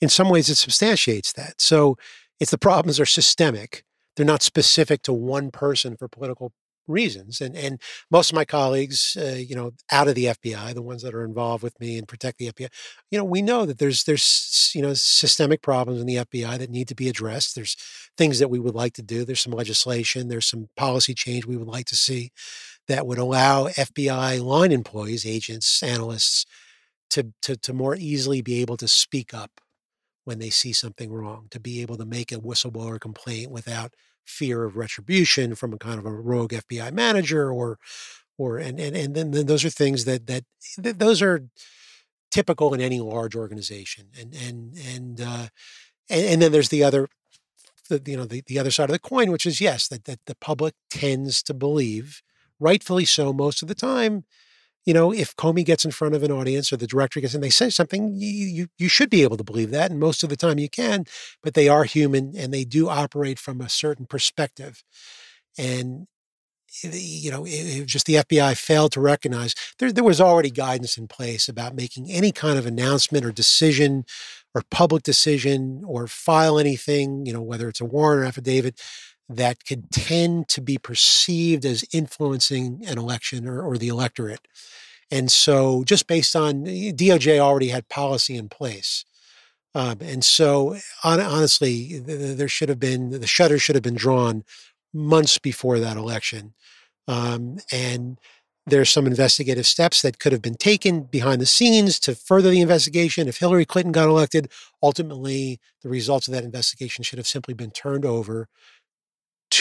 in 0.00 0.08
some 0.08 0.28
ways 0.28 0.48
it 0.48 0.56
substantiates 0.56 1.32
that. 1.32 1.60
So 1.60 1.96
it's 2.40 2.50
the 2.50 2.58
problems 2.58 3.00
are 3.00 3.06
systemic. 3.06 3.84
They're 4.16 4.26
not 4.26 4.42
specific 4.42 5.02
to 5.02 5.12
one 5.12 5.50
person 5.50 5.96
for 5.96 6.08
political 6.08 6.52
reasons. 6.86 7.40
And 7.40 7.56
and 7.56 7.80
most 8.10 8.30
of 8.30 8.36
my 8.36 8.44
colleagues, 8.44 9.16
uh, 9.20 9.36
you 9.36 9.54
know, 9.56 9.72
out 9.92 10.08
of 10.08 10.14
the 10.14 10.26
FBI, 10.26 10.72
the 10.72 10.82
ones 10.82 11.02
that 11.02 11.14
are 11.14 11.24
involved 11.24 11.62
with 11.62 11.78
me 11.80 11.98
and 11.98 12.08
protect 12.08 12.38
the 12.38 12.48
FBI, 12.48 12.68
you 13.10 13.18
know, 13.18 13.24
we 13.24 13.42
know 13.42 13.66
that 13.66 13.78
there's 13.78 14.04
there's 14.04 14.70
you 14.74 14.82
know 14.82 14.94
systemic 14.94 15.62
problems 15.62 16.00
in 16.00 16.06
the 16.06 16.18
FBI 16.18 16.58
that 16.58 16.70
need 16.70 16.88
to 16.88 16.94
be 16.94 17.08
addressed. 17.08 17.54
There's 17.54 17.76
things 18.16 18.38
that 18.38 18.50
we 18.50 18.58
would 18.58 18.74
like 18.74 18.94
to 18.94 19.02
do. 19.02 19.24
There's 19.24 19.40
some 19.40 19.52
legislation. 19.52 20.28
There's 20.28 20.46
some 20.46 20.68
policy 20.76 21.14
change 21.14 21.46
we 21.46 21.56
would 21.56 21.68
like 21.68 21.86
to 21.86 21.96
see 21.96 22.30
that 22.88 23.06
would 23.06 23.18
allow 23.18 23.68
FBI 23.68 24.42
line 24.44 24.72
employees, 24.72 25.26
agents, 25.26 25.82
analysts 25.82 26.46
to 27.10 27.32
to 27.42 27.56
to 27.56 27.72
more 27.72 27.96
easily 27.96 28.42
be 28.42 28.60
able 28.60 28.76
to 28.78 28.88
speak 28.88 29.34
up 29.34 29.50
when 30.24 30.38
they 30.38 30.50
see 30.50 30.72
something 30.72 31.12
wrong, 31.12 31.46
to 31.50 31.60
be 31.60 31.82
able 31.82 31.96
to 31.96 32.06
make 32.06 32.32
a 32.32 32.36
whistleblower 32.36 33.00
complaint 33.00 33.50
without 33.50 33.92
fear 34.24 34.64
of 34.64 34.76
retribution 34.76 35.54
from 35.54 35.72
a 35.72 35.78
kind 35.78 35.98
of 35.98 36.06
a 36.06 36.12
rogue 36.12 36.52
FBI 36.52 36.92
manager 36.92 37.50
or 37.50 37.78
or 38.36 38.58
and 38.58 38.80
and, 38.80 38.96
and 38.96 39.14
then, 39.14 39.30
then 39.30 39.46
those 39.46 39.64
are 39.64 39.70
things 39.70 40.04
that 40.04 40.26
that 40.26 40.44
those 40.76 41.22
are 41.22 41.48
typical 42.30 42.74
in 42.74 42.80
any 42.80 43.00
large 43.00 43.36
organization. 43.36 44.08
And 44.18 44.34
and 44.34 44.76
and 44.76 45.20
uh, 45.20 45.46
and, 46.10 46.26
and 46.26 46.42
then 46.42 46.52
there's 46.52 46.68
the 46.68 46.82
other 46.82 47.08
the, 47.88 48.02
you 48.06 48.16
know 48.16 48.24
the, 48.24 48.42
the 48.46 48.58
other 48.58 48.70
side 48.70 48.88
of 48.88 48.92
the 48.92 48.98
coin 48.98 49.30
which 49.30 49.46
is 49.46 49.60
yes 49.60 49.88
that 49.88 50.04
that 50.04 50.20
the 50.26 50.34
public 50.36 50.74
tends 50.90 51.42
to 51.42 51.54
believe 51.54 52.22
rightfully 52.58 53.04
so 53.04 53.32
most 53.32 53.62
of 53.62 53.68
the 53.68 53.74
time 53.74 54.24
you 54.84 54.92
know, 54.92 55.12
if 55.12 55.34
Comey 55.36 55.64
gets 55.64 55.84
in 55.84 55.90
front 55.90 56.14
of 56.14 56.22
an 56.22 56.30
audience 56.30 56.72
or 56.72 56.76
the 56.76 56.86
director 56.86 57.20
gets 57.20 57.34
in, 57.34 57.40
they 57.40 57.50
say 57.50 57.70
something, 57.70 58.14
you, 58.14 58.28
you, 58.28 58.66
you 58.78 58.88
should 58.88 59.08
be 59.10 59.22
able 59.22 59.36
to 59.36 59.44
believe 59.44 59.70
that. 59.70 59.90
And 59.90 59.98
most 59.98 60.22
of 60.22 60.28
the 60.28 60.36
time 60.36 60.58
you 60.58 60.68
can, 60.68 61.04
but 61.42 61.54
they 61.54 61.68
are 61.68 61.84
human 61.84 62.34
and 62.36 62.52
they 62.52 62.64
do 62.64 62.88
operate 62.88 63.38
from 63.38 63.60
a 63.60 63.68
certain 63.68 64.06
perspective. 64.06 64.82
And, 65.56 66.06
you 66.82 67.30
know, 67.30 67.46
just 67.86 68.06
the 68.06 68.16
FBI 68.16 68.56
failed 68.56 68.92
to 68.92 69.00
recognize 69.00 69.54
there, 69.78 69.92
there 69.92 70.04
was 70.04 70.20
already 70.20 70.50
guidance 70.50 70.98
in 70.98 71.06
place 71.06 71.48
about 71.48 71.74
making 71.74 72.10
any 72.10 72.32
kind 72.32 72.58
of 72.58 72.66
announcement 72.66 73.24
or 73.24 73.30
decision 73.32 74.04
or 74.54 74.62
public 74.70 75.02
decision 75.02 75.82
or 75.86 76.06
file 76.08 76.58
anything, 76.58 77.24
you 77.26 77.32
know, 77.32 77.42
whether 77.42 77.68
it's 77.68 77.80
a 77.80 77.84
warrant 77.84 78.22
or 78.22 78.24
affidavit 78.26 78.80
that 79.28 79.64
could 79.66 79.90
tend 79.90 80.48
to 80.48 80.60
be 80.60 80.78
perceived 80.78 81.64
as 81.64 81.84
influencing 81.92 82.82
an 82.86 82.98
election 82.98 83.46
or, 83.46 83.62
or 83.62 83.78
the 83.78 83.88
electorate. 83.88 84.46
And 85.10 85.30
so, 85.30 85.84
just 85.84 86.06
based 86.06 86.34
on 86.34 86.64
DOJ 86.64 87.38
already 87.38 87.68
had 87.68 87.88
policy 87.88 88.36
in 88.36 88.48
place. 88.48 89.04
Um, 89.74 89.98
and 90.00 90.24
so, 90.24 90.76
on, 91.02 91.20
honestly, 91.20 91.98
there 91.98 92.48
should 92.48 92.68
have 92.68 92.80
been 92.80 93.10
the 93.10 93.26
shutter 93.26 93.58
should 93.58 93.76
have 93.76 93.82
been 93.82 93.94
drawn 93.94 94.44
months 94.92 95.38
before 95.38 95.78
that 95.78 95.96
election. 95.96 96.54
Um, 97.08 97.58
and 97.70 98.18
there's 98.66 98.88
some 98.88 99.06
investigative 99.06 99.66
steps 99.66 100.00
that 100.02 100.18
could 100.18 100.32
have 100.32 100.40
been 100.40 100.54
taken 100.54 101.02
behind 101.02 101.40
the 101.40 101.46
scenes 101.46 101.98
to 102.00 102.14
further 102.14 102.50
the 102.50 102.62
investigation. 102.62 103.28
If 103.28 103.38
Hillary 103.38 103.66
Clinton 103.66 103.92
got 103.92 104.08
elected, 104.08 104.50
ultimately 104.82 105.60
the 105.82 105.90
results 105.90 106.28
of 106.28 106.34
that 106.34 106.44
investigation 106.44 107.04
should 107.04 107.18
have 107.18 107.26
simply 107.26 107.52
been 107.52 107.70
turned 107.70 108.06
over 108.06 108.48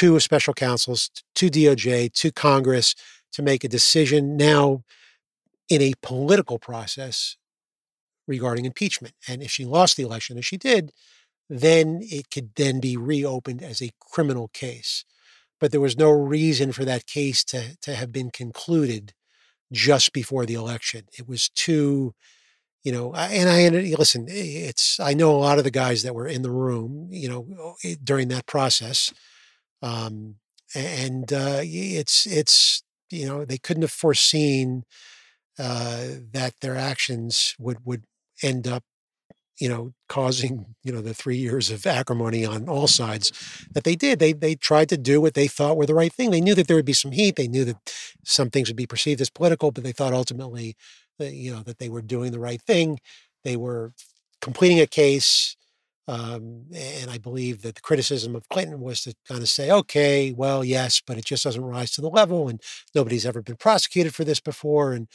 a 0.01 0.19
special 0.19 0.53
counsels, 0.53 1.09
to 1.35 1.49
DOJ, 1.49 2.11
to 2.13 2.31
Congress 2.31 2.95
to 3.33 3.41
make 3.41 3.63
a 3.63 3.69
decision 3.69 4.37
now 4.37 4.83
in 5.69 5.81
a 5.81 5.93
political 6.01 6.59
process 6.59 7.37
regarding 8.27 8.65
impeachment. 8.65 9.13
And 9.27 9.41
if 9.41 9.51
she 9.51 9.65
lost 9.65 9.97
the 9.97 10.03
election, 10.03 10.37
as 10.37 10.45
she 10.45 10.57
did, 10.57 10.91
then 11.49 11.99
it 12.03 12.29
could 12.29 12.51
then 12.55 12.79
be 12.79 12.97
reopened 12.97 13.61
as 13.61 13.81
a 13.81 13.91
criminal 13.99 14.49
case. 14.49 15.03
But 15.59 15.71
there 15.71 15.81
was 15.81 15.97
no 15.97 16.09
reason 16.11 16.71
for 16.71 16.85
that 16.85 17.05
case 17.05 17.43
to, 17.45 17.77
to 17.81 17.95
have 17.95 18.11
been 18.11 18.31
concluded 18.31 19.13
just 19.71 20.13
before 20.13 20.45
the 20.45 20.53
election. 20.53 21.05
It 21.17 21.27
was 21.27 21.49
too, 21.49 22.13
you 22.83 22.91
know, 22.91 23.13
and 23.13 23.49
I 23.49 23.69
listen. 23.95 24.25
It's 24.29 24.99
I 24.99 25.13
know 25.13 25.31
a 25.31 25.37
lot 25.37 25.57
of 25.57 25.63
the 25.63 25.71
guys 25.71 26.03
that 26.03 26.15
were 26.15 26.27
in 26.27 26.41
the 26.41 26.51
room, 26.51 27.07
you 27.11 27.29
know, 27.29 27.75
during 28.03 28.27
that 28.27 28.45
process, 28.45 29.11
um, 29.83 30.37
and 30.75 31.33
uh, 31.33 31.59
it's 31.63 32.27
it's 32.27 32.83
you 33.11 33.27
know 33.27 33.45
they 33.45 33.59
couldn't 33.59 33.83
have 33.83 33.91
foreseen 33.91 34.85
uh, 35.59 36.05
that 36.33 36.53
their 36.61 36.75
actions 36.75 37.55
would 37.59 37.79
would 37.85 38.03
end 38.43 38.67
up 38.67 38.83
you 39.59 39.69
know 39.69 39.93
causing 40.09 40.65
you 40.83 40.91
know 40.91 41.01
the 41.01 41.13
three 41.13 41.37
years 41.37 41.71
of 41.71 41.85
acrimony 41.85 42.45
on 42.45 42.67
all 42.69 42.87
sides 42.87 43.31
that 43.73 43.83
they 43.83 43.95
did. 43.95 44.19
They 44.19 44.33
they 44.33 44.55
tried 44.55 44.89
to 44.89 44.97
do 44.97 45.21
what 45.21 45.35
they 45.35 45.47
thought 45.47 45.77
were 45.77 45.85
the 45.85 45.95
right 45.95 46.13
thing. 46.13 46.31
They 46.31 46.41
knew 46.41 46.55
that 46.55 46.67
there 46.67 46.77
would 46.77 46.85
be 46.85 46.93
some 46.93 47.11
heat. 47.11 47.35
They 47.35 47.47
knew 47.47 47.65
that 47.65 47.93
some 48.25 48.49
things 48.49 48.69
would 48.69 48.77
be 48.77 48.87
perceived 48.87 49.21
as 49.21 49.29
political 49.29 49.71
but 49.71 49.83
they 49.83 49.91
thought 49.93 50.13
ultimately 50.13 50.75
that, 51.19 51.33
you 51.33 51.53
know 51.53 51.63
that 51.63 51.79
they 51.79 51.89
were 51.89 52.01
doing 52.01 52.31
the 52.31 52.39
right 52.39 52.61
thing. 52.61 52.99
They 53.43 53.57
were 53.57 53.93
completing 54.41 54.79
a 54.79 54.87
case 54.87 55.55
um, 56.07 56.65
and 56.73 57.09
I 57.09 57.17
believe 57.17 57.61
that 57.61 57.75
the 57.75 57.81
criticism 57.81 58.35
of 58.35 58.49
Clinton 58.49 58.81
was 58.81 59.01
to 59.01 59.13
kind 59.27 59.41
of 59.41 59.49
say, 59.49 59.71
okay, 59.71 60.33
well, 60.33 60.63
yes, 60.63 61.01
but 61.05 61.17
it 61.17 61.25
just 61.25 61.43
doesn't 61.43 61.63
rise 61.63 61.91
to 61.91 62.01
the 62.01 62.09
level, 62.09 62.49
and 62.49 62.61
nobody's 62.93 63.25
ever 63.25 63.41
been 63.41 63.55
prosecuted 63.55 64.13
for 64.13 64.23
this 64.23 64.39
before. 64.39 64.93
And 64.93 65.07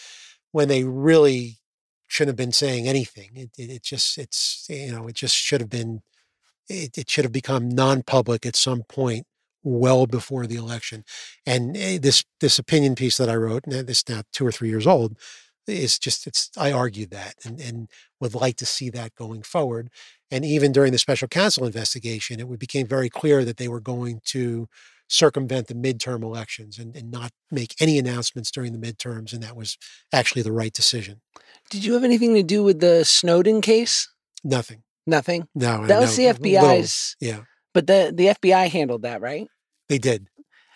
when 0.52 0.68
they 0.68 0.84
really 0.84 1.58
shouldn't 2.06 2.30
have 2.30 2.36
been 2.36 2.52
saying 2.52 2.88
anything, 2.88 3.30
it, 3.34 3.50
it, 3.58 3.70
it 3.70 3.82
just, 3.82 4.16
it's, 4.16 4.66
you 4.70 4.92
know, 4.92 5.06
it 5.08 5.14
just 5.14 5.36
should 5.36 5.60
have 5.60 5.70
been, 5.70 6.00
it, 6.68 6.96
it 6.96 7.10
should 7.10 7.24
have 7.24 7.32
become 7.32 7.68
non-public 7.68 8.46
at 8.46 8.56
some 8.56 8.82
point 8.88 9.26
well 9.62 10.06
before 10.06 10.46
the 10.46 10.56
election. 10.56 11.04
And 11.46 11.76
eh, 11.76 11.98
this 12.00 12.24
this 12.40 12.58
opinion 12.58 12.94
piece 12.94 13.16
that 13.18 13.28
I 13.28 13.36
wrote, 13.36 13.64
and 13.66 13.86
this 13.86 14.08
now 14.08 14.22
two 14.32 14.46
or 14.46 14.52
three 14.52 14.68
years 14.68 14.86
old, 14.86 15.18
is 15.66 15.98
just 15.98 16.26
it's 16.26 16.50
I 16.56 16.72
argued 16.72 17.10
that 17.10 17.34
and 17.44 17.60
and 17.60 17.88
would 18.20 18.34
like 18.34 18.56
to 18.56 18.66
see 18.66 18.90
that 18.90 19.14
going 19.14 19.42
forward. 19.42 19.90
And 20.30 20.44
even 20.44 20.72
during 20.72 20.92
the 20.92 20.98
special 20.98 21.28
counsel 21.28 21.64
investigation, 21.64 22.40
it 22.40 22.58
became 22.58 22.86
very 22.86 23.08
clear 23.08 23.44
that 23.44 23.56
they 23.56 23.68
were 23.68 23.80
going 23.80 24.20
to 24.26 24.68
circumvent 25.08 25.68
the 25.68 25.74
midterm 25.74 26.22
elections 26.22 26.78
and, 26.78 26.94
and 26.94 27.10
not 27.10 27.30
make 27.50 27.74
any 27.80 27.98
announcements 27.98 28.50
during 28.50 28.72
the 28.72 28.78
midterms. 28.78 29.32
And 29.32 29.42
that 29.42 29.56
was 29.56 29.78
actually 30.12 30.42
the 30.42 30.52
right 30.52 30.72
decision. 30.72 31.22
Did 31.70 31.84
you 31.84 31.94
have 31.94 32.04
anything 32.04 32.34
to 32.34 32.42
do 32.42 32.62
with 32.62 32.80
the 32.80 33.04
Snowden 33.04 33.60
case? 33.60 34.08
Nothing. 34.44 34.82
Nothing. 35.06 35.48
No. 35.54 35.86
That 35.86 36.00
was 36.00 36.18
no, 36.18 36.32
the 36.32 36.38
FBI's. 36.38 37.16
Little, 37.20 37.38
yeah. 37.38 37.44
But 37.72 37.86
the 37.86 38.12
the 38.14 38.26
FBI 38.26 38.68
handled 38.68 39.02
that, 39.02 39.20
right? 39.20 39.48
They 39.88 39.98
did. 39.98 40.28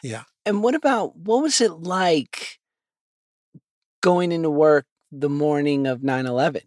Yeah. 0.02 0.22
And 0.46 0.62
what 0.62 0.74
about 0.74 1.16
what 1.16 1.42
was 1.42 1.60
it 1.60 1.72
like 1.72 2.58
going 4.00 4.32
into 4.32 4.50
work 4.50 4.86
the 5.10 5.28
morning 5.28 5.86
of 5.86 6.02
9 6.02 6.26
11? 6.26 6.62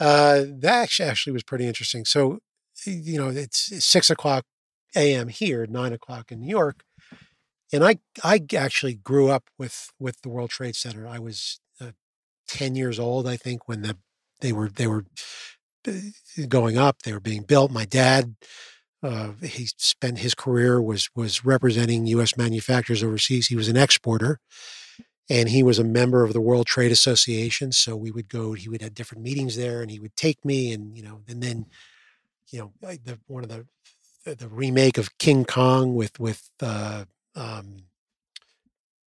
Uh, 0.00 0.44
that 0.60 0.88
actually, 1.00 1.32
was 1.32 1.44
pretty 1.44 1.66
interesting. 1.66 2.06
So, 2.06 2.40
you 2.86 3.18
know, 3.20 3.28
it's 3.28 3.84
six 3.84 4.10
o'clock 4.10 4.44
a.m. 4.96 5.28
here, 5.28 5.66
nine 5.66 5.92
o'clock 5.92 6.32
in 6.32 6.40
New 6.40 6.48
York, 6.48 6.84
and 7.72 7.84
I 7.84 7.96
I 8.24 8.42
actually 8.56 8.94
grew 8.94 9.30
up 9.30 9.44
with 9.58 9.90
with 9.98 10.22
the 10.22 10.30
World 10.30 10.50
Trade 10.50 10.76
Center. 10.76 11.06
I 11.06 11.18
was 11.18 11.60
uh, 11.80 11.92
ten 12.48 12.74
years 12.76 12.98
old, 12.98 13.28
I 13.28 13.36
think, 13.36 13.68
when 13.68 13.82
the 13.82 13.96
they 14.40 14.52
were 14.52 14.70
they 14.70 14.86
were 14.86 15.04
going 16.48 16.78
up. 16.78 17.02
They 17.02 17.12
were 17.12 17.20
being 17.20 17.42
built. 17.42 17.70
My 17.70 17.84
dad. 17.84 18.36
Uh, 19.02 19.32
he 19.42 19.66
spent 19.78 20.18
his 20.18 20.34
career 20.34 20.82
was 20.82 21.08
was 21.16 21.42
representing 21.42 22.06
U.S. 22.08 22.36
manufacturers 22.36 23.02
overseas. 23.02 23.46
He 23.46 23.56
was 23.56 23.68
an 23.68 23.76
exporter, 23.76 24.40
and 25.30 25.48
he 25.48 25.62
was 25.62 25.78
a 25.78 25.84
member 25.84 26.24
of 26.24 26.32
the 26.32 26.40
World 26.40 26.66
Trade 26.66 26.90
Association. 26.90 27.70
So 27.70 27.94
we 27.94 28.10
would 28.10 28.28
go, 28.28 28.52
he 28.52 28.68
would 28.68 28.82
have 28.82 28.94
different 28.94 29.22
meetings 29.22 29.56
there, 29.56 29.80
and 29.80 29.90
he 29.90 30.00
would 30.00 30.16
take 30.16 30.44
me, 30.44 30.72
and 30.72 30.94
you 30.96 31.02
know, 31.02 31.20
and 31.28 31.40
then, 31.40 31.66
you 32.50 32.58
know, 32.58 32.72
the, 32.82 33.18
one 33.28 33.44
of 33.44 33.48
the 33.48 33.66
the 34.24 34.48
remake 34.48 34.98
of 34.98 35.16
King 35.18 35.44
Kong 35.44 35.94
with 35.94 36.18
with 36.18 36.50
uh, 36.60 37.04
um, 37.34 37.84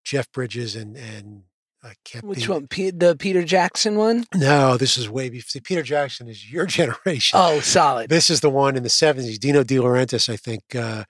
Jeff 0.04 0.32
Bridges 0.32 0.76
and 0.76 0.96
and 0.96 1.44
I 1.84 1.94
can't. 2.06 2.24
Which 2.24 2.48
one? 2.48 2.68
P- 2.68 2.92
the 2.92 3.16
Peter 3.18 3.44
Jackson 3.44 3.98
one? 3.98 4.26
No, 4.34 4.78
this 4.78 4.98
is 4.98 5.10
way 5.10 5.30
before. 5.30 5.62
Peter 5.62 5.84
Jackson 5.84 6.30
is 6.30 6.50
your 6.52 6.66
generation. 6.80 7.38
Oh, 7.40 7.60
solid. 7.60 8.10
This 8.10 8.30
is 8.30 8.40
the 8.40 8.50
one 8.50 8.78
in 8.78 8.84
the 8.84 8.90
seventies. 8.90 9.38
Dino 9.38 9.64
De 9.64 9.76
Laurentiis, 9.76 10.30
I 10.30 10.38
think. 10.38 10.74
Uh, 10.74 11.04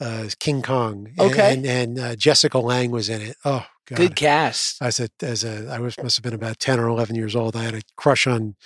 uh, 0.00 0.28
King 0.40 0.60
Kong. 0.60 1.12
Okay. 1.18 1.54
And, 1.54 1.64
and, 1.64 1.98
and 1.98 1.98
uh, 1.98 2.16
Jessica 2.16 2.58
Lange 2.58 2.90
was 2.90 3.08
in 3.08 3.22
it. 3.22 3.36
Oh, 3.44 3.64
God. 3.86 3.96
Good 3.96 4.16
cast. 4.16 4.82
As 4.82 5.00
a, 5.00 5.08
as 5.22 5.44
a, 5.44 5.68
I 5.70 5.78
was, 5.78 5.96
must 6.02 6.16
have 6.16 6.22
been 6.22 6.34
about 6.34 6.58
10 6.58 6.80
or 6.80 6.88
11 6.88 7.16
years 7.16 7.36
old. 7.36 7.54
I 7.54 7.64
had 7.64 7.74
a 7.74 7.82
crush 7.96 8.26
on 8.26 8.56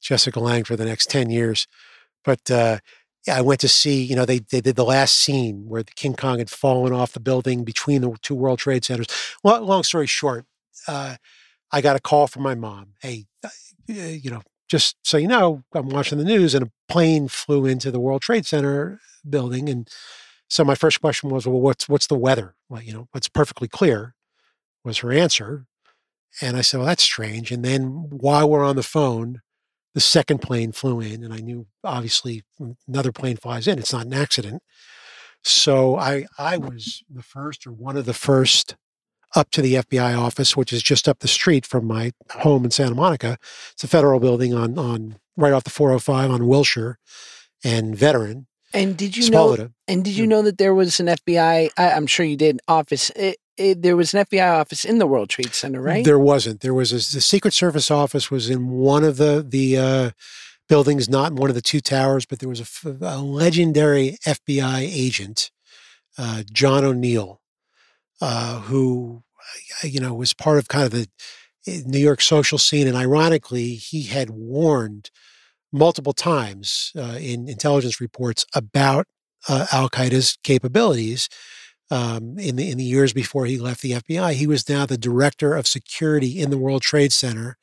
Jessica 0.00 0.40
Lange 0.40 0.64
for 0.64 0.76
the 0.76 0.84
next 0.84 1.10
10 1.10 1.30
years. 1.30 1.66
But 2.24 2.50
uh, 2.50 2.78
yeah, 3.26 3.38
I 3.38 3.40
went 3.40 3.60
to 3.60 3.68
see, 3.68 4.02
you 4.02 4.14
know, 4.14 4.24
they, 4.24 4.40
they 4.40 4.60
did 4.60 4.76
the 4.76 4.84
last 4.84 5.16
scene 5.16 5.64
where 5.66 5.82
the 5.82 5.92
King 5.92 6.14
Kong 6.14 6.38
had 6.38 6.50
fallen 6.50 6.92
off 6.92 7.12
the 7.12 7.20
building 7.20 7.64
between 7.64 8.02
the 8.02 8.16
two 8.22 8.34
World 8.34 8.58
Trade 8.58 8.84
Centers. 8.84 9.08
Well, 9.42 9.62
long 9.62 9.82
story 9.82 10.06
short, 10.06 10.44
uh, 10.86 11.16
I 11.72 11.80
got 11.80 11.96
a 11.96 12.00
call 12.00 12.26
from 12.26 12.42
my 12.42 12.54
mom. 12.54 12.94
Hey, 13.00 13.26
uh, 13.44 13.48
you 13.88 14.30
know, 14.30 14.42
just 14.68 14.96
so 15.02 15.16
you 15.16 15.28
know, 15.28 15.64
I'm 15.74 15.88
watching 15.88 16.18
the 16.18 16.24
news 16.24 16.54
and 16.54 16.66
a 16.66 16.70
plane 16.92 17.28
flew 17.28 17.64
into 17.64 17.90
the 17.90 18.00
World 18.00 18.22
Trade 18.22 18.46
Center 18.46 19.00
building. 19.28 19.68
And 19.68 19.88
so 20.48 20.64
my 20.64 20.74
first 20.74 21.00
question 21.00 21.30
was, 21.30 21.46
well, 21.46 21.60
what's, 21.60 21.88
what's 21.88 22.06
the 22.06 22.18
weather? 22.18 22.54
Well, 22.68 22.82
you 22.82 22.92
know, 22.92 23.08
it's 23.14 23.28
perfectly 23.28 23.68
clear 23.68 24.14
was 24.84 24.98
her 24.98 25.12
answer. 25.12 25.66
And 26.40 26.56
I 26.56 26.60
said, 26.60 26.78
well, 26.78 26.86
that's 26.86 27.02
strange. 27.02 27.50
And 27.50 27.64
then 27.64 28.08
while 28.10 28.48
we're 28.48 28.64
on 28.64 28.76
the 28.76 28.82
phone, 28.82 29.40
the 29.94 30.00
second 30.00 30.38
plane 30.38 30.72
flew 30.72 31.00
in, 31.00 31.24
and 31.24 31.32
I 31.32 31.38
knew 31.38 31.66
obviously 31.82 32.44
another 32.86 33.10
plane 33.10 33.36
flies 33.36 33.66
in. 33.66 33.78
It's 33.78 33.92
not 33.92 34.06
an 34.06 34.14
accident. 34.14 34.62
So 35.42 35.96
I 35.96 36.26
I 36.38 36.56
was 36.56 37.02
the 37.08 37.22
first 37.22 37.66
or 37.66 37.72
one 37.72 37.96
of 37.96 38.04
the 38.04 38.14
first 38.14 38.76
up 39.34 39.50
to 39.50 39.62
the 39.62 39.74
FBI 39.74 40.16
office, 40.16 40.56
which 40.56 40.72
is 40.72 40.82
just 40.82 41.08
up 41.08 41.20
the 41.20 41.28
street 41.28 41.66
from 41.66 41.86
my 41.86 42.12
home 42.30 42.64
in 42.64 42.70
Santa 42.70 42.94
Monica. 42.94 43.38
It's 43.72 43.84
a 43.84 43.88
federal 43.88 44.20
building 44.20 44.54
on 44.54 44.78
on 44.78 45.16
right 45.36 45.52
off 45.52 45.64
the 45.64 45.70
405 45.70 46.30
on 46.30 46.46
Wilshire 46.46 46.98
and 47.64 47.96
Veteran. 47.96 48.46
And 48.74 48.96
did 48.96 49.16
you 49.16 49.30
know? 49.30 49.70
And 49.86 50.04
did 50.04 50.16
you 50.16 50.24
hmm. 50.24 50.30
know 50.30 50.42
that 50.42 50.58
there 50.58 50.74
was 50.74 51.00
an 51.00 51.06
FBI? 51.06 51.70
I, 51.76 51.90
am 51.90 52.06
sure 52.06 52.26
you 52.26 52.36
did. 52.36 52.60
Office 52.68 53.10
eh, 53.16 53.34
it, 53.58 53.62
it, 53.62 53.82
there 53.82 53.96
was 53.96 54.14
an 54.14 54.24
FBI 54.24 54.60
office 54.60 54.84
in 54.84 54.98
the 54.98 55.06
World 55.06 55.28
Trade 55.28 55.54
Center, 55.54 55.80
right? 55.80 56.04
There 56.04 56.18
wasn't. 56.18 56.60
There 56.60 56.74
was 56.74 56.92
a, 56.92 56.96
the 56.96 57.20
Secret 57.20 57.52
Service 57.52 57.90
office 57.90 58.30
was 58.30 58.48
in 58.50 58.68
one 58.68 59.04
of 59.04 59.16
the 59.16 59.44
the 59.46 59.76
uh, 59.76 60.10
buildings, 60.68 61.08
not 61.08 61.32
in 61.32 61.36
one 61.36 61.50
of 61.50 61.54
the 61.54 61.62
two 61.62 61.80
towers, 61.80 62.26
but 62.26 62.38
there 62.38 62.48
was 62.48 62.60
a, 62.60 62.96
a 63.00 63.18
legendary 63.20 64.18
FBI 64.26 64.80
agent, 64.80 65.50
uh, 66.16 66.42
John 66.52 66.84
O'Neill, 66.84 67.40
uh, 68.20 68.60
who 68.60 69.22
you 69.82 70.00
know, 70.00 70.14
was 70.14 70.32
part 70.34 70.58
of 70.58 70.68
kind 70.68 70.84
of 70.84 70.90
the 70.92 71.08
eh, 71.66 71.82
New 71.86 71.98
York 71.98 72.20
social 72.20 72.58
scene. 72.58 72.86
And 72.86 72.96
ironically, 72.96 73.74
he 73.74 74.04
had 74.04 74.30
warned 74.30 75.10
multiple 75.72 76.12
times 76.12 76.92
uh, 76.96 77.18
in 77.20 77.48
intelligence 77.48 78.00
reports 78.00 78.46
about 78.54 79.06
uh, 79.48 79.66
Al 79.72 79.88
Qaeda's 79.88 80.38
capabilities. 80.42 81.28
Um, 81.90 82.38
in 82.38 82.56
the 82.56 82.70
in 82.70 82.76
the 82.76 82.84
years 82.84 83.12
before 83.14 83.46
he 83.46 83.58
left 83.58 83.80
the 83.80 83.92
FBI, 83.92 84.34
he 84.34 84.46
was 84.46 84.68
now 84.68 84.84
the 84.84 84.98
director 84.98 85.54
of 85.54 85.66
security 85.66 86.38
in 86.38 86.50
the 86.50 86.58
World 86.58 86.82
Trade 86.82 87.12
Center, 87.14 87.56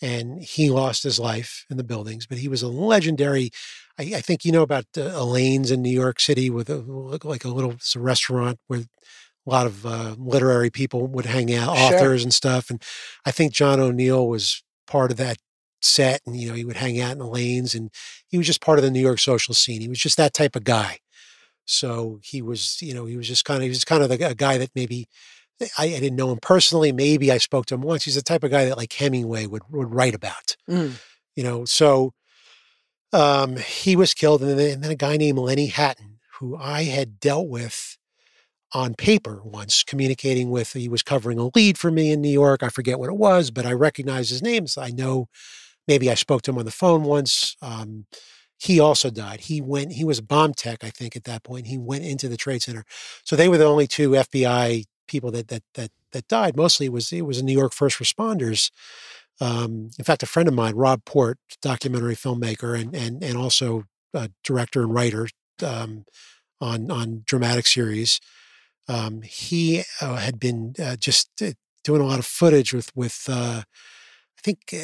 and 0.00 0.42
he 0.42 0.70
lost 0.70 1.02
his 1.02 1.18
life 1.18 1.66
in 1.68 1.76
the 1.76 1.84
buildings. 1.84 2.26
But 2.26 2.38
he 2.38 2.48
was 2.48 2.62
a 2.62 2.68
legendary. 2.68 3.50
I, 3.98 4.02
I 4.16 4.20
think 4.20 4.44
you 4.44 4.52
know 4.52 4.62
about 4.62 4.84
uh, 4.96 5.02
Elaine's 5.02 5.70
in 5.70 5.82
New 5.82 5.90
York 5.90 6.20
City 6.20 6.48
with 6.48 6.70
a, 6.70 6.76
like 7.24 7.44
a 7.44 7.48
little 7.48 7.74
a 7.96 7.98
restaurant 7.98 8.58
where 8.68 8.80
a 8.80 9.50
lot 9.50 9.66
of 9.66 9.84
uh, 9.84 10.14
literary 10.18 10.70
people 10.70 11.06
would 11.08 11.26
hang 11.26 11.52
out, 11.54 11.76
Sure. 11.76 11.96
authors 11.96 12.22
and 12.22 12.32
stuff. 12.32 12.70
And 12.70 12.82
I 13.26 13.30
think 13.32 13.52
John 13.52 13.80
O'Neill 13.80 14.26
was 14.28 14.62
part 14.86 15.10
of 15.10 15.16
that 15.18 15.38
set, 15.82 16.20
and 16.26 16.36
you 16.36 16.48
know 16.48 16.54
he 16.54 16.64
would 16.64 16.76
hang 16.76 17.00
out 17.00 17.12
in 17.12 17.18
the 17.18 17.26
lanes, 17.26 17.74
and 17.74 17.90
he 18.28 18.38
was 18.38 18.46
just 18.46 18.60
part 18.60 18.78
of 18.78 18.84
the 18.84 18.90
New 18.90 19.00
York 19.00 19.18
social 19.18 19.54
scene. 19.54 19.80
He 19.80 19.88
was 19.88 19.98
just 19.98 20.16
that 20.18 20.34
type 20.34 20.54
of 20.56 20.64
guy. 20.64 20.98
So 21.70 22.18
he 22.22 22.42
was, 22.42 22.80
you 22.82 22.94
know, 22.94 23.04
he 23.06 23.16
was 23.16 23.28
just 23.28 23.44
kind 23.44 23.58
of 23.58 23.62
he 23.64 23.68
was 23.68 23.84
kind 23.84 24.02
of 24.02 24.08
the, 24.08 24.28
a 24.28 24.34
guy 24.34 24.58
that 24.58 24.70
maybe 24.74 25.06
I, 25.78 25.84
I 25.84 26.00
didn't 26.00 26.16
know 26.16 26.32
him 26.32 26.38
personally. 26.40 26.90
Maybe 26.92 27.30
I 27.30 27.38
spoke 27.38 27.66
to 27.66 27.74
him 27.74 27.82
once. 27.82 28.04
He's 28.04 28.14
the 28.16 28.22
type 28.22 28.42
of 28.44 28.50
guy 28.50 28.64
that 28.64 28.76
like 28.78 28.92
Hemingway 28.92 29.46
would 29.46 29.62
would 29.70 29.94
write 29.94 30.14
about 30.14 30.56
Mm. 30.68 30.98
you 31.36 31.42
know 31.44 31.64
so 31.64 32.12
um 33.12 33.56
he 33.56 33.96
was 33.96 34.14
killed 34.14 34.42
and 34.42 34.58
then, 34.58 34.70
and 34.74 34.84
then 34.84 34.90
a 34.90 34.96
guy 34.96 35.16
named 35.16 35.38
lenny 35.38 35.66
hatton 35.66 36.18
who 36.38 36.56
i 36.56 36.84
had 36.84 37.18
dealt 37.18 37.48
with 37.48 37.96
on 38.72 38.94
paper 38.94 39.40
once 39.44 39.82
communicating 39.82 40.50
with 40.50 40.72
he 40.74 40.88
was 40.88 41.02
covering 41.02 41.38
a 41.38 41.50
lead 41.56 41.76
for 41.76 41.90
me 41.90 42.12
in 42.12 42.20
new 42.20 42.30
york 42.30 42.62
i 42.62 42.68
forget 42.68 42.98
what 42.98 43.08
it 43.08 43.16
was 43.16 43.50
but 43.50 43.66
i 43.66 43.72
recognize 43.72 44.28
his 44.30 44.42
name 44.42 44.66
so 44.66 44.80
i 44.80 44.90
know 44.90 45.26
maybe 45.88 46.08
i 46.10 46.14
spoke 46.14 46.42
to 46.42 46.50
him 46.52 46.58
on 46.58 46.64
the 46.64 46.70
phone 46.70 47.02
once 47.02 47.56
um 47.62 48.06
he 48.60 48.78
also 48.78 49.08
died. 49.10 49.40
He 49.40 49.60
went 49.62 49.92
he 49.92 50.04
was 50.04 50.20
bomb 50.20 50.52
tech 50.52 50.84
i 50.84 50.90
think 50.90 51.16
at 51.16 51.24
that 51.24 51.42
point. 51.42 51.66
He 51.66 51.78
went 51.78 52.04
into 52.04 52.28
the 52.28 52.36
trade 52.36 52.62
center. 52.62 52.84
So 53.24 53.34
they 53.34 53.48
were 53.48 53.58
the 53.58 53.64
only 53.64 53.86
two 53.86 54.10
fbi 54.10 54.84
people 55.08 55.30
that 55.32 55.48
that 55.48 55.62
that 55.74 55.90
that 56.12 56.28
died. 56.28 56.56
Mostly 56.56 56.86
it 56.86 56.92
was 56.92 57.12
it 57.12 57.22
was 57.26 57.42
new 57.42 57.52
york 57.52 57.72
first 57.72 57.98
responders. 57.98 58.70
Um, 59.40 59.90
in 59.98 60.04
fact, 60.04 60.22
a 60.22 60.26
friend 60.26 60.46
of 60.48 60.54
mine, 60.54 60.74
Rob 60.74 61.06
Port, 61.06 61.38
documentary 61.62 62.14
filmmaker 62.14 62.78
and 62.78 62.94
and 62.94 63.22
and 63.24 63.36
also 63.36 63.84
director 64.44 64.82
and 64.82 64.94
writer 64.94 65.28
um, 65.64 66.04
on 66.60 66.90
on 66.90 67.22
dramatic 67.26 67.66
series, 67.66 68.20
um, 68.88 69.22
he 69.22 69.84
uh, 70.02 70.16
had 70.16 70.38
been 70.38 70.74
uh, 70.78 70.96
just 70.96 71.30
uh, 71.42 71.52
doing 71.82 72.02
a 72.02 72.06
lot 72.06 72.18
of 72.18 72.26
footage 72.26 72.74
with 72.74 72.90
with. 72.94 73.24
Uh, 73.28 73.62
I 74.40 74.42
think 74.42 74.58
uh, 74.72 74.76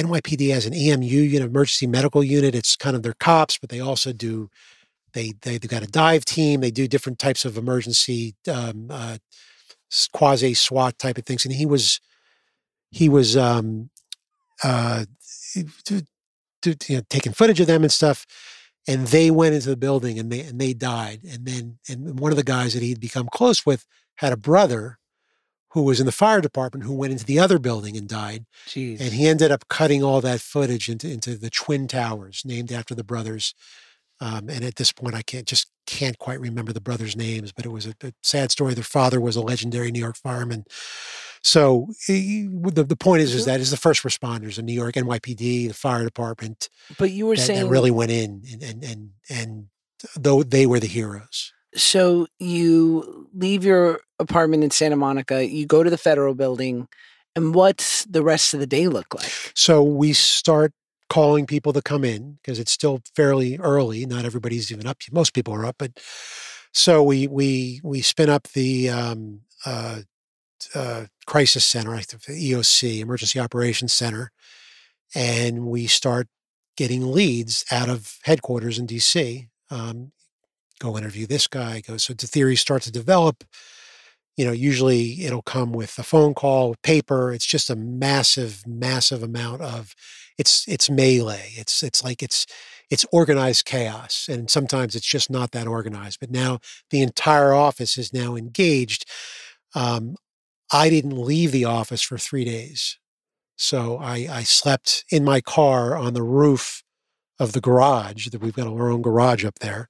NYPD 0.00 0.54
has 0.54 0.64
an 0.64 0.72
EMU 0.72 1.04
unit, 1.04 1.46
emergency 1.46 1.86
medical 1.86 2.24
unit. 2.24 2.54
It's 2.54 2.76
kind 2.76 2.96
of 2.96 3.02
their 3.02 3.12
cops, 3.12 3.58
but 3.58 3.68
they 3.68 3.78
also 3.80 4.12
do 4.14 4.48
they 5.12 5.34
they 5.42 5.58
they've 5.58 5.70
got 5.70 5.82
a 5.82 5.86
dive 5.86 6.24
team. 6.24 6.62
They 6.62 6.70
do 6.70 6.88
different 6.88 7.18
types 7.18 7.44
of 7.44 7.58
emergency 7.58 8.34
um, 8.50 8.86
uh, 8.90 9.18
quasi 10.12 10.54
SWAT 10.54 10.98
type 10.98 11.18
of 11.18 11.26
things. 11.26 11.44
And 11.44 11.54
he 11.54 11.66
was 11.66 12.00
he 12.90 13.10
was 13.10 13.36
um, 13.36 13.90
uh, 14.64 15.04
to, 15.84 16.02
to, 16.62 16.76
you 16.88 16.96
know, 16.96 17.02
taking 17.10 17.32
footage 17.32 17.60
of 17.60 17.66
them 17.66 17.82
and 17.82 17.92
stuff. 17.92 18.26
And 18.88 19.08
they 19.08 19.30
went 19.30 19.54
into 19.54 19.68
the 19.68 19.76
building 19.76 20.18
and 20.18 20.32
they 20.32 20.40
and 20.40 20.58
they 20.58 20.72
died. 20.72 21.20
And 21.30 21.44
then 21.44 21.78
and 21.86 22.18
one 22.18 22.32
of 22.32 22.36
the 22.36 22.44
guys 22.44 22.72
that 22.72 22.82
he'd 22.82 22.98
become 23.00 23.28
close 23.30 23.66
with 23.66 23.84
had 24.16 24.32
a 24.32 24.38
brother 24.38 24.98
who 25.72 25.82
was 25.82 26.00
in 26.00 26.06
the 26.06 26.12
fire 26.12 26.40
department 26.40 26.84
who 26.84 26.92
went 26.92 27.12
into 27.12 27.24
the 27.24 27.38
other 27.38 27.58
building 27.58 27.96
and 27.96 28.08
died. 28.08 28.44
Jeez. 28.66 29.00
And 29.00 29.12
he 29.12 29.26
ended 29.26 29.50
up 29.50 29.68
cutting 29.68 30.02
all 30.02 30.20
that 30.20 30.40
footage 30.40 30.88
into 30.88 31.10
into 31.10 31.36
the 31.36 31.50
twin 31.50 31.88
towers 31.88 32.42
named 32.44 32.70
after 32.70 32.94
the 32.94 33.04
brothers. 33.04 33.54
Um, 34.20 34.48
and 34.48 34.64
at 34.64 34.76
this 34.76 34.92
point, 34.92 35.16
I 35.16 35.22
can't 35.22 35.46
just 35.46 35.68
can't 35.86 36.18
quite 36.18 36.38
remember 36.38 36.72
the 36.72 36.80
brothers' 36.80 37.16
names, 37.16 37.50
but 37.52 37.66
it 37.66 37.70
was 37.70 37.86
a, 37.86 37.94
a 38.02 38.12
sad 38.22 38.52
story. 38.52 38.74
Their 38.74 38.84
father 38.84 39.20
was 39.20 39.34
a 39.34 39.40
legendary 39.40 39.90
New 39.90 39.98
York 39.98 40.16
fireman. 40.16 40.64
So 41.42 41.88
eh, 42.08 42.46
the, 42.46 42.84
the 42.86 42.96
point 42.96 43.22
is, 43.22 43.34
is 43.34 43.46
that 43.46 43.58
is 43.58 43.72
the 43.72 43.76
first 43.76 44.04
responders 44.04 44.58
in 44.58 44.66
New 44.66 44.74
York, 44.74 44.94
NYPD, 44.94 45.68
the 45.68 45.74
fire 45.74 46.04
department 46.04 46.68
but 46.98 47.10
you 47.10 47.26
were 47.26 47.34
that, 47.34 47.42
saying 47.42 47.64
that 47.64 47.70
really 47.70 47.90
went 47.90 48.12
in, 48.12 48.42
and 48.52 48.62
and 48.62 48.84
and 48.84 49.10
and 49.28 49.66
though 50.16 50.42
they 50.42 50.66
were 50.66 50.78
the 50.78 50.86
heroes. 50.86 51.52
So 51.74 52.26
you 52.38 53.28
leave 53.34 53.64
your 53.64 54.00
apartment 54.18 54.64
in 54.64 54.70
Santa 54.70 54.96
Monica, 54.96 55.46
you 55.46 55.66
go 55.66 55.82
to 55.82 55.90
the 55.90 55.98
federal 55.98 56.34
building, 56.34 56.88
and 57.34 57.54
what's 57.54 58.04
the 58.04 58.22
rest 58.22 58.54
of 58.54 58.60
the 58.60 58.66
day 58.66 58.88
look 58.88 59.14
like? 59.14 59.32
So 59.54 59.82
we 59.82 60.12
start 60.12 60.72
calling 61.08 61.46
people 61.46 61.72
to 61.74 61.82
come 61.82 62.04
in 62.04 62.38
because 62.42 62.58
it's 62.58 62.72
still 62.72 63.00
fairly 63.14 63.58
early. 63.58 64.06
Not 64.06 64.24
everybody's 64.24 64.72
even 64.72 64.86
up. 64.86 64.98
Most 65.10 65.34
people 65.34 65.54
are 65.54 65.64
up, 65.64 65.76
but 65.78 65.98
so 66.72 67.02
we 67.02 67.26
we 67.26 67.80
we 67.82 68.00
spin 68.00 68.30
up 68.30 68.48
the 68.48 68.88
um, 68.88 69.40
uh, 69.66 70.00
uh, 70.74 71.04
crisis 71.26 71.64
center, 71.64 71.96
the 71.96 72.52
EOC, 72.52 73.00
Emergency 73.00 73.38
Operations 73.40 73.92
Center, 73.92 74.30
and 75.14 75.66
we 75.66 75.86
start 75.86 76.28
getting 76.76 77.12
leads 77.12 77.64
out 77.70 77.88
of 77.88 78.18
headquarters 78.22 78.78
in 78.78 78.86
DC. 78.86 79.48
Um, 79.70 80.12
go 80.78 80.96
interview 80.98 81.26
this 81.26 81.46
guy. 81.46 81.80
Go 81.80 81.96
so 81.96 82.14
the 82.14 82.26
theories 82.26 82.60
start 82.60 82.82
to 82.82 82.92
develop. 82.92 83.44
You 84.36 84.46
know, 84.46 84.52
usually 84.52 85.24
it'll 85.24 85.42
come 85.42 85.72
with 85.72 85.98
a 85.98 86.02
phone 86.02 86.32
call, 86.34 86.74
paper. 86.82 87.32
It's 87.32 87.44
just 87.44 87.68
a 87.68 87.76
massive, 87.76 88.62
massive 88.66 89.22
amount 89.22 89.60
of 89.60 89.94
it's 90.38 90.66
it's 90.66 90.90
melee. 90.90 91.52
It's 91.54 91.82
it's 91.82 92.02
like 92.02 92.22
it's 92.22 92.46
it's 92.90 93.06
organized 93.12 93.64
chaos, 93.64 94.26
and 94.28 94.50
sometimes 94.50 94.94
it's 94.94 95.06
just 95.06 95.30
not 95.30 95.52
that 95.52 95.66
organized. 95.66 96.20
But 96.20 96.30
now 96.30 96.58
the 96.90 97.02
entire 97.02 97.52
office 97.52 97.96
is 97.98 98.12
now 98.12 98.34
engaged. 98.36 99.08
Um, 99.74 100.16
I 100.72 100.88
didn't 100.88 101.18
leave 101.18 101.52
the 101.52 101.64
office 101.66 102.02
for 102.02 102.18
three 102.18 102.44
days, 102.44 102.98
so 103.56 103.98
I, 103.98 104.26
I 104.30 104.42
slept 104.42 105.04
in 105.10 105.24
my 105.24 105.40
car 105.40 105.96
on 105.96 106.14
the 106.14 106.22
roof 106.22 106.82
of 107.38 107.52
the 107.52 107.60
garage. 107.60 108.28
That 108.28 108.40
we've 108.40 108.54
got 108.54 108.66
our 108.66 108.90
own 108.90 109.02
garage 109.02 109.44
up 109.44 109.58
there. 109.60 109.88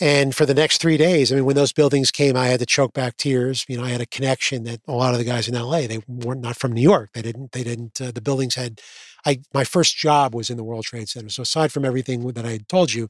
And 0.00 0.34
for 0.34 0.46
the 0.46 0.54
next 0.54 0.80
three 0.80 0.96
days, 0.96 1.32
I 1.32 1.34
mean, 1.34 1.44
when 1.44 1.56
those 1.56 1.72
buildings 1.72 2.12
came, 2.12 2.36
I 2.36 2.46
had 2.46 2.60
to 2.60 2.66
choke 2.66 2.92
back 2.92 3.16
tears. 3.16 3.64
You 3.68 3.78
know, 3.78 3.84
I 3.84 3.88
had 3.88 4.00
a 4.00 4.06
connection 4.06 4.62
that 4.64 4.80
a 4.86 4.92
lot 4.92 5.12
of 5.12 5.18
the 5.18 5.24
guys 5.24 5.48
in 5.48 5.54
LA, 5.54 5.88
they 5.88 5.98
weren't 6.06 6.40
not 6.40 6.56
from 6.56 6.72
New 6.72 6.82
York. 6.82 7.10
They 7.14 7.22
didn't, 7.22 7.50
they 7.50 7.64
didn't, 7.64 8.00
uh, 8.00 8.12
the 8.12 8.20
buildings 8.20 8.54
had, 8.54 8.80
I, 9.26 9.40
my 9.52 9.64
first 9.64 9.96
job 9.96 10.36
was 10.36 10.50
in 10.50 10.56
the 10.56 10.62
World 10.62 10.84
Trade 10.84 11.08
Center. 11.08 11.28
So 11.28 11.42
aside 11.42 11.72
from 11.72 11.84
everything 11.84 12.24
that 12.28 12.46
I 12.46 12.52
had 12.52 12.68
told 12.68 12.92
you, 12.92 13.08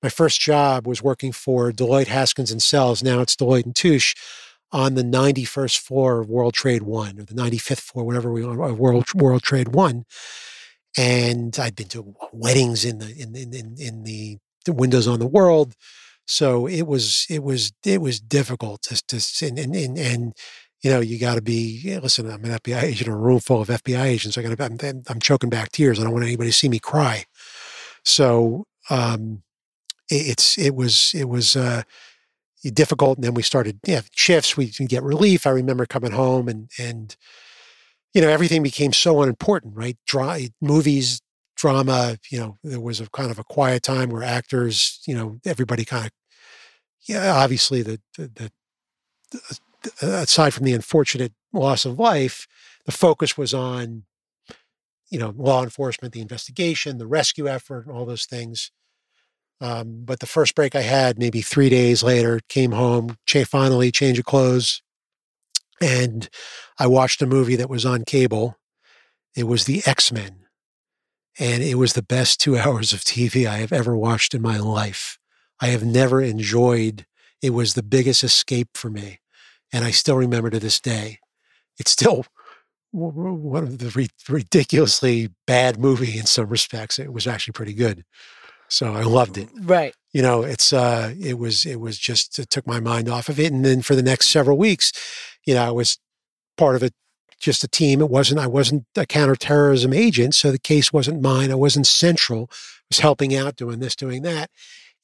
my 0.00 0.08
first 0.08 0.40
job 0.40 0.86
was 0.86 1.02
working 1.02 1.32
for 1.32 1.72
Deloitte 1.72 2.06
Haskins 2.06 2.52
and 2.52 2.62
Sells. 2.62 3.02
Now 3.02 3.20
it's 3.20 3.34
Deloitte 3.34 3.64
and 3.64 3.74
Touche 3.74 4.14
on 4.70 4.94
the 4.94 5.02
91st 5.02 5.78
floor 5.78 6.20
of 6.20 6.28
World 6.28 6.54
Trade 6.54 6.82
One 6.82 7.18
or 7.18 7.24
the 7.24 7.34
95th 7.34 7.80
floor, 7.80 8.04
whatever 8.04 8.30
we 8.30 8.44
of 8.44 8.78
World, 8.78 9.06
World 9.12 9.42
Trade 9.42 9.68
One. 9.74 10.04
And 10.96 11.58
I'd 11.58 11.74
been 11.74 11.88
to 11.88 12.14
weddings 12.32 12.84
in 12.84 12.98
the, 12.98 13.10
in, 13.10 13.34
in, 13.34 13.52
in, 13.54 13.74
in 13.78 14.02
the, 14.04 14.38
the 14.64 14.72
windows 14.72 15.08
on 15.08 15.18
the 15.18 15.26
world 15.26 15.74
so 16.28 16.66
it 16.66 16.82
was 16.86 17.26
it 17.30 17.42
was 17.42 17.72
it 17.84 18.00
was 18.00 18.20
difficult 18.20 18.82
to 18.82 19.02
to 19.06 19.46
and 19.46 19.58
and 19.58 19.74
and, 19.74 19.98
and 19.98 20.34
you 20.82 20.90
know 20.90 21.00
you 21.00 21.18
got 21.18 21.34
to 21.34 21.42
be 21.42 21.98
listen 22.02 22.30
i'm 22.30 22.44
an 22.44 22.58
fbi 22.58 22.82
agent 22.82 23.08
in 23.08 23.14
a 23.14 23.16
room 23.16 23.40
full 23.40 23.62
of 23.62 23.68
fbi 23.68 24.04
agents 24.04 24.36
i 24.36 24.42
got 24.42 24.60
I'm, 24.60 25.02
I'm 25.08 25.20
choking 25.20 25.50
back 25.50 25.72
tears 25.72 25.98
i 25.98 26.04
don't 26.04 26.12
want 26.12 26.24
anybody 26.24 26.50
to 26.50 26.56
see 26.56 26.68
me 26.68 26.78
cry. 26.78 27.24
So 28.04 28.66
um 28.90 29.42
it, 30.10 30.28
it's 30.28 30.58
it 30.58 30.74
was 30.74 31.12
it 31.14 31.28
was 31.28 31.56
uh 31.56 31.82
difficult 32.74 33.16
and 33.16 33.24
then 33.24 33.34
we 33.34 33.42
started 33.42 33.80
yeah 33.86 34.02
shifts 34.12 34.56
we 34.56 34.66
get 34.66 35.02
relief 35.02 35.46
i 35.46 35.50
remember 35.50 35.86
coming 35.86 36.10
home 36.10 36.48
and 36.48 36.70
and 36.78 37.16
you 38.12 38.20
know 38.20 38.28
everything 38.28 38.62
became 38.62 38.92
so 38.92 39.22
unimportant 39.22 39.74
right? 39.76 39.96
Dry, 40.06 40.48
movies 40.60 41.22
drama 41.58 42.16
you 42.30 42.38
know 42.38 42.56
there 42.62 42.80
was 42.80 43.00
a 43.00 43.10
kind 43.10 43.30
of 43.30 43.38
a 43.38 43.44
quiet 43.44 43.82
time 43.82 44.10
where 44.10 44.22
actors 44.22 45.00
you 45.06 45.14
know 45.14 45.38
everybody 45.44 45.84
kind 45.84 46.06
of 46.06 46.12
yeah 47.08 47.34
obviously 47.34 47.82
the 47.82 48.00
the, 48.16 48.50
the, 49.32 49.58
the 50.00 50.20
aside 50.20 50.54
from 50.54 50.64
the 50.64 50.72
unfortunate 50.72 51.32
loss 51.52 51.84
of 51.84 51.98
life 51.98 52.46
the 52.86 52.92
focus 52.92 53.36
was 53.36 53.52
on 53.52 54.04
you 55.10 55.18
know 55.18 55.34
law 55.36 55.62
enforcement 55.64 56.14
the 56.14 56.20
investigation 56.20 56.98
the 56.98 57.06
rescue 57.06 57.48
effort 57.48 57.86
and 57.86 57.94
all 57.94 58.06
those 58.06 58.24
things. 58.24 58.70
Um, 59.60 60.02
but 60.04 60.20
the 60.20 60.26
first 60.26 60.54
break 60.54 60.76
i 60.76 60.82
had 60.82 61.18
maybe 61.18 61.40
three 61.40 61.68
days 61.68 62.04
later 62.04 62.40
came 62.48 62.70
home 62.70 63.16
cha- 63.26 63.44
finally 63.44 63.90
change 63.90 64.16
of 64.20 64.24
clothes 64.24 64.80
and 65.80 66.28
i 66.78 66.86
watched 66.86 67.20
a 67.22 67.26
movie 67.26 67.56
that 67.56 67.68
was 67.68 67.84
on 67.84 68.04
cable. 68.04 68.56
It 69.34 69.44
was 69.48 69.64
the 69.64 69.82
x-men 69.84 70.46
and 71.38 71.62
it 71.62 71.76
was 71.76 71.92
the 71.94 72.02
best 72.02 72.40
two 72.40 72.58
hours 72.62 72.92
of 72.92 73.00
TV 73.00 73.46
I 73.46 73.58
have 73.58 73.72
ever 73.72 73.96
watched 73.96 74.34
in 74.34 74.42
my 74.42 74.58
life. 74.58 75.18
I 75.60 75.68
have 75.68 75.84
never 75.84 76.20
enjoyed. 76.22 77.06
It 77.42 77.50
was 77.50 77.74
the 77.74 77.82
biggest 77.82 78.24
escape 78.24 78.70
for 78.76 78.90
me. 78.90 79.20
and 79.72 79.84
I 79.84 79.90
still 79.90 80.16
remember 80.16 80.50
to 80.50 80.58
this 80.60 80.80
day. 80.80 81.18
It's 81.78 81.90
still 81.92 82.26
one 82.92 83.64
of 83.64 83.78
the 83.78 83.90
re- 83.90 84.08
ridiculously 84.28 85.28
bad 85.46 85.78
movie 85.78 86.18
in 86.18 86.26
some 86.26 86.48
respects. 86.48 86.98
It 86.98 87.12
was 87.12 87.26
actually 87.26 87.52
pretty 87.52 87.74
good, 87.74 88.04
so 88.68 88.94
I 88.94 89.02
loved 89.02 89.36
it. 89.38 89.48
Right. 89.60 89.94
You 90.12 90.22
know, 90.22 90.42
it's 90.42 90.72
uh, 90.72 91.14
it 91.20 91.38
was 91.38 91.66
it 91.66 91.80
was 91.80 91.98
just 91.98 92.38
it 92.38 92.50
took 92.50 92.66
my 92.66 92.80
mind 92.80 93.08
off 93.08 93.28
of 93.28 93.38
it, 93.38 93.52
and 93.52 93.64
then 93.64 93.82
for 93.82 93.94
the 93.94 94.02
next 94.02 94.30
several 94.30 94.56
weeks, 94.56 94.92
you 95.46 95.54
know, 95.54 95.64
I 95.64 95.70
was 95.70 95.98
part 96.56 96.76
of 96.76 96.82
it, 96.82 96.94
just 97.38 97.64
a 97.64 97.68
team. 97.68 98.00
It 98.00 98.10
wasn't 98.10 98.40
I 98.40 98.46
wasn't 98.46 98.84
a 98.96 99.06
counterterrorism 99.06 99.92
agent, 99.92 100.34
so 100.34 100.50
the 100.50 100.58
case 100.58 100.92
wasn't 100.92 101.22
mine. 101.22 101.50
I 101.50 101.56
wasn't 101.56 101.86
central. 101.86 102.48
I 102.50 102.84
was 102.90 102.98
helping 103.00 103.34
out, 103.34 103.56
doing 103.56 103.78
this, 103.78 103.96
doing 103.96 104.22
that. 104.22 104.50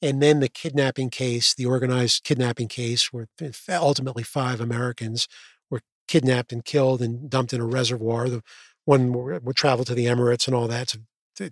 And 0.01 0.21
then 0.21 0.39
the 0.39 0.49
kidnapping 0.49 1.09
case, 1.09 1.53
the 1.53 1.65
organized 1.65 2.23
kidnapping 2.23 2.67
case, 2.67 3.13
where 3.13 3.27
ultimately 3.69 4.23
five 4.23 4.59
Americans 4.59 5.27
were 5.69 5.81
kidnapped 6.07 6.51
and 6.51 6.63
killed 6.63 7.01
and 7.01 7.29
dumped 7.29 7.53
in 7.53 7.61
a 7.61 7.65
reservoir. 7.65 8.29
The 8.29 8.43
one 8.83 9.11
would 9.13 9.55
travel 9.55 9.85
to 9.85 9.95
the 9.95 10.05
Emirates 10.05 10.47
and 10.47 10.55
all 10.55 10.67
that. 10.67 10.95
It's 11.39 11.41
a, 11.41 11.51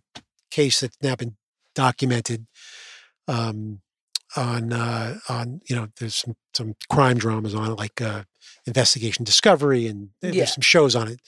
case 0.51 0.81
that's 0.81 0.97
now 1.01 1.15
been 1.15 1.35
documented 1.73 2.45
um, 3.27 3.81
on 4.35 4.73
uh, 4.73 5.17
on 5.29 5.61
you 5.69 5.75
know 5.75 5.87
there's 5.99 6.15
some 6.15 6.35
some 6.53 6.75
crime 6.89 7.17
dramas 7.17 7.55
on 7.55 7.71
it 7.71 7.77
like 7.77 8.01
uh, 8.01 8.23
Investigation 8.65 9.23
Discovery 9.23 9.87
and 9.87 10.09
there's 10.21 10.35
yeah. 10.35 10.45
some 10.45 10.61
shows 10.61 10.95
on 10.95 11.07
it. 11.07 11.19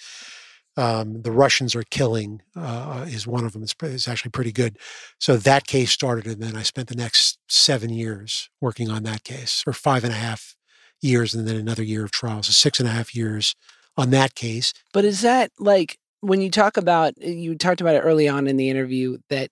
Um, 0.78 1.22
the 1.22 1.32
Russians 1.32 1.74
are 1.74 1.84
killing 1.84 2.42
uh, 2.56 3.06
is 3.08 3.26
one 3.26 3.46
of 3.46 3.54
them. 3.54 3.64
It's, 3.64 3.74
it's 3.82 4.10
actually 4.10 4.32
pretty 4.32 4.52
good. 4.52 4.78
So 5.20 5.38
that 5.38 5.68
case 5.68 5.92
started, 5.92 6.26
and 6.26 6.44
then 6.44 6.58
I 6.58 6.64
spent 6.64 6.90
the 6.90 6.96
next 6.96 7.40
seven 7.48 7.92
years 7.92 8.50
working 8.60 8.90
on 8.90 9.04
that 9.04 9.24
case, 9.24 9.64
or 9.66 9.72
five 9.72 10.04
and 10.04 10.12
a 10.12 10.18
half 10.18 10.56
years 11.02 11.34
and 11.34 11.48
then 11.48 11.56
another 11.56 11.84
year 11.84 12.04
of 12.04 12.12
trial. 12.12 12.44
So 12.44 12.52
six 12.52 12.80
and 12.80 12.90
a 12.90 12.92
half 12.92 13.16
years 13.16 13.56
on 13.98 14.10
that 14.10 14.36
case. 14.36 14.74
But 14.94 15.06
is 15.06 15.22
that 15.22 15.52
like 15.60 15.98
when 16.22 16.42
you 16.42 16.50
talk 16.50 16.78
about, 16.78 17.14
eh, 17.22 17.30
you 17.30 17.56
talked 17.56 17.82
about 17.82 17.96
it 17.96 18.00
early 18.00 18.28
on 18.28 18.48
in 18.48 18.58
the 18.58 18.70
interview 18.70 19.18
that 19.30 19.50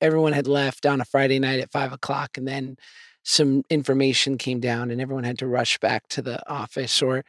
everyone 0.00 0.32
had 0.32 0.46
left 0.46 0.86
on 0.86 1.00
a 1.00 1.04
Friday 1.04 1.38
night 1.38 1.60
at 1.60 1.72
five 1.72 1.92
o'clock 1.92 2.36
and 2.36 2.46
then 2.46 2.76
some 3.22 3.62
information 3.68 4.38
came 4.38 4.60
down 4.60 4.90
and 4.90 5.00
everyone 5.00 5.24
had 5.24 5.38
to 5.38 5.46
rush 5.46 5.78
back 5.78 6.08
to 6.08 6.22
the 6.22 6.40
office 6.50 7.02
or, 7.02 7.24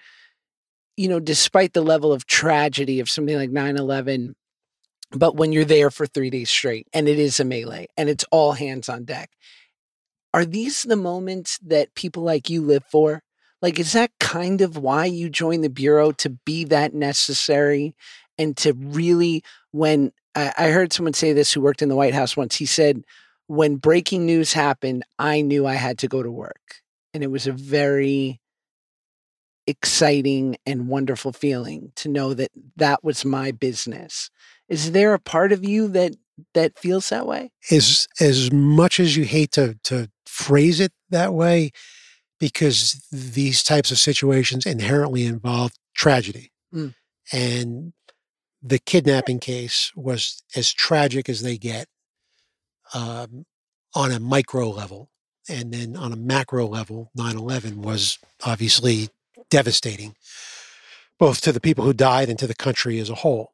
you 0.96 1.08
know, 1.08 1.20
despite 1.20 1.74
the 1.74 1.82
level 1.82 2.14
of 2.14 2.26
tragedy 2.26 3.00
of 3.00 3.10
something 3.10 3.36
like 3.36 3.50
9 3.50 3.78
11, 3.78 4.36
but 5.12 5.36
when 5.36 5.52
you're 5.52 5.66
there 5.66 5.90
for 5.90 6.06
three 6.06 6.30
days 6.30 6.50
straight 6.50 6.88
and 6.94 7.08
it 7.08 7.20
is 7.20 7.40
a 7.40 7.44
melee 7.44 7.88
and 7.98 8.10
it's 8.10 8.26
all 8.32 8.54
hands 8.54 8.88
on 8.88 9.04
deck, 9.06 9.32
are 10.34 10.46
these 10.46 10.84
the 10.84 10.96
moments 10.96 11.60
that 11.66 11.96
people 11.96 12.24
like 12.24 12.50
you 12.50 12.62
live 12.62 12.84
for? 12.92 13.24
Like, 13.62 13.80
is 13.80 13.94
that 13.94 14.12
kind 14.20 14.62
of 14.62 14.78
why 14.78 15.06
you 15.06 15.30
joined 15.30 15.64
the 15.64 15.70
Bureau 15.70 16.12
to 16.14 16.30
be 16.30 16.64
that 16.66 16.94
necessary 16.94 17.96
and 18.38 18.56
to 18.58 18.74
really, 18.74 19.44
when 19.72 20.14
I, 20.36 20.54
I 20.58 20.70
heard 20.70 20.94
someone 20.94 21.14
say 21.14 21.34
this 21.34 21.54
who 21.54 21.62
worked 21.62 21.82
in 21.82 21.90
the 21.90 21.96
White 21.96 22.14
House 22.14 22.38
once, 22.38 22.56
he 22.56 22.66
said, 22.66 23.04
when 23.48 23.78
breaking 23.78 24.26
news 24.26 24.54
happened, 24.54 25.04
I 25.18 25.42
knew 25.42 25.66
I 25.66 25.74
had 25.74 25.98
to 26.00 26.08
go 26.08 26.22
to 26.22 26.32
work. 26.32 26.82
And 27.14 27.24
it 27.24 27.32
was 27.32 27.48
a 27.48 27.52
very 27.52 28.40
exciting 29.66 30.58
and 30.66 30.88
wonderful 30.88 31.32
feeling 31.32 31.92
to 31.96 32.10
know 32.10 32.34
that 32.34 32.52
that 32.76 33.04
was 33.04 33.26
my 33.26 33.52
business. 33.52 34.30
Is 34.68 34.92
there 34.92 35.14
a 35.14 35.20
part 35.20 35.52
of 35.52 35.64
you 35.64 35.88
that 35.90 36.16
that 36.54 36.78
feels 36.78 37.10
that 37.10 37.26
way? 37.26 37.52
As 37.72 38.08
as 38.20 38.52
much 38.52 39.00
as 39.00 39.18
you 39.18 39.26
hate 39.26 39.52
to 39.54 39.80
to 39.84 40.10
phrase 40.26 40.80
it 40.80 40.92
that 41.10 41.34
way, 41.34 41.72
because 42.40 43.06
these 43.12 43.64
types 43.64 43.92
of 43.92 44.00
situations 44.00 44.66
inherently 44.66 45.26
involve 45.26 45.72
tragedy. 45.96 46.52
Mm. 46.74 46.94
And 47.32 47.94
the 48.62 48.80
kidnapping 48.80 49.40
case 49.40 49.92
was 49.96 50.44
as 50.56 50.72
tragic 50.72 51.30
as 51.30 51.42
they 51.42 51.58
get 51.58 51.88
um, 52.94 53.46
on 53.96 54.12
a 54.12 54.20
micro 54.20 54.70
level. 54.70 55.10
And 55.48 55.74
then 55.74 55.96
on 55.96 56.14
a 56.14 56.18
macro 56.18 56.68
level, 56.68 57.12
9 57.16 57.38
11 57.38 57.82
was 57.82 58.20
obviously 58.46 59.10
devastating, 59.50 60.16
both 61.18 61.42
to 61.42 61.52
the 61.52 61.62
people 61.62 61.86
who 61.86 61.94
died 61.94 62.30
and 62.30 62.38
to 62.38 62.46
the 62.48 62.54
country 62.54 63.00
as 63.00 63.10
a 63.10 63.16
whole. 63.16 63.54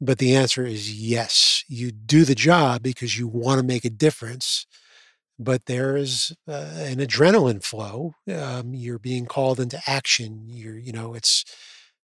But 0.00 0.18
the 0.18 0.34
answer 0.34 0.66
is 0.66 0.92
yes. 0.92 1.62
You 1.68 1.92
do 1.92 2.24
the 2.24 2.34
job 2.34 2.82
because 2.82 3.16
you 3.16 3.28
want 3.28 3.60
to 3.60 3.66
make 3.66 3.84
a 3.84 3.90
difference 3.90 4.66
but 5.38 5.66
there 5.66 5.96
is 5.96 6.34
uh, 6.46 6.70
an 6.76 6.98
adrenaline 6.98 7.62
flow. 7.62 8.14
Um, 8.32 8.74
you're 8.74 8.98
being 8.98 9.26
called 9.26 9.58
into 9.58 9.80
action. 9.86 10.44
You're, 10.46 10.78
you 10.78 10.92
know, 10.92 11.14
it's, 11.14 11.44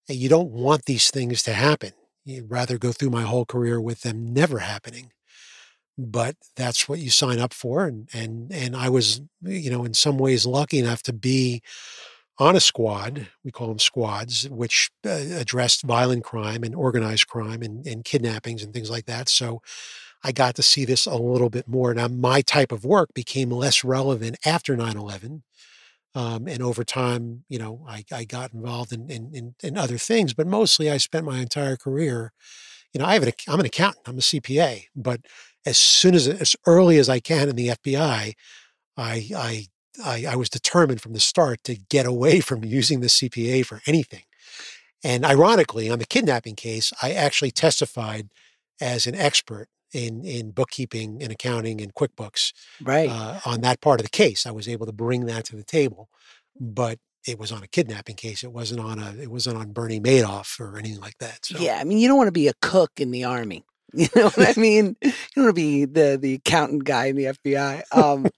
you 0.08 0.28
don't 0.28 0.50
want 0.50 0.86
these 0.86 1.10
things 1.10 1.42
to 1.44 1.52
happen. 1.52 1.92
You'd 2.24 2.50
rather 2.50 2.78
go 2.78 2.92
through 2.92 3.10
my 3.10 3.22
whole 3.22 3.44
career 3.44 3.80
with 3.80 4.02
them 4.02 4.32
never 4.32 4.58
happening. 4.58 5.12
But 5.98 6.36
that's 6.56 6.88
what 6.88 6.98
you 6.98 7.10
sign 7.10 7.38
up 7.38 7.52
for. 7.52 7.86
And, 7.86 8.08
and, 8.14 8.52
and 8.52 8.74
I 8.74 8.88
was, 8.88 9.20
you 9.42 9.70
know, 9.70 9.84
in 9.84 9.94
some 9.94 10.18
ways 10.18 10.46
lucky 10.46 10.78
enough 10.78 11.02
to 11.04 11.12
be 11.12 11.62
on 12.38 12.56
a 12.56 12.60
squad, 12.60 13.28
we 13.44 13.50
call 13.50 13.68
them 13.68 13.78
squads, 13.78 14.48
which 14.48 14.90
uh, 15.04 15.10
addressed 15.10 15.82
violent 15.82 16.24
crime 16.24 16.64
and 16.64 16.74
organized 16.74 17.26
crime 17.26 17.60
and, 17.60 17.86
and 17.86 18.04
kidnappings 18.04 18.62
and 18.62 18.72
things 18.72 18.90
like 18.90 19.04
that. 19.04 19.28
So 19.28 19.60
I 20.24 20.32
got 20.32 20.54
to 20.56 20.62
see 20.62 20.86
this 20.86 21.04
a 21.06 21.16
little 21.16 21.50
bit 21.50 21.68
more. 21.68 21.92
Now, 21.92 22.08
my 22.08 22.40
type 22.40 22.72
of 22.72 22.84
work 22.84 23.12
became 23.14 23.50
less 23.50 23.84
relevant 23.84 24.38
after 24.44 24.74
9 24.74 24.96
11. 24.96 25.42
Um, 26.14 26.48
and 26.48 26.62
over 26.62 26.82
time, 26.82 27.44
you 27.48 27.58
know, 27.58 27.84
I, 27.88 28.04
I 28.12 28.24
got 28.24 28.52
involved 28.52 28.92
in, 28.92 29.08
in, 29.10 29.54
in, 29.62 29.78
other 29.78 29.96
things, 29.96 30.34
but 30.34 30.46
mostly 30.46 30.90
I 30.90 30.96
spent 30.96 31.24
my 31.24 31.38
entire 31.38 31.76
career. 31.76 32.32
You 32.92 32.98
know, 32.98 33.06
I 33.06 33.14
have 33.14 33.22
an, 33.22 33.32
I'm 33.46 33.60
an 33.60 33.66
accountant, 33.66 34.08
I'm 34.08 34.18
a 34.18 34.20
CPA, 34.20 34.86
but 34.96 35.20
as 35.64 35.78
soon 35.78 36.14
as, 36.14 36.26
as 36.26 36.56
early 36.66 36.98
as 36.98 37.08
I 37.08 37.20
can 37.20 37.48
in 37.48 37.54
the 37.54 37.68
FBI, 37.68 38.32
I, 38.96 39.30
I, 39.36 39.66
I, 40.04 40.24
I 40.30 40.36
was 40.36 40.48
determined 40.48 41.00
from 41.00 41.12
the 41.12 41.20
start 41.20 41.62
to 41.64 41.76
get 41.76 42.06
away 42.06 42.40
from 42.40 42.64
using 42.64 43.00
the 43.00 43.06
CPA 43.06 43.64
for 43.64 43.80
anything. 43.86 44.24
And 45.04 45.24
ironically, 45.24 45.88
on 45.88 45.98
the 45.98 46.06
kidnapping 46.06 46.56
case, 46.56 46.92
I 47.00 47.12
actually 47.12 47.52
testified 47.52 48.30
as 48.80 49.06
an 49.06 49.14
expert 49.14 49.68
in 49.92 50.24
in 50.24 50.50
bookkeeping 50.50 51.22
and 51.22 51.32
accounting 51.32 51.80
and 51.80 51.94
QuickBooks. 51.94 52.52
Right. 52.82 53.08
Uh, 53.08 53.40
on 53.44 53.60
that 53.62 53.80
part 53.80 54.00
of 54.00 54.04
the 54.04 54.10
case, 54.10 54.46
I 54.46 54.50
was 54.50 54.68
able 54.68 54.86
to 54.86 54.92
bring 54.92 55.26
that 55.26 55.44
to 55.46 55.56
the 55.56 55.64
table, 55.64 56.08
but 56.58 56.98
it 57.26 57.38
was 57.38 57.52
on 57.52 57.62
a 57.62 57.68
kidnapping 57.68 58.16
case. 58.16 58.42
It 58.42 58.52
wasn't 58.52 58.80
on 58.80 58.98
a. 58.98 59.14
It 59.20 59.30
wasn't 59.30 59.58
on 59.58 59.72
Bernie 59.72 60.00
Madoff 60.00 60.58
or 60.58 60.78
anything 60.78 61.00
like 61.00 61.18
that. 61.18 61.44
So. 61.44 61.58
Yeah, 61.58 61.78
I 61.80 61.84
mean, 61.84 61.98
you 61.98 62.08
don't 62.08 62.16
want 62.16 62.28
to 62.28 62.32
be 62.32 62.48
a 62.48 62.54
cook 62.62 62.92
in 62.96 63.10
the 63.10 63.24
army. 63.24 63.64
You 63.92 64.06
know 64.14 64.30
what 64.30 64.56
I 64.56 64.60
mean? 64.60 64.96
You 65.02 65.12
don't 65.34 65.44
want 65.46 65.48
to 65.48 65.52
be 65.52 65.84
the 65.84 66.16
the 66.20 66.34
accountant 66.34 66.84
guy 66.84 67.06
in 67.06 67.16
the 67.16 67.24
FBI. 67.24 67.82
Um, 67.92 68.28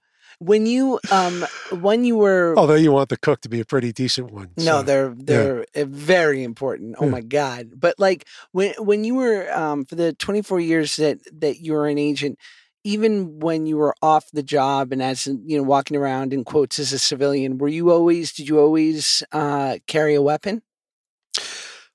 when 0.45 0.65
you 0.65 0.99
um 1.11 1.45
when 1.81 2.03
you 2.03 2.17
were 2.17 2.53
although 2.57 2.75
you 2.75 2.91
want 2.91 3.09
the 3.09 3.17
cook 3.17 3.41
to 3.41 3.49
be 3.49 3.59
a 3.59 3.65
pretty 3.65 3.91
decent 3.91 4.31
one 4.31 4.49
no 4.57 4.79
so, 4.79 4.83
they're 4.83 5.15
they're 5.17 5.59
yeah. 5.59 5.81
Eh, 5.81 5.85
very 5.87 6.43
important. 6.43 6.95
Oh 6.99 7.05
yeah. 7.05 7.11
my 7.11 7.21
god. 7.21 7.69
But 7.75 7.99
like 7.99 8.27
when 8.51 8.73
when 8.77 9.03
you 9.03 9.15
were 9.15 9.51
um 9.53 9.85
for 9.85 9.95
the 9.95 10.13
24 10.13 10.59
years 10.59 10.95
that 10.97 11.19
that 11.39 11.59
you 11.59 11.73
were 11.73 11.87
an 11.87 11.97
agent 11.97 12.39
even 12.83 13.39
when 13.39 13.65
you 13.65 13.77
were 13.77 13.95
off 14.01 14.29
the 14.33 14.43
job 14.43 14.91
and 14.91 15.01
as 15.01 15.25
you 15.27 15.57
know 15.57 15.63
walking 15.63 15.95
around 15.95 16.33
in 16.33 16.43
quotes 16.43 16.79
as 16.79 16.91
a 16.91 16.99
civilian 16.99 17.57
were 17.57 17.69
you 17.69 17.91
always 17.91 18.33
did 18.33 18.47
you 18.47 18.59
always 18.59 19.23
uh 19.31 19.77
carry 19.87 20.15
a 20.15 20.21
weapon? 20.21 20.61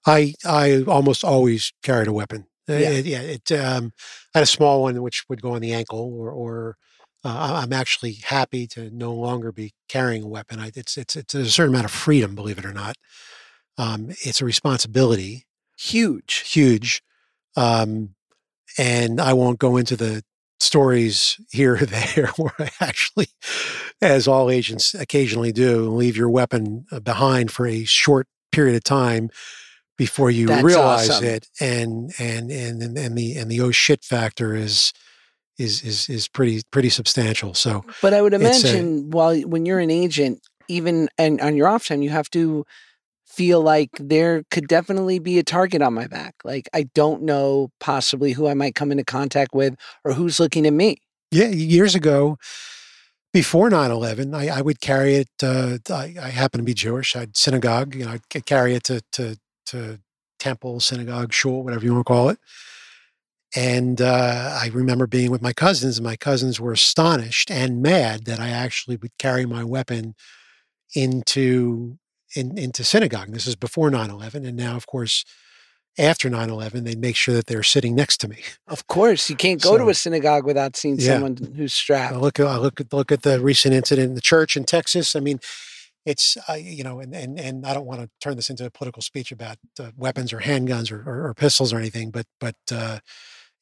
I 0.06 0.34
i 0.44 0.82
almost 0.86 1.24
always 1.24 1.72
carried 1.82 2.08
a 2.08 2.12
weapon. 2.12 2.46
Yeah, 2.66 2.90
it, 2.90 3.06
yeah, 3.06 3.20
it 3.20 3.52
um 3.52 3.92
I 4.34 4.38
had 4.38 4.42
a 4.42 4.46
small 4.46 4.82
one 4.82 5.00
which 5.02 5.24
would 5.28 5.42
go 5.42 5.52
on 5.52 5.60
the 5.60 5.72
ankle 5.72 6.12
or 6.14 6.30
or 6.30 6.76
uh, 7.24 7.60
I'm 7.62 7.72
actually 7.72 8.12
happy 8.12 8.66
to 8.68 8.90
no 8.90 9.12
longer 9.12 9.52
be 9.52 9.72
carrying 9.88 10.22
a 10.22 10.28
weapon. 10.28 10.60
I, 10.60 10.70
it's, 10.74 10.96
it's, 10.96 11.16
it's 11.16 11.34
a 11.34 11.46
certain 11.46 11.74
amount 11.74 11.86
of 11.86 11.90
freedom, 11.90 12.34
believe 12.34 12.58
it 12.58 12.64
or 12.64 12.72
not. 12.72 12.96
Um, 13.76 14.10
it's 14.10 14.40
a 14.40 14.44
responsibility. 14.44 15.46
Huge. 15.76 16.48
Huge. 16.50 17.02
Um, 17.56 18.14
and 18.76 19.20
I 19.20 19.32
won't 19.32 19.58
go 19.58 19.76
into 19.76 19.96
the 19.96 20.22
stories 20.60 21.40
here 21.50 21.74
or 21.74 21.86
there 21.86 22.28
where 22.36 22.54
I 22.58 22.70
actually, 22.80 23.28
as 24.00 24.28
all 24.28 24.50
agents 24.50 24.94
occasionally 24.94 25.52
do, 25.52 25.88
leave 25.90 26.16
your 26.16 26.30
weapon 26.30 26.86
uh, 26.92 27.00
behind 27.00 27.50
for 27.50 27.66
a 27.66 27.84
short 27.84 28.28
period 28.52 28.76
of 28.76 28.84
time 28.84 29.30
before 29.96 30.30
you 30.30 30.46
That's 30.46 30.62
realize 30.62 31.10
awesome. 31.10 31.24
it. 31.24 31.48
And, 31.60 32.12
and, 32.20 32.50
and, 32.50 32.96
and 32.96 33.18
the, 33.18 33.36
and 33.36 33.50
the 33.50 33.60
oh 33.60 33.72
shit 33.72 34.04
factor 34.04 34.54
is, 34.54 34.92
is 35.58 35.82
is 35.82 36.08
is 36.08 36.28
pretty 36.28 36.62
pretty 36.70 36.88
substantial. 36.90 37.54
So, 37.54 37.84
but 38.00 38.14
I 38.14 38.22
would 38.22 38.34
imagine 38.34 38.98
a, 38.98 39.16
while 39.16 39.40
when 39.42 39.66
you're 39.66 39.80
an 39.80 39.90
agent, 39.90 40.40
even 40.68 41.08
and 41.18 41.40
on 41.40 41.56
your 41.56 41.68
off 41.68 41.86
time, 41.86 42.02
you 42.02 42.10
have 42.10 42.30
to 42.30 42.64
feel 43.26 43.60
like 43.60 43.90
there 44.00 44.42
could 44.50 44.66
definitely 44.66 45.18
be 45.18 45.38
a 45.38 45.42
target 45.42 45.82
on 45.82 45.94
my 45.94 46.06
back. 46.06 46.34
Like 46.44 46.68
I 46.72 46.84
don't 46.94 47.22
know 47.22 47.70
possibly 47.80 48.32
who 48.32 48.48
I 48.48 48.54
might 48.54 48.74
come 48.74 48.90
into 48.90 49.04
contact 49.04 49.54
with 49.54 49.76
or 50.04 50.12
who's 50.12 50.40
looking 50.40 50.66
at 50.66 50.72
me. 50.72 50.98
Yeah, 51.30 51.48
years 51.48 51.94
ago, 51.94 52.38
before 53.32 53.70
9-11 53.70 54.34
I, 54.34 54.58
I 54.58 54.60
would 54.62 54.80
carry 54.80 55.16
it 55.16 55.28
uh, 55.42 55.78
I, 55.90 56.14
I, 56.20 56.30
happen 56.30 56.58
to 56.58 56.64
be 56.64 56.74
jewish 56.74 57.14
i'd 57.14 57.36
synagogue 57.36 57.94
you 57.94 58.04
know 58.04 58.12
i'd 58.12 58.46
carry 58.46 58.74
it 58.74 58.84
to, 58.84 59.02
to, 59.12 59.36
to 59.66 60.00
temple 60.38 60.80
synagogue 60.80 61.32
shul 61.32 61.62
whatever 61.62 61.84
you 61.84 61.92
want 61.92 62.06
to 62.06 62.12
call 62.12 62.28
it 62.30 62.38
and 63.56 64.00
uh, 64.00 64.58
i 64.60 64.68
remember 64.72 65.06
being 65.06 65.30
with 65.30 65.42
my 65.42 65.52
cousins 65.52 65.98
and 65.98 66.04
my 66.04 66.16
cousins 66.16 66.60
were 66.60 66.72
astonished 66.72 67.50
and 67.50 67.82
mad 67.82 68.24
that 68.24 68.40
i 68.40 68.48
actually 68.48 68.96
would 68.96 69.16
carry 69.18 69.46
my 69.46 69.64
weapon 69.64 70.14
into 70.94 71.98
in, 72.34 72.58
into 72.58 72.84
synagogue. 72.84 73.32
This 73.32 73.46
is 73.46 73.56
before 73.56 73.90
9-11 73.90 74.46
and 74.46 74.56
now 74.56 74.76
of 74.76 74.86
course 74.86 75.24
after 75.98 76.30
9-11 76.30 76.84
they 76.84 76.94
make 76.94 77.16
sure 77.16 77.34
that 77.34 77.46
they're 77.46 77.62
sitting 77.62 77.94
next 77.94 78.18
to 78.18 78.28
me. 78.28 78.38
Of 78.66 78.86
course 78.86 79.28
you 79.30 79.36
can't 79.36 79.60
go 79.60 79.70
so, 79.70 79.78
to 79.78 79.88
a 79.88 79.94
synagogue 79.94 80.44
without 80.44 80.76
seeing 80.76 80.98
yeah. 80.98 81.14
someone 81.14 81.36
who's 81.56 81.72
strapped. 81.72 82.14
I 82.14 82.18
look 82.18 82.38
at 82.38 82.46
I 82.46 82.58
look 82.58 82.80
at 82.80 82.92
look 82.92 83.12
at 83.12 83.22
the 83.22 83.40
recent 83.40 83.74
incident 83.74 84.10
in 84.10 84.14
the 84.14 84.20
church 84.20 84.56
in 84.56 84.64
texas. 84.64 85.16
I 85.16 85.20
mean 85.20 85.40
it's 86.06 86.36
uh, 86.48 86.54
you 86.54 86.84
know 86.84 87.00
and, 87.00 87.14
and 87.14 87.38
and 87.38 87.66
i 87.66 87.74
don't 87.74 87.84
want 87.84 88.00
to 88.00 88.08
turn 88.20 88.36
this 88.36 88.48
into 88.48 88.64
a 88.64 88.70
political 88.70 89.02
speech 89.02 89.32
about 89.32 89.56
uh, 89.80 89.90
weapons 89.96 90.32
or 90.32 90.38
handguns 90.38 90.92
or, 90.92 91.02
or, 91.06 91.26
or, 91.26 91.34
pistols 91.34 91.72
or 91.72 91.78
anything 91.78 92.10
but 92.10 92.24
but 92.40 92.54
uh, 92.72 92.98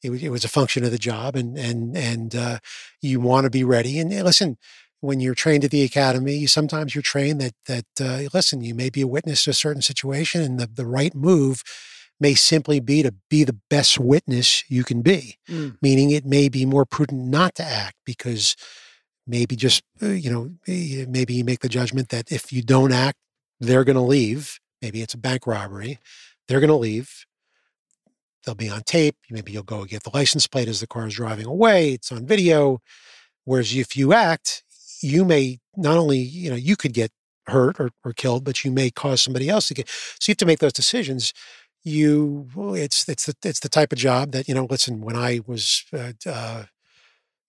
it, 0.03 0.11
it, 0.11 0.29
was 0.29 0.45
a 0.45 0.49
function 0.49 0.83
of 0.83 0.91
the 0.91 0.97
job 0.97 1.35
and 1.35 1.57
and 1.57 1.97
and 1.97 2.35
uh, 2.35 2.59
you 3.01 3.19
want 3.19 3.45
to 3.45 3.49
be 3.49 3.63
ready 3.63 3.99
and 3.99 4.11
listen 4.23 4.57
when 4.99 5.19
you're 5.19 5.35
trained 5.35 5.63
at 5.63 5.71
the 5.71 5.83
academy 5.83 6.45
sometimes 6.45 6.95
you're 6.95 7.01
trained 7.01 7.41
that 7.41 7.53
that 7.65 7.85
uh, 7.99 8.27
listen 8.33 8.61
you 8.61 8.75
may 8.75 8.89
be 8.89 9.01
a 9.01 9.07
witness 9.07 9.43
to 9.43 9.51
a 9.51 9.53
certain 9.53 9.81
situation 9.81 10.41
and 10.41 10.59
the, 10.59 10.67
the 10.67 10.85
right 10.85 11.15
move 11.15 11.63
may 12.19 12.33
simply 12.33 12.79
be 12.79 13.03
to 13.03 13.13
be 13.29 13.43
the 13.43 13.57
best 13.69 13.99
witness 13.99 14.63
you 14.69 14.83
can 14.83 15.01
be, 15.01 15.37
mm. 15.49 15.77
meaning 15.81 16.11
it 16.11 16.25
may 16.25 16.49
be 16.49 16.65
more 16.65 16.85
prudent 16.85 17.27
not 17.27 17.55
to 17.55 17.63
act 17.63 17.95
because 18.05 18.55
maybe 19.25 19.55
just, 19.55 19.83
uh, 20.01 20.07
you 20.07 20.31
know, 20.31 20.51
maybe 20.67 21.33
you 21.33 21.43
make 21.43 21.59
the 21.59 21.69
judgment 21.69 22.09
that 22.09 22.31
if 22.31 22.51
you 22.51 22.61
don't 22.61 22.91
act, 22.91 23.17
they're 23.59 23.83
going 23.83 23.95
to 23.95 24.01
leave. 24.01 24.59
Maybe 24.81 25.01
it's 25.01 25.13
a 25.13 25.17
bank 25.17 25.45
robbery. 25.45 25.99
They're 26.47 26.59
going 26.59 26.69
to 26.69 26.75
leave. 26.75 27.25
They'll 28.47 28.55
be 28.55 28.69
on 28.69 28.81
tape. 28.81 29.17
Maybe 29.29 29.51
you'll 29.51 29.63
go 29.63 29.85
get 29.85 30.03
the 30.03 30.11
license 30.13 30.47
plate 30.47 30.67
as 30.67 30.79
the 30.79 30.87
car 30.87 31.05
is 31.05 31.13
driving 31.13 31.45
away. 31.45 31.91
It's 31.91 32.11
on 32.11 32.25
video. 32.25 32.79
Whereas 33.43 33.75
if 33.75 33.95
you 33.95 34.13
act, 34.13 34.63
you 35.01 35.23
may 35.23 35.59
not 35.75 35.97
only, 35.97 36.17
you 36.17 36.49
know, 36.49 36.55
you 36.55 36.75
could 36.75 36.93
get 36.93 37.11
hurt 37.47 37.79
or, 37.79 37.91
or 38.03 38.13
killed, 38.13 38.43
but 38.43 38.63
you 38.63 38.71
may 38.71 38.89
cause 38.89 39.21
somebody 39.21 39.49
else 39.49 39.67
to 39.67 39.73
get. 39.73 39.89
So 39.89 40.29
you 40.29 40.31
have 40.31 40.37
to 40.37 40.45
make 40.45 40.59
those 40.59 40.73
decisions 40.73 41.33
you 41.87 42.47
it's 42.75 43.07
it's 43.07 43.25
the 43.25 43.35
it's 43.43 43.61
the 43.61 43.69
type 43.69 43.91
of 43.91 43.97
job 43.97 44.31
that 44.31 44.47
you 44.47 44.53
know 44.53 44.67
listen 44.69 45.01
when 45.01 45.15
i 45.15 45.39
was 45.47 45.85
uh, 45.93 46.11
uh, 46.25 46.63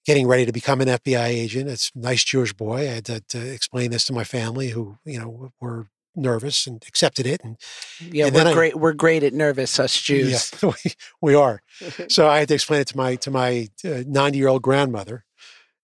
getting 0.06 0.26
ready 0.28 0.46
to 0.46 0.52
become 0.52 0.80
an 0.80 0.88
fbi 0.88 1.26
agent 1.26 1.68
it's 1.68 1.90
a 1.94 1.98
nice 1.98 2.22
jewish 2.22 2.52
boy 2.52 2.82
i 2.82 2.94
had 2.94 3.04
to, 3.04 3.20
to, 3.28 3.38
explain 3.52 3.90
this 3.90 4.04
to 4.04 4.12
my 4.12 4.24
family 4.24 4.68
who 4.68 4.96
you 5.04 5.18
know 5.18 5.50
were 5.60 5.86
nervous 6.18 6.66
and 6.66 6.84
accepted 6.86 7.26
it 7.26 7.40
and 7.42 7.56
yeah 8.00 8.26
and 8.26 8.34
we're 8.34 8.54
great 8.54 8.74
I, 8.74 8.78
we're 8.78 8.92
great 8.92 9.22
at 9.22 9.32
nervous 9.32 9.78
us 9.78 10.00
jews 10.00 10.52
yeah, 10.62 10.72
we, 10.84 10.92
we 11.20 11.34
are 11.34 11.62
so 12.08 12.28
i 12.28 12.40
had 12.40 12.48
to 12.48 12.54
explain 12.54 12.80
it 12.80 12.88
to 12.88 12.96
my 12.96 13.16
to 13.16 13.30
my 13.30 13.68
90 13.84 14.18
uh, 14.18 14.26
year 14.32 14.48
old 14.48 14.62
grandmother 14.62 15.24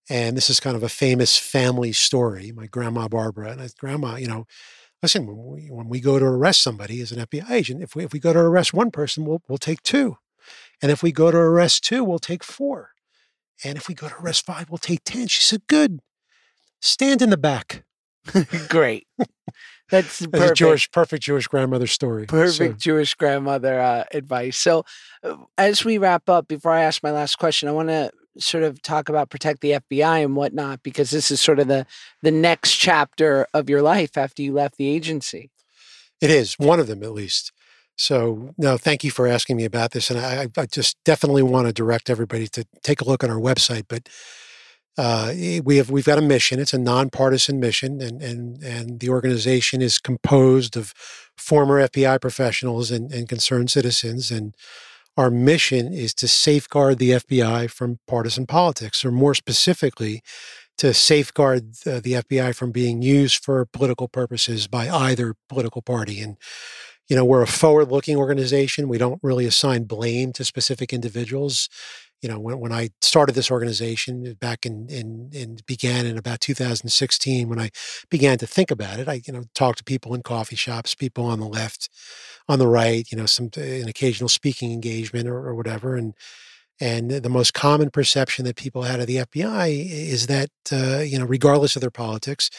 and 0.09 0.37
this 0.37 0.49
is 0.49 0.59
kind 0.59 0.75
of 0.75 0.83
a 0.83 0.89
famous 0.89 1.37
family 1.37 1.91
story 1.91 2.51
my 2.51 2.67
grandma 2.67 3.07
barbara 3.07 3.51
and 3.51 3.61
I, 3.61 3.69
grandma 3.79 4.15
you 4.17 4.27
know 4.27 4.45
listen, 5.05 5.27
when 5.27 5.37
we, 5.37 5.67
when 5.69 5.87
we 5.87 5.99
go 5.99 6.17
to 6.17 6.25
arrest 6.25 6.63
somebody 6.63 6.99
as 6.99 7.11
an 7.11 7.23
FBI 7.23 7.51
agent, 7.51 7.83
if 7.83 7.95
we, 7.95 8.03
if 8.03 8.11
we 8.11 8.19
go 8.19 8.33
to 8.33 8.39
arrest 8.39 8.73
one 8.73 8.89
person, 8.89 9.23
we'll, 9.23 9.39
we'll 9.47 9.59
take 9.59 9.83
two. 9.83 10.17
And 10.81 10.91
if 10.91 11.03
we 11.03 11.11
go 11.11 11.29
to 11.29 11.37
arrest 11.37 11.83
two, 11.83 12.03
we'll 12.03 12.17
take 12.17 12.43
four. 12.43 12.91
And 13.63 13.77
if 13.77 13.87
we 13.87 13.93
go 13.93 14.09
to 14.09 14.15
arrest 14.15 14.47
five, 14.47 14.69
we'll 14.69 14.79
take 14.79 15.03
10. 15.03 15.27
She 15.27 15.43
said, 15.43 15.67
good. 15.67 15.99
Stand 16.81 17.21
in 17.21 17.29
the 17.29 17.37
back. 17.37 17.83
Great. 18.67 19.07
That's, 19.89 20.19
That's 20.19 20.31
perfect. 20.31 20.57
Jewish, 20.57 20.91
perfect 20.91 21.23
Jewish 21.23 21.47
grandmother 21.47 21.87
story. 21.87 22.25
Perfect 22.25 22.81
so. 22.81 22.83
Jewish 22.83 23.13
grandmother 23.13 23.79
uh, 23.79 24.03
advice. 24.11 24.57
So, 24.57 24.83
uh, 25.23 25.35
as 25.57 25.85
we 25.85 25.97
wrap 25.97 26.27
up, 26.27 26.47
before 26.47 26.71
I 26.71 26.81
ask 26.81 27.03
my 27.03 27.11
last 27.11 27.37
question, 27.37 27.69
I 27.69 27.71
want 27.71 27.89
to 27.89 28.11
sort 28.37 28.63
of 28.63 28.81
talk 28.81 29.09
about 29.09 29.29
protect 29.29 29.61
the 29.61 29.71
FBI 29.71 30.23
and 30.23 30.35
whatnot 30.35 30.83
because 30.83 31.11
this 31.11 31.31
is 31.31 31.39
sort 31.39 31.59
of 31.59 31.67
the 31.67 31.85
the 32.21 32.31
next 32.31 32.75
chapter 32.75 33.47
of 33.53 33.69
your 33.69 33.81
life 33.81 34.17
after 34.17 34.41
you 34.41 34.53
left 34.53 34.77
the 34.77 34.87
agency. 34.87 35.51
It 36.19 36.31
is 36.31 36.55
one 36.55 36.79
of 36.79 36.87
them, 36.87 37.03
at 37.03 37.13
least. 37.13 37.51
So, 37.97 38.53
no, 38.57 38.77
thank 38.77 39.03
you 39.03 39.11
for 39.11 39.25
asking 39.25 39.55
me 39.55 39.63
about 39.63 39.91
this, 39.91 40.09
and 40.09 40.19
I, 40.19 40.47
I 40.57 40.65
just 40.65 40.97
definitely 41.05 41.43
want 41.43 41.67
to 41.67 41.73
direct 41.73 42.09
everybody 42.09 42.47
to 42.49 42.65
take 42.83 42.99
a 42.99 43.05
look 43.05 43.23
on 43.23 43.29
our 43.29 43.39
website. 43.39 43.85
But 43.87 44.09
uh, 44.97 45.33
we 45.63 45.77
have 45.77 45.89
we've 45.89 46.05
got 46.05 46.17
a 46.17 46.21
mission. 46.21 46.59
It's 46.59 46.73
a 46.73 46.79
nonpartisan 46.79 47.59
mission, 47.59 48.01
and 48.01 48.21
and 48.21 48.63
and 48.63 48.99
the 48.99 49.09
organization 49.09 49.81
is 49.81 49.99
composed 49.99 50.77
of 50.77 50.93
former 51.37 51.81
FBI 51.87 52.21
professionals 52.21 52.91
and, 52.91 53.11
and 53.11 53.27
concerned 53.27 53.69
citizens, 53.69 54.31
and 54.31 54.55
our 55.17 55.29
mission 55.29 55.93
is 55.93 56.13
to 56.15 56.27
safeguard 56.27 56.99
the 56.99 57.11
FBI 57.11 57.69
from 57.69 57.99
partisan 58.07 58.45
politics, 58.45 59.03
or 59.05 59.11
more 59.11 59.33
specifically, 59.33 60.21
to 60.77 60.93
safeguard 60.93 61.75
the, 61.85 62.01
the 62.01 62.13
FBI 62.13 62.53
from 62.55 62.71
being 62.71 63.01
used 63.01 63.43
for 63.43 63.65
political 63.65 64.07
purposes 64.07 64.67
by 64.67 64.89
either 64.89 65.35
political 65.47 65.81
party. 65.81 66.19
And, 66.19 66.37
you 67.07 67.15
know, 67.15 67.23
we're 67.23 67.43
a 67.43 67.47
forward 67.47 67.89
looking 67.89 68.17
organization. 68.17 68.89
We 68.89 68.97
don't 68.97 69.19
really 69.23 69.45
assign 69.45 69.85
blame 69.85 70.33
to 70.33 70.43
specific 70.43 70.91
individuals 70.91 71.69
you 72.25 72.31
know, 72.31 72.39
when, 72.39 72.59
when 72.59 72.71
I 72.71 72.89
started 73.01 73.35
this 73.35 73.51
organization 73.51 74.35
back 74.41 74.65
in, 74.65 74.87
in, 74.89 75.29
in 75.31 75.57
began 75.67 76.07
in 76.07 76.17
about 76.17 76.41
2016, 76.41 77.47
when 77.47 77.59
I 77.59 77.69
began 78.09 78.39
to 78.39 78.47
think 78.47 78.71
about 78.71 78.97
it, 78.97 79.07
I, 79.07 79.21
you 79.27 79.31
know, 79.31 79.43
talked 79.53 79.77
to 79.77 79.83
people 79.83 80.15
in 80.15 80.23
coffee 80.23 80.55
shops, 80.55 80.95
people 80.95 81.27
on 81.27 81.39
the 81.39 81.45
left, 81.45 81.87
on 82.49 82.57
the 82.57 82.67
right, 82.67 83.05
you 83.11 83.15
know, 83.15 83.27
some, 83.27 83.51
an 83.57 83.87
occasional 83.87 84.27
speaking 84.27 84.73
engagement 84.73 85.27
or, 85.27 85.35
or 85.35 85.53
whatever. 85.53 85.95
And, 85.95 86.15
and 86.81 87.11
the 87.11 87.29
most 87.29 87.53
common 87.53 87.91
perception 87.91 88.43
that 88.45 88.55
people 88.55 88.81
had 88.81 88.99
of 88.99 89.05
the 89.05 89.17
FBI 89.17 89.87
is 89.87 90.25
that, 90.25 90.49
uh, 90.71 91.01
you 91.01 91.19
know, 91.19 91.25
regardless 91.25 91.75
of 91.75 91.81
their 91.81 91.91
politics, 91.91 92.49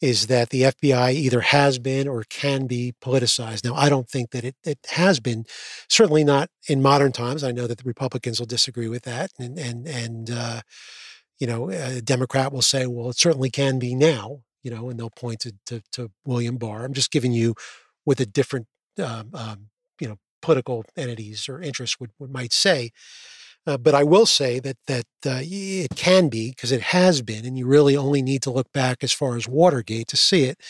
is 0.00 0.26
that 0.26 0.50
the 0.50 0.62
FBI 0.62 1.12
either 1.12 1.40
has 1.40 1.78
been 1.78 2.08
or 2.08 2.24
can 2.28 2.66
be 2.66 2.94
politicized. 3.00 3.64
Now, 3.64 3.74
I 3.74 3.88
don't 3.88 4.08
think 4.08 4.30
that 4.30 4.44
it, 4.44 4.56
it 4.64 4.78
has 4.90 5.20
been, 5.20 5.44
certainly 5.88 6.24
not 6.24 6.50
in 6.68 6.82
modern 6.82 7.12
times. 7.12 7.42
I 7.44 7.52
know 7.52 7.66
that 7.66 7.78
the 7.78 7.84
Republicans 7.88 8.38
will 8.38 8.46
disagree 8.46 8.88
with 8.88 9.02
that, 9.04 9.30
and 9.38 9.58
and 9.58 9.86
and 9.86 10.30
uh, 10.30 10.60
you 11.38 11.46
know, 11.46 11.70
a 11.70 12.00
Democrat 12.00 12.52
will 12.52 12.62
say, 12.62 12.86
well, 12.86 13.10
it 13.10 13.18
certainly 13.18 13.50
can 13.50 13.78
be 13.78 13.94
now, 13.94 14.40
you 14.62 14.70
know, 14.70 14.88
and 14.88 14.98
they'll 14.98 15.10
point 15.10 15.40
to 15.40 15.52
to, 15.66 15.82
to 15.92 16.10
William 16.24 16.56
Barr. 16.56 16.84
I'm 16.84 16.94
just 16.94 17.10
giving 17.10 17.32
you 17.32 17.54
with 18.06 18.20
a 18.20 18.26
different, 18.26 18.66
um, 19.02 19.30
um, 19.34 19.68
you 20.00 20.08
know, 20.08 20.16
political 20.42 20.84
entities 20.96 21.48
or 21.48 21.60
interests 21.60 21.98
would, 21.98 22.10
would 22.18 22.30
might 22.30 22.52
say. 22.52 22.90
Uh, 23.66 23.78
but 23.78 23.94
I 23.94 24.02
will 24.02 24.26
say 24.26 24.60
that 24.60 24.76
that 24.86 25.06
uh, 25.24 25.40
it 25.42 25.96
can 25.96 26.28
be 26.28 26.50
because 26.50 26.70
it 26.70 26.82
has 26.82 27.22
been, 27.22 27.46
and 27.46 27.56
you 27.56 27.66
really 27.66 27.96
only 27.96 28.20
need 28.20 28.42
to 28.42 28.50
look 28.50 28.70
back 28.72 29.02
as 29.02 29.12
far 29.12 29.36
as 29.36 29.48
Watergate 29.48 30.06
to 30.08 30.16
see 30.16 30.44
it. 30.44 30.60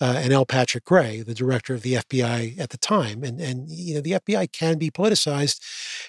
Uh, 0.00 0.16
and 0.18 0.32
L. 0.32 0.44
Patrick 0.44 0.84
Gray, 0.84 1.22
the 1.22 1.34
director 1.34 1.72
of 1.72 1.82
the 1.82 1.94
FBI 1.94 2.58
at 2.58 2.70
the 2.70 2.76
time, 2.76 3.22
and 3.22 3.40
and 3.40 3.70
you 3.70 3.94
know 3.94 4.02
the 4.02 4.12
FBI 4.12 4.52
can 4.52 4.76
be 4.76 4.90
politicized, 4.90 5.58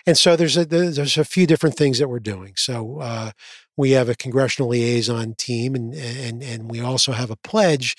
and 0.06 0.18
so 0.18 0.36
there's 0.36 0.58
a 0.58 0.66
there's 0.66 1.18
a 1.18 1.24
few 1.24 1.48
different 1.48 1.78
things 1.78 2.00
that 2.00 2.10
we're 2.10 2.20
doing. 2.20 2.54
So 2.58 3.00
uh, 3.00 3.32
we 3.78 3.92
have 3.92 4.10
a 4.10 4.16
congressional 4.16 4.70
liaison 4.70 5.36
team, 5.36 5.74
and 5.74 5.94
and 5.94 6.44
and 6.44 6.70
we 6.70 6.82
also 6.82 7.14
have 7.14 7.32
a 7.32 7.38
pledge. 7.38 7.96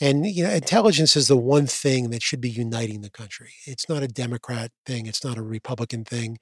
And 0.00 0.26
you 0.26 0.42
know, 0.42 0.50
intelligence 0.50 1.14
is 1.14 1.28
the 1.28 1.36
one 1.36 1.66
thing 1.66 2.10
that 2.10 2.22
should 2.22 2.40
be 2.40 2.50
uniting 2.50 3.02
the 3.02 3.10
country. 3.10 3.52
It's 3.66 3.88
not 3.88 4.02
a 4.02 4.08
Democrat 4.08 4.72
thing. 4.86 5.06
It's 5.06 5.24
not 5.24 5.38
a 5.38 5.42
Republican 5.42 6.04
thing 6.04 6.38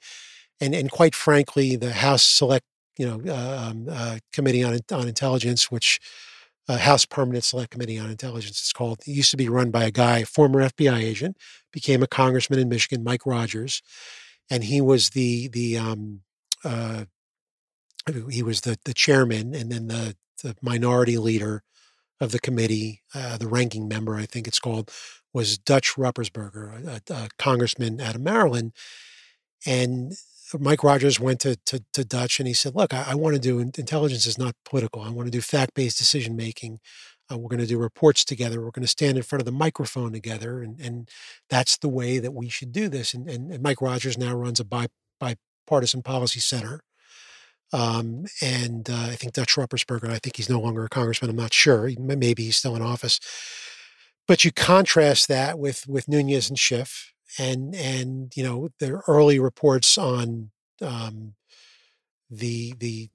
and 0.60 0.74
and 0.74 0.90
quite 0.90 1.14
frankly, 1.14 1.76
the 1.76 1.92
House 1.92 2.24
Select 2.24 2.64
you 2.98 3.06
know 3.06 3.32
uh, 3.32 3.70
um, 3.70 3.86
uh, 3.90 4.18
Committee 4.32 4.64
on 4.64 4.78
on 4.92 5.08
Intelligence, 5.08 5.70
which 5.70 6.00
uh, 6.68 6.78
House 6.78 7.04
Permanent 7.04 7.44
Select 7.44 7.70
Committee 7.70 7.98
on 7.98 8.10
Intelligence 8.10 8.60
is 8.62 8.72
called. 8.72 9.00
It 9.06 9.12
used 9.12 9.30
to 9.30 9.36
be 9.36 9.48
run 9.48 9.70
by 9.70 9.84
a 9.84 9.90
guy, 9.90 10.24
former 10.24 10.60
FBI 10.68 10.98
agent, 10.98 11.36
became 11.72 12.02
a 12.02 12.06
congressman 12.06 12.58
in 12.58 12.68
Michigan, 12.68 13.04
Mike 13.04 13.26
Rogers, 13.26 13.82
and 14.50 14.64
he 14.64 14.80
was 14.80 15.10
the 15.10 15.48
the 15.48 15.78
um, 15.78 16.20
he 18.30 18.42
was 18.42 18.62
the 18.62 18.78
the 18.84 18.94
chairman 18.94 19.54
and 19.54 19.70
then 19.70 19.88
the 19.88 20.16
the 20.42 20.56
minority 20.62 21.18
leader 21.18 21.62
of 22.20 22.32
the 22.32 22.38
committee, 22.38 23.02
uh, 23.14 23.36
the 23.38 23.46
ranking 23.46 23.88
member, 23.88 24.16
I 24.16 24.26
think 24.26 24.48
it's 24.48 24.58
called, 24.58 24.90
was 25.32 25.58
Dutch 25.58 25.94
Ruppersberger, 25.94 26.86
a, 26.86 27.12
a 27.12 27.28
congressman 27.38 28.00
out 28.00 28.16
of 28.16 28.20
Maryland. 28.20 28.72
And 29.66 30.12
Mike 30.58 30.82
Rogers 30.84 31.20
went 31.20 31.40
to, 31.40 31.56
to, 31.66 31.84
to 31.92 32.04
Dutch 32.04 32.38
and 32.40 32.48
he 32.48 32.54
said, 32.54 32.74
"Look, 32.74 32.94
I, 32.94 33.06
I 33.08 33.14
want 33.14 33.34
to 33.34 33.40
do 33.40 33.58
intelligence 33.60 34.26
is 34.26 34.38
not 34.38 34.54
political. 34.64 35.02
I 35.02 35.10
want 35.10 35.26
to 35.26 35.32
do 35.32 35.40
fact 35.42 35.74
based 35.74 35.98
decision 35.98 36.36
making. 36.36 36.80
Uh, 37.30 37.36
we're 37.38 37.48
going 37.48 37.60
to 37.60 37.66
do 37.66 37.78
reports 37.78 38.24
together. 38.24 38.60
We're 38.60 38.70
going 38.70 38.82
to 38.82 38.88
stand 38.88 39.16
in 39.18 39.22
front 39.22 39.42
of 39.42 39.46
the 39.46 39.52
microphone 39.52 40.12
together, 40.12 40.62
and 40.62 40.80
and 40.80 41.08
that's 41.50 41.76
the 41.78 41.88
way 41.88 42.18
that 42.18 42.32
we 42.34 42.48
should 42.48 42.72
do 42.72 42.88
this." 42.88 43.14
And 43.14 43.28
and, 43.28 43.52
and 43.52 43.62
Mike 43.62 43.82
Rogers 43.82 44.16
now 44.18 44.34
runs 44.34 44.60
a 44.60 44.64
bi, 44.64 44.86
bipartisan 45.20 46.02
policy 46.02 46.40
center 46.40 46.80
Um, 47.72 48.24
and 48.40 48.88
uh, 48.88 49.08
I 49.12 49.16
think 49.16 49.34
Dutch 49.34 49.54
Ruppersberger, 49.56 50.08
I 50.10 50.18
think 50.18 50.36
he's 50.36 50.48
no 50.48 50.60
longer 50.60 50.84
a 50.84 50.88
congressman. 50.88 51.30
I'm 51.30 51.36
not 51.36 51.52
sure. 51.52 51.90
Maybe 51.98 52.44
he's 52.44 52.56
still 52.56 52.74
in 52.76 52.82
office. 52.82 53.20
But 54.26 54.44
you 54.44 54.52
contrast 54.52 55.28
that 55.28 55.58
with 55.58 55.86
with 55.88 56.08
Nunes 56.08 56.48
and 56.48 56.58
Schiff, 56.58 57.12
and 57.38 57.74
and 57.74 58.36
you 58.36 58.42
know 58.42 58.68
the 58.78 59.02
early 59.06 59.38
reports 59.38 59.98
on 59.98 60.50
um, 60.80 61.34
the 62.30 62.74
the 62.78 63.08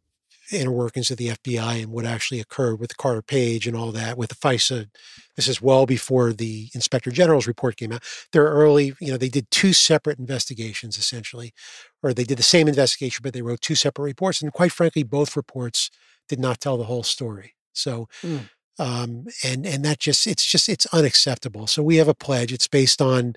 inner 0.52 0.72
workings 0.72 1.10
of 1.10 1.18
the 1.18 1.30
FBI 1.30 1.84
and 1.84 1.92
what 1.92 2.06
actually 2.06 2.40
occurred 2.40 2.80
with 2.80 2.98
Carter 2.98 3.22
Page 3.22 3.66
and 3.66 3.76
all 3.76 3.92
that 3.92 4.18
with 4.18 4.30
the 4.30 4.36
FISA. 4.36 4.88
This 5.36 5.48
is 5.48 5.62
well 5.62 5.86
before 5.86 6.34
the 6.34 6.70
Inspector 6.76 7.10
General's 7.12 7.48
report 7.48 7.78
came 7.78 7.92
out. 7.92 8.04
They're 8.32 8.44
early, 8.44 8.94
you 9.00 9.12
know, 9.12 9.18
they 9.18 9.30
did 9.30 9.50
two 9.50 9.74
separate 9.74 10.20
investigations 10.20 10.98
essentially, 10.98 11.54
or 12.02 12.14
they 12.14 12.24
did 12.24 12.38
the 12.38 12.44
same 12.44 12.68
investigation, 12.68 13.22
but 13.24 13.34
they 13.34 13.42
wrote 13.42 13.62
two 13.62 13.76
separate 13.76 14.06
reports. 14.06 14.42
And 14.42 14.54
quite 14.54 14.72
frankly, 14.72 15.04
both 15.04 15.36
reports 15.36 15.90
did 16.28 16.40
not 16.40 16.60
tell 16.60 16.78
the 16.78 16.86
whole 16.86 17.04
story. 17.04 17.56
So, 17.74 18.08
mm. 18.22 18.50
um, 18.78 19.26
and 19.44 19.66
and 19.66 19.84
that 19.86 20.00
just 20.00 20.28
it's 20.28 20.46
just 20.46 20.70
it's 20.70 20.86
unacceptable. 20.88 21.68
So 21.68 21.82
we 21.82 21.98
have 21.98 22.08
a 22.08 22.14
pledge. 22.14 22.54
It's 22.54 22.68
based 22.68 23.02
on 23.02 23.34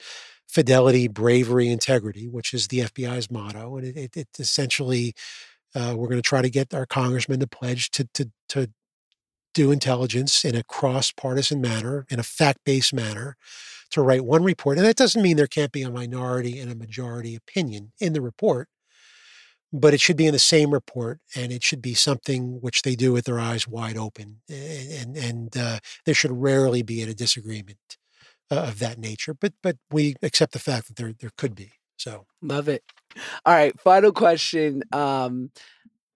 fidelity, 0.47 1.09
bravery, 1.09 1.68
integrity, 1.68 2.28
which 2.28 2.55
is 2.55 2.68
the 2.68 2.81
FBI's 2.81 3.31
motto, 3.31 3.77
and 3.77 3.86
it, 3.86 3.97
it, 3.97 4.16
it 4.16 4.28
essentially 4.39 5.14
uh, 5.74 5.94
we're 5.97 6.09
going 6.09 6.23
to 6.23 6.23
try 6.23 6.43
to 6.43 6.51
get 6.51 6.73
our 6.73 6.86
congressmen 6.86 7.40
to 7.40 7.47
pledge 7.47 7.90
to, 7.90 8.09
to, 8.14 8.31
to 8.48 8.70
do 9.52 9.70
intelligence 9.70 10.44
in 10.44 10.55
a 10.55 10.62
cross 10.62 11.10
partisan 11.10 11.60
manner, 11.60 12.06
in 12.10 12.18
a 12.18 12.23
fact 12.23 12.60
based 12.64 12.94
manner, 12.94 13.36
to 13.90 14.02
write 14.02 14.24
one 14.24 14.43
report. 14.43 14.78
And 14.78 14.86
that 14.86 14.97
doesn't 14.97 15.23
mean 15.23 15.36
there 15.36 15.47
can't 15.47 15.73
be 15.73 15.82
a 15.82 15.90
minority 15.90 16.59
and 16.59 16.70
a 16.70 16.74
majority 16.74 17.35
opinion 17.35 17.93
in 18.01 18.12
the 18.12 18.20
report, 18.20 18.68
but 19.73 19.94
it 19.94 20.01
should 20.01 20.16
be 20.16 20.27
in 20.27 20.32
the 20.32 20.39
same 20.39 20.73
report 20.73 21.20
and 21.35 21.52
it 21.52 21.62
should 21.62 21.82
be 21.82 21.94
something 21.94 22.60
which 22.60 22.82
they 22.82 22.94
do 22.94 23.12
with 23.12 23.24
their 23.24 23.39
eyes 23.39 23.68
wide 23.68 23.97
open. 23.97 24.40
And, 24.48 25.16
and, 25.16 25.56
uh, 25.56 25.78
there 26.05 26.14
should 26.14 26.32
rarely 26.32 26.82
be 26.82 27.02
a 27.02 27.14
disagreement 27.14 27.98
uh, 28.51 28.66
of 28.68 28.78
that 28.78 28.98
nature. 28.98 29.35
But, 29.35 29.55
but 29.62 29.77
we 29.90 30.14
accept 30.23 30.52
the 30.52 30.59
fact 30.59 30.89
that 30.89 30.97
there, 30.97 31.12
there 31.18 31.32
could 31.36 31.55
be. 31.55 31.73
So 31.97 32.27
love 32.43 32.68
it. 32.68 32.82
All 33.44 33.55
right, 33.55 33.78
final 33.81 34.12
question. 34.12 34.82
Um, 34.93 35.51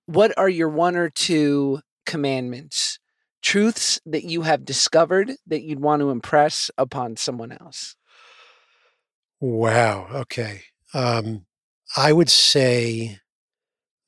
what 0.06 0.36
are 0.36 0.48
your 0.48 0.68
one 0.68 0.96
or 0.96 1.08
two 1.08 1.80
commandments, 2.04 2.98
truths 3.40 4.00
that 4.04 4.24
you 4.24 4.42
have 4.42 4.64
discovered 4.64 5.32
that 5.46 5.62
you'd 5.62 5.80
want 5.80 6.00
to 6.00 6.10
impress 6.10 6.70
upon 6.76 7.16
someone 7.16 7.52
else? 7.52 7.96
Wow. 9.40 10.08
Okay. 10.12 10.62
Um, 10.92 11.46
I 11.96 12.12
would 12.12 12.28
say 12.28 13.20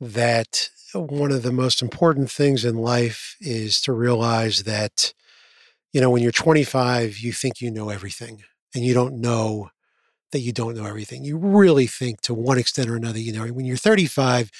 that 0.01 0.69
one 0.93 1.33
of 1.33 1.43
the 1.43 1.53
most 1.53 1.81
important 1.81 2.31
things 2.31 2.65
in 2.65 2.77
life 2.77 3.37
is 3.41 3.81
to 3.83 3.93
realize 3.93 4.65
that, 4.65 5.15
you 5.93 6.01
know, 6.01 6.11
when 6.11 6.23
you're 6.23 6.33
25, 6.33 7.19
you 7.19 7.33
think 7.33 7.61
you 7.61 7.71
know 7.71 7.91
everything 7.91 8.43
and 8.75 8.85
you 8.85 8.95
don't 8.95 9.21
know 9.21 9.71
that 10.33 10.41
you 10.41 10.53
don't 10.53 10.77
know 10.77 10.87
everything. 10.87 11.25
You 11.25 11.37
really 11.39 11.87
think 11.87 12.23
to 12.23 12.35
one 12.35 12.59
extent 12.59 12.91
or 12.91 12.97
another, 12.97 13.19
you 13.19 13.33
know, 13.33 13.47
when 13.49 13.67
you're 13.67 13.77
35, 13.77 14.51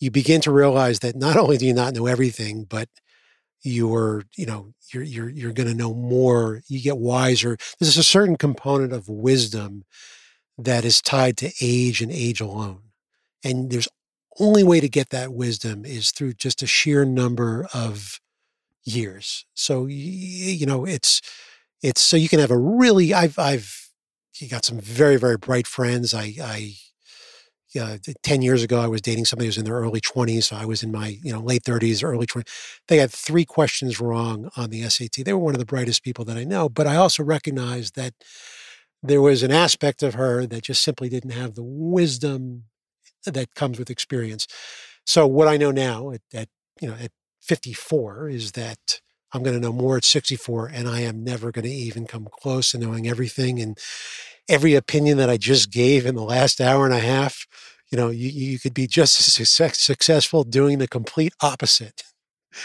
you 0.00 0.10
begin 0.10 0.40
to 0.42 0.52
realize 0.52 1.00
that 1.00 1.16
not 1.16 1.36
only 1.38 1.58
do 1.58 1.66
you 1.66 1.74
not 1.74 1.94
know 1.94 2.06
everything, 2.06 2.64
but 2.64 2.88
you're, 3.62 4.24
you 4.36 4.46
know, 4.46 4.72
you're 4.92 5.04
you're 5.04 5.28
you're 5.28 5.52
going 5.52 5.68
to 5.68 5.74
know 5.74 5.94
more. 5.94 6.62
You 6.68 6.80
get 6.80 6.98
wiser. 6.98 7.56
There's 7.78 7.96
a 7.96 8.02
certain 8.04 8.36
component 8.36 8.92
of 8.92 9.08
wisdom 9.08 9.84
that 10.58 10.84
is 10.84 11.00
tied 11.02 11.36
to 11.38 11.52
age 11.60 12.02
and 12.02 12.12
age 12.12 12.40
alone. 12.40 12.80
And 13.44 13.70
there's 13.70 13.88
only 14.40 14.64
way 14.64 14.80
to 14.80 14.88
get 14.88 15.10
that 15.10 15.34
wisdom 15.34 15.84
is 15.84 16.10
through 16.12 16.34
just 16.34 16.62
a 16.62 16.68
sheer 16.68 17.04
number 17.04 17.68
of 17.74 18.20
years. 18.84 19.44
So 19.54 19.86
you 19.86 20.66
know, 20.66 20.84
it's 20.84 21.20
it's 21.82 22.00
so 22.00 22.16
you 22.16 22.28
can 22.28 22.40
have 22.40 22.50
a 22.50 22.58
really 22.58 23.14
I've 23.14 23.38
I've 23.38 23.90
you 24.40 24.48
got 24.48 24.64
some 24.64 24.80
very 24.80 25.16
very 25.16 25.36
bright 25.36 25.66
friends. 25.66 26.14
I 26.14 26.34
I 26.42 26.74
uh, 27.80 27.96
10 28.22 28.42
years 28.42 28.62
ago, 28.62 28.80
I 28.80 28.86
was 28.86 29.00
dating 29.00 29.24
somebody 29.24 29.46
who 29.46 29.50
was 29.50 29.58
in 29.58 29.64
their 29.64 29.74
early 29.74 30.00
20s. 30.00 30.42
So 30.42 30.56
I 30.56 30.64
was 30.66 30.82
in 30.82 30.92
my, 30.92 31.18
you 31.22 31.32
know, 31.32 31.40
late 31.40 31.64
30s, 31.64 32.04
early 32.04 32.26
20s. 32.26 32.48
They 32.88 32.98
had 32.98 33.10
three 33.10 33.44
questions 33.44 34.00
wrong 34.00 34.50
on 34.56 34.70
the 34.70 34.82
SAT. 34.82 35.24
They 35.24 35.32
were 35.32 35.38
one 35.38 35.54
of 35.54 35.58
the 35.58 35.64
brightest 35.66 36.02
people 36.02 36.24
that 36.26 36.36
I 36.36 36.44
know, 36.44 36.68
but 36.68 36.86
I 36.86 36.96
also 36.96 37.22
recognized 37.22 37.94
that 37.96 38.14
there 39.02 39.22
was 39.22 39.42
an 39.42 39.50
aspect 39.50 40.02
of 40.02 40.14
her 40.14 40.46
that 40.46 40.62
just 40.64 40.82
simply 40.82 41.08
didn't 41.08 41.30
have 41.30 41.54
the 41.54 41.64
wisdom 41.64 42.64
that 43.24 43.54
comes 43.54 43.78
with 43.78 43.90
experience. 43.90 44.46
So 45.06 45.26
what 45.26 45.48
I 45.48 45.56
know 45.56 45.70
now 45.70 46.10
at, 46.12 46.20
at 46.34 46.48
you 46.80 46.88
know, 46.88 46.94
at 46.94 47.10
54 47.42 48.28
is 48.28 48.52
that 48.52 49.00
I'm 49.32 49.42
going 49.42 49.56
to 49.56 49.60
know 49.60 49.72
more 49.72 49.96
at 49.96 50.04
64 50.04 50.68
and 50.68 50.88
I 50.88 51.00
am 51.00 51.24
never 51.24 51.50
going 51.50 51.64
to 51.64 51.70
even 51.70 52.06
come 52.06 52.28
close 52.30 52.70
to 52.70 52.78
knowing 52.78 53.08
everything. 53.08 53.60
And 53.60 53.78
every 54.48 54.74
opinion 54.74 55.18
that 55.18 55.30
I 55.30 55.36
just 55.36 55.70
gave 55.70 56.06
in 56.06 56.14
the 56.14 56.22
last 56.22 56.60
hour 56.60 56.84
and 56.84 56.94
a 56.94 57.00
half, 57.00 57.46
you 57.90 57.98
know, 57.98 58.10
you, 58.10 58.28
you 58.28 58.58
could 58.58 58.74
be 58.74 58.86
just 58.86 59.18
as 59.18 59.32
success, 59.32 59.78
successful 59.78 60.44
doing 60.44 60.78
the 60.78 60.88
complete 60.88 61.34
opposite. 61.40 62.02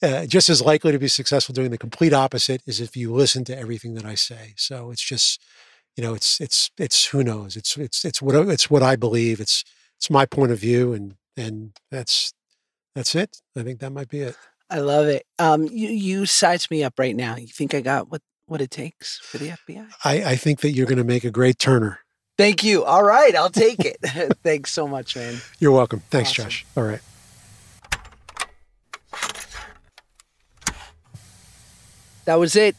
Uh, 0.00 0.26
just 0.26 0.48
as 0.48 0.62
likely 0.62 0.92
to 0.92 0.98
be 1.00 1.08
successful 1.08 1.52
doing 1.52 1.72
the 1.72 1.76
complete 1.76 2.12
opposite 2.12 2.62
is 2.68 2.80
if 2.80 2.96
you 2.96 3.12
listen 3.12 3.42
to 3.42 3.58
everything 3.58 3.94
that 3.94 4.04
I 4.04 4.14
say. 4.14 4.54
So 4.56 4.92
it's 4.92 5.02
just, 5.02 5.40
you 5.96 6.04
know, 6.04 6.14
it's 6.14 6.40
it's 6.40 6.70
it's 6.78 7.06
who 7.06 7.24
knows. 7.24 7.56
It's 7.56 7.76
it's 7.76 8.04
it's 8.04 8.22
what 8.22 8.36
it's 8.48 8.70
what 8.70 8.80
I 8.80 8.94
believe. 8.94 9.40
It's 9.40 9.64
it's 9.96 10.08
my 10.08 10.24
point 10.24 10.52
of 10.52 10.60
view, 10.60 10.92
and 10.92 11.16
and 11.36 11.72
that's 11.90 12.32
that's 12.98 13.14
it. 13.14 13.40
I 13.56 13.62
think 13.62 13.78
that 13.78 13.90
might 13.90 14.08
be 14.08 14.22
it. 14.22 14.36
I 14.68 14.80
love 14.80 15.06
it. 15.06 15.24
Um, 15.38 15.68
you 15.70 15.88
you 15.88 16.26
size 16.26 16.68
me 16.68 16.82
up 16.82 16.98
right 16.98 17.14
now. 17.14 17.36
You 17.36 17.46
think 17.46 17.72
I 17.72 17.80
got 17.80 18.10
what 18.10 18.22
what 18.46 18.60
it 18.60 18.72
takes 18.72 19.20
for 19.20 19.38
the 19.38 19.50
FBI? 19.50 19.88
I, 20.04 20.24
I 20.24 20.36
think 20.36 20.62
that 20.62 20.72
you're 20.72 20.86
going 20.86 20.98
to 20.98 21.04
make 21.04 21.22
a 21.22 21.30
great 21.30 21.60
turner. 21.60 22.00
Thank 22.36 22.64
you. 22.64 22.84
All 22.84 23.04
right, 23.04 23.36
I'll 23.36 23.50
take 23.50 23.84
it. 23.84 23.98
Thanks 24.42 24.72
so 24.72 24.88
much, 24.88 25.14
man. 25.14 25.36
You're 25.60 25.70
welcome. 25.70 26.02
Thanks, 26.10 26.30
awesome. 26.30 26.44
Josh. 26.46 26.66
All 26.76 26.82
right. 26.82 27.00
That 32.24 32.40
was 32.40 32.56
it. 32.56 32.74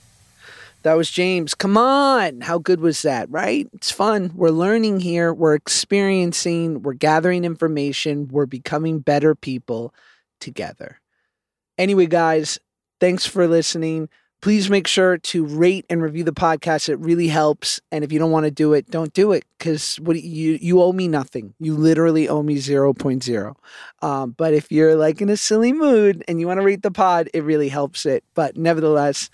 That 0.84 0.94
was 0.94 1.10
James. 1.10 1.56
Come 1.56 1.78
on. 1.78 2.42
How 2.42 2.58
good 2.58 2.82
was 2.82 3.02
that, 3.04 3.30
right? 3.30 3.68
It's 3.74 3.92
fun. 3.92 4.32
We're 4.36 4.50
learning 4.50 5.00
here. 5.00 5.34
We're 5.34 5.56
experiencing. 5.56 6.84
We're 6.84 6.94
gathering 6.94 7.46
information. 7.46 8.28
We're 8.30 8.46
becoming 8.46 9.00
better 9.00 9.34
people 9.34 9.94
together. 10.40 11.00
Anyway, 11.78 12.06
guys, 12.06 12.60
thanks 13.00 13.26
for 13.26 13.48
listening. 13.48 14.10
Please 14.42 14.70
make 14.70 14.88
sure 14.88 15.18
to 15.18 15.46
rate 15.46 15.86
and 15.90 16.02
review 16.02 16.24
the 16.24 16.32
podcast. 16.32 16.88
It 16.88 16.96
really 17.00 17.28
helps. 17.28 17.82
And 17.92 18.06
if 18.06 18.12
you 18.12 18.20
don't 18.20 18.32
want 18.32 18.46
to 18.46 18.52
do 18.52 18.74
it, 18.74 18.90
don't 18.90 19.14
do 19.14 19.34
it 19.34 19.44
because 19.58 19.98
what 19.98 20.22
you 20.22 20.58
you 20.62 20.82
owe 20.82 20.94
me 20.94 21.10
nothing. 21.10 21.54
You 21.60 21.76
literally 21.76 22.30
owe 22.30 22.42
me 22.42 22.56
0.0. 22.56 23.56
Um, 24.02 24.32
but 24.32 24.54
if 24.54 24.72
you're 24.72 24.96
like 24.96 25.22
in 25.22 25.30
a 25.30 25.36
silly 25.36 25.74
mood 25.74 26.24
and 26.28 26.40
you 26.40 26.48
want 26.48 26.60
to 26.60 26.66
rate 26.66 26.84
the 26.84 26.92
pod, 26.92 27.30
it 27.34 27.44
really 27.44 27.68
helps 27.68 28.06
it. 28.06 28.24
But 28.34 28.56
nevertheless, 28.56 29.30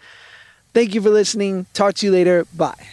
thank 0.73 0.95
you 0.95 1.02
for 1.02 1.11
listening. 1.11 1.68
Talk 1.73 1.94
to 1.95 2.07
you 2.07 2.11
later. 2.11 2.45
Bye. 2.56 2.88